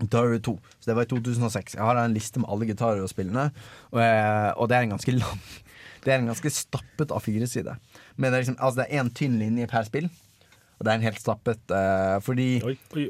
Daru 0.02 0.36
2. 0.44 0.52
Så 0.82 0.90
det 0.90 0.98
var 0.98 1.08
i 1.08 1.12
2006. 1.14 1.78
Jeg 1.78 1.88
har 1.88 2.02
en 2.02 2.12
liste 2.18 2.42
med 2.44 2.52
alle 2.52 2.68
gitarer 2.68 3.00
og 3.04 3.08
spillene, 3.12 3.48
og, 3.92 4.00
eh, 4.02 4.48
og 4.58 4.66
det 4.66 4.74
er 4.80 4.86
en 4.86 4.94
ganske 4.96 5.12
lang 5.14 5.42
Det 6.02 6.10
er 6.10 6.16
en 6.18 6.26
ganske 6.32 6.50
stappet 6.50 7.12
A4-side. 7.14 7.76
Men 8.18 8.32
det 8.32 8.40
er 8.40 8.44
liksom, 8.46 8.56
altså 8.58 8.80
det 8.80 8.86
er 8.90 8.98
én 9.04 9.12
tynn 9.14 9.36
linje 9.38 9.68
per 9.70 9.86
spill, 9.86 10.08
og 10.08 10.82
det 10.82 10.90
er 10.90 10.96
en 10.98 11.04
helt 11.06 11.20
stappet 11.22 11.62
uh, 11.76 12.16
fordi 12.24 12.46
oi, 12.66 12.72
oi. 12.98 13.04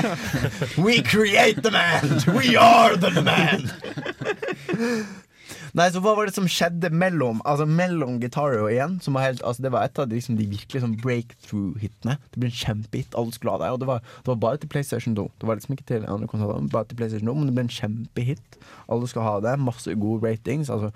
We 0.86 1.00
create 1.04 1.62
the 1.62 1.70
man 1.70 2.24
We 2.34 2.56
are 2.56 2.96
the 2.96 3.12
man 3.22 3.66
Nei, 5.78 5.84
så 5.92 6.00
Hva 6.04 6.12
var 6.16 6.28
det 6.28 6.34
som 6.36 6.48
skjedde 6.48 6.90
mellom 6.96 7.40
Altså 7.48 7.64
mellom 7.68 8.18
Guitar 8.22 8.56
igjen? 8.68 8.96
Som 9.04 9.16
var 9.16 9.26
helt, 9.28 9.42
altså 9.46 9.64
det 9.66 9.72
var 9.74 9.84
et 9.86 9.98
av 10.00 10.08
de, 10.08 10.16
liksom, 10.18 10.36
de 10.38 10.46
virkelig 10.48 10.80
sånn 10.82 10.94
breakthrough-hitene. 11.02 12.14
Det 12.32 12.40
ble 12.40 12.48
en 12.50 12.56
kjempehit. 12.62 13.12
Alle 13.20 13.34
skulle 13.36 13.52
ha 13.54 13.60
det. 13.62 13.68
Og 13.74 13.80
det 13.82 13.88
var, 13.88 14.00
det 14.02 14.32
var, 14.32 14.40
bare 14.42 14.60
til 14.62 14.70
PlayStation 14.72 15.14
2. 15.16 15.24
Det 15.42 15.48
var 15.48 15.60
liksom 15.60 15.76
ikke 15.76 15.86
til 15.92 16.04
andre 16.08 16.28
konsoller, 16.28 16.60
bare 16.72 16.88
til 16.88 16.98
PlayStation 16.98 17.30
2, 17.30 17.36
men 17.36 17.48
det 17.52 17.56
ble 17.58 17.64
en 17.66 17.74
kjempehit. 17.78 18.58
Alle 18.88 19.08
skulle 19.12 19.28
ha 19.28 19.36
det. 19.44 19.54
Masse 19.64 19.94
gode 20.00 20.24
ratings. 20.32 20.72
Altså, 20.72 20.90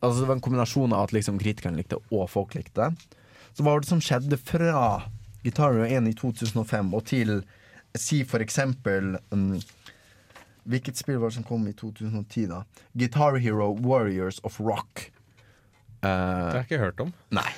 altså, 0.00 0.22
det 0.24 0.28
var 0.32 0.36
en 0.40 0.44
kombinasjon 0.48 0.96
av 0.96 1.06
at 1.06 1.14
liksom, 1.16 1.38
kritikerne 1.40 1.78
likte 1.80 1.96
det, 2.00 2.12
og 2.16 2.24
folk 2.32 2.56
likte 2.56 2.88
det. 2.90 3.16
Så 3.56 3.64
hva 3.64 3.72
var 3.74 3.84
det 3.84 3.90
som 3.90 4.02
skjedde 4.02 4.36
fra 4.38 5.06
Guitar 5.42 5.72
Hero 5.74 5.86
1 5.88 6.10
i 6.10 6.14
2005 6.16 6.92
og 6.96 7.06
til 7.10 7.40
si 7.98 8.20
for 8.28 8.42
eksempel 8.44 9.16
um, 9.34 9.56
Hvilket 10.70 10.98
spill 11.00 11.18
var 11.22 11.32
det 11.32 11.40
som 11.40 11.46
kom 11.48 11.64
i 11.66 11.72
2010, 11.72 12.44
da? 12.52 12.60
Guitar 12.92 13.38
Hero 13.40 13.70
Warriors 13.80 14.36
of 14.44 14.58
Rock. 14.60 15.06
Uh, 16.04 16.06
det 16.06 16.10
har 16.10 16.58
jeg 16.60 16.66
ikke 16.68 16.78
hørt 16.82 17.00
om. 17.06 17.12
Nei. 17.32 17.48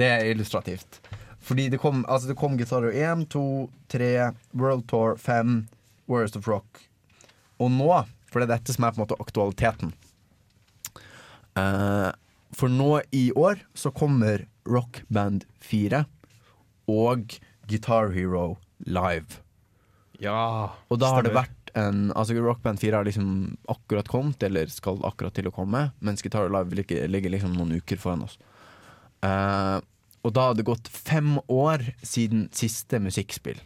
Det 0.00 0.08
er 0.08 0.30
illustrativt. 0.32 0.98
Fordi 1.44 1.66
det 1.70 1.78
kom, 1.82 2.00
altså 2.10 2.30
det 2.32 2.38
kom 2.40 2.56
Guitar 2.58 2.88
Hero 2.88 3.20
1, 3.20 3.26
2, 3.36 3.44
3, 3.92 4.08
World 4.56 4.86
Tour 4.90 5.18
5, 5.20 5.52
Warriors 6.10 6.34
of 6.40 6.48
Rock. 6.50 6.86
Og 7.60 7.70
nå, 7.76 7.90
for 8.32 8.40
det 8.40 8.48
er 8.48 8.54
dette 8.56 8.74
som 8.74 8.88
er 8.88 8.96
på 8.96 8.98
en 8.98 9.04
måte 9.04 9.20
aktualiteten 9.22 9.92
uh, 11.60 12.10
For 12.56 12.72
nå 12.72 12.96
i 13.14 13.28
år 13.38 13.60
så 13.78 13.92
kommer 13.94 14.42
Rock 14.64 15.02
Band 15.08 15.44
4 15.64 16.04
og 16.88 17.36
Guitar 17.68 18.10
Hero 18.16 18.56
Live. 18.84 19.38
Ja, 20.22 20.36
og 20.88 21.00
da 21.00 21.10
har 21.14 21.26
det 21.26 21.34
vært 21.34 21.50
en 21.76 22.06
Altså 22.14 22.36
Rock 22.38 22.60
Band 22.62 22.78
4 22.80 23.00
har 23.00 23.06
liksom 23.08 23.34
akkurat 23.68 24.06
kommet, 24.08 24.42
eller 24.46 24.68
skal 24.72 25.00
akkurat 25.08 25.34
til 25.36 25.48
å 25.50 25.52
komme, 25.54 25.80
mens 26.06 26.22
Guitar 26.24 26.44
Hero 26.46 26.54
Live 26.58 26.78
ligger, 26.78 27.04
ligger 27.12 27.34
liksom 27.34 27.56
noen 27.58 27.74
uker 27.80 27.98
foran 28.00 28.22
oss. 28.28 28.36
Uh, 29.24 29.80
og 30.24 30.32
da 30.36 30.46
har 30.48 30.56
det 30.56 30.64
gått 30.68 30.88
fem 30.92 31.34
år 31.50 31.82
siden 32.06 32.46
siste 32.56 33.00
musikkspill. 33.04 33.58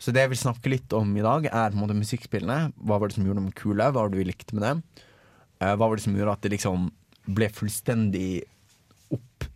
Så 0.00 0.12
det 0.16 0.24
jeg 0.26 0.32
vil 0.34 0.40
snakke 0.40 0.72
litt 0.72 0.96
om 0.96 1.08
i 1.20 1.24
dag, 1.24 1.46
er 1.48 1.70
på 1.72 1.76
en 1.78 1.84
måte 1.86 1.96
musikkspillene. 1.96 2.72
Hva 2.82 2.98
var 3.00 3.08
det 3.12 3.16
som 3.20 3.24
gjorde 3.28 3.44
dem 3.46 3.54
kule? 3.56 3.86
Hva 3.92 4.06
var 4.08 4.12
det 4.12 4.20
vi 4.20 4.28
likte 4.32 4.56
med 4.56 4.64
dem? 4.66 4.82
Uh, 5.60 5.76
hva 5.76 5.86
var 5.88 5.94
det 5.96 6.04
som 6.08 6.16
gjorde 6.18 6.34
at 6.36 6.44
det 6.44 6.54
liksom 6.56 6.90
ble 7.30 7.48
fullstendig 7.54 8.30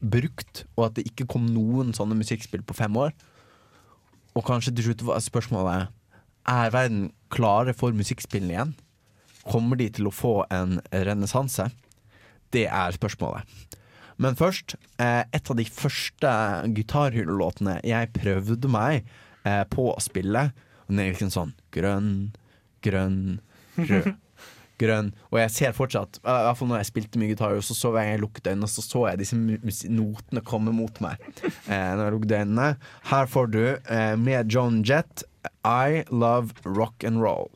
brukt, 0.04 0.64
og 0.76 0.88
at 0.90 0.96
det 0.98 1.06
ikke 1.08 1.26
kom 1.32 1.44
noen 1.50 1.92
sånne 1.96 2.16
musikkspill 2.18 2.64
på 2.68 2.76
fem 2.76 2.96
år. 3.00 3.14
Og 4.34 4.44
kanskje 4.46 4.72
til 4.74 4.88
slutt 4.90 5.04
var 5.06 5.22
spørsmålet 5.22 5.90
Er 6.50 6.70
verden 6.74 7.04
klare 7.32 7.72
for 7.72 7.92
musikkspillene 7.96 8.52
igjen? 8.54 8.72
Kommer 9.46 9.78
de 9.80 9.86
til 9.94 10.08
å 10.08 10.12
få 10.12 10.44
en 10.52 10.74
renessanse? 10.92 11.68
Det 12.52 12.66
er 12.68 12.92
spørsmålet. 12.94 13.44
Men 14.20 14.36
først, 14.38 14.76
eh, 15.00 15.24
et 15.32 15.50
av 15.50 15.56
de 15.56 15.64
første 15.64 16.28
gitarhyllelåtene 16.76 17.78
jeg 17.82 18.12
prøvde 18.12 18.68
meg 18.70 19.04
eh, 19.44 19.64
på 19.72 19.88
å 19.94 20.00
spille, 20.00 20.50
og 20.84 20.90
den 20.90 21.00
er 21.00 21.14
liksom 21.16 21.32
sånn 21.32 21.54
grønn, 21.72 22.10
grønn, 22.84 23.40
rød 23.78 24.12
grønn. 24.80 25.10
Og 25.30 25.38
jeg 25.42 25.52
ser 25.54 25.74
fortsatt, 25.76 26.18
i 26.20 26.24
hvert 26.28 26.58
fall 26.58 26.70
når 26.70 26.82
jeg 26.82 26.88
spilte 26.90 27.20
mye 27.20 27.32
gitar, 27.32 27.54
så 27.62 27.76
så 27.76 27.92
jeg, 27.98 28.12
jeg 28.16 28.22
lukket 28.24 28.50
øynene, 28.50 28.70
så 28.70 28.84
så 28.84 29.04
jeg 29.10 29.22
disse 29.22 29.90
notene 29.94 30.42
komme 30.46 30.74
mot 30.74 31.00
meg. 31.00 31.18
Eh, 31.74 31.90
når 31.96 32.04
jeg 32.08 32.12
lukket 32.14 32.32
øynene. 32.36 32.68
Her 33.08 33.26
får 33.30 33.46
du, 33.54 33.60
eh, 33.88 34.16
med 34.20 34.50
John 34.52 34.82
Jett, 34.88 35.24
I 35.64 36.02
Love 36.10 36.52
Rock 36.66 37.04
and 37.08 37.22
Roll. 37.22 37.48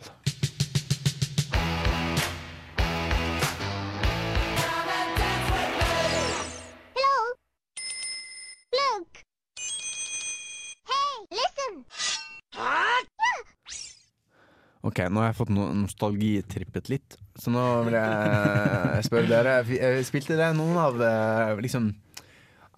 Ok, 14.86 15.00
nå 15.10 15.18
har 15.22 15.32
jeg 15.32 15.36
fått 15.40 15.50
no 15.54 15.64
nostalgitrippet 15.74 16.90
litt, 16.92 17.16
så 17.40 17.50
nå 17.50 17.62
vil 17.88 17.96
jeg 17.98 19.06
spørre 19.08 19.30
dere. 19.32 20.02
Spilte 20.06 20.36
dere 20.38 20.54
noen 20.58 20.78
av 20.82 21.00
eh, 21.02 21.54
liksom 21.64 21.92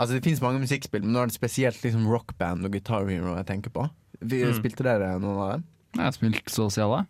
Altså 0.01 0.15
Det 0.17 0.23
finnes 0.25 0.41
mange 0.41 0.63
musikkspill, 0.63 1.03
men 1.05 1.11
nå 1.13 1.19
er 1.21 1.29
det 1.29 1.35
spesielt 1.37 1.83
liksom 1.85 2.07
rockband 2.09 2.65
og 2.65 2.73
Guitar 2.73 3.05
Hero 3.05 3.35
jeg 3.37 3.45
tenker 3.51 3.69
på. 3.75 3.83
Mm. 4.23 4.53
Spilte 4.57 4.87
dere 4.87 5.11
noen 5.21 5.41
av 5.45 5.51
dem? 5.59 5.65
Jeg 5.93 6.01
har 6.07 6.15
spilt 6.17 6.55
så 6.55 6.71
å 6.71 6.71
si 6.73 6.81
alle. 6.81 7.03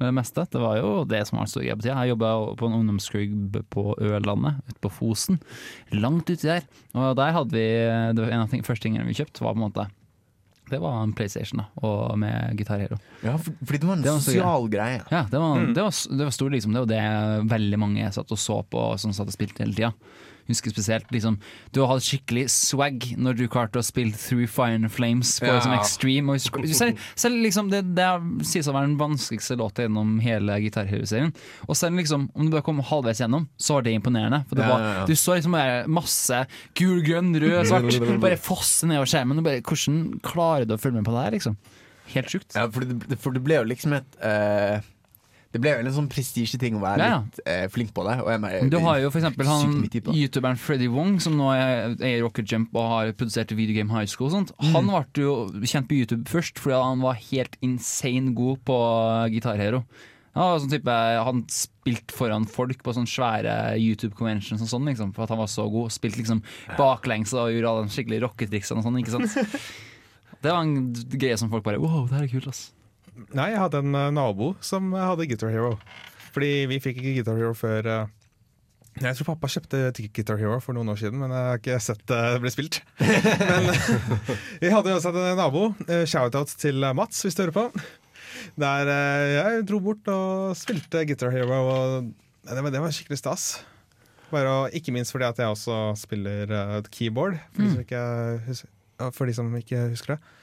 Det 0.00 0.08
meste. 0.16 0.46
Det 0.48 0.62
var 0.62 0.78
jo 0.80 0.94
det 1.04 1.20
som 1.28 1.42
var 1.42 1.50
stor 1.52 1.60
greie 1.66 1.76
på 1.76 1.84
tida. 1.84 1.98
Jeg 2.08 2.14
jobba 2.14 2.30
på 2.56 2.70
en 2.70 2.78
ungdomsklubb 2.78 3.58
på 3.76 3.84
Ørlandet, 4.08 4.54
ute 4.72 4.80
på 4.88 4.92
Fosen. 4.96 5.36
Langt 5.92 6.32
uti 6.32 6.40
der. 6.48 6.64
Og 6.96 7.12
der 7.20 7.36
hadde 7.36 7.60
vi 7.60 7.66
En 7.84 8.40
av 8.40 8.48
de 8.48 8.62
første 8.64 8.86
tingene 8.88 9.04
vi 9.04 9.18
kjøpte, 9.20 9.44
var 9.44 9.52
på 9.52 9.60
en 9.60 9.66
måte 9.68 9.84
det 10.72 10.78
var 10.80 11.02
en 11.02 11.12
PlayStation 11.12 11.58
da, 11.60 11.64
og 11.88 12.18
med 12.18 12.56
Guitar 12.56 12.78
Hero. 12.80 12.98
Ja, 13.22 13.36
fordi 13.66 13.78
det 13.82 13.86
var 13.88 13.92
en 13.98 14.02
sosial 14.06 14.66
greie. 14.72 15.02
Ja, 15.12 15.22
det 15.30 15.38
var, 15.40 15.56
mm. 15.60 15.74
det, 15.76 15.82
var, 15.86 16.16
det 16.18 16.24
var, 16.24 16.30
stor, 16.34 16.50
liksom. 16.54 16.72
Det 16.74 16.80
var 16.80 16.86
det 16.86 17.50
veldig 17.52 17.78
mange 17.80 18.10
satt 18.14 18.32
og 18.34 18.38
så 18.40 18.62
på, 18.72 18.84
som 19.00 19.12
satt 19.14 19.28
og 19.30 19.36
spilte 19.36 19.62
hele 19.66 19.74
tida 19.76 19.92
husker 20.48 20.72
spesielt 20.72 21.10
liksom, 21.14 21.38
Du 21.74 21.80
har 21.80 21.92
hatt 21.92 22.04
skikkelig 22.06 22.46
swag 22.50 23.06
når 23.18 23.38
du 23.38 23.44
klarte 23.50 23.78
å 23.80 23.84
spille 23.84 24.14
Through 24.18 24.48
Fire 24.50 24.78
and 24.78 24.90
Flames 24.92 25.36
på 25.42 25.48
ja. 25.50 25.58
sånn 25.62 25.74
Extreme. 25.76 26.34
Og, 26.38 26.68
selv, 26.74 27.00
selv, 27.18 27.40
liksom, 27.44 27.70
det, 27.72 27.82
det 27.96 28.08
sies 28.48 28.68
å 28.70 28.74
være 28.74 28.90
den 28.90 28.98
vanskeligste 29.00 29.56
låta 29.60 29.84
gjennom 29.86 30.16
hele 30.22 30.56
gitarhøreserien. 30.64 31.32
Og 31.66 31.76
selv 31.78 31.98
liksom, 31.98 32.28
om 32.38 32.48
du 32.48 32.54
bare 32.54 32.66
kom 32.66 32.80
halvveis 32.88 33.20
gjennom, 33.22 33.46
så 33.60 33.78
var 33.78 33.86
det 33.86 33.94
imponerende. 33.96 34.42
For 34.50 34.58
det 34.58 34.68
var, 34.68 34.84
ja, 34.86 34.94
ja, 35.00 35.04
Du 35.10 35.14
så 35.18 35.36
liksom 35.38 35.56
bare 35.56 35.82
masse 35.90 36.42
gul, 36.78 37.00
grønn, 37.06 37.32
rød, 37.42 37.62
svart 37.70 38.20
bare 38.26 38.40
fosse 38.40 38.88
nedover 38.90 39.10
skjermen. 39.10 39.40
Og 39.42 39.46
bare, 39.48 39.62
hvordan 39.66 40.00
klarer 40.26 40.68
du 40.70 40.76
å 40.76 40.80
følge 40.80 41.00
med 41.00 41.08
på 41.08 41.16
det 41.16 41.26
her? 41.26 41.36
liksom? 41.38 41.58
Helt 42.12 42.30
sjukt. 42.32 42.54
Ja, 42.56 42.66
for 42.70 42.84
det, 42.86 43.20
for 43.22 43.34
det 43.36 43.42
ble 43.46 43.60
jo 43.62 43.68
liksom 43.74 43.98
et 43.98 44.18
uh 44.22 44.82
det 45.52 45.60
ble 45.60 45.72
vel 45.76 45.84
en 45.88 45.92
sånn 45.92 46.06
prestisjeting 46.08 46.78
å 46.78 46.80
være 46.80 47.04
ja, 47.04 47.08
ja. 47.12 47.18
litt 47.26 47.40
eh, 47.44 47.64
flink 47.68 47.90
på 47.92 48.06
det. 48.06 48.14
Mener, 48.24 48.70
du 48.72 48.78
har 48.86 49.02
jo 49.02 49.10
f.eks. 49.10 49.34
han 49.44 49.82
youtuberen 50.16 50.56
Freddy 50.60 50.86
Wong, 50.88 51.18
som 51.20 51.34
nå 51.36 51.50
er, 51.52 51.92
i 52.08 52.14
Rocket 52.24 52.48
Jump 52.48 52.72
og 52.80 52.86
har 52.88 53.10
produsert 53.18 53.52
Videogame 53.56 53.92
High 53.92 54.08
School 54.08 54.30
og 54.30 54.38
sånt. 54.38 54.54
Han 54.72 54.88
mm. 54.88 54.88
ble 55.18 55.26
jo 55.26 55.34
kjent 55.74 55.90
på 55.92 55.98
YouTube 55.98 56.24
først 56.32 56.62
fordi 56.62 56.78
han 56.80 57.04
var 57.04 57.20
helt 57.28 57.58
insane 57.68 58.32
god 58.38 58.62
på 58.64 58.78
gitarhero. 59.36 59.82
Ja, 60.32 60.46
sånn 60.56 60.72
type, 60.72 60.90
han 61.28 61.42
spilte 61.52 62.16
foran 62.16 62.48
folk 62.48 62.80
på 62.80 62.94
sånne 62.96 63.12
svære 63.12 63.54
YouTube-conventions 63.76 64.64
og 64.64 64.72
sånn, 64.72 64.88
liksom, 64.88 65.12
for 65.12 65.26
at 65.26 65.34
han 65.34 65.42
var 65.42 65.52
så 65.52 65.68
god. 65.68 65.92
Spilte 65.92 66.22
liksom 66.22 66.40
baklengs 66.80 67.36
og 67.36 67.52
gjorde 67.52 67.74
alle 67.74 67.88
de 67.90 67.92
skikkelige 67.92 68.24
rocketriksene 68.24 68.80
og 68.80 68.88
sånn. 68.88 69.32
Det 70.42 70.48
var 70.50 70.64
en 70.64 70.88
greie 71.12 71.36
som 71.38 71.52
folk 71.52 71.62
bare 71.66 71.76
Wow, 71.78 72.08
det 72.08 72.16
her 72.16 72.24
er 72.24 72.32
kult, 72.40 72.48
ass. 72.50 72.64
Nei, 73.36 73.50
jeg 73.52 73.60
hadde 73.60 73.80
en 73.84 73.96
eh, 73.96 74.08
nabo 74.14 74.52
som 74.64 74.92
hadde 74.96 75.26
Guitar 75.30 75.52
Hero. 75.52 75.74
Fordi 76.32 76.52
vi 76.70 76.78
fikk 76.80 77.00
ikke 77.02 77.12
Guitar 77.18 77.36
Hero 77.38 77.54
før 77.56 77.88
eh, 77.92 78.18
jeg 79.02 79.16
tror 79.18 79.26
pappa 79.32 79.48
kjøpte 79.52 79.80
Guitar 80.16 80.36
Hero 80.40 80.58
for 80.60 80.76
noen 80.76 80.88
år 80.92 80.98
siden, 81.00 81.16
men 81.22 81.30
jeg 81.32 81.44
har 81.50 81.60
ikke 81.60 81.76
sett 81.80 82.02
det 82.08 82.20
eh, 82.28 82.38
bli 82.40 82.52
spilt. 82.52 82.78
men 83.50 83.68
vi 84.62 84.72
hadde 84.72 84.94
uansett 84.94 85.16
en 85.18 85.38
nabo. 85.40 85.66
Shoutouts 86.08 86.56
til 86.60 86.80
Mats, 86.96 87.20
hvis 87.26 87.36
du 87.36 87.44
hører 87.44 87.56
på. 87.56 87.66
Der 88.60 88.88
jeg 89.28 89.66
dro 89.68 89.78
bort 89.84 90.08
og 90.12 90.56
spilte 90.58 91.04
Guitar 91.08 91.32
Hero, 91.36 91.56
og 91.68 92.08
det 92.48 92.64
var, 92.64 92.72
det 92.74 92.82
skikkelig 92.96 93.20
stas. 93.20 93.44
Bare, 94.32 94.72
ikke 94.76 94.94
minst 94.96 95.12
fordi 95.12 95.28
at 95.28 95.38
jeg 95.40 95.52
også 95.52 95.76
spiller 96.00 96.50
keyboard, 96.92 97.36
for 97.52 97.58
de, 97.62 97.68
som 97.68 97.78
mm. 97.78 97.82
ikke 97.84 98.14
husker, 98.46 99.26
de 99.28 99.34
som 99.36 99.56
ikke 99.60 99.82
husker 99.92 100.14
det. 100.14 100.38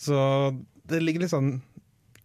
Så 0.00 0.16
det 0.90 1.02
ligger 1.06 1.22
litt 1.24 1.30
sånn 1.32 1.56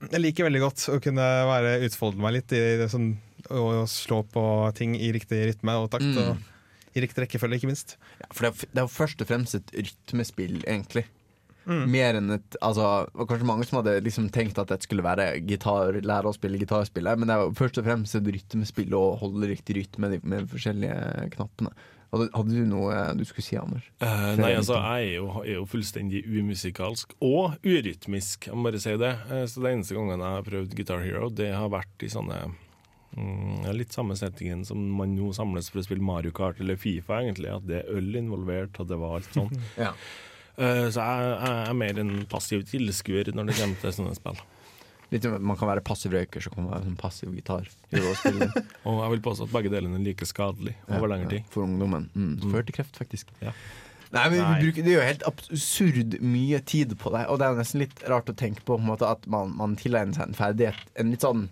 jeg 0.04 0.22
liker 0.22 0.48
veldig 0.48 0.62
godt 0.64 0.84
å 0.92 1.00
kunne 1.04 1.26
være, 1.50 1.76
utfolde 1.88 2.22
meg 2.22 2.36
litt 2.40 2.54
i 2.56 2.62
det 2.82 2.90
sånn, 2.92 3.14
og 3.56 3.86
slå 3.90 4.22
på 4.32 4.44
ting 4.78 4.96
i 5.00 5.12
riktig 5.16 5.42
rytme 5.48 5.78
og 5.80 5.90
takt. 5.94 6.08
Mm. 6.08 6.36
Og 6.36 6.96
I 6.96 7.04
riktig 7.04 7.24
rekkefølge, 7.26 7.60
ikke 7.62 7.70
minst. 7.72 7.96
Ja, 8.22 8.30
for 8.32 8.50
det 8.52 8.64
er 8.82 8.86
jo 8.86 8.92
først 8.92 9.22
og 9.24 9.30
fremst 9.30 9.58
et 9.58 9.72
rytmespill, 9.76 10.60
egentlig. 10.66 11.06
Mm. 11.66 11.86
Mer 11.92 12.20
enn 12.20 12.34
et 12.36 12.56
altså, 12.64 12.86
det 13.10 13.18
var 13.18 13.30
Kanskje 13.32 13.48
mange 13.50 13.66
som 13.66 13.80
hadde 13.82 13.96
liksom 14.06 14.28
tenkt 14.36 14.60
at 14.62 14.70
jeg 14.72 14.86
skulle 14.86 15.04
være 15.06 15.32
gitar, 15.50 15.98
lære 16.06 16.30
å 16.32 16.36
spille 16.36 16.60
gitarspillet, 16.62 17.18
men 17.20 17.32
det 17.32 17.38
er 17.40 17.48
jo 17.48 17.56
først 17.58 17.80
og 17.82 17.88
fremst 17.88 18.20
et 18.20 18.30
rytmespill 18.36 18.94
og 19.00 19.18
holde 19.24 19.50
riktig 19.50 19.80
rytme 19.80 20.06
med 20.12 20.14
de 20.20 20.34
med 20.36 20.52
forskjellige 20.52 21.00
knappene. 21.34 21.74
Hadde, 22.16 22.30
hadde, 22.32 22.52
du 22.56 22.68
noe 22.70 22.96
du 23.20 23.24
skulle 23.28 23.44
si, 23.44 23.58
Anders? 23.60 23.90
Eh, 24.00 24.38
nei, 24.40 24.54
altså, 24.56 24.78
jeg 24.80 25.12
er 25.12 25.18
jo, 25.18 25.26
er 25.44 25.56
jo, 25.58 25.64
fullstendig 25.68 26.22
umusikalsk 26.40 27.12
og 27.20 27.58
urytmisk, 27.68 28.48
jeg 28.48 28.56
må 28.56 28.70
bare 28.70 28.80
si 28.80 28.94
det. 29.02 29.10
Eh, 29.36 29.44
så 29.52 29.60
den 29.66 29.82
eneste 29.82 29.98
gangen 29.98 30.24
jeg 30.24 30.38
har 30.38 30.46
prøvd 30.46 30.72
Guitar 30.78 31.04
Hero, 31.04 31.28
det 31.28 31.50
har 31.52 31.68
vært 31.74 32.06
i 32.08 32.12
sånne 32.14 32.40
mm, 33.18 33.68
Litt 33.76 33.98
samme 33.98 34.16
settingen 34.16 34.64
som 34.68 34.80
man 34.96 35.12
nå 35.18 35.34
samles 35.36 35.68
for 35.74 35.84
å 35.84 35.88
spille 35.90 36.08
Mario 36.08 36.32
Kart 36.38 36.64
eller 36.64 36.80
Fifa, 36.80 37.20
egentlig. 37.26 37.52
At 37.52 37.68
det 37.68 37.82
er 37.84 37.94
øl 38.00 38.16
involvert, 38.22 38.80
og 38.80 38.88
det 38.94 39.02
var 39.04 39.18
alt 39.20 39.36
sånn. 39.36 39.52
ja. 39.90 39.92
Eh, 40.56 40.86
så 40.96 41.04
jeg, 41.04 41.36
jeg, 41.36 41.62
er 41.66 41.80
mer 41.84 42.00
en 42.06 42.16
passiv 42.32 42.64
tilskuer 42.72 43.36
når 43.36 43.52
det 43.52 43.60
kommer 43.60 43.84
til 43.84 43.98
sånne 44.00 44.16
spill. 44.16 44.40
Litt, 45.14 45.26
man 45.28 45.58
kan 45.58 45.70
være 45.70 45.84
passiv 45.86 46.14
røyker, 46.16 46.42
så 46.46 46.52
kan 46.54 46.66
man 46.66 46.74
være 46.76 46.86
sånn 46.90 47.00
passiv 47.00 47.34
gitar. 47.36 47.68
og 48.90 49.02
jeg 49.02 49.12
vil 49.14 49.24
påstå 49.28 49.48
at 49.48 49.54
begge 49.54 49.72
delene 49.74 50.00
er 50.00 50.06
like 50.08 50.28
skadelig 50.28 50.74
over 50.88 51.06
ja, 51.06 51.12
lengre 51.14 51.34
tid. 51.38 51.50
for 51.54 51.66
ungdommen. 51.68 52.08
Mm. 52.16 52.32
mm. 52.42 52.48
Før 52.54 52.66
til 52.68 52.78
kreft, 52.80 52.98
faktisk. 53.00 53.30
Ja. 53.44 53.54
Nei, 54.16 54.26
men 54.34 54.40
Nei. 54.40 54.48
Vi 54.56 54.70
bruker, 54.70 54.86
Det 54.88 54.96
gjør 54.96 55.10
helt 55.12 55.28
absurd 55.30 56.18
mye 56.26 56.62
tid 56.72 56.98
på 57.02 57.12
det, 57.14 57.26
og 57.30 57.42
det 57.42 57.48
er 57.52 57.60
nesten 57.62 57.84
litt 57.84 58.04
rart 58.10 58.32
å 58.34 58.38
tenke 58.40 58.66
på, 58.66 58.80
på 58.80 58.86
måte, 58.88 59.10
at 59.10 59.28
man, 59.30 59.54
man 59.60 59.78
tilegner 59.80 60.16
seg 60.18 60.32
en 60.32 60.38
ferdighet. 60.38 60.90
En 61.02 61.14
litt 61.14 61.26
sånn 61.26 61.46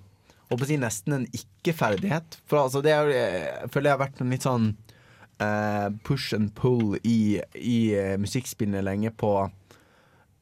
Håper 0.51 0.67
å 0.67 0.67
si 0.69 0.75
nesten 0.77 1.13
en 1.15 1.23
ikke-ferdighet. 1.33 2.35
For 2.51 2.59
altså, 2.59 2.81
det 2.83 2.91
er, 2.93 3.07
jeg 3.15 3.69
føler 3.73 3.87
jeg 3.89 3.95
har 3.95 4.01
vært 4.03 4.19
en 4.21 4.29
litt 4.35 4.43
sånn 4.43 4.65
uh, 5.41 5.87
push 6.05 6.33
and 6.35 6.51
pull 6.57 6.97
i, 6.99 7.39
i 7.57 7.77
uh, 7.95 8.09
eh, 8.11 8.19
musikkspillene 8.21 8.83
lenge 8.85 9.09
på 9.17 9.31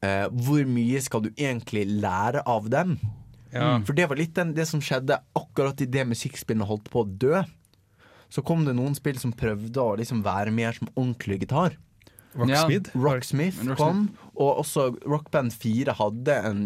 eh, 0.06 0.28
hvor 0.45 0.66
mye 0.70 1.02
skal 1.04 1.26
du 1.28 1.32
egentlig 1.36 1.84
lære 2.02 2.41
av 2.49 2.68
dem? 2.74 2.95
Ja. 3.52 3.74
Mm. 3.78 3.84
For 3.86 3.97
det 3.97 4.06
var 4.10 4.20
litt 4.20 4.34
den, 4.38 4.54
det 4.56 4.66
som 4.70 4.82
skjedde 4.84 5.18
akkurat 5.38 5.80
idet 5.84 6.08
musikkspillene 6.08 6.68
holdt 6.70 6.88
på 6.91 7.04
å 7.04 7.12
dø. 7.26 7.41
Så 8.32 8.43
kom 8.47 8.62
det 8.64 8.76
noen 8.78 8.95
spill 8.95 9.20
som 9.20 9.34
prøvde 9.36 9.82
å 9.84 9.97
liksom 9.99 10.22
være 10.24 10.54
mer 10.56 10.76
som 10.78 10.88
ordentlig 10.93 11.41
gitar. 11.43 11.76
Rocksmith. 12.32 12.91
Ja. 12.93 13.02
Rocksmith 13.04 13.58
kom, 13.76 14.06
og 14.39 14.62
også 14.64 14.86
Rockband 15.12 15.52
4 15.52 15.97
hadde 15.99 16.38
en 16.47 16.62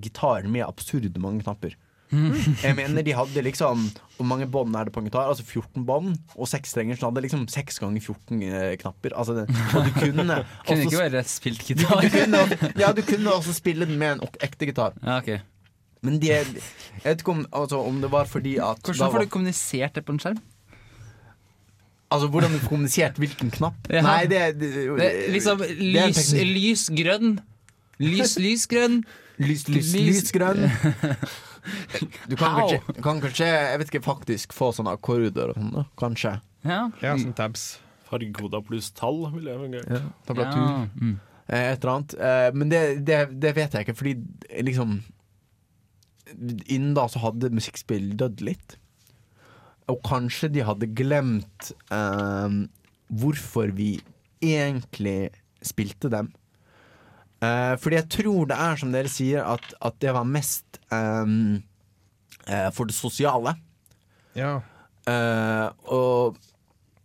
gitar 0.00 0.48
med 0.48 0.64
absurd 0.64 1.18
mange 1.20 1.44
knapper. 1.44 1.76
Mm. 2.10 2.30
Jeg 2.62 2.74
mener 2.74 3.04
de 3.06 3.12
hadde 3.14 3.42
liksom 3.46 3.84
Hvor 4.16 4.26
mange 4.26 4.46
bånd 4.50 4.74
er 4.74 4.88
det 4.88 4.90
på 4.92 4.98
en 5.00 5.06
gitar? 5.06 5.28
Altså 5.30 5.44
14 5.46 5.84
bånd 5.86 6.16
og 6.34 6.48
strenger 6.50 6.98
Så 6.98 7.06
hadde 7.06 7.22
liksom 7.22 7.44
6 7.48 7.76
ganger 7.78 8.02
14 8.02 8.40
eh, 8.46 8.72
knapper. 8.80 9.12
Altså, 9.16 9.34
det- 9.38 9.58
og 9.72 9.84
du 9.86 9.90
kunne 9.94 10.26
Kunne 10.66 10.88
ikke 10.90 11.04
også, 11.20 11.36
spilt 11.38 11.62
gitar. 11.64 12.00
du 12.02 12.10
kunne, 12.12 12.72
Ja, 12.82 12.90
du 12.92 13.00
kunne 13.06 13.30
også 13.32 13.54
spille 13.54 13.86
den 13.86 13.96
med 13.96 14.12
en 14.16 14.20
ekte 14.42 14.66
gitar. 14.68 14.90
Ja, 15.06 15.18
ok 15.18 15.38
Men 16.02 16.18
de 16.20 16.26
Jeg 16.26 16.46
vet 17.04 17.22
ikke 17.22 17.30
om, 17.32 17.46
altså, 17.52 17.78
om 17.78 18.00
det 18.00 18.10
var 18.12 18.24
fordi 18.28 18.56
at 18.56 18.82
Hvordan 18.84 19.12
får 19.14 19.18
du 19.18 19.26
kommunisert 19.32 19.94
det 19.94 20.04
på 20.04 20.12
en 20.12 20.18
skjerm? 20.24 20.42
Altså 22.12 22.26
hvordan 22.26 22.50
du 22.50 22.58
kommuniserte 22.66 23.14
hvilken 23.18 23.50
knapp? 23.54 23.86
Ja. 23.94 24.00
Nei, 24.02 24.24
det, 24.26 24.40
det, 24.58 24.70
Det, 24.98 25.10
er 25.28 25.30
liksom 25.30 25.58
det 25.60 25.68
er 25.78 26.08
lys, 26.08 26.32
lys 26.34 26.90
grønn. 26.98 27.36
Lys, 28.02 28.32
lys 28.42 28.64
grønn. 28.66 28.96
Lys, 29.38 29.62
lys, 29.68 29.92
lys- 29.94 30.08
lysgrønn. 30.10 30.66
Du 32.26 32.36
kan 32.36 32.50
How? 32.50 32.60
kanskje, 32.68 33.02
kan 33.04 33.20
kanskje 33.22 33.46
jeg 33.48 33.78
vet 33.80 33.90
ikke, 33.92 34.02
faktisk 34.04 34.54
få 34.56 34.70
sånne 34.76 34.92
akkorder 34.96 35.52
og 35.52 35.58
sånn, 35.58 35.86
Kanskje. 36.00 36.32
Ja. 36.66 36.80
ja, 37.02 37.14
mm. 37.14 37.24
sånn 37.24 37.36
tabs. 37.38 37.64
Fargekoda 38.08 38.60
pluss 38.66 38.90
tall, 38.96 39.24
vil 39.34 39.50
jeg 39.50 39.60
velge. 39.62 39.82
Ja, 39.86 40.00
tablatur. 40.28 40.62
Ja. 40.62 40.82
Mm. 40.96 41.14
Eh, 41.46 41.66
et 41.72 41.84
eller 41.84 41.94
annet. 41.94 42.16
Eh, 42.28 42.48
men 42.56 42.72
det, 42.72 42.80
det, 43.08 43.20
det 43.42 43.52
vet 43.58 43.76
jeg 43.76 43.86
ikke, 43.88 43.96
fordi 44.00 44.16
eh, 44.48 44.62
liksom 44.66 44.98
Innen 46.70 46.92
da 46.94 47.08
så 47.10 47.18
hadde 47.24 47.48
musikkspill 47.50 48.12
dødd 48.20 48.42
litt. 48.46 48.76
Og 49.90 49.96
kanskje 50.06 50.46
de 50.54 50.62
hadde 50.62 50.86
glemt 50.94 51.72
eh, 51.90 52.52
hvorfor 53.18 53.72
vi 53.74 53.96
egentlig 54.46 55.32
spilte 55.66 56.06
dem. 56.14 56.28
Uh, 57.40 57.72
fordi 57.80 57.96
jeg 57.96 58.08
tror 58.20 58.48
det 58.50 58.56
er 58.60 58.76
som 58.76 58.90
dere 58.92 59.08
sier, 59.08 59.40
at, 59.48 59.70
at 59.84 59.94
det 60.04 60.12
var 60.12 60.26
mest 60.28 60.76
um, 60.92 61.62
uh, 62.44 62.68
for 62.76 62.88
det 62.90 62.96
sosiale. 62.96 63.54
Ja. 64.36 64.58
Uh, 65.08 65.72
og 65.90 66.36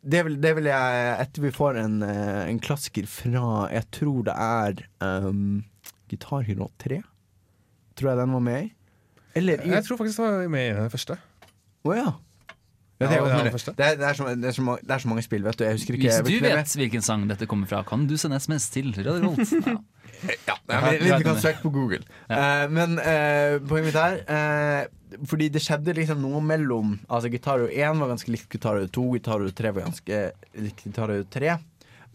det 0.05 0.25
vil, 0.27 0.35
det 0.43 0.51
vil, 0.57 0.67
jeg 0.69 1.13
Etter 1.23 1.41
vi 1.41 1.51
får 1.55 1.79
en, 1.81 1.95
en 2.03 2.59
klassiker 2.61 3.07
fra 3.09 3.53
Jeg 3.73 3.87
tror 3.95 4.19
det 4.27 4.35
er 4.35 4.83
um, 5.01 5.07
ehm, 5.07 5.93
Gitarhero 6.11 6.67
3. 6.83 6.99
Tror 7.97 8.11
jeg 8.11 8.19
den 8.19 8.33
var 8.35 8.43
med 8.45 8.67
i. 8.67 8.67
Eller 9.39 9.63
i 9.65 9.71
Jeg 9.71 9.83
tror 9.87 9.97
faktisk 9.97 10.21
den 10.21 10.29
var 10.35 10.47
med 10.53 10.67
i 10.67 10.75
den 10.77 10.91
første. 10.93 11.15
Å 11.17 11.89
oh, 11.89 11.95
ja. 11.97 12.13
Ja, 13.01 13.09
det, 13.09 13.17
er, 13.17 13.23
det, 13.23 13.31
er, 13.31 13.43
det, 13.43 14.07
er 14.07 14.15
så, 14.15 14.27
det, 14.29 14.47
er 14.47 14.53
så, 14.55 14.63
mange, 14.63 14.79
er 14.93 15.01
så 15.03 15.07
mange 15.09 15.21
spill, 15.25 15.43
vet 15.43 15.57
du. 15.59 15.65
Hvis 15.67 16.21
du 16.23 16.45
vet 16.45 16.75
hvilken 16.79 17.03
sang 17.03 17.25
dette 17.27 17.47
kommer 17.51 17.67
fra, 17.67 17.81
kan 17.89 18.05
du 18.07 18.13
sende 18.21 18.37
SMS 18.39 18.69
til 18.75 18.91
Radio 18.99 19.31
Rolt. 19.31 19.57
Ja. 19.65 19.79
Ja, 20.45 20.57
vi 21.01 21.23
kan 21.23 21.39
søke 21.41 21.59
på 21.61 21.69
Google. 21.71 21.99
Ja. 22.27 22.65
Uh, 22.65 22.71
men 22.73 22.97
uh, 22.99 23.67
poenget 23.67 23.85
mitt 23.87 23.99
er 23.99 24.15
uh, 24.25 25.23
Fordi 25.29 25.47
det 25.53 25.61
skjedde 25.63 25.93
liksom 25.97 26.21
noe 26.23 26.41
mellom 26.43 26.95
Altså 27.13 27.29
Gitaro 27.31 27.67
1 27.69 27.99
var 28.01 28.09
ganske 28.13 28.31
likt 28.33 28.47
Gitaro 28.53 28.87
2, 28.87 29.03
Gitaro 29.19 29.51
3 29.55 29.71
var 29.75 29.85
ganske 29.89 30.21
likt 30.59 30.81
Gitaro 30.87 31.19
3. 31.33 31.53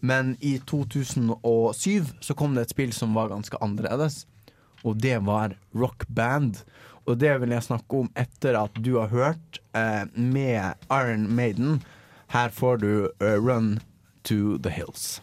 Men 0.01 0.33
i 0.39 0.55
2007 0.67 1.95
så 2.25 2.33
kom 2.37 2.55
det 2.57 2.65
et 2.67 2.73
spill 2.73 2.91
som 2.93 3.13
var 3.13 3.29
ganske 3.29 3.57
annerledes, 3.61 4.15
og 4.81 4.95
det 4.97 5.19
var 5.27 5.53
Rock 5.77 6.07
Band. 6.07 6.57
Og 7.05 7.19
det 7.21 7.35
vil 7.43 7.53
jeg 7.53 7.67
snakke 7.67 7.99
om 8.01 8.09
etter 8.17 8.57
at 8.63 8.79
du 8.85 8.95
har 8.97 9.11
hørt 9.13 9.59
med 10.17 10.89
Iron 10.89 11.27
Maiden. 11.37 11.83
Her 12.33 12.49
får 12.49 12.81
du 12.81 12.93
Run 13.21 13.75
to 14.25 14.57
the 14.57 14.73
Hills. 14.73 15.19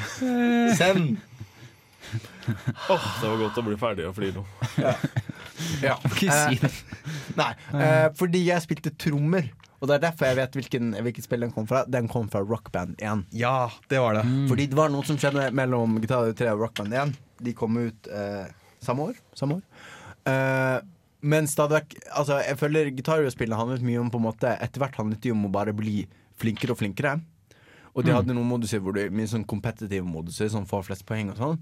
Send. 0.77 1.09
Oh, 2.89 3.07
det 3.21 3.25
var 3.25 3.41
godt 3.47 3.59
å 3.61 3.65
bli 3.65 3.80
ferdig 3.82 4.07
og 4.09 4.17
fly 4.17 4.30
nå. 4.34 4.45
Ja. 4.82 4.93
ja. 5.88 5.97
Eh, 6.05 6.69
nei, 7.38 7.51
eh, 7.77 8.07
fordi 8.17 8.45
jeg 8.47 8.63
spilte 8.65 8.93
trommer. 8.99 9.49
Og 9.80 9.88
det 9.88 9.95
er 9.95 10.03
derfor 10.09 10.27
jeg 10.27 10.38
vet 10.41 10.55
hvilken, 10.59 10.89
hvilken 11.05 11.23
spill 11.23 11.43
den 11.45 11.53
kom 11.55 11.67
fra. 11.69 11.84
Den 11.88 12.09
kom 12.11 12.27
fra 12.32 12.41
Rock 12.43 12.67
Band 12.73 12.97
1. 12.99 13.30
Ja, 13.39 13.69
det 13.91 14.01
var 14.03 14.17
det. 14.17 14.25
Mm. 14.27 14.45
Fordi 14.51 14.65
det 14.71 14.75
var 14.77 14.91
noe 14.91 15.07
som 15.07 15.19
skjedde 15.19 15.45
mellom 15.55 15.97
Gitar 16.03 16.32
3 16.36 16.49
og 16.53 16.65
Rock 16.65 16.82
Band 16.82 16.95
1. 17.09 17.13
De 17.47 17.53
kom 17.55 17.77
ut 17.80 18.09
eh, 18.11 18.49
samme 18.84 19.05
år. 19.09 19.15
Samme 19.39 19.59
år. 19.59 19.86
Eh, 20.27 20.89
men 21.30 21.47
stadig 21.51 21.75
vekk 21.77 21.93
altså, 22.15 22.38
Jeg 22.43 22.55
føler 22.59 22.91
gitarspillene 22.95 23.57
handlet 23.59 23.84
mye 23.84 23.99
om 24.03 24.07
på 24.11 24.19
en 24.21 24.23
måte 24.23 24.51
Etter 24.63 24.80
hvert 24.80 24.95
handlet 25.01 25.19
det 25.23 25.34
om 25.34 25.47
å 25.49 25.51
bare 25.51 25.73
bli 25.75 26.01
flinkere 26.39 26.75
og 26.75 26.80
flinkere. 26.84 27.15
Og 27.95 28.03
de 28.05 28.11
mm. 28.13 28.17
hadde 28.19 28.36
noen 28.36 28.47
moduser 28.47 28.84
hvor 28.84 28.95
du, 28.95 29.01
mye 29.11 29.27
sånn 29.32 29.47
kompetitive 29.47 30.05
moduser 30.07 30.51
som 30.53 30.67
får 30.69 30.86
flest 30.91 31.07
poeng 31.07 31.32
og 31.34 31.39
sånn. 31.39 31.57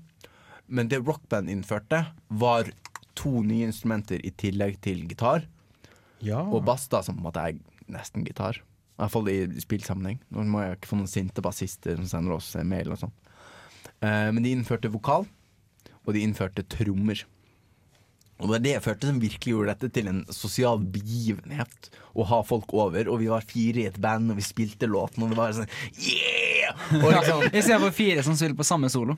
Men 0.68 0.89
det 0.91 0.99
rockband 1.05 1.49
innførte, 1.49 2.01
var 2.43 2.68
to 3.18 3.39
nye 3.45 3.65
instrumenter 3.70 4.22
i 4.28 4.34
tillegg 4.38 4.76
til 4.86 5.05
gitar. 5.09 5.45
Ja. 6.22 6.43
Og 6.43 6.61
basta, 6.68 6.99
som 7.05 7.15
på 7.15 7.24
en 7.24 7.28
måte 7.32 7.45
er 7.47 7.55
nesten 7.92 8.26
gitar. 8.28 8.60
I 8.60 9.06
hvert 9.06 9.14
fall 9.14 9.28
i 9.32 9.62
spillsammenheng. 9.62 10.20
Nå 10.34 10.46
må 10.52 10.64
jeg 10.64 10.78
ikke 10.80 10.90
få 10.92 10.98
noen 11.00 11.12
sinte 11.12 11.44
bassister 11.46 11.98
som 12.00 12.08
sender 12.12 12.34
oss 12.38 12.54
eh, 12.58 12.66
mail 12.68 12.90
og 12.94 12.98
sånn. 13.04 13.14
Uh, 14.04 14.30
men 14.34 14.44
de 14.46 14.52
innførte 14.54 14.90
vokal, 14.94 15.26
og 16.06 16.14
de 16.16 16.22
innførte 16.24 16.66
trommer. 16.70 17.24
Og 18.38 18.52
det 18.52 18.58
er 18.60 18.66
det 18.68 18.74
jeg 18.76 18.84
følte 18.86 19.08
som 19.10 19.20
virkelig 19.22 19.54
gjorde 19.56 19.74
dette 19.74 19.90
til 19.96 20.10
en 20.12 20.20
sosial 20.30 20.82
begivenhet. 20.94 21.90
Å 22.14 22.28
ha 22.32 22.42
folk 22.46 22.74
over. 22.78 23.10
Og 23.10 23.22
vi 23.24 23.32
var 23.32 23.46
fire 23.50 23.82
i 23.86 23.90
et 23.90 23.98
band, 24.02 24.34
og 24.34 24.38
vi 24.38 24.46
spilte 24.46 24.90
låten, 24.90 25.26
og 25.28 25.34
det 25.36 25.40
var 25.42 25.56
sånn 25.58 25.72
yeah! 25.96 26.37
Og 26.76 27.11
liksom, 27.11 27.43
Istedenfor 27.47 27.93
fire 27.95 28.24
som 28.26 28.36
spiller 28.38 28.55
på 28.57 28.65
samme 28.68 28.89
solo. 28.91 29.15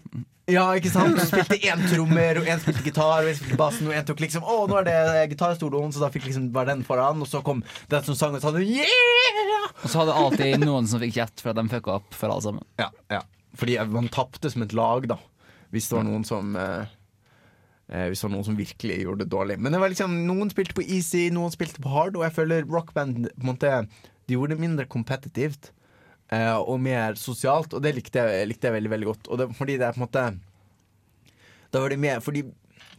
ja, 0.49 0.65
ikke 0.77 0.91
sant? 0.91 1.13
Hun 1.15 1.25
spilte 1.29 1.57
én 1.65 1.81
trommer, 1.91 2.39
og 2.41 2.49
én 2.49 2.61
spilte 2.61 2.83
gitar, 2.85 3.23
og 3.23 3.29
én 3.31 3.37
spilte 3.39 3.59
bassen, 3.59 3.89
og 3.91 3.95
én 3.97 4.05
tok 4.07 4.21
liksom 4.23 4.45
Å, 4.45 4.57
nå 4.69 4.77
er 4.81 4.89
det 4.89 5.25
gitarsoloen, 5.33 5.93
så 5.93 6.03
da 6.03 6.11
fikk 6.13 6.27
liksom 6.29 6.49
bare 6.55 6.73
den 6.75 6.85
foran, 6.87 7.21
og 7.23 7.29
så 7.31 7.41
kom 7.45 7.63
den 7.91 8.05
som 8.07 8.17
sang, 8.19 8.37
og 8.37 8.43
sa 8.43 8.53
yeah! 8.59 9.69
Og 9.83 9.87
så 9.87 10.01
hadde 10.03 10.15
alltid 10.19 10.61
noen 10.65 10.89
som 10.89 10.99
fikk 11.03 11.15
kjett 11.19 11.43
for 11.43 11.53
at 11.53 11.59
de 11.61 11.69
fucka 11.77 11.97
opp 12.01 12.15
for 12.17 12.31
alle 12.33 12.43
sammen. 12.45 12.65
Ja, 12.81 12.89
ja. 13.13 13.21
Fordi 13.59 13.77
man 13.89 14.09
tapte 14.13 14.51
som 14.51 14.63
et 14.65 14.73
lag, 14.77 15.05
da. 15.09 15.15
Hvis 15.73 15.87
det 15.89 15.95
var 15.95 16.05
noen 16.07 16.23
som 16.25 16.55
eh, 16.57 16.83
eh 17.93 18.07
det 18.09 18.19
var 18.23 18.33
noen 18.33 18.47
som 18.47 18.57
virkelig 18.57 19.01
gjorde 19.05 19.23
det 19.25 19.31
dårlig. 19.33 19.55
Men 19.61 19.75
det 19.75 19.79
var 19.81 19.91
liksom, 19.91 20.15
noen 20.27 20.49
spilte 20.51 20.75
på 20.77 20.83
easy, 20.85 21.29
noen 21.33 21.53
spilte 21.53 21.81
på 21.83 21.93
hard, 21.93 22.17
og 22.17 22.25
jeg 22.25 22.35
føler 22.37 22.67
rockband 22.69 23.29
på 23.29 23.45
en 23.45 23.51
måte, 23.53 23.73
de 24.25 24.35
gjorde 24.37 24.57
det 24.57 24.61
mindre 24.65 24.89
kompetitivt. 24.89 25.71
Eh, 26.29 26.59
og 26.61 26.77
mer 26.83 27.15
sosialt, 27.17 27.73
og 27.73 27.81
det 27.81 27.95
likte 27.97 28.21
jeg, 28.21 28.45
likte 28.51 28.69
jeg 28.69 28.75
veldig 28.77 28.91
veldig 28.93 29.07
godt. 29.09 29.29
Det, 29.39 29.47
fordi 29.57 29.77
det 29.81 29.87
er 29.87 29.95
på 29.95 30.01
en 30.01 30.05
måte 30.07 30.25
Da 31.73 31.77
var 31.81 31.89
det 31.93 31.99
mer 32.01 32.19
fordi 32.21 32.43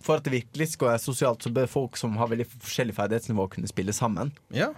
for 0.01 0.17
at 0.19 0.25
det 0.25 0.33
virkelig 0.33 0.69
skal 0.73 0.89
være 0.93 1.03
sosialt, 1.05 1.43
så 1.45 1.51
bør 1.53 1.67
folk 1.69 1.97
som 2.01 2.15
har 2.17 2.31
veldig 2.31 2.47
forskjellig 2.49 2.95
ferdighetsnivå, 2.97 3.45
kunne 3.53 3.69
spille 3.69 3.93
sammen. 3.93 4.31
Ja. 4.55 4.71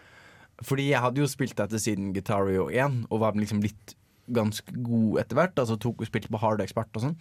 Fordi 0.67 0.89
jeg 0.91 1.01
hadde 1.05 1.23
jo 1.23 1.29
spilt 1.31 1.55
dette 1.59 1.79
siden 1.79 2.09
Guitario 2.17 2.65
1, 2.73 3.05
og 3.13 3.21
var 3.23 3.37
liksom 3.39 3.61
litt 3.63 3.95
ganske 4.33 4.73
god 4.75 5.21
etter 5.23 5.39
hvert. 5.39 5.55
Altså 5.63 5.77
tok 5.79 6.03
og 6.03 6.09
spilte 6.11 6.31
på 6.33 6.41
hard 6.43 6.63
Expert 6.65 6.91
og 6.99 7.05
sånn. 7.07 7.15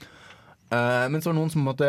Uh, 0.72 1.06
men 1.12 1.20
så 1.22 1.28
var 1.30 1.36
det 1.36 1.40
noen 1.44 1.52
som 1.54 1.66
måtte, 1.68 1.88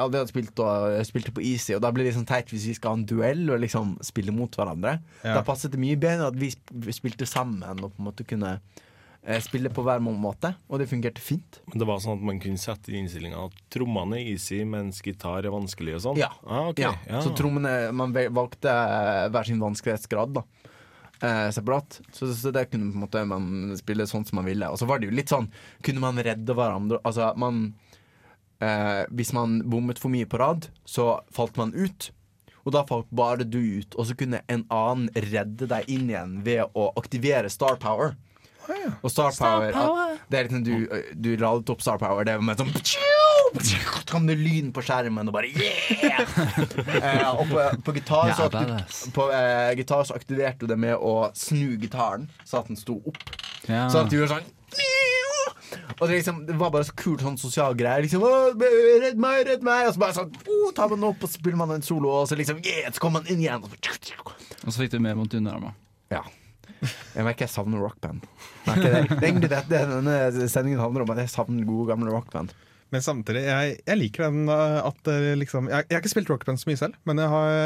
aldri 0.00 0.18
hadde 0.22 0.32
spilt 0.32 0.60
og 0.64 0.98
spilte 1.06 1.34
på 1.36 1.44
easy, 1.46 1.74
og 1.76 1.82
da 1.84 1.90
blir 1.94 2.06
det 2.06 2.10
liksom 2.14 2.26
teit 2.30 2.48
hvis 2.50 2.64
vi 2.70 2.74
skal 2.78 2.94
ha 2.94 2.98
en 2.98 3.06
duell 3.10 3.44
og 3.52 3.60
liksom 3.62 3.92
spille 4.02 4.32
mot 4.34 4.50
hverandre. 4.58 4.96
Ja. 5.20 5.36
Da 5.36 5.44
passet 5.46 5.74
det 5.74 5.82
mye 5.82 6.00
bedre 6.00 6.30
at 6.32 6.38
vi 6.42 6.50
spilte 6.96 7.28
sammen 7.28 7.62
og 7.84 7.92
på 7.92 8.00
en 8.02 8.08
måte 8.08 8.24
kunne 8.26 8.56
Eh, 9.24 9.38
spille 9.40 9.70
på 9.70 9.84
hver 9.86 10.00
måte, 10.02 10.50
og 10.66 10.80
det 10.82 10.88
fungerte 10.90 11.22
fint. 11.22 11.60
Men 11.70 11.78
det 11.78 11.86
var 11.86 12.00
sånn 12.02 12.18
at 12.18 12.24
man 12.26 12.40
kunne 12.42 12.58
sette 12.58 12.90
i 12.90 12.96
innstillinga 12.98 13.38
at 13.46 13.54
trommene 13.70 14.18
er 14.18 14.32
easy, 14.32 14.58
mens 14.66 14.98
gitar 15.06 15.46
er 15.46 15.52
vanskelig 15.54 15.94
og 15.94 16.00
sånn? 16.02 16.18
Ja. 16.18 16.32
Ah, 16.42 16.64
okay. 16.72 16.88
ja. 16.88 16.96
ja. 17.06 17.20
Så 17.22 17.30
trommene 17.38 17.92
Man 17.94 18.10
valgte 18.34 18.72
eh, 18.72 19.28
hver 19.30 19.46
sin 19.46 19.62
vanskelighetsgrad, 19.62 20.34
da. 20.40 20.42
Eh, 21.22 21.50
separat. 21.54 22.00
Så, 22.16 22.32
så, 22.34 22.50
det 22.50 22.64
kunne 22.72 22.88
man, 22.90 23.04
måte, 23.04 23.22
man 23.30 23.78
spille 23.78 24.08
sånn 24.10 24.26
som 24.26 24.40
man 24.40 24.48
ville. 24.50 24.66
Og 24.74 24.82
så 24.82 24.90
var 24.90 24.98
det 24.98 25.06
jo 25.06 25.14
litt 25.14 25.30
sånn 25.30 25.46
Kunne 25.86 26.02
man 26.02 26.18
redde 26.18 26.56
hverandre? 26.58 26.98
Altså, 27.06 27.30
man 27.38 27.62
eh, 28.58 29.04
Hvis 29.14 29.30
man 29.38 29.60
bommet 29.70 30.02
for 30.02 30.10
mye 30.10 30.26
på 30.34 30.42
rad, 30.42 30.66
så 30.82 31.20
falt 31.30 31.54
man 31.62 31.70
ut. 31.78 32.10
Og 32.66 32.74
da 32.74 32.82
falt 32.90 33.06
bare 33.14 33.46
du 33.46 33.60
ut, 33.84 33.94
og 33.98 34.02
så 34.08 34.18
kunne 34.18 34.42
en 34.50 34.66
annen 34.70 35.12
redde 35.30 35.68
deg 35.70 35.86
inn 35.90 36.10
igjen 36.10 36.36
ved 36.46 36.74
å 36.78 36.90
aktivere 36.98 37.50
Star 37.54 37.78
Power. 37.82 38.18
Og 39.02 39.10
Star 39.10 39.34
Power, 39.38 39.74
at 39.74 40.22
det 40.30 40.38
er 40.40 40.46
litt 40.48 40.54
liksom 40.54 40.62
sånn 40.62 41.12
du, 41.12 41.24
du 41.24 41.28
ladet 41.40 41.72
opp 41.72 41.82
Star 41.82 41.98
Power, 42.00 42.24
det 42.26 42.36
med 42.44 42.60
sånn 42.60 42.72
så 42.72 43.52
kom 44.12 44.24
det 44.30 44.38
lyn 44.40 44.70
på 44.72 44.80
skjermen, 44.86 45.28
og 45.28 45.34
bare 45.34 45.50
yeah! 45.50 46.20
eh, 46.98 47.26
og 47.28 47.50
på, 47.50 47.64
på 47.88 47.94
gitar 47.98 48.30
så, 48.38 48.46
på, 49.12 49.26
eh, 49.36 49.72
gitar 49.78 50.06
så 50.08 50.16
aktiverte 50.16 50.64
du 50.64 50.72
det 50.72 50.78
med 50.80 50.94
å 51.04 51.14
snu 51.36 51.74
gitaren, 51.82 52.28
så 52.48 52.62
at 52.62 52.70
den 52.70 52.78
sto 52.80 52.96
opp. 53.10 53.20
Ja. 53.68 53.88
Så 53.92 54.02
at 54.06 54.12
du 54.12 54.18
gjorde 54.20 54.36
sånn 54.38 54.50
og 55.94 56.04
det, 56.08 56.18
liksom, 56.18 56.42
det, 56.44 56.52
var 56.60 56.68
bare 56.72 56.84
så 56.84 56.92
kult 56.98 57.22
sånn 57.24 57.38
sosial 57.40 57.72
greie. 57.78 58.02
Liksom, 58.04 58.20
redd 58.60 59.20
meg, 59.20 59.40
redd 59.48 59.62
meg! 59.64 59.86
Og 59.88 59.94
så 59.96 60.00
bare 60.02 60.14
sånn, 60.18 60.34
oh, 60.50 60.68
tar 60.76 60.90
man 60.92 61.06
opp, 61.08 61.24
og 61.24 61.30
så 61.30 61.38
spiller 61.40 61.56
man 61.62 61.72
en 61.76 61.84
solo, 61.86 62.10
og 62.20 62.28
så 62.28 62.36
liksom, 62.36 62.58
yeah, 62.66 62.90
så 62.92 63.00
kommer 63.00 63.22
man 63.22 63.32
inn 63.32 63.40
igjen. 63.44 63.62
Og 63.62 64.66
så, 64.66 64.74
fikk 64.76 64.92
du 64.92 64.98
mer 65.04 65.16
mot 65.16 65.32
underarmene. 65.38 65.72
Ja. 66.12 66.24
Jeg 67.14 67.22
merker 67.26 67.46
jeg 67.46 67.52
savner 67.54 67.80
rockband. 67.82 68.22
Det 68.66 68.74
er 68.88 69.04
egentlig 69.22 69.50
det, 69.52 69.62
denne 69.70 70.16
sendingen 70.50 70.80
handler 70.82 71.04
om, 71.06 71.12
at 71.14 71.20
jeg 71.22 71.30
savner 71.36 71.64
gode, 71.68 71.86
gamle 71.92 72.10
rockband. 72.14 72.54
Men 72.92 73.04
samtidig, 73.04 73.44
jeg, 73.46 73.76
jeg 73.88 74.00
liker 74.00 74.26
den 74.34 74.50
at 74.52 75.12
liksom 75.40 75.70
jeg, 75.70 75.86
jeg, 75.86 75.94
har 75.96 76.02
ikke 76.02 76.12
spilt 76.12 76.32
rockband 76.32 76.60
så 76.60 76.68
mye 76.68 76.80
selv, 76.80 76.98
men 77.08 77.22
jeg 77.22 77.30
har 77.32 77.60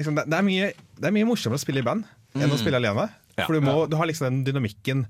liksom, 0.00 0.16
det, 0.18 0.24
det, 0.32 0.38
er 0.40 0.46
mye, 0.48 0.70
det 0.98 1.10
er 1.12 1.16
mye 1.18 1.28
morsommere 1.28 1.60
å 1.60 1.62
spille 1.62 1.84
i 1.84 1.86
band 1.86 2.08
enn 2.38 2.48
mm. 2.48 2.56
å 2.56 2.60
spille 2.62 2.80
alene. 2.80 3.04
Ja, 3.38 3.44
for 3.46 3.58
du, 3.60 3.64
må, 3.64 3.76
du, 3.90 3.94
har 4.00 4.08
liksom 4.10 4.26
den 4.30 4.40
dynamikken 4.48 5.04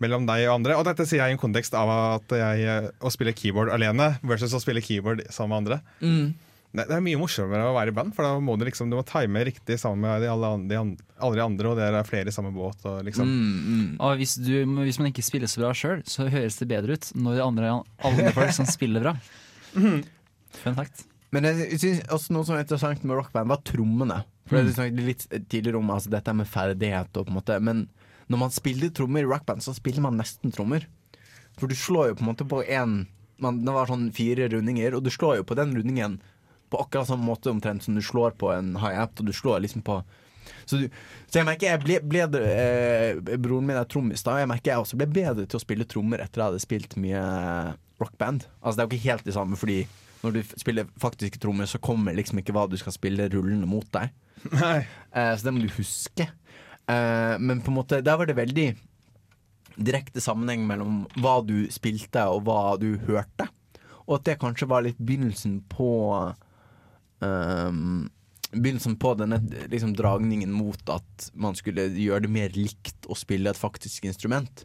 mellom 0.00 0.26
deg 0.26 0.48
og 0.48 0.56
andre. 0.58 0.78
Og 0.80 0.86
dette 0.88 1.04
sier 1.06 1.20
jeg 1.20 1.34
i 1.34 1.36
en 1.36 1.42
kontekst 1.42 1.74
av 1.78 1.90
at 1.94 2.32
jeg, 2.40 2.90
å 3.04 3.10
spille 3.12 3.34
keyboard 3.36 3.70
alene 3.74 4.14
versus 4.26 4.54
å 4.56 4.62
spille 4.62 4.82
keyboard 4.82 5.22
sammen 5.34 5.52
med 5.52 5.60
andre. 5.60 5.78
Mm. 6.00 6.32
Det, 6.70 6.84
det 6.88 6.94
er 6.94 7.02
mye 7.02 7.18
morsommere 7.18 7.64
å 7.66 7.74
være 7.74 7.90
i 7.90 7.94
band, 7.96 8.12
for 8.14 8.26
da 8.26 8.36
må 8.42 8.54
du 8.60 8.64
liksom 8.68 8.90
Du 8.92 8.96
må 8.98 9.02
time 9.08 9.40
riktig 9.48 9.76
sammen 9.82 10.04
med 10.04 10.22
de 10.22 10.28
alle, 10.30 10.50
de 10.70 10.76
andre, 10.78 11.42
andre, 11.42 11.68
og 11.72 11.78
dere 11.80 12.02
er 12.02 12.06
flere 12.08 12.30
i 12.30 12.34
samme 12.34 12.52
båt. 12.54 12.84
Og, 12.86 13.00
liksom. 13.08 13.26
mm, 13.26 13.60
mm. 13.60 13.92
og 13.98 14.20
hvis, 14.20 14.36
du, 14.40 14.52
hvis, 14.84 15.00
man 15.02 15.10
ikke 15.10 15.24
spiller 15.26 15.50
så 15.50 15.64
bra 15.64 15.72
sjøl, 15.76 16.02
så 16.08 16.28
høres 16.30 16.60
det 16.62 16.68
bedre 16.70 16.94
ut 16.96 17.08
når 17.18 17.40
det 17.40 17.46
andre, 17.46 17.72
alle 18.00 18.12
andre 18.16 18.34
folk 18.38 18.54
som 18.60 18.70
spiller 18.70 19.02
bra. 19.08 19.14
Mm. 19.74 19.98
Fun 20.62 20.78
fact. 20.78 21.06
Men 21.34 21.46
jeg 21.46 21.78
synes 21.78 22.04
også 22.10 22.34
noe 22.34 22.46
som 22.46 22.56
er 22.58 22.64
interessant 22.64 23.02
med 23.06 23.18
rockband, 23.18 23.50
var 23.50 23.62
trommene. 23.66 24.20
For 24.50 24.58
mm. 24.62 24.70
liksom, 24.70 24.94
det 24.94 25.02
er 25.04 25.10
litt 25.10 25.26
tidligere 25.50 25.82
om 25.82 25.90
altså, 25.94 26.10
dette 26.14 26.34
med 26.38 26.48
ferdighet 26.50 27.18
og 27.20 27.26
på 27.28 27.32
en 27.32 27.36
måte 27.38 27.58
Men 27.62 27.84
når 28.30 28.44
man 28.46 28.54
spiller 28.54 28.94
trommer 28.94 29.26
i 29.26 29.30
rockband, 29.30 29.62
så 29.66 29.74
spiller 29.74 30.06
man 30.06 30.18
nesten 30.22 30.54
trommer. 30.54 30.86
For 31.58 31.70
du 31.70 31.74
slår 31.74 32.12
jo 32.12 32.18
på 32.20 32.24
en 32.24 32.28
måte 32.30 32.46
på 32.48 32.62
én 32.62 32.94
Det 33.38 33.72
var 33.74 33.90
sånn 33.90 34.08
fire 34.14 34.46
rundinger, 34.52 34.94
og 34.94 35.06
du 35.06 35.10
slår 35.12 35.40
jo 35.40 35.46
på 35.50 35.58
den 35.58 35.74
rundingen 35.76 36.18
på 36.70 36.78
akkurat 36.80 37.06
samme 37.10 37.26
måte 37.26 37.50
omtrent 37.50 37.82
som 37.82 37.94
du 37.96 38.02
slår 38.02 38.30
på 38.38 38.52
en 38.54 38.76
high 38.78 39.00
apt, 39.02 39.20
og 39.20 39.26
du 39.28 39.32
slår 39.34 39.60
liksom 39.64 39.82
på 39.82 40.00
så, 40.66 40.76
du, 40.78 40.86
så, 41.30 41.40
jeg 41.40 41.46
merker 41.46 41.70
jeg 41.76 41.80
ble, 41.82 41.96
ble 42.10 42.40
eh, 42.46 43.18
Broren 43.38 43.66
min 43.66 43.76
er 43.78 43.84
trommis, 43.90 44.22
da, 44.24 44.36
og 44.36 44.40
jeg 44.42 44.48
merker 44.50 44.72
jeg 44.72 44.82
også 44.82 44.98
ble 44.98 45.06
bedre 45.14 45.44
til 45.46 45.58
å 45.58 45.62
spille 45.62 45.86
trommer 45.86 46.22
etter 46.22 46.40
jeg 46.42 46.48
hadde 46.50 46.62
spilt 46.64 46.94
mye 47.02 47.20
eh, 47.22 47.68
rockband. 48.00 48.46
Altså 48.62 48.78
Det 48.78 48.82
er 48.82 48.86
jo 48.88 48.94
ikke 48.96 49.04
helt 49.12 49.26
det 49.28 49.34
samme, 49.36 49.58
fordi 49.60 49.76
når 50.24 50.36
du 50.36 50.54
spiller 50.62 50.88
faktiske 51.02 51.40
trommer, 51.42 51.68
så 51.70 51.78
kommer 51.82 52.14
liksom 52.18 52.40
ikke 52.42 52.54
hva 52.56 52.64
du 52.70 52.76
skal 52.80 52.94
spille 52.96 53.28
rullende 53.32 53.68
mot 53.70 53.86
deg. 53.94 54.10
Eh, 54.46 54.82
så 55.14 55.46
det 55.46 55.54
må 55.54 55.62
du 55.62 55.74
huske. 55.76 56.26
Eh, 56.26 57.34
men 57.38 57.62
på 57.62 57.70
en 57.72 57.78
måte, 57.78 58.02
der 58.06 58.18
var 58.18 58.30
det 58.30 58.38
veldig 58.38 58.68
direkte 59.78 60.22
sammenheng 60.24 60.64
mellom 60.70 61.02
hva 61.18 61.40
du 61.46 61.66
spilte, 61.72 62.24
og 62.30 62.46
hva 62.48 62.72
du 62.80 62.92
hørte. 63.10 63.50
Og 64.06 64.16
at 64.18 64.30
det 64.30 64.38
kanskje 64.42 64.70
var 64.70 64.86
litt 64.86 64.98
begynnelsen 65.02 65.60
på 65.70 65.90
um, 67.20 67.28
ehm, 67.28 68.10
Begynnelsen 68.52 68.96
på 68.98 69.12
denne 69.14 69.36
liksom, 69.70 69.92
dragningen 69.94 70.50
mot 70.56 70.88
at 70.90 71.30
man 71.38 71.54
skulle 71.54 71.84
gjøre 71.94 72.24
det 72.24 72.30
mer 72.34 72.50
likt 72.50 73.04
å 73.06 73.14
spille 73.16 73.46
et 73.52 73.58
faktisk 73.60 74.04
instrument. 74.10 74.64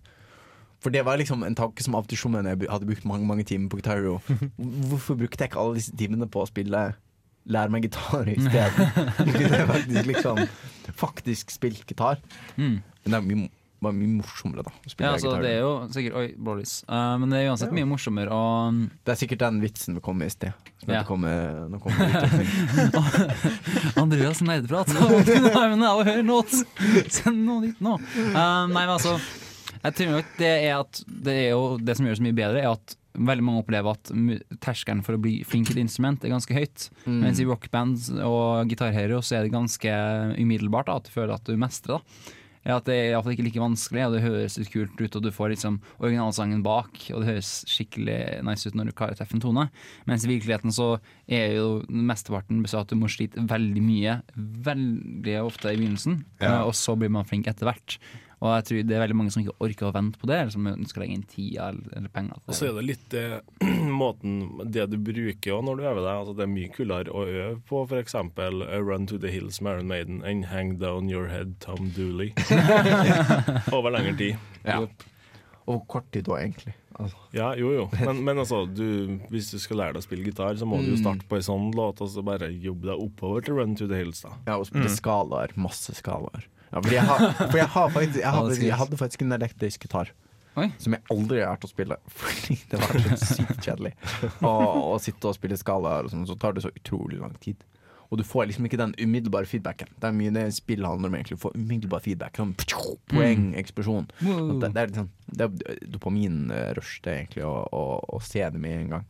For 0.82 0.90
det 0.94 1.04
var 1.06 1.20
liksom 1.22 1.44
en 1.46 1.54
tanke 1.58 1.84
som 1.86 1.94
av 1.94 2.08
og 2.08 2.10
til 2.10 2.18
slo 2.18 2.32
når 2.34 2.50
jeg 2.56 2.66
hadde 2.72 2.88
brukt 2.90 3.06
mange 3.06 3.28
mange 3.30 3.46
timer 3.46 3.70
på 3.70 3.78
Guitar 3.80 4.02
Hvorfor 4.90 5.18
brukte 5.20 5.44
jeg 5.44 5.52
ikke 5.52 5.62
alle 5.62 5.78
disse 5.78 5.94
timene 5.98 6.26
på 6.30 6.42
å 6.44 6.50
spille 6.50 6.82
Lær 7.50 7.70
meg 7.74 7.86
gitar 7.88 8.26
isteden? 8.26 8.90
Kunne 9.22 9.44
jeg 9.46 9.70
faktisk, 9.70 10.10
liksom, 10.10 10.42
faktisk 10.98 11.54
spilt 11.54 11.86
gitar? 11.90 12.18
Mm. 12.58 12.80
Men 12.82 13.06
det 13.16 13.20
er 13.20 13.26
mye 13.30 13.50
bare 13.84 13.92
mye 13.98 14.08
morsommere, 14.20 14.64
da. 14.66 14.72
Ja, 14.96 15.08
altså, 15.16 15.32
det 15.44 15.50
er 15.56 15.60
jo 15.64 15.72
sikkert 15.94 16.14
Oi, 16.22 16.28
Uh, 16.36 16.46
men 17.20 17.30
det 17.34 17.40
er 17.42 17.46
uansett 17.52 17.72
ja. 17.72 17.78
mye 17.80 17.88
morsommere 17.90 18.30
å 18.34 18.44
um, 18.70 18.74
Det 19.06 19.12
er 19.14 19.18
sikkert 19.20 19.42
den 19.44 19.58
vitsen 19.64 19.92
vi 19.98 20.02
kom 20.04 20.18
med 20.20 20.28
i 20.32 20.34
sted. 20.34 20.52
Ja. 20.86 21.02
Kommer, 21.08 21.34
nå 21.72 21.76
kommer 21.82 22.00
Andreas 24.04 24.40
nerdeprat. 24.46 24.88
Send 27.10 27.38
noe 27.42 27.60
dit 27.66 27.80
nå! 27.84 27.94
Uh, 27.98 28.02
nei, 28.34 28.64
men 28.74 28.90
altså 28.98 29.14
Jeg 29.80 29.92
tror 29.98 30.10
nok 30.20 30.30
det 30.40 30.52
er 30.70 30.74
at 30.78 30.94
det, 31.08 31.34
er 31.34 31.50
jo, 31.54 31.62
det 31.82 31.96
som 31.98 32.06
gjør 32.08 32.14
det 32.16 32.22
så 32.22 32.24
mye 32.28 32.38
bedre, 32.40 32.60
er 32.64 32.70
at 32.76 32.88
veldig 33.16 33.44
mange 33.48 33.62
opplever 33.64 33.90
at 33.98 34.06
terskelen 34.62 35.02
for 35.06 35.14
å 35.18 35.24
bli 35.24 35.36
flink 35.48 35.64
til 35.70 35.78
et 35.80 35.86
instrument 35.88 36.20
er 36.28 36.34
ganske 36.36 36.56
høyt. 36.58 36.80
Mm. 37.08 37.22
Mens 37.24 37.38
i 37.42 37.48
rockband 37.48 37.96
og 38.28 38.46
gitarhero 38.72 39.18
så 39.24 39.32
er 39.38 39.42
det 39.48 39.54
ganske 39.56 39.92
umiddelbart 40.36 40.88
da, 40.90 40.94
at 41.00 41.06
du 41.08 41.12
føler 41.16 41.34
at 41.38 41.48
du 41.48 41.54
mestrer. 41.64 41.96
da 41.96 42.00
at 42.74 42.88
det 42.90 42.96
er 42.96 43.12
iallfall 43.12 43.36
ikke 43.36 43.46
like 43.46 43.62
vanskelig, 43.62 44.04
og 44.08 44.16
det 44.16 44.24
høres 44.24 44.56
litt 44.58 44.72
kult 44.74 44.96
ut, 45.04 45.16
og 45.20 45.26
du 45.26 45.30
får 45.34 45.52
liksom 45.54 45.76
originalsangen 46.00 46.64
bak, 46.66 46.98
og 47.14 47.22
det 47.22 47.36
høres 47.36 47.52
skikkelig 47.70 48.18
nice 48.46 48.66
ut 48.72 48.78
når 48.80 48.90
du 48.90 48.96
klarer 48.98 49.14
å 49.14 49.20
treffe 49.22 49.38
en 49.38 49.44
tone. 49.44 49.68
Mens 50.10 50.26
i 50.26 50.32
virkeligheten 50.34 50.74
så 50.74 50.96
er 51.30 51.60
jo 51.60 51.70
mesteparten 51.90 52.64
består 52.66 52.88
at 52.88 52.94
du 52.94 52.98
må 52.98 53.10
slite 53.14 53.46
veldig 53.52 53.86
mye, 53.86 54.18
veldig 54.66 55.38
ofte 55.46 55.72
i 55.72 55.78
begynnelsen, 55.84 56.24
ja. 56.42 56.56
Eh, 56.58 56.62
og 56.66 56.74
så 56.78 56.98
blir 56.98 57.14
man 57.14 57.28
flink 57.30 57.48
etter 57.52 57.70
hvert. 57.70 58.00
Og 58.46 58.52
jeg 58.60 58.66
tror 58.68 58.82
det 58.86 58.94
er 58.94 59.02
veldig 59.02 59.16
mange 59.18 59.32
som 59.34 59.42
ikke 59.42 59.56
orker 59.66 59.88
å 59.88 59.94
vente 59.96 60.20
på 60.22 60.28
det, 60.30 60.36
eller 60.38 60.54
som 60.54 60.68
ønsker 60.70 61.02
å 61.02 61.04
legge 61.04 61.16
inn 61.18 61.24
tida 61.32 61.72
eller 61.98 62.12
penger. 62.14 62.42
Og 62.46 62.54
så 62.58 62.68
er 62.70 62.76
det 62.78 62.84
litt 62.92 63.06
det, 63.14 63.26
måten 64.04 64.36
det 64.76 64.86
du 64.92 65.00
bruker 65.02 65.64
når 65.66 65.80
du 65.82 65.86
øver 65.88 66.02
deg. 66.06 66.20
Altså, 66.20 66.36
det 66.38 66.46
er 66.46 66.52
mye 66.54 66.70
kulere 66.76 67.16
å 67.16 67.24
øve 67.24 67.56
på 67.70 67.82
f.eks. 67.90 68.16
Eh, 68.22 68.62
Run 68.86 69.08
to 69.10 69.18
the 69.24 69.32
Hills 69.34 69.58
med 69.66 69.90
Maiden 69.90 70.20
enn 70.30 70.46
Hang 70.52 70.76
Down 70.82 71.10
Your 71.10 71.32
Head 71.34 71.56
Tom 71.66 71.90
Dooley. 71.98 72.36
Over 73.76 73.92
lengre 73.96 74.14
tid. 74.22 74.58
Ja. 74.68 74.84
Og 75.66 75.86
kort 75.90 76.12
tid 76.14 76.30
da 76.30 76.38
egentlig. 76.44 76.76
Altså. 77.02 77.18
Ja, 77.36 77.50
jo 77.60 77.74
jo, 77.76 77.86
men, 78.08 78.22
men 78.30 78.38
altså, 78.44 78.62
du, 78.72 79.18
hvis 79.34 79.50
du 79.52 79.58
skal 79.60 79.82
lære 79.82 79.98
deg 79.98 80.00
å 80.00 80.06
spille 80.06 80.24
gitar, 80.30 80.56
så 80.62 80.68
må 80.70 80.78
mm. 80.78 80.84
du 80.86 80.92
jo 80.94 81.00
mm. 81.02 81.02
starte 81.02 81.26
på 81.32 81.36
ei 81.36 81.44
sånn 81.50 81.74
låt, 81.76 82.00
og 82.06 82.08
så 82.14 82.22
bare 82.24 82.48
jobbe 82.54 82.88
deg 82.94 83.02
oppover 83.10 83.42
til 83.50 83.58
Run 83.58 83.74
to 83.82 83.90
the 83.90 84.00
Hills, 84.04 84.22
da. 84.24 84.32
Ja, 84.46 84.56
og 84.62 84.70
spille 84.70 84.88
mm. 84.88 84.96
skalaer. 85.02 85.58
Masse 85.66 85.98
skalaer. 85.98 86.46
Ja, 86.72 86.82
fordi 86.82 86.96
jeg 86.98 87.06
har, 87.08 87.24
for 87.52 87.58
jeg 87.60 87.70
har 87.74 87.90
faktisk 87.90 88.20
Jeg, 88.20 88.32
har, 88.38 88.58
jeg 88.72 88.76
hadde 88.80 88.98
faktisk 88.98 89.26
en 89.26 89.36
elektrisk 89.38 89.86
gitar. 89.86 90.12
Oi. 90.56 90.70
Som 90.80 90.96
jeg 90.96 91.04
aldri 91.12 91.42
har 91.44 91.52
lært 91.58 91.66
å 91.68 91.70
spille, 91.70 91.98
fordi 92.20 92.56
det 92.72 92.80
var 92.80 93.00
så 93.02 93.42
sykt 93.42 93.58
kjedelig. 93.66 93.92
Å 94.48 94.98
sitte 95.04 95.28
og 95.32 95.36
spille 95.36 95.58
skalaer, 95.60 96.08
sånn, 96.12 96.24
så 96.30 96.38
tar 96.40 96.56
det 96.56 96.64
så 96.64 96.72
utrolig 96.72 97.20
lang 97.20 97.34
tid. 97.44 97.66
Og 98.14 98.20
du 98.22 98.24
får 98.26 98.46
liksom 98.48 98.68
ikke 98.70 98.78
den 98.80 98.94
umiddelbare 99.02 99.50
feedbacken. 99.50 99.90
Det 100.00 100.08
er 100.08 100.14
mye 100.16 100.32
det 100.32 100.46
spill 100.56 100.86
handler 100.86 101.10
om. 101.10 101.16
egentlig 101.18 101.40
Å 101.40 101.42
få 101.42 101.52
umiddelbar 101.58 102.04
feedback. 102.06 102.38
Sånn, 102.38 102.52
poeng, 103.10 103.48
mm. 103.56 103.58
eksplosjon. 103.60 104.06
Sånn, 104.22 104.52
det, 104.62 104.70
det, 104.76 104.84
er 104.84 104.92
liksom, 104.92 105.10
det 105.40 105.48
er 105.48 105.80
dopaminrush, 105.96 106.94
eh, 106.94 107.02
det 107.08 107.12
er 107.16 107.20
egentlig 107.24 107.48
å, 107.50 107.56
å, 108.14 108.22
se 108.24 108.46
det 108.46 108.62
med 108.62 108.78
en 108.78 108.94
gang. 108.96 109.08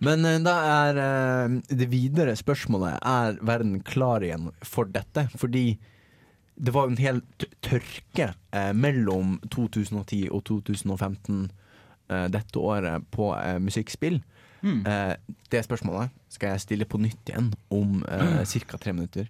Men 0.00 0.24
eh, 0.24 0.40
da 0.48 0.54
er 0.64 1.00
eh, 1.00 1.56
det 1.68 1.88
videre 1.92 2.32
spørsmålet 2.38 2.96
Er 3.04 3.36
verden 3.44 3.80
klar 3.84 4.24
igjen 4.24 4.48
for 4.64 4.88
dette? 4.88 5.26
Fordi 5.38 5.74
det 6.60 6.74
var 6.74 6.84
jo 6.88 6.94
en 6.94 7.00
hel 7.00 7.20
tørke 7.64 8.30
eh, 8.56 8.72
mellom 8.76 9.38
2010 9.52 10.24
og 10.34 10.42
2015 10.48 11.50
dette 12.10 12.58
året 12.58 13.04
på 13.14 13.28
musikkspill. 13.62 14.16
Mm. 14.66 14.80
det 14.82 15.60
spørsmålet 15.62 16.10
skal 16.34 16.56
jeg 16.56 16.62
stille 16.64 16.86
på 16.90 16.98
nytt 16.98 17.30
igjen 17.30 17.52
om 17.70 18.00
eh, 18.02 18.24
mm. 18.40 18.40
ca. 18.50 18.80
tre 18.82 18.90
minutter. 18.98 19.28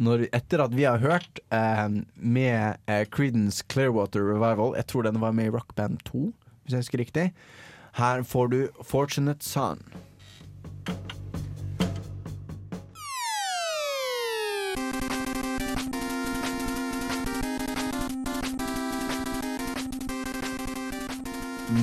Når, 0.00 0.24
etter 0.32 0.62
at 0.64 0.72
vi 0.72 0.86
har 0.88 1.02
hørt 1.02 1.42
eh, 1.52 1.84
med 2.16 2.80
eh, 2.88 3.02
Creedence 3.12 3.60
Clearwater 3.68 4.24
Revival 4.30 4.72
Jeg 4.78 4.88
tror 4.88 5.04
den 5.10 5.20
var 5.20 5.36
med 5.36 5.50
i 5.50 5.52
Rock 5.52 5.74
Band 5.76 6.00
2, 6.08 6.22
hvis 6.64 6.72
jeg 6.78 6.86
husker 6.86 7.02
riktig. 7.04 7.26
Her 8.00 8.24
får 8.24 8.48
du 8.54 8.60
'Fortunate 8.80 9.44
Son'. 9.44 9.84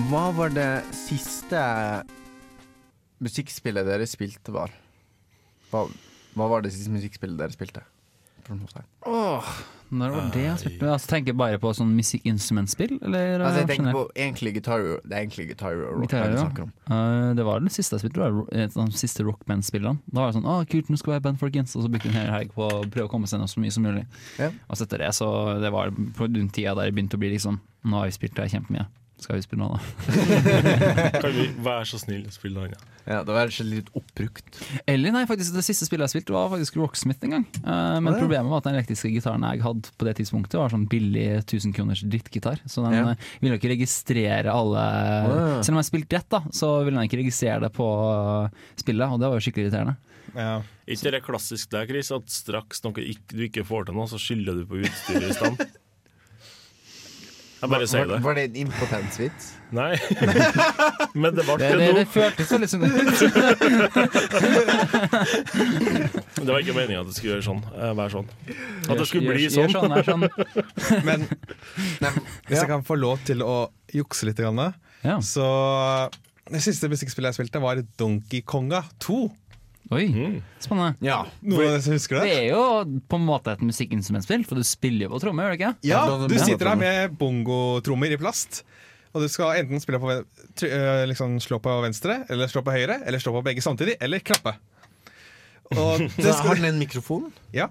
Hva 0.09 0.29
var 0.33 0.49
det 0.53 0.95
siste 0.97 1.59
musikkspillet 3.21 3.85
dere 3.87 4.05
spilte 4.09 4.53
var? 4.53 4.73
Hva, 5.69 5.83
hva 6.35 6.47
var 6.49 6.65
det 6.65 6.71
siste 6.73 6.93
musikkspillet 6.95 7.37
dere 7.41 7.53
spilte? 7.53 7.83
spørsmålstegn. 8.49 8.85
Åh, 9.01 9.45
når 9.89 10.09
var 10.13 10.29
det? 10.33 10.45
Spurte, 10.61 10.89
altså, 10.93 11.07
tenker 11.09 11.35
bare 11.37 11.57
på 11.61 11.69
sånn 11.77 11.91
musikkinstrumentspill? 11.97 12.95
Eller, 13.05 13.39
eh, 13.39 13.43
altså, 13.47 13.61
jeg 13.61 13.69
tenker 13.77 13.95
på 13.97 14.03
egentlig 14.15 14.53
Guitar 14.57 14.81
Hero. 14.83 14.97
Det 15.03 15.11
er 15.15 15.23
egentlig 15.23 15.45
Guitar 15.51 15.73
Hero 15.75 15.89
rock 15.93 16.01
Guitar 16.05 16.23
Hero. 16.25 16.45
snakker 16.47 16.63
om. 16.63 16.73
Uh, 16.89 17.33
det 17.37 17.45
var 17.45 17.59
den 17.63 17.69
siste 17.73 17.95
jeg 17.97 18.01
spilte, 18.05 18.31
De 18.73 18.97
siste 18.97 19.23
rockman 19.25 19.61
spillene 19.65 19.99
Da 20.11 20.19
var 20.21 20.29
det 20.31 20.39
sånn 20.39 20.49
'Å, 20.49 20.69
kult, 20.69 20.89
nå 20.89 20.97
skal 20.97 21.11
vi 21.11 21.15
ha 21.17 21.25
band, 21.29 21.39
folkens', 21.39 21.75
og 21.75 21.83
så 21.85 21.89
brukte 21.91 22.07
en 22.09 22.17
hel 22.17 22.31
helg 22.33 22.53
på 22.53 22.63
å 22.71 22.89
prøve 22.89 23.07
å 23.07 23.11
komme 23.11 23.27
seg 23.29 23.39
ned 23.39 23.49
så 23.49 23.59
mye 23.61 23.71
som 23.71 23.83
mulig. 23.83 24.05
Ja. 24.39 24.51
Og 24.69 24.75
så 24.77 24.85
etter 24.85 24.97
det, 24.97 25.13
så 25.13 25.59
det 25.61 25.71
var 25.71 25.89
på 25.91 26.31
den 26.33 26.49
tida 26.49 26.73
der 26.75 26.89
det 26.91 26.95
begynte 26.95 27.17
å 27.17 27.21
bli 27.21 27.31
liksom 27.37 27.59
Nå 27.85 27.95
har 27.97 28.05
vi 28.11 28.11
spilt 28.11 28.35
det 28.35 28.51
kjempemye. 28.51 28.85
Skal 29.19 29.35
vi 29.35 29.41
spille 29.43 29.59
noe, 29.59 29.75
da? 29.75 31.09
kan 31.25 31.33
vi 31.35 31.47
være 31.63 31.83
så 31.89 31.97
snill 31.99 32.23
å 32.29 32.31
spille 32.31 32.55
noe 32.55 32.69
annet? 32.69 32.83
Ja. 33.09 33.17
det 33.27 33.33
var 33.35 33.49
litt 33.67 33.87
oppbrukt. 33.97 34.59
Eller 34.87 35.11
nei, 35.11 35.25
faktisk 35.27 35.51
det 35.55 35.63
siste 35.65 35.83
spillet 35.89 36.07
jeg 36.07 36.19
spilte 36.23 36.35
var 36.37 36.47
faktisk 36.53 36.75
Rocksmith 36.79 37.25
en 37.27 37.33
gang. 37.35 37.43
Uh, 37.65 37.97
men 37.99 38.09
oh, 38.13 38.15
ja. 38.15 38.21
problemet 38.21 38.51
var 38.53 38.61
at 38.63 38.67
den 38.69 38.77
elektriske 38.79 39.11
gitaren 39.11 39.43
jeg 39.47 39.63
hadde 39.65 39.91
på 39.99 40.07
det 40.07 40.13
tidspunktet, 40.21 40.55
var 40.61 40.71
sånn 40.71 40.85
billig 40.91 41.25
1000 41.41 41.75
kroners 41.75 42.03
drittgitar. 42.05 42.61
Så 42.69 42.85
den 42.85 42.95
ja. 42.95 43.01
uh, 43.09 43.27
ville 43.41 43.59
ikke 43.59 43.73
registrere 43.73 44.53
alle 44.55 44.85
oh, 44.85 45.35
ja. 45.35 45.59
Selv 45.67 45.75
om 45.75 45.81
jeg 45.81 45.89
spilte 45.89 46.15
rett, 46.19 46.29
da, 46.31 46.41
så 46.55 46.71
ville 46.85 46.95
den 46.99 47.09
ikke 47.11 47.19
registrere 47.19 47.59
det 47.65 47.71
på 47.75 47.87
eh, 48.07 48.67
spillet, 48.79 49.11
og 49.13 49.19
det 49.21 49.27
var 49.29 49.35
jo 49.39 49.43
skikkelig 49.45 49.65
irriterende. 49.67 49.97
Ja. 50.37 50.53
Ikke 50.95 51.11
det 51.15 51.19
klassisk 51.25 51.73
der, 51.73 51.87
Chris, 51.89 52.11
at 52.15 52.29
straks 52.31 52.83
noe 52.85 53.03
du 53.33 53.43
ikke 53.47 53.65
får 53.67 53.89
til 53.89 53.97
noe, 53.99 54.07
så 54.11 54.19
skylder 54.21 54.61
du 54.61 54.63
på 54.69 54.79
utstyret 54.85 55.33
i 55.33 55.35
stand? 55.35 55.61
Jeg 57.59 57.67
bare 57.73 57.83
sier 57.91 58.05
det. 58.07 58.15
Var, 58.23 58.37
det 58.37 58.43
en 58.47 58.57
impotensvits? 58.61 59.45
Nei. 59.75 59.89
Men 61.19 61.35
det 61.35 61.43
ble 61.43 61.57
det, 61.59 61.75
det, 61.81 61.89
det 61.97 62.05
føltes 62.07 62.47
litt 62.55 62.71
sånn 62.71 62.87
det 66.39 66.47
var 66.47 66.63
ikke 66.63 66.73
meninga 66.77 66.99
at 67.03 67.07
det 67.11 67.15
skulle 67.17 67.33
gjøre 67.35 67.43
sånn, 67.45 67.59
være 67.97 68.09
sånn. 68.13 68.29
At 68.87 68.99
det 69.01 69.07
skulle 69.09 69.31
bli 69.35 69.47
sånn. 69.51 69.73
sånn, 69.75 69.91
sånn. 70.07 70.23
Men 71.07 71.19
nei, 72.03 72.11
hvis 72.47 72.59
jeg 72.61 72.69
kan 72.71 72.83
få 72.87 72.95
lov 72.99 73.17
til 73.27 73.39
å 73.45 73.55
jukse 73.93 74.25
litt, 74.29 74.39
så 75.25 75.47
det 76.49 76.61
siste 76.63 76.89
musikkspillet 76.91 77.27
jeg 77.33 77.37
spilte, 77.43 77.59
var 77.63 77.75
Donkey 77.99 78.41
Konga 78.47 78.81
2. 79.03 79.27
Oi, 79.89 80.05
mm. 80.05 80.33
spennende. 80.61 80.93
Ja, 81.01 81.23
Noen 81.41 81.63
av 81.63 81.79
dere 81.79 81.95
husker 81.95 82.19
Det 82.21 82.25
det? 82.27 82.33
er 82.37 82.43
jo 82.51 82.99
på 83.09 83.17
en 83.17 83.23
måte 83.25 83.55
et 83.55 83.61
musikkinstrumentspill, 83.65 84.43
for 84.45 84.59
du 84.59 84.65
spiller 84.67 85.07
jo 85.07 85.11
på 85.15 85.21
tromme, 85.23 85.41
gjør 85.47 85.55
du 85.55 85.57
ikke? 85.57 85.71
Ja, 85.89 86.01
du 86.29 86.35
sitter 86.37 86.69
der 86.71 86.77
med 86.77 87.15
bongotrommer 87.17 88.11
i 88.13 88.19
plast. 88.21 88.59
Og 89.09 89.23
du 89.23 89.29
skal 89.33 89.55
enten 89.63 89.81
spille 89.81 89.97
på, 89.97 90.11
eh, 90.13 91.05
liksom 91.09 91.39
slå 91.41 91.57
på 91.65 91.73
venstre, 91.81 92.19
eller 92.29 92.45
slå 92.51 92.61
på 92.67 92.75
høyre, 92.75 92.99
eller 93.07 93.17
slå 93.23 93.33
på 93.39 93.45
begge 93.47 93.63
samtidig, 93.65 93.95
eller 93.99 94.21
klappe. 94.21 94.53
Og 95.73 96.03
det 96.21 96.27
Har 96.29 96.37
skal, 96.37 96.61
den 96.61 96.73
en 96.75 96.83
mikrofon? 96.85 97.31
ja. 97.53 97.67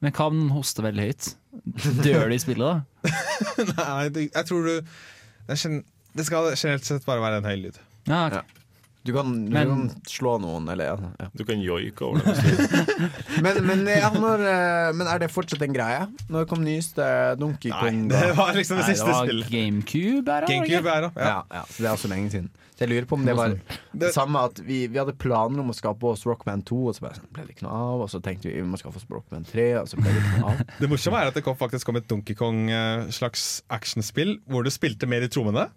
Men 0.00 0.14
hva 0.16 0.26
om 0.30 0.36
den 0.38 0.46
hoster 0.54 0.80
veldig 0.80 1.02
høyt? 1.10 1.26
Dør 2.06 2.30
du 2.30 2.32
i 2.32 2.38
spillet 2.40 2.64
da? 2.64 3.10
Nei, 3.74 4.28
jeg 4.30 4.46
tror 4.48 4.64
du 4.64 4.70
det, 4.80 5.58
det 6.16 6.24
skal 6.24 6.46
generelt 6.56 6.88
sett 6.88 7.04
bare 7.04 7.20
være 7.20 7.42
en 7.42 7.48
høy 7.50 7.58
lyd. 7.66 7.76
Ja, 8.08 8.22
ok. 8.30 8.59
Du 9.02 9.12
kan, 9.16 9.44
du 9.46 9.52
men, 9.52 9.66
kan 9.66 9.96
slå 10.08 10.34
noen, 10.42 10.66
eller 10.68 10.90
ja. 10.90 11.28
Du 11.32 11.44
kan 11.48 11.60
joike 11.64 12.04
over 12.04 12.20
dem. 12.20 12.82
men, 13.44 13.60
men, 13.64 13.84
ja, 13.94 14.10
når, 14.20 14.42
eh, 14.44 14.88
men, 14.92 15.06
er 15.08 15.22
det 15.22 15.30
fortsatt 15.32 15.62
en 15.64 15.72
greie? 15.72 16.04
Når 16.28 16.44
kom 16.50 16.60
nyeste 16.66 17.00
Donkey 17.40 17.72
Kong? 17.72 18.02
Nei, 18.10 18.10
det 18.26 18.34
var 18.36 18.52
liksom 18.60 18.82
det 18.82 18.84
Nei, 18.84 18.94
siste 18.96 19.14
spillet. 19.22 19.48
GameCube 19.52 20.34
er 20.34 20.44
det. 20.44 20.52
GameCube 20.52 20.98
ja. 21.24 21.38
Ja, 21.48 21.64
så 21.70 21.80
det 21.86 21.90
er 21.94 22.02
så 22.04 22.10
lenge 22.12 22.34
siden. 22.34 22.50
Så 22.76 22.84
jeg 22.86 22.92
lurer 22.94 23.08
på 23.10 23.16
om 23.18 23.24
det 23.28 23.34
var 23.38 23.56
det 24.04 24.08
samme 24.14 24.40
at 24.50 24.60
vi, 24.64 24.82
vi 24.92 25.00
hadde 25.00 25.12
planer 25.20 25.60
om 25.64 25.72
å 25.72 25.76
skape 25.76 26.12
oss 26.14 26.22
Rockman 26.28 26.60
2, 26.64 26.78
og 26.92 26.96
så 26.98 27.04
bare, 27.08 27.18
sånn, 27.22 27.28
ble 27.38 27.44
det 27.48 27.56
ikke 27.56 27.66
noe 27.70 27.76
av. 27.88 28.04
Og 28.06 28.12
så 28.12 28.20
tenkte 28.24 28.48
vi 28.52 28.56
vi 28.60 28.68
må 28.72 28.80
skaffe 28.80 29.00
oss 29.00 29.08
Rockman 29.12 29.48
3, 29.48 29.66
og 29.82 29.88
så 29.90 30.00
ble 30.00 30.12
det 30.12 30.26
ikke 30.26 30.44
noe 30.44 30.52
av. 30.52 30.64
Det 30.80 30.88
morsomme 30.92 31.20
er 31.24 31.32
at 31.32 31.36
det 31.40 31.44
kom, 31.48 31.56
faktisk 31.60 31.88
kom 31.88 31.96
et 32.00 32.08
Donkey 32.12 32.36
Kong-slags 32.38 33.46
eh, 33.64 33.76
actionspill 33.80 34.38
hvor 34.48 34.64
du 34.68 34.68
spilte 34.76 35.08
mer 35.08 35.24
i 35.24 35.32
trommene. 35.32 35.68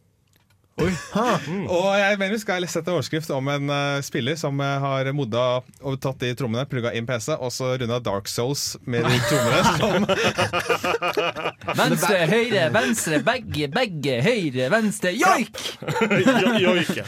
Mm. 0.76 1.68
og 1.70 1.86
jeg 2.02 2.16
mener 2.18 2.34
vi 2.34 2.40
skal 2.42 2.66
sette 2.72 2.90
overskrift 2.92 3.30
om 3.36 3.46
en 3.52 3.70
uh, 3.70 4.00
spiller 4.02 4.34
som 4.40 4.58
uh, 4.58 4.72
har 4.82 5.06
modda 5.14 5.44
og 5.86 6.00
tatt 6.02 6.24
de 6.26 6.32
trommene, 6.38 6.66
plugga 6.70 6.96
inn 6.98 7.06
PC, 7.06 7.30
og 7.38 7.52
så 7.54 7.76
runda 7.78 8.00
Dark 8.04 8.26
Souls 8.32 8.64
med 8.82 9.06
de 9.06 9.20
trommene 9.30 10.18
Venstre, 11.84 12.24
høyre, 12.32 12.66
venstre, 12.74 13.22
begge, 13.28 13.70
begge, 13.72 14.18
høyre, 14.26 14.72
venstre, 14.74 15.14
joik! 15.14 15.62
joik, 15.78 16.92
jeg, 16.98 17.06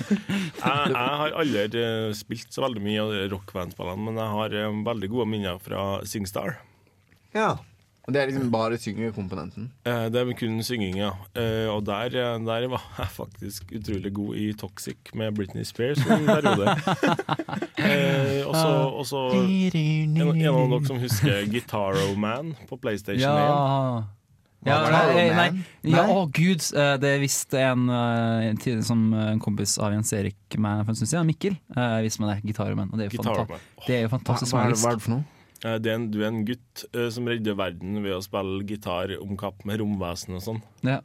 jeg 0.61 1.11
har 1.21 1.33
aldri 1.33 1.61
eh, 1.81 2.09
spilt 2.21 2.53
så 2.53 2.67
veldig 2.67 2.83
mye 2.85 3.01
av 3.01 3.17
rockbandspillene, 3.33 4.05
men 4.11 4.21
jeg 4.21 4.33
har 4.35 4.57
veldig 4.91 5.11
gode 5.13 5.29
minner 5.31 5.57
fra 5.63 5.85
SingStar. 6.09 6.59
Ja 7.35 7.55
og 8.05 8.13
Det 8.13 8.21
er 8.21 8.29
liksom 8.29 8.49
bare 8.53 8.77
syngekomponenten? 8.77 9.69
Eh, 9.89 10.03
det 10.13 10.19
er 10.21 10.33
kun 10.37 10.59
synging, 10.63 10.93
ja. 10.99 11.07
Eh, 11.41 11.65
og 11.73 11.83
der, 11.87 12.13
eh, 12.13 12.43
der, 12.45 12.67
var 12.69 12.83
jeg 12.99 13.09
faktisk 13.15 13.71
utrolig 13.79 14.11
god 14.13 14.35
i 14.37 14.45
Toxic 14.61 14.97
med 15.17 15.33
Britney 15.35 15.65
Spears 15.65 16.01
en 16.05 16.25
periode. 16.29 16.75
Eh, 17.85 18.41
og 18.47 18.55
så 19.05 19.19
ah. 19.29 19.69
en, 19.77 20.15
av 20.17 20.31
dere 20.39 20.77
som 20.87 20.97
husker 20.97 21.43
Guitaro 21.51 22.15
Man 22.17 22.53
på 22.69 22.77
PlayStation 22.81 23.21
ja. 23.21 24.05
1. 24.63 24.65
Ja, 24.65 24.77
nei, 25.13 25.25
nei, 25.35 25.65
ja, 25.93 26.05
å 26.09 26.23
gud, 26.33 26.63
eh, 26.73 26.95
det 27.03 27.11
visste 27.21 27.61
en, 27.67 27.83
en, 27.91 28.81
som 28.87 29.03
en 29.13 29.41
kompis 29.43 29.75
av 29.85 29.93
Jens 29.93 30.15
Erik 30.17 30.57
meg 30.57 30.81
for 30.85 30.95
en 30.95 30.97
stund 30.97 31.11
siden, 31.11 31.29
Mikkel, 31.29 31.59
visste 32.05 32.23
meg 32.23 32.33
det. 32.33 32.39
Guitaroman. 32.49 32.89
Og 32.89 33.01
det 33.03 33.11
er 33.99 34.05
jo 34.07 34.11
fantastisk. 34.15 34.55
Hva, 34.55 34.65
hva 34.71 34.95
er 34.95 34.97
det 34.97 35.05
for 35.05 35.17
noe? 35.19 35.25
Eh, 35.65 35.77
det 35.81 35.89
er 35.91 35.97
en, 35.99 36.09
du 36.13 36.19
er 36.21 36.27
en 36.29 36.43
gutt 36.45 36.81
uh, 36.95 37.07
som 37.13 37.25
redder 37.31 37.55
verden 37.57 37.97
ved 38.03 38.13
å 38.17 38.21
spille 38.23 38.59
gitar 38.69 39.15
om 39.17 39.33
kapp 39.39 39.63
med 39.67 39.79
romvesen 39.81 40.37
og 40.37 40.43
sånn. 40.45 40.59
Ja. 40.85 40.99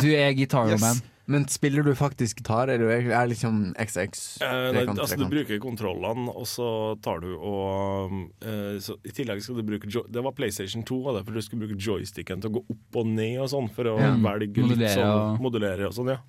Du 0.00 0.06
er 0.14 0.32
gitarman. 0.38 0.78
Yes. 0.78 1.02
Men 1.24 1.46
spiller 1.48 1.86
du 1.86 1.90
faktisk 1.96 2.42
gitar, 2.42 2.68
eller 2.68 2.90
er 2.98 3.04
det 3.08 3.22
liksom 3.32 3.56
XX? 3.80 4.20
Eh, 4.44 4.50
nei, 4.76 4.82
altså 4.92 5.16
Du 5.18 5.24
bruker 5.32 5.58
kontrollene, 5.64 6.26
og 6.36 6.44
så 6.46 6.66
tar 7.02 7.22
du 7.24 7.30
og 7.32 8.12
eh, 8.44 8.74
så, 8.84 8.98
I 9.08 9.14
tillegg 9.16 9.40
skal 9.40 9.62
du 9.62 9.70
bruke 9.70 9.88
Det 9.88 10.20
var 10.26 10.34
PlayStation 10.36 10.84
2, 10.84 10.98
var 11.06 11.16
det, 11.16 11.22
for 11.24 11.32
du 11.32 11.40
skulle 11.40 11.64
bruke 11.64 11.80
joysticken 11.80 12.42
til 12.44 12.52
å 12.52 12.58
gå 12.58 12.62
opp 12.76 13.00
og 13.00 13.08
ned 13.08 13.38
og 13.40 13.48
sånn, 13.54 13.70
for 13.72 13.88
å 13.94 13.96
ja, 13.96 14.10
velge 14.20 14.66
modulere, 14.66 14.82
litt 14.84 14.98
sånn, 14.98 15.32
og... 15.32 15.40
modulere 15.46 15.88
og 15.88 15.96
sånn, 15.96 16.12
ja. 16.12 16.20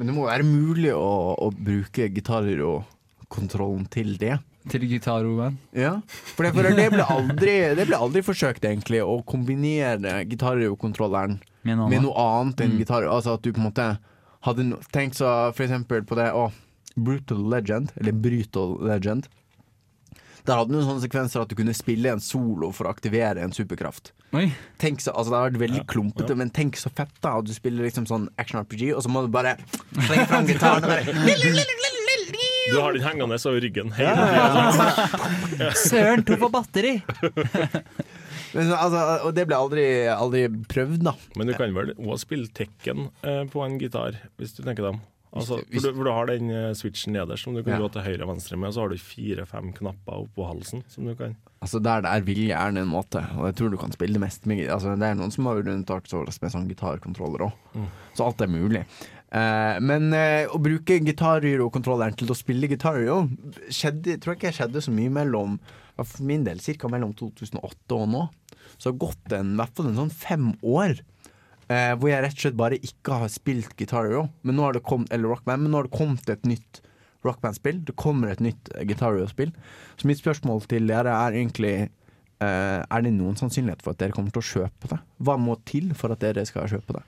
Men 0.00 0.08
det 0.08 0.16
må 0.16 0.24
være 0.30 0.48
mulig 0.48 0.94
å, 0.96 1.04
å 1.44 1.52
bruke 1.52 2.08
gitarer 2.16 2.64
og 2.64 3.28
kontrollen 3.36 3.84
til 4.00 4.16
det? 4.22 4.38
Til 4.72 4.86
gitarroen? 4.88 5.58
Ja, 5.76 5.98
for 6.08 6.46
det, 6.46 6.52
for 6.56 6.64
det, 6.64 6.86
ble 6.94 7.04
aldri, 7.04 7.56
det, 7.76 7.84
ble 7.90 7.98
aldri, 8.00 8.22
forsøkt, 8.24 8.64
egentlig, 8.64 9.02
å 9.04 9.18
kombinere 9.28 10.22
gitarrokontrolleren 10.30 11.34
med, 11.68 11.82
med, 11.90 12.00
noe 12.06 12.24
annet 12.40 12.62
enn 12.64 12.72
mm. 12.76 12.80
gitar. 12.80 13.04
Altså 13.12 13.36
at 13.36 13.44
du 13.44 13.50
på 13.52 13.60
en 13.60 13.66
måte 13.68 13.90
hadde 14.44 14.64
no 14.70 14.78
Tenk 14.92 15.16
så 15.16 15.26
for 15.56 15.66
eksempel 15.66 16.04
på 16.08 16.16
det 16.20 16.30
å 16.36 16.46
Brutal 16.96 17.44
Legend, 17.52 17.92
eller 18.00 18.16
Brutal 18.16 18.78
Legend. 18.88 19.28
Der 20.44 20.60
hadde 20.60 20.72
noen 20.76 20.84
sånne 20.84 21.04
sekvenser 21.04 21.42
at 21.44 21.52
du 21.52 21.56
kunne 21.58 21.72
spille 21.76 22.12
en 22.12 22.20
solo 22.20 22.68
for 22.76 22.88
å 22.88 22.92
aktivere 22.92 23.44
en 23.44 23.52
superkraft. 23.56 24.10
Oi. 24.36 24.48
Tenk 24.80 25.00
så, 25.04 25.12
altså 25.12 25.30
Det 25.32 25.38
hadde 25.42 25.52
vært 25.52 25.62
veldig 25.66 25.82
ja, 25.82 25.86
klumpete, 25.92 26.32
ja. 26.32 26.40
men 26.40 26.52
tenk 26.52 26.80
så 26.80 26.92
fett 26.92 27.12
da 27.24 27.36
at 27.40 27.48
du 27.48 27.52
spiller 27.56 27.84
liksom 27.88 28.08
sånn 28.08 28.28
action 28.40 28.60
RPG, 28.64 28.90
og 28.96 29.04
så 29.04 29.12
må 29.12 29.26
du 29.28 29.32
bare 29.32 29.58
slenge 30.06 30.28
fram 30.32 30.48
gitaren 30.48 30.84
og 30.84 30.92
bare 30.92 31.93
du 32.72 32.80
har 32.80 32.92
den 32.94 33.04
hengende 33.04 33.36
over 33.48 33.58
ryggen 33.60 33.90
hele 33.96 34.26
tida. 34.26 35.70
Søren 35.78 36.24
tok 36.24 36.40
på 36.46 36.50
batteri! 36.54 36.94
Men, 38.54 38.68
altså, 38.70 39.00
og 39.26 39.32
det 39.34 39.48
ble 39.50 39.56
aldri, 39.58 39.84
aldri, 40.14 40.44
prøvd, 40.70 41.00
da. 41.02 41.10
Men 41.34 41.48
du 41.50 41.56
kan 41.58 41.72
vel 41.74 41.88
òg 41.98 42.20
spille 42.22 42.46
Tekken 42.54 43.08
eh, 43.26 43.40
på 43.50 43.64
en 43.66 43.74
gitar, 43.82 44.14
hvis 44.38 44.52
du 44.54 44.60
tenker 44.62 44.86
deg 44.92 45.00
Altså, 45.34 45.56
for, 45.58 45.72
du, 45.72 45.80
for, 45.88 46.04
du, 46.06 46.10
har 46.14 46.28
den 46.30 46.52
eh, 46.54 46.68
switchen 46.78 47.16
nederst 47.18 47.48
som 47.48 47.56
du 47.56 47.64
kan 47.66 47.74
ja. 47.74 47.80
gå 47.82 47.88
til 47.96 48.04
høyre 48.06 48.22
og 48.22 48.30
venstre 48.30 48.54
med, 48.56 48.68
og 48.68 48.76
så 48.76 48.84
har 48.84 48.92
du 48.94 49.02
fire-fem 49.02 49.72
knapper 49.74 50.20
oppå 50.22 50.46
halsen 50.46 50.84
som 50.92 51.08
du 51.08 51.16
kan 51.18 51.34
Altså 51.64 51.80
Der 51.82 52.04
det 52.04 52.12
er 52.12 52.22
vilje, 52.28 52.54
er 52.54 52.76
det 52.76 52.84
en 52.84 52.92
måte, 52.92 53.24
og 53.40 53.48
jeg 53.48 53.58
tror 53.58 53.72
du 53.74 53.78
kan 53.80 53.96
spille 53.96 54.20
det 54.20 54.22
mest 54.22 54.46
med 54.46 54.62
altså, 54.70 54.94
Det 55.02 55.10
er 55.10 55.18
noen 55.18 55.34
som 55.34 55.50
har 55.50 55.64
rundt 55.66 56.40
med 56.46 56.54
sånn 56.54 56.70
gitarkontroller 56.70 57.48
òg, 57.48 57.58
mm. 57.74 57.86
så 58.14 58.28
alt 58.28 58.44
er 58.46 58.52
mulig. 58.54 58.84
Uh, 59.34 59.80
men 59.82 60.12
uh, 60.14 60.46
å 60.54 60.60
bruke 60.62 61.00
Hero-kontrolleren 61.04 62.14
til 62.14 62.30
å 62.30 62.36
spille 62.38 62.68
gitarhero 62.70 63.24
skjedde, 63.66 64.14
tror 64.22 64.34
jeg 64.34 64.38
ikke 64.38 64.52
skjedde 64.60 64.82
så 64.84 64.92
mye 64.94 65.10
mellom 65.10 65.56
for 65.96 66.22
min 66.26 66.44
del 66.46 66.60
ca. 66.62 66.86
mellom 66.90 67.10
2008 67.18 67.58
og 67.98 68.06
nå. 68.12 68.22
Så 68.78 68.90
det 68.90 68.92
har 68.92 69.00
gått 69.02 69.32
en, 69.34 69.52
i 69.54 69.58
hvert 69.58 69.74
fall 69.74 69.88
en 69.90 69.98
sånn 69.98 70.12
fem 70.14 70.52
år 70.62 70.94
uh, 71.66 71.92
hvor 71.98 72.08
jeg 72.12 72.22
rett 72.22 72.36
og 72.38 72.44
slett 72.44 72.60
bare 72.60 72.78
ikke 72.78 73.18
har 73.24 73.34
spilt 73.34 73.74
gitarhero. 73.78 74.28
Men 74.46 74.54
nå 74.58 74.68
har 74.68 74.78
det 74.78 74.84
kommet, 74.86 75.10
eller 75.14 75.34
Rockman, 75.34 75.64
men 75.66 75.74
nå 75.74 75.80
har 75.82 75.88
det 75.90 75.98
kommet 75.98 76.30
et 76.30 76.46
nytt 76.46 76.82
Rockman-spill. 77.26 77.80
Det 77.90 77.96
kommer 77.98 78.30
et 78.36 78.42
nytt 78.44 78.70
gitarhero-spill. 78.86 79.50
Så 79.98 80.10
mitt 80.10 80.22
spørsmål 80.22 80.62
til 80.70 80.86
dere 80.92 81.14
er 81.26 81.40
egentlig 81.40 81.76
Er 82.44 83.00
det 83.00 83.14
noen 83.14 83.38
sannsynlighet 83.38 83.80
for 83.80 83.94
at 83.94 84.00
dere 84.02 84.12
kommer 84.12 84.34
til 84.34 84.42
å 84.42 84.44
kjøpe 84.44 84.88
det? 84.90 84.98
Hva 85.24 85.36
må 85.40 85.54
til 85.64 85.92
for 85.96 86.12
at 86.12 86.20
dere 86.20 86.42
skal 86.44 86.66
kjøpe 86.68 86.98
det? 86.98 87.00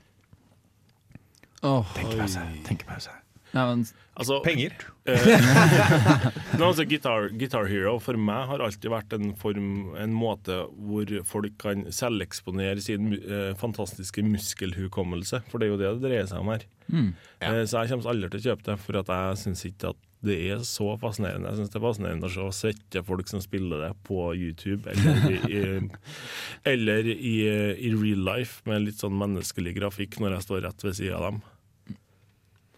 Oh, 1.61 1.85
tenkepause. 1.95 2.39
tenkepause. 2.65 3.09
Ja, 3.53 3.65
men, 3.67 3.85
altså, 4.19 4.39
Penger. 4.43 4.73
Eh, 5.05 5.27
eh 5.27 6.27
altså, 6.61 6.83
Guitar, 6.83 7.29
Guitar, 7.31 7.65
Hero 7.71 7.95
for 8.03 8.17
meg 8.19 8.49
har 8.51 8.59
alltid 8.61 8.91
vært 8.91 9.13
en, 9.15 9.31
form, 9.39 9.93
en 9.97 10.11
måte 10.13 10.59
hvor 10.75 11.13
folk 11.25 11.55
kan 11.63 11.85
selveksponere 11.95 12.83
sin 12.83 13.13
eh, 13.15 13.55
fantastiske 13.57 14.21
muskelhukommelse, 14.27 15.39
for 15.49 15.57
det 15.63 15.69
er 15.69 15.73
jo 15.73 15.79
det 15.79 15.91
det 15.93 16.03
dreier 16.09 16.27
seg 16.29 16.43
om 16.43 16.51
her. 16.53 16.67
Mm. 16.91 17.09
Ja. 17.41 17.53
Eh, 17.55 17.63
så 17.63 17.81
jeg 17.85 17.93
kommer 17.95 18.11
aldri 18.13 18.33
til 18.35 18.43
å 18.43 18.49
kjøpe 18.51 18.67
det, 18.69 18.77
for 18.83 19.01
jeg 19.07 19.39
syns 19.45 19.65
ikke 19.71 19.93
at 19.95 20.03
det 20.19 20.35
er 20.49 20.63
så 20.65 20.87
fascinerende. 21.01 21.51
Jeg 21.51 21.59
syns 21.59 21.73
det 21.73 21.77
er 21.79 21.83
fascinerende 21.83 22.27
å 22.27 22.31
se 22.33 22.53
svette 22.57 23.03
folk 23.05 23.29
som 23.29 23.41
spiller 23.43 23.83
det 23.85 23.89
på 24.07 24.23
YouTube, 24.33 24.89
eller, 24.89 25.45
i, 25.45 25.59
eller 26.73 27.11
i, 27.13 27.35
i, 27.85 27.91
real 27.93 28.23
life 28.31 28.63
med 28.69 28.87
litt 28.87 29.03
sånn 29.03 29.17
menneskelig 29.21 29.75
grafikk 29.77 30.17
når 30.23 30.37
jeg 30.39 30.47
står 30.47 30.65
rett 30.65 30.87
ved 30.87 30.97
sida 30.97 31.19
av 31.19 31.27
dem. 31.29 31.39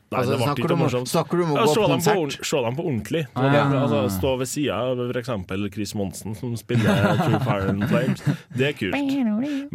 Nei, 0.09 0.23
altså, 0.23 0.33
det 0.33 0.37
ble 0.41 0.63
ikke 0.63 0.69
noe 0.71 0.79
morsomt. 0.79 1.07
Snakker 1.11 1.37
du 1.37 1.41
om 1.45 1.49
å 1.53 1.63
gå 1.69 1.73
på 1.77 1.83
konsert? 1.91 2.37
Se 2.49 2.59
dem 2.65 2.73
på 2.79 2.85
ordentlig. 2.89 3.19
Ah, 3.37 3.49
ja. 3.53 3.65
altså, 3.77 3.99
stå 4.15 4.31
ved 4.41 4.49
sida 4.49 4.79
av 4.95 5.03
f.eks. 5.05 5.29
Chris 5.75 5.91
Monsen, 5.99 6.33
som 6.39 6.55
spiller 6.57 7.05
True 7.19 7.41
Fire 7.45 7.67
and 7.75 7.83
Flames. 7.91 8.23
Det 8.49 8.71
er 8.71 8.73
kult. 8.79 8.97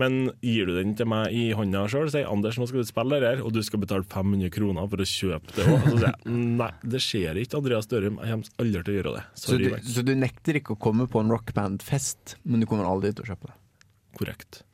Men 0.03 0.19
gir 0.43 0.67
du 0.67 0.73
den 0.81 0.97
til 0.99 1.07
meg 1.15 1.31
i 1.39 1.45
hånda 1.55 1.85
sjøl, 1.93 2.11
sier 2.11 2.27
Anders 2.33 2.59
nå 2.59 2.67
skal 2.71 2.83
du 2.83 2.89
spille 2.91 3.21
det 3.23 3.31
her, 3.31 3.45
og 3.47 3.55
du 3.55 3.61
skal 3.63 3.85
betale 3.87 4.09
500 4.11 4.51
kroner 4.59 4.91
for 4.91 5.05
å 5.07 5.09
kjøpe 5.15 5.55
det 5.55 5.69
òg. 5.71 5.89
Så 5.93 5.99
sier 6.01 6.11
jeg 6.11 6.37
nei, 6.59 6.71
det 6.97 7.05
skjer 7.07 7.43
ikke, 7.47 7.61
Andreas 7.63 7.91
Dørum. 7.95 8.19
Jeg 8.25 8.35
kommer 8.35 8.67
aldri 8.67 8.83
til 8.83 8.83
å 8.83 8.99
gjøre 9.01 9.17
det. 9.21 9.25
Sorry, 9.39 9.71
så, 9.73 9.83
du, 9.87 9.91
så 10.01 10.07
du 10.11 10.15
nekter 10.19 10.59
ikke 10.65 10.75
å 10.75 10.81
komme 10.91 11.07
på 11.15 11.23
en 11.23 11.31
rockband-fest, 11.39 12.41
men 12.43 12.65
du 12.65 12.73
kommer 12.73 12.91
aldri 12.91 13.15
til 13.15 13.23
å 13.23 13.31
kjøpe 13.31 13.53
det? 13.55 13.61
Korrekt. 14.19 14.65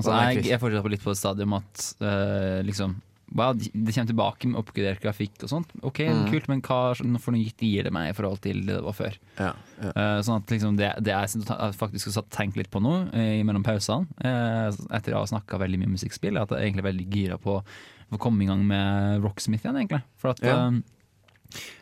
Altså, 0.00 0.16
jeg, 0.32 0.46
jeg 0.48 0.62
fortsetter 0.64 0.96
litt 0.96 1.04
på 1.04 1.12
et 1.12 1.20
stadium 1.26 1.58
at 1.60 1.90
uh, 2.00 2.64
liksom 2.66 2.96
wow, 3.34 3.50
det 3.56 3.92
kommer 3.92 4.08
tilbake 4.12 4.48
med 4.48 4.60
oppgradert 4.60 5.02
grafikk 5.02 5.44
og 5.44 5.50
sånt. 5.50 5.72
Ok, 5.84 6.00
mm. 6.06 6.22
kult, 6.30 6.46
men 6.50 6.62
hva 6.64 6.94
for 6.94 7.34
noe 7.34 7.42
gitt 7.44 7.60
gir 7.66 7.86
det 7.86 7.92
meg 7.94 8.12
i 8.12 8.16
forhold 8.16 8.40
til 8.44 8.62
det 8.66 8.78
det 8.78 8.84
var 8.86 8.96
før? 8.96 9.16
Ja, 9.40 9.48
ja. 9.82 9.90
Uh, 9.98 10.18
sånn 10.26 10.38
at 10.40 10.54
liksom 10.54 10.76
det, 10.78 10.92
det 11.04 11.12
jeg 11.14 11.32
sånn 11.34 11.46
faktisk 11.74 12.12
har 12.14 12.26
tenkt 12.34 12.56
litt 12.60 12.70
på 12.72 12.80
nå 12.82 12.92
uh, 13.10 13.20
eh, 13.20 13.42
mellom 13.46 13.64
pausene, 13.66 14.06
uh, 14.22 14.78
etter 14.94 15.16
å 15.18 15.24
ha 15.24 15.30
snakka 15.32 15.58
veldig 15.64 15.80
mye 15.82 15.92
musikkspill, 15.96 16.38
at 16.40 16.54
jeg 16.54 16.62
egentlig 16.68 16.84
er 16.86 16.90
veldig 16.92 17.06
gira 17.14 17.38
på 17.42 17.58
å 17.58 18.20
komme 18.22 18.44
i 18.46 18.50
gang 18.50 18.62
med 18.68 19.22
Rocksmith 19.24 19.66
igjen, 19.66 19.80
egentlig. 19.82 20.02
For 20.22 20.30
at 20.34 20.42
ja. 20.44 20.56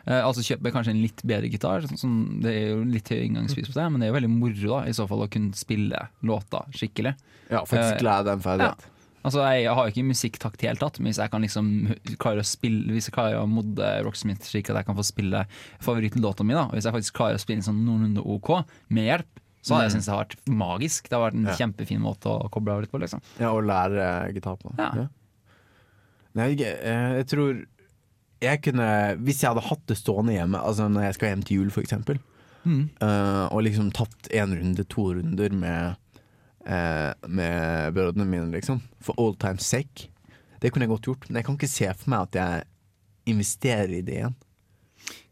Uh, 0.05 0.19
altså 0.29 0.43
kjøpe 0.45 0.69
kanskje 0.75 0.93
en 0.95 1.01
litt 1.01 1.21
bedre 1.25 1.49
gitar. 1.53 1.85
Sånn, 1.89 2.01
sånn, 2.01 2.17
det 2.45 2.53
er 2.57 2.65
jo 2.75 2.81
litt 2.89 3.09
høy 3.13 3.21
inngangspris 3.27 3.69
på 3.73 3.77
det, 3.77 3.85
men 3.93 4.01
det 4.05 4.09
er 4.09 4.13
jo 4.13 4.17
veldig 4.21 4.33
moro 4.33 4.73
da 4.79 4.81
i 4.91 4.97
så 4.97 5.05
fall 5.09 5.25
å 5.27 5.31
kunne 5.33 5.57
spille 5.57 6.01
låter 6.29 6.69
skikkelig. 6.81 7.13
Ja, 7.53 7.61
faktisk 7.69 8.01
glede 8.01 8.29
den 8.33 8.45
ferdighet. 8.45 8.81
Uh, 8.81 8.92
Altså, 9.23 9.43
Jeg 9.63 9.71
har 9.71 9.87
jo 9.87 9.93
ikke 9.93 10.05
musikktakt 10.09 10.59
i 10.59 10.65
det 10.65 10.71
hele 10.73 10.81
tatt, 10.83 10.97
men 10.99 11.11
hvis 11.13 11.19
jeg 11.23 11.31
kan 11.31 11.45
liksom 11.45 11.67
klare 12.23 12.43
å 12.43 12.47
spille 12.47 12.95
Hvis 12.95 13.09
jeg 13.09 13.15
klarer 13.15 13.39
å 13.43 13.49
modde 13.51 13.91
Rocksmith 14.07 14.49
slik 14.49 14.71
at 14.73 14.81
jeg 14.81 14.89
kan 14.89 14.99
få 14.99 15.05
spille 15.07 15.45
favorittlåta 15.85 16.47
mi, 16.47 16.57
da, 16.59 16.65
og 16.67 16.75
hvis 16.77 16.89
jeg 16.89 16.97
faktisk 16.97 17.19
klarer 17.21 17.39
å 17.39 17.43
spille 17.43 17.65
sånn 17.67 17.83
noenlunde 17.87 18.25
OK 18.35 18.51
med 18.95 19.07
hjelp, 19.07 19.43
så 19.63 19.77
hadde 19.77 19.87
jeg 19.87 19.93
mm. 19.93 19.95
syntes 19.95 20.09
det 20.09 20.13
har 20.17 20.25
vært 20.25 20.53
magisk. 20.63 21.07
Det 21.09 21.15
har 21.17 21.23
vært 21.29 21.37
en 21.39 21.45
ja. 21.47 21.55
kjempefin 21.61 22.01
måte 22.03 22.33
å 22.35 22.49
koble 22.51 22.75
av 22.75 22.81
litt 22.83 22.91
på. 22.95 22.99
liksom 22.99 23.23
Ja, 23.39 23.53
Og 23.55 23.63
lære 23.69 24.09
gitar 24.35 24.57
på. 24.59 24.73
Ja. 24.81 24.89
ja. 25.05 25.61
Nei, 26.35 26.49
jeg, 26.59 26.73
eh, 26.81 27.15
jeg, 27.21 27.29
tror 27.31 27.57
jeg 28.43 28.61
kunne 28.65 28.89
Hvis 29.23 29.43
jeg 29.45 29.53
hadde 29.53 29.63
hatt 29.69 29.85
det 29.93 30.01
stående 30.01 30.35
hjemme, 30.35 30.59
altså 30.67 30.89
når 30.91 31.07
jeg 31.11 31.19
skal 31.21 31.31
hjem 31.35 31.47
til 31.47 31.61
jul 31.63 31.71
f.eks., 31.77 31.95
mm. 32.63 32.79
Uh, 32.99 33.45
og 33.53 33.63
liksom 33.69 33.93
tatt 33.95 34.33
én 34.35 34.55
runde, 34.59 34.87
to 34.91 35.11
runder 35.19 35.55
med 35.55 36.02
eh, 36.67 37.13
med 37.29 37.93
byrdene 37.93 38.25
mine, 38.25 38.47
liksom. 38.47 38.81
For 39.01 39.21
old 39.21 39.39
times 39.41 39.69
sake. 39.69 40.09
Det 40.61 40.71
kunne 40.71 40.85
jeg 40.87 40.95
godt 40.97 41.07
gjort, 41.09 41.29
men 41.29 41.41
jeg 41.41 41.47
kan 41.47 41.59
ikke 41.59 41.71
se 41.73 41.91
for 41.91 42.13
meg 42.13 42.29
at 42.29 42.39
jeg 42.39 42.67
investerer 43.33 43.95
i 43.99 44.03
det 44.07 44.19
igjen. 44.21 44.37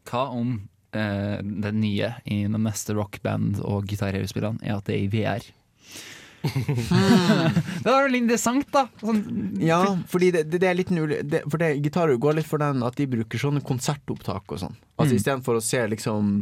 Hva 0.07 0.25
om 0.35 0.53
eh, 0.97 1.39
det 1.43 1.71
nye 1.77 2.11
i 2.27 2.41
den 2.43 2.59
neste 2.65 2.95
rockband- 2.97 3.61
og 3.63 3.87
gitarhøyspillene 3.91 4.63
er 4.65 4.77
at 4.79 4.89
det 4.89 4.97
er 4.97 5.05
i 5.05 5.11
VR? 5.11 5.47
det 6.43 7.87
er 7.87 8.07
veldig 8.07 8.23
interessant, 8.25 8.67
da. 8.75 8.85
Sånn. 8.99 9.23
Ja, 9.63 9.79
fordi 10.11 10.33
det, 10.35 10.45
det, 10.51 10.59
det 10.65 10.71
er 10.71 10.79
litt 10.81 10.91
nul, 10.91 11.15
det, 11.29 11.43
For 11.47 11.61
det, 11.61 11.71
gitarer 11.85 12.19
går 12.19 12.39
litt 12.41 12.49
for 12.49 12.59
den 12.63 12.83
at 12.87 12.97
de 12.99 13.07
bruker 13.13 13.39
sånne 13.39 13.63
konsertopptak 13.63 14.51
og 14.57 14.65
sånn. 14.65 14.75
Altså 14.99 15.13
mm. 15.15 15.19
Istedenfor 15.21 15.61
å 15.61 15.63
se 15.63 15.85
liksom 15.93 16.41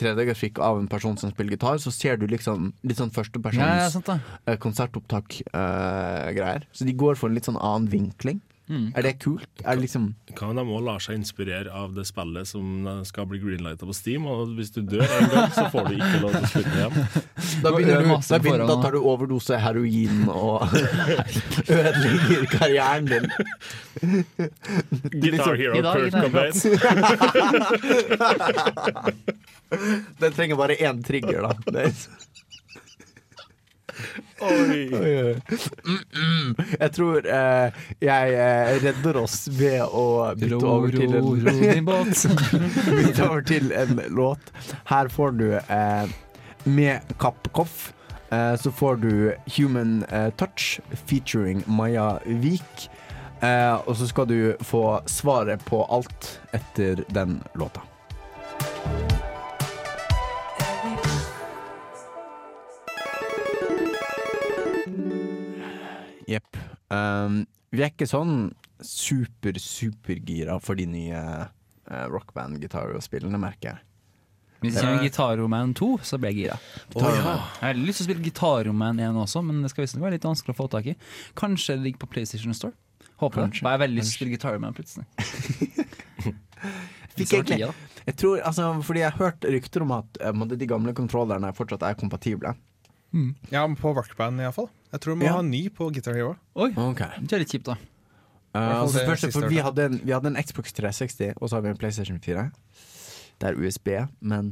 3D 0.00 0.24
grafikk 0.28 0.58
av 0.64 0.78
en 0.80 0.86
person 0.88 1.18
som 1.20 1.28
spiller 1.34 1.52
gitar, 1.54 1.78
så 1.82 1.90
ser 1.94 2.16
du 2.20 2.22
liksom 2.30 2.60
litt 2.70 2.82
sånn, 2.96 3.10
sånn 3.10 3.16
førstepersons 3.16 3.80
ja, 3.84 3.88
ja, 3.88 3.88
eh, 4.46 4.56
konsertopptak-greier. 4.62 6.60
Eh, 6.60 6.66
uh, 6.66 6.70
så 6.80 6.84
de 6.88 6.92
går 7.04 7.14
for 7.20 7.26
en 7.30 7.36
litt 7.38 7.48
sånn 7.50 7.60
annen 7.60 7.86
vinkling. 7.92 8.38
Mm. 8.70 8.92
Er 8.96 9.02
det 9.02 9.12
kult? 9.18 9.50
Er 9.64 9.74
det 9.74 9.80
liksom 9.82 10.04
Kan 10.38 10.54
de 10.54 10.62
òg 10.62 10.82
la 10.86 10.92
seg 11.02 11.18
inspirere 11.18 11.66
av 11.74 11.90
det 11.96 12.04
spillet 12.06 12.46
som 12.52 12.66
skal 13.08 13.26
bli 13.32 13.40
greenlighta 13.42 13.82
på 13.88 13.94
Steam? 13.96 14.28
Og 14.30 14.52
hvis 14.54 14.70
du 14.76 14.80
dør 14.86 15.08
en 15.08 15.30
gang, 15.32 15.50
så 15.56 15.64
får 15.72 15.84
du 15.88 15.94
ikke 15.96 16.18
lov 16.22 16.30
til 16.36 16.44
å 16.44 16.50
slutte 16.52 16.76
hjem. 16.78 16.94
Da, 16.94 17.22
du, 17.42 17.48
da, 17.64 17.72
begynner, 18.36 18.66
da 18.70 18.76
tar 18.84 18.92
du 18.94 19.00
overdose 19.02 19.54
heroin 19.58 20.18
og 20.30 20.56
ødelegger 21.80 22.42
karrieren 22.54 23.04
din. 23.10 23.26
Guitar 25.18 25.56
Hero 25.58 25.74
Kurt 25.90 26.14
Cobain. 26.14 26.54
Den 30.22 30.30
trenger 30.38 30.56
bare 30.62 30.74
én 30.78 31.02
trigger, 31.10 31.50
da. 31.50 31.52
Mm 34.40 34.88
-mm. 34.90 36.64
Jeg 36.80 36.92
tror 36.92 37.20
eh, 37.26 37.72
jeg 38.00 38.30
eh, 38.32 38.84
redder 38.84 39.16
oss 39.20 39.48
ved 39.52 39.82
å 39.84 40.30
bytte 40.36 40.64
over 40.66 40.90
til 40.90 41.14
en 41.14 41.84
Bytte 43.04 43.28
over 43.28 43.40
til 43.40 43.72
en 43.76 44.00
låt. 44.08 44.40
Her 44.86 45.08
får 45.08 45.30
du 45.30 45.44
eh, 45.54 46.10
med 46.64 47.00
Kappkoff. 47.20 47.92
Eh, 48.32 48.56
så 48.56 48.70
får 48.70 48.94
du 48.96 49.32
Human 49.56 50.04
eh, 50.12 50.30
Touch 50.38 50.80
featuring 51.08 51.64
Maja 51.66 52.18
Vik. 52.26 52.88
Eh, 53.42 53.88
og 53.88 53.96
så 53.96 54.06
skal 54.08 54.28
du 54.28 54.54
få 54.60 55.00
svaret 55.06 55.64
på 55.64 55.84
alt 55.92 56.40
etter 56.54 57.04
den 57.12 57.42
låta. 57.54 57.80
Jepp. 66.30 66.56
Um, 66.88 66.96
ehm, 66.98 67.46
vi 67.74 67.82
er 67.82 67.90
ikke 67.92 68.06
sånn 68.06 68.54
super-supergira 68.80 70.56
for 70.62 70.74
de 70.78 70.86
nye 70.88 71.18
uh, 71.18 72.06
rockband-gitarspillene, 72.10 73.38
merker 73.42 73.68
jeg. 73.74 73.78
Hvis 74.60 74.74
det 74.76 74.82
kommer 74.84 75.02
Gitarroman 75.06 75.70
2, 75.74 75.86
så 76.04 76.18
blir 76.20 76.30
jeg 76.34 76.38
gira. 76.44 76.56
Oh, 76.98 77.06
ja. 77.06 77.36
Jeg 77.62 77.68
har 77.70 77.74
lyst 77.80 77.96
til 78.02 78.06
å 78.06 78.08
spille 78.10 78.24
Gitarroman 78.26 78.96
1 79.00 79.16
også, 79.22 79.38
men 79.46 79.54
det 79.64 79.70
skal 79.72 79.82
visstnok 79.86 80.04
være 80.04 80.14
litt 80.18 80.26
vanskelig 80.28 80.52
å 80.54 80.58
få 80.58 80.66
tak 80.74 80.86
i. 80.92 80.94
Kanskje 81.40 81.70
det 81.78 81.84
ligger 81.86 82.00
på 82.02 82.08
PlayStation 82.14 82.52
Store. 82.56 82.74
Håper 83.22 83.36
det. 83.46 83.52
Da 83.62 83.66
har 83.72 83.78
veldig 83.80 83.94
lyst 84.02 84.06
til 84.10 84.16
å 84.16 84.16
spille 84.20 84.34
Gitarroman 84.36 84.74
plutselig. 84.76 85.06
Fikk 87.16 87.30
jeg, 87.30 87.30
egentlig, 87.30 87.58
jeg 88.04 88.16
tror, 88.20 88.40
altså, 88.48 88.62
fordi 88.84 89.00
jeg 89.04 89.10
har 89.14 89.22
hørt 89.30 89.44
rykter 89.48 89.80
om 89.84 89.92
at 89.96 90.08
uh, 90.22 90.42
de 90.52 90.68
gamle 90.68 90.92
kontrollerne 90.96 91.54
fortsatt 91.56 91.82
er 91.88 91.96
kompatible. 92.00 92.50
Mm. 93.16 93.32
Ja, 93.50 93.60
på 93.80 93.88
Rockband 93.96 94.42
iallfall. 94.44 94.68
Jeg 94.90 95.02
tror 95.04 95.14
vi 95.14 95.20
må 95.22 95.26
ja. 95.28 95.34
ha 95.38 95.42
en 95.42 95.50
ny 95.52 95.64
på 95.70 95.86
Guitar 95.94 96.16
Hero. 96.18 96.32
Oi, 96.58 96.72
okay. 96.74 97.20
Det 97.22 97.36
er 97.36 97.42
litt 97.44 97.52
kjipt, 97.54 97.68
da. 97.70 97.76
Uh, 98.50 98.80
altså, 98.80 99.04
første, 99.06 99.28
for 99.30 99.46
vi 99.52 99.60
hadde, 99.62 99.84
en, 99.86 99.98
vi, 100.02 100.10
hadde 100.10 100.32
en, 100.32 100.40
Xbox 100.42 100.72
360, 100.74 101.34
og 101.38 101.46
så 101.52 101.58
har 101.60 101.64
vi 101.66 101.70
en 101.70 101.78
PlayStation 101.78 102.18
4. 102.24 102.48
Det 103.40 103.52
er 103.52 103.60
USB, 103.60 103.92
men 104.26 104.48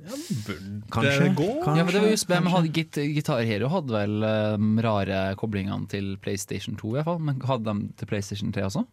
ja, 0.00 0.14
Kanskje. 0.14 1.26
Det 1.26 1.32
går. 1.36 1.56
Kanskje. 1.58 1.72
Ja, 1.76 1.84
men 1.84 1.92
det 1.96 2.02
var 2.04 2.14
USB, 2.14 2.30
men 2.38 2.52
hadde, 2.54 2.70
git, 2.78 3.00
Guitar 3.18 3.42
Hero 3.44 3.68
hadde 3.74 3.96
vel 3.96 4.22
um, 4.28 4.70
rare 4.86 5.18
koblingene 5.42 5.90
til 5.90 6.14
PlayStation 6.24 6.78
2, 6.80 6.94
i 6.94 7.00
hvert 7.00 7.10
fall. 7.10 7.20
Men 7.26 7.42
hadde 7.50 7.66
de 7.72 7.90
til 8.04 8.12
PlayStation 8.14 8.54
3 8.54 8.68
også? 8.70 8.86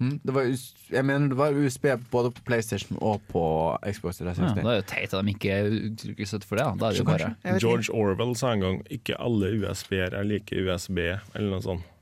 Mm. 0.00 0.20
det 0.22 0.32
var, 0.32 0.50
jeg 0.92 1.04
mener 1.08 1.28
det 1.32 1.36
var 1.38 1.52
USB 1.56 1.86
både 2.10 2.30
på 2.32 2.40
PlayStation 2.44 2.98
og 3.02 3.22
på 3.32 3.44
Xbox. 3.94 4.18
Det, 4.18 4.24
ja, 4.28 4.48
det 4.54 4.64
er 4.64 4.80
jo 4.80 4.84
teit 4.88 5.14
at 5.14 5.26
de 5.26 5.32
ikke 5.32 5.60
uttrykker 5.70 6.28
støtte 6.32 6.46
for 6.50 6.60
det. 6.60 6.66
Da. 6.82 6.90
det 6.92 7.06
bare... 7.08 7.32
George 7.62 7.92
Orwell 7.96 8.36
sa 8.36 8.52
en 8.56 8.60
gang 8.64 8.82
'ikke 8.92 9.16
alle 9.22 9.54
USB-er 9.62 10.12
er 10.16 10.22
like 10.24 10.52
USB', 10.66 10.98
eller 11.06 11.50
noe 11.50 11.62
sånt. 11.64 11.92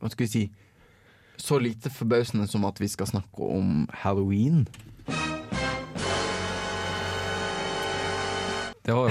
Hva 0.00 0.10
skal 0.12 0.22
vi 0.26 0.30
si 0.30 0.44
Så 1.40 1.58
lite 1.58 1.90
forbausende 1.90 2.46
som 2.48 2.64
at 2.70 2.78
vi 2.80 2.88
skal 2.88 3.08
snakke 3.10 3.44
om 3.44 3.88
halloween. 3.92 4.64
Det 8.84 8.92
var 8.92 9.08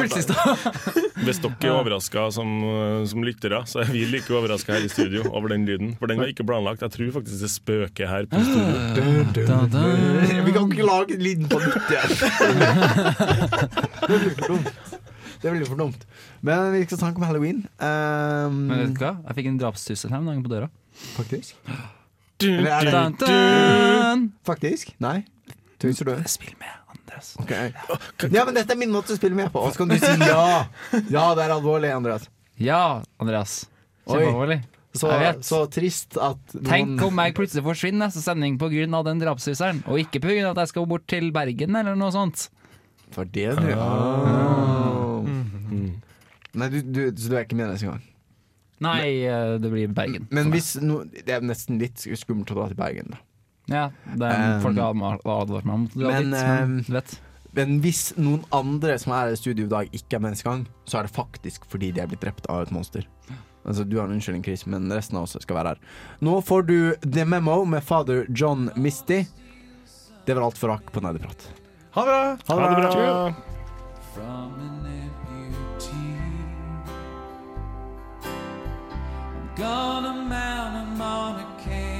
Hvis 1.24 1.40
dere 1.44 1.56
er 1.60 1.74
overraska 1.74 2.22
som, 2.32 2.52
som, 3.10 3.20
lyttere, 3.26 3.58
så 3.68 3.82
er 3.82 3.90
vi 3.92 4.06
like 4.08 4.32
overraska 4.32 4.72
her 4.72 4.86
i 4.86 4.88
studio 4.88 5.24
over 5.36 5.52
den 5.52 5.66
lyden. 5.68 5.90
For 6.00 6.08
den 6.08 6.20
var 6.22 6.30
ikke 6.32 6.46
planlagt. 6.48 6.80
Jeg 6.86 6.94
tror 6.94 7.10
faktisk 7.18 7.42
det 7.44 7.50
spøker 7.52 8.08
her 8.08 8.28
på 8.30 8.40
studio. 8.46 9.26
Da, 9.36 9.44
da, 9.44 9.60
da. 9.74 9.84
Vi 10.46 10.54
kan 10.56 10.70
ikke 10.72 10.86
lage 10.88 11.18
lyden 11.20 11.50
på 11.50 11.60
nytt 11.60 11.92
igjen. 11.92 12.16
Det 15.40 15.48
blir 15.54 15.64
for 15.64 15.80
dumt. 15.80 16.02
Men 16.44 16.70
vi 16.74 16.82
skal 16.86 16.98
snakke 17.00 17.20
om 17.20 17.24
halloween. 17.24 17.62
Um, 17.80 18.58
Men 18.68 18.74
vet 18.82 18.90
du 18.98 18.98
hva? 19.00 19.12
Jeg 19.24 19.38
fikk 19.40 19.46
en 19.48 19.60
drapstussel 19.62 20.12
her 20.12 20.20
om 20.22 20.28
dagen 20.28 20.42
på 20.44 20.52
døra. 20.52 20.68
Faktisk? 21.18 21.54
Dun, 22.40 22.64
dun, 22.84 23.16
dun. 23.20 24.26
Faktisk? 24.48 24.94
Nei. 25.04 25.18
Spill 25.80 26.56
med. 26.60 26.76
Andreas. 27.10 27.36
Okay. 27.42 27.72
Ja, 28.34 28.44
men 28.44 28.54
dette 28.54 28.74
er 28.74 28.78
min 28.78 28.92
måte 28.92 29.14
å 29.14 29.18
spille 29.18 29.34
med 29.36 29.50
på. 29.54 29.62
Så 29.74 29.82
kan 29.82 29.90
du 29.90 29.96
si 29.98 30.10
ja! 30.24 30.66
Ja, 31.10 31.28
det 31.36 31.46
er 31.46 31.54
alvorlig, 31.56 31.90
Andreas. 31.96 32.26
Ja, 32.60 32.80
Andreas. 33.18 33.64
Kjempealvorlig. 34.06 34.60
Så, 34.94 35.08
så, 35.46 35.60
trist 35.70 36.16
at 36.18 36.40
noen... 36.56 36.66
Tenk 36.68 37.02
om 37.06 37.20
jeg 37.22 37.34
plutselig 37.36 37.62
forsvinner 37.66 38.08
neste 38.08 38.22
sending 38.24 38.56
pga. 38.58 38.96
den 39.06 39.20
drapshuseren 39.22 39.84
og 39.86 40.00
ikke 40.02 40.18
pga. 40.24 40.48
at 40.50 40.58
jeg 40.64 40.72
skal 40.72 40.86
bort 40.90 41.04
til 41.12 41.28
Bergen 41.34 41.78
eller 41.78 41.94
noe 41.98 42.10
sånt. 42.14 42.48
For 43.14 43.24
det, 43.26 43.52
du. 43.58 43.68
Oh. 43.74 43.80
Ah. 43.80 45.22
Mm. 45.22 45.86
Nei, 46.58 46.68
du, 46.74 46.80
du, 46.82 47.00
så 47.22 47.30
du 47.30 47.36
er 47.38 47.46
ikke 47.46 47.58
med 47.58 47.70
neste 47.70 47.86
gang? 47.86 48.02
Nei, 48.82 49.28
eh, 49.30 49.54
det 49.62 49.70
blir 49.70 49.94
Bergen. 49.94 50.26
Men 50.34 50.50
hvis 50.50 50.72
no, 50.82 51.04
Det 51.06 51.36
er 51.38 51.46
nesten 51.46 51.78
litt 51.78 52.02
skummelt 52.02 52.50
å 52.54 52.58
dra 52.58 52.66
til 52.72 52.78
Bergen, 52.80 53.14
da. 53.14 53.20
Ja, 53.70 53.90
det 54.18 54.26
er, 54.26 54.56
um, 54.58 54.64
folk 54.66 54.78
har 54.82 55.20
advart 55.44 55.66
meg 55.68 55.74
om 55.76 55.84
det. 55.86 56.02
Men, 56.02 56.32
litt, 56.32 56.40
men, 56.42 57.04
men, 57.56 57.74
hvis 57.84 58.00
noen 58.18 58.42
andre 58.54 58.96
som 58.98 59.12
er 59.14 59.30
i 59.30 59.38
studio 59.38 59.68
i 59.68 59.70
dag, 59.70 59.92
ikke 59.94 60.18
er 60.18 60.24
menneskegang, 60.26 60.64
så 60.90 60.98
er 60.98 61.06
det 61.06 61.12
faktisk 61.14 61.68
fordi 61.70 61.92
de 61.94 62.02
er 62.02 62.10
blitt 62.10 62.22
drept 62.24 62.48
av 62.50 62.64
et 62.66 62.72
monster. 62.74 63.06
Altså, 63.64 63.84
Du 63.86 63.98
har 64.00 64.08
en 64.08 64.16
unnskyldning, 64.16 64.42
Chris, 64.46 64.64
men 64.66 64.90
resten 64.90 65.18
av 65.20 65.28
oss 65.28 65.36
skal 65.44 65.60
være 65.60 65.76
her. 65.76 65.86
Nå 66.24 66.40
får 66.42 66.66
du 66.66 66.78
The 67.06 67.24
Memo 67.28 67.60
med 67.68 67.84
fader 67.86 68.26
John 68.34 68.66
Misty. 68.74 69.20
Det 70.26 70.34
var 70.34 70.48
alt 70.50 70.58
for 70.58 70.72
rakk 70.74 70.90
på 70.94 71.02
Nerdeprat. 71.04 71.46
Ha 71.94 72.06
det 72.06 72.10
bra! 72.10 72.20
Ha 72.34 72.34
det, 72.34 72.42
ha 72.48 72.66
det 72.66 72.92
bra. 72.94 73.14
bra. 73.30 73.56
gonna 79.60 80.14
mount 80.14 80.76
a 80.80 80.84
mountain 80.96 81.99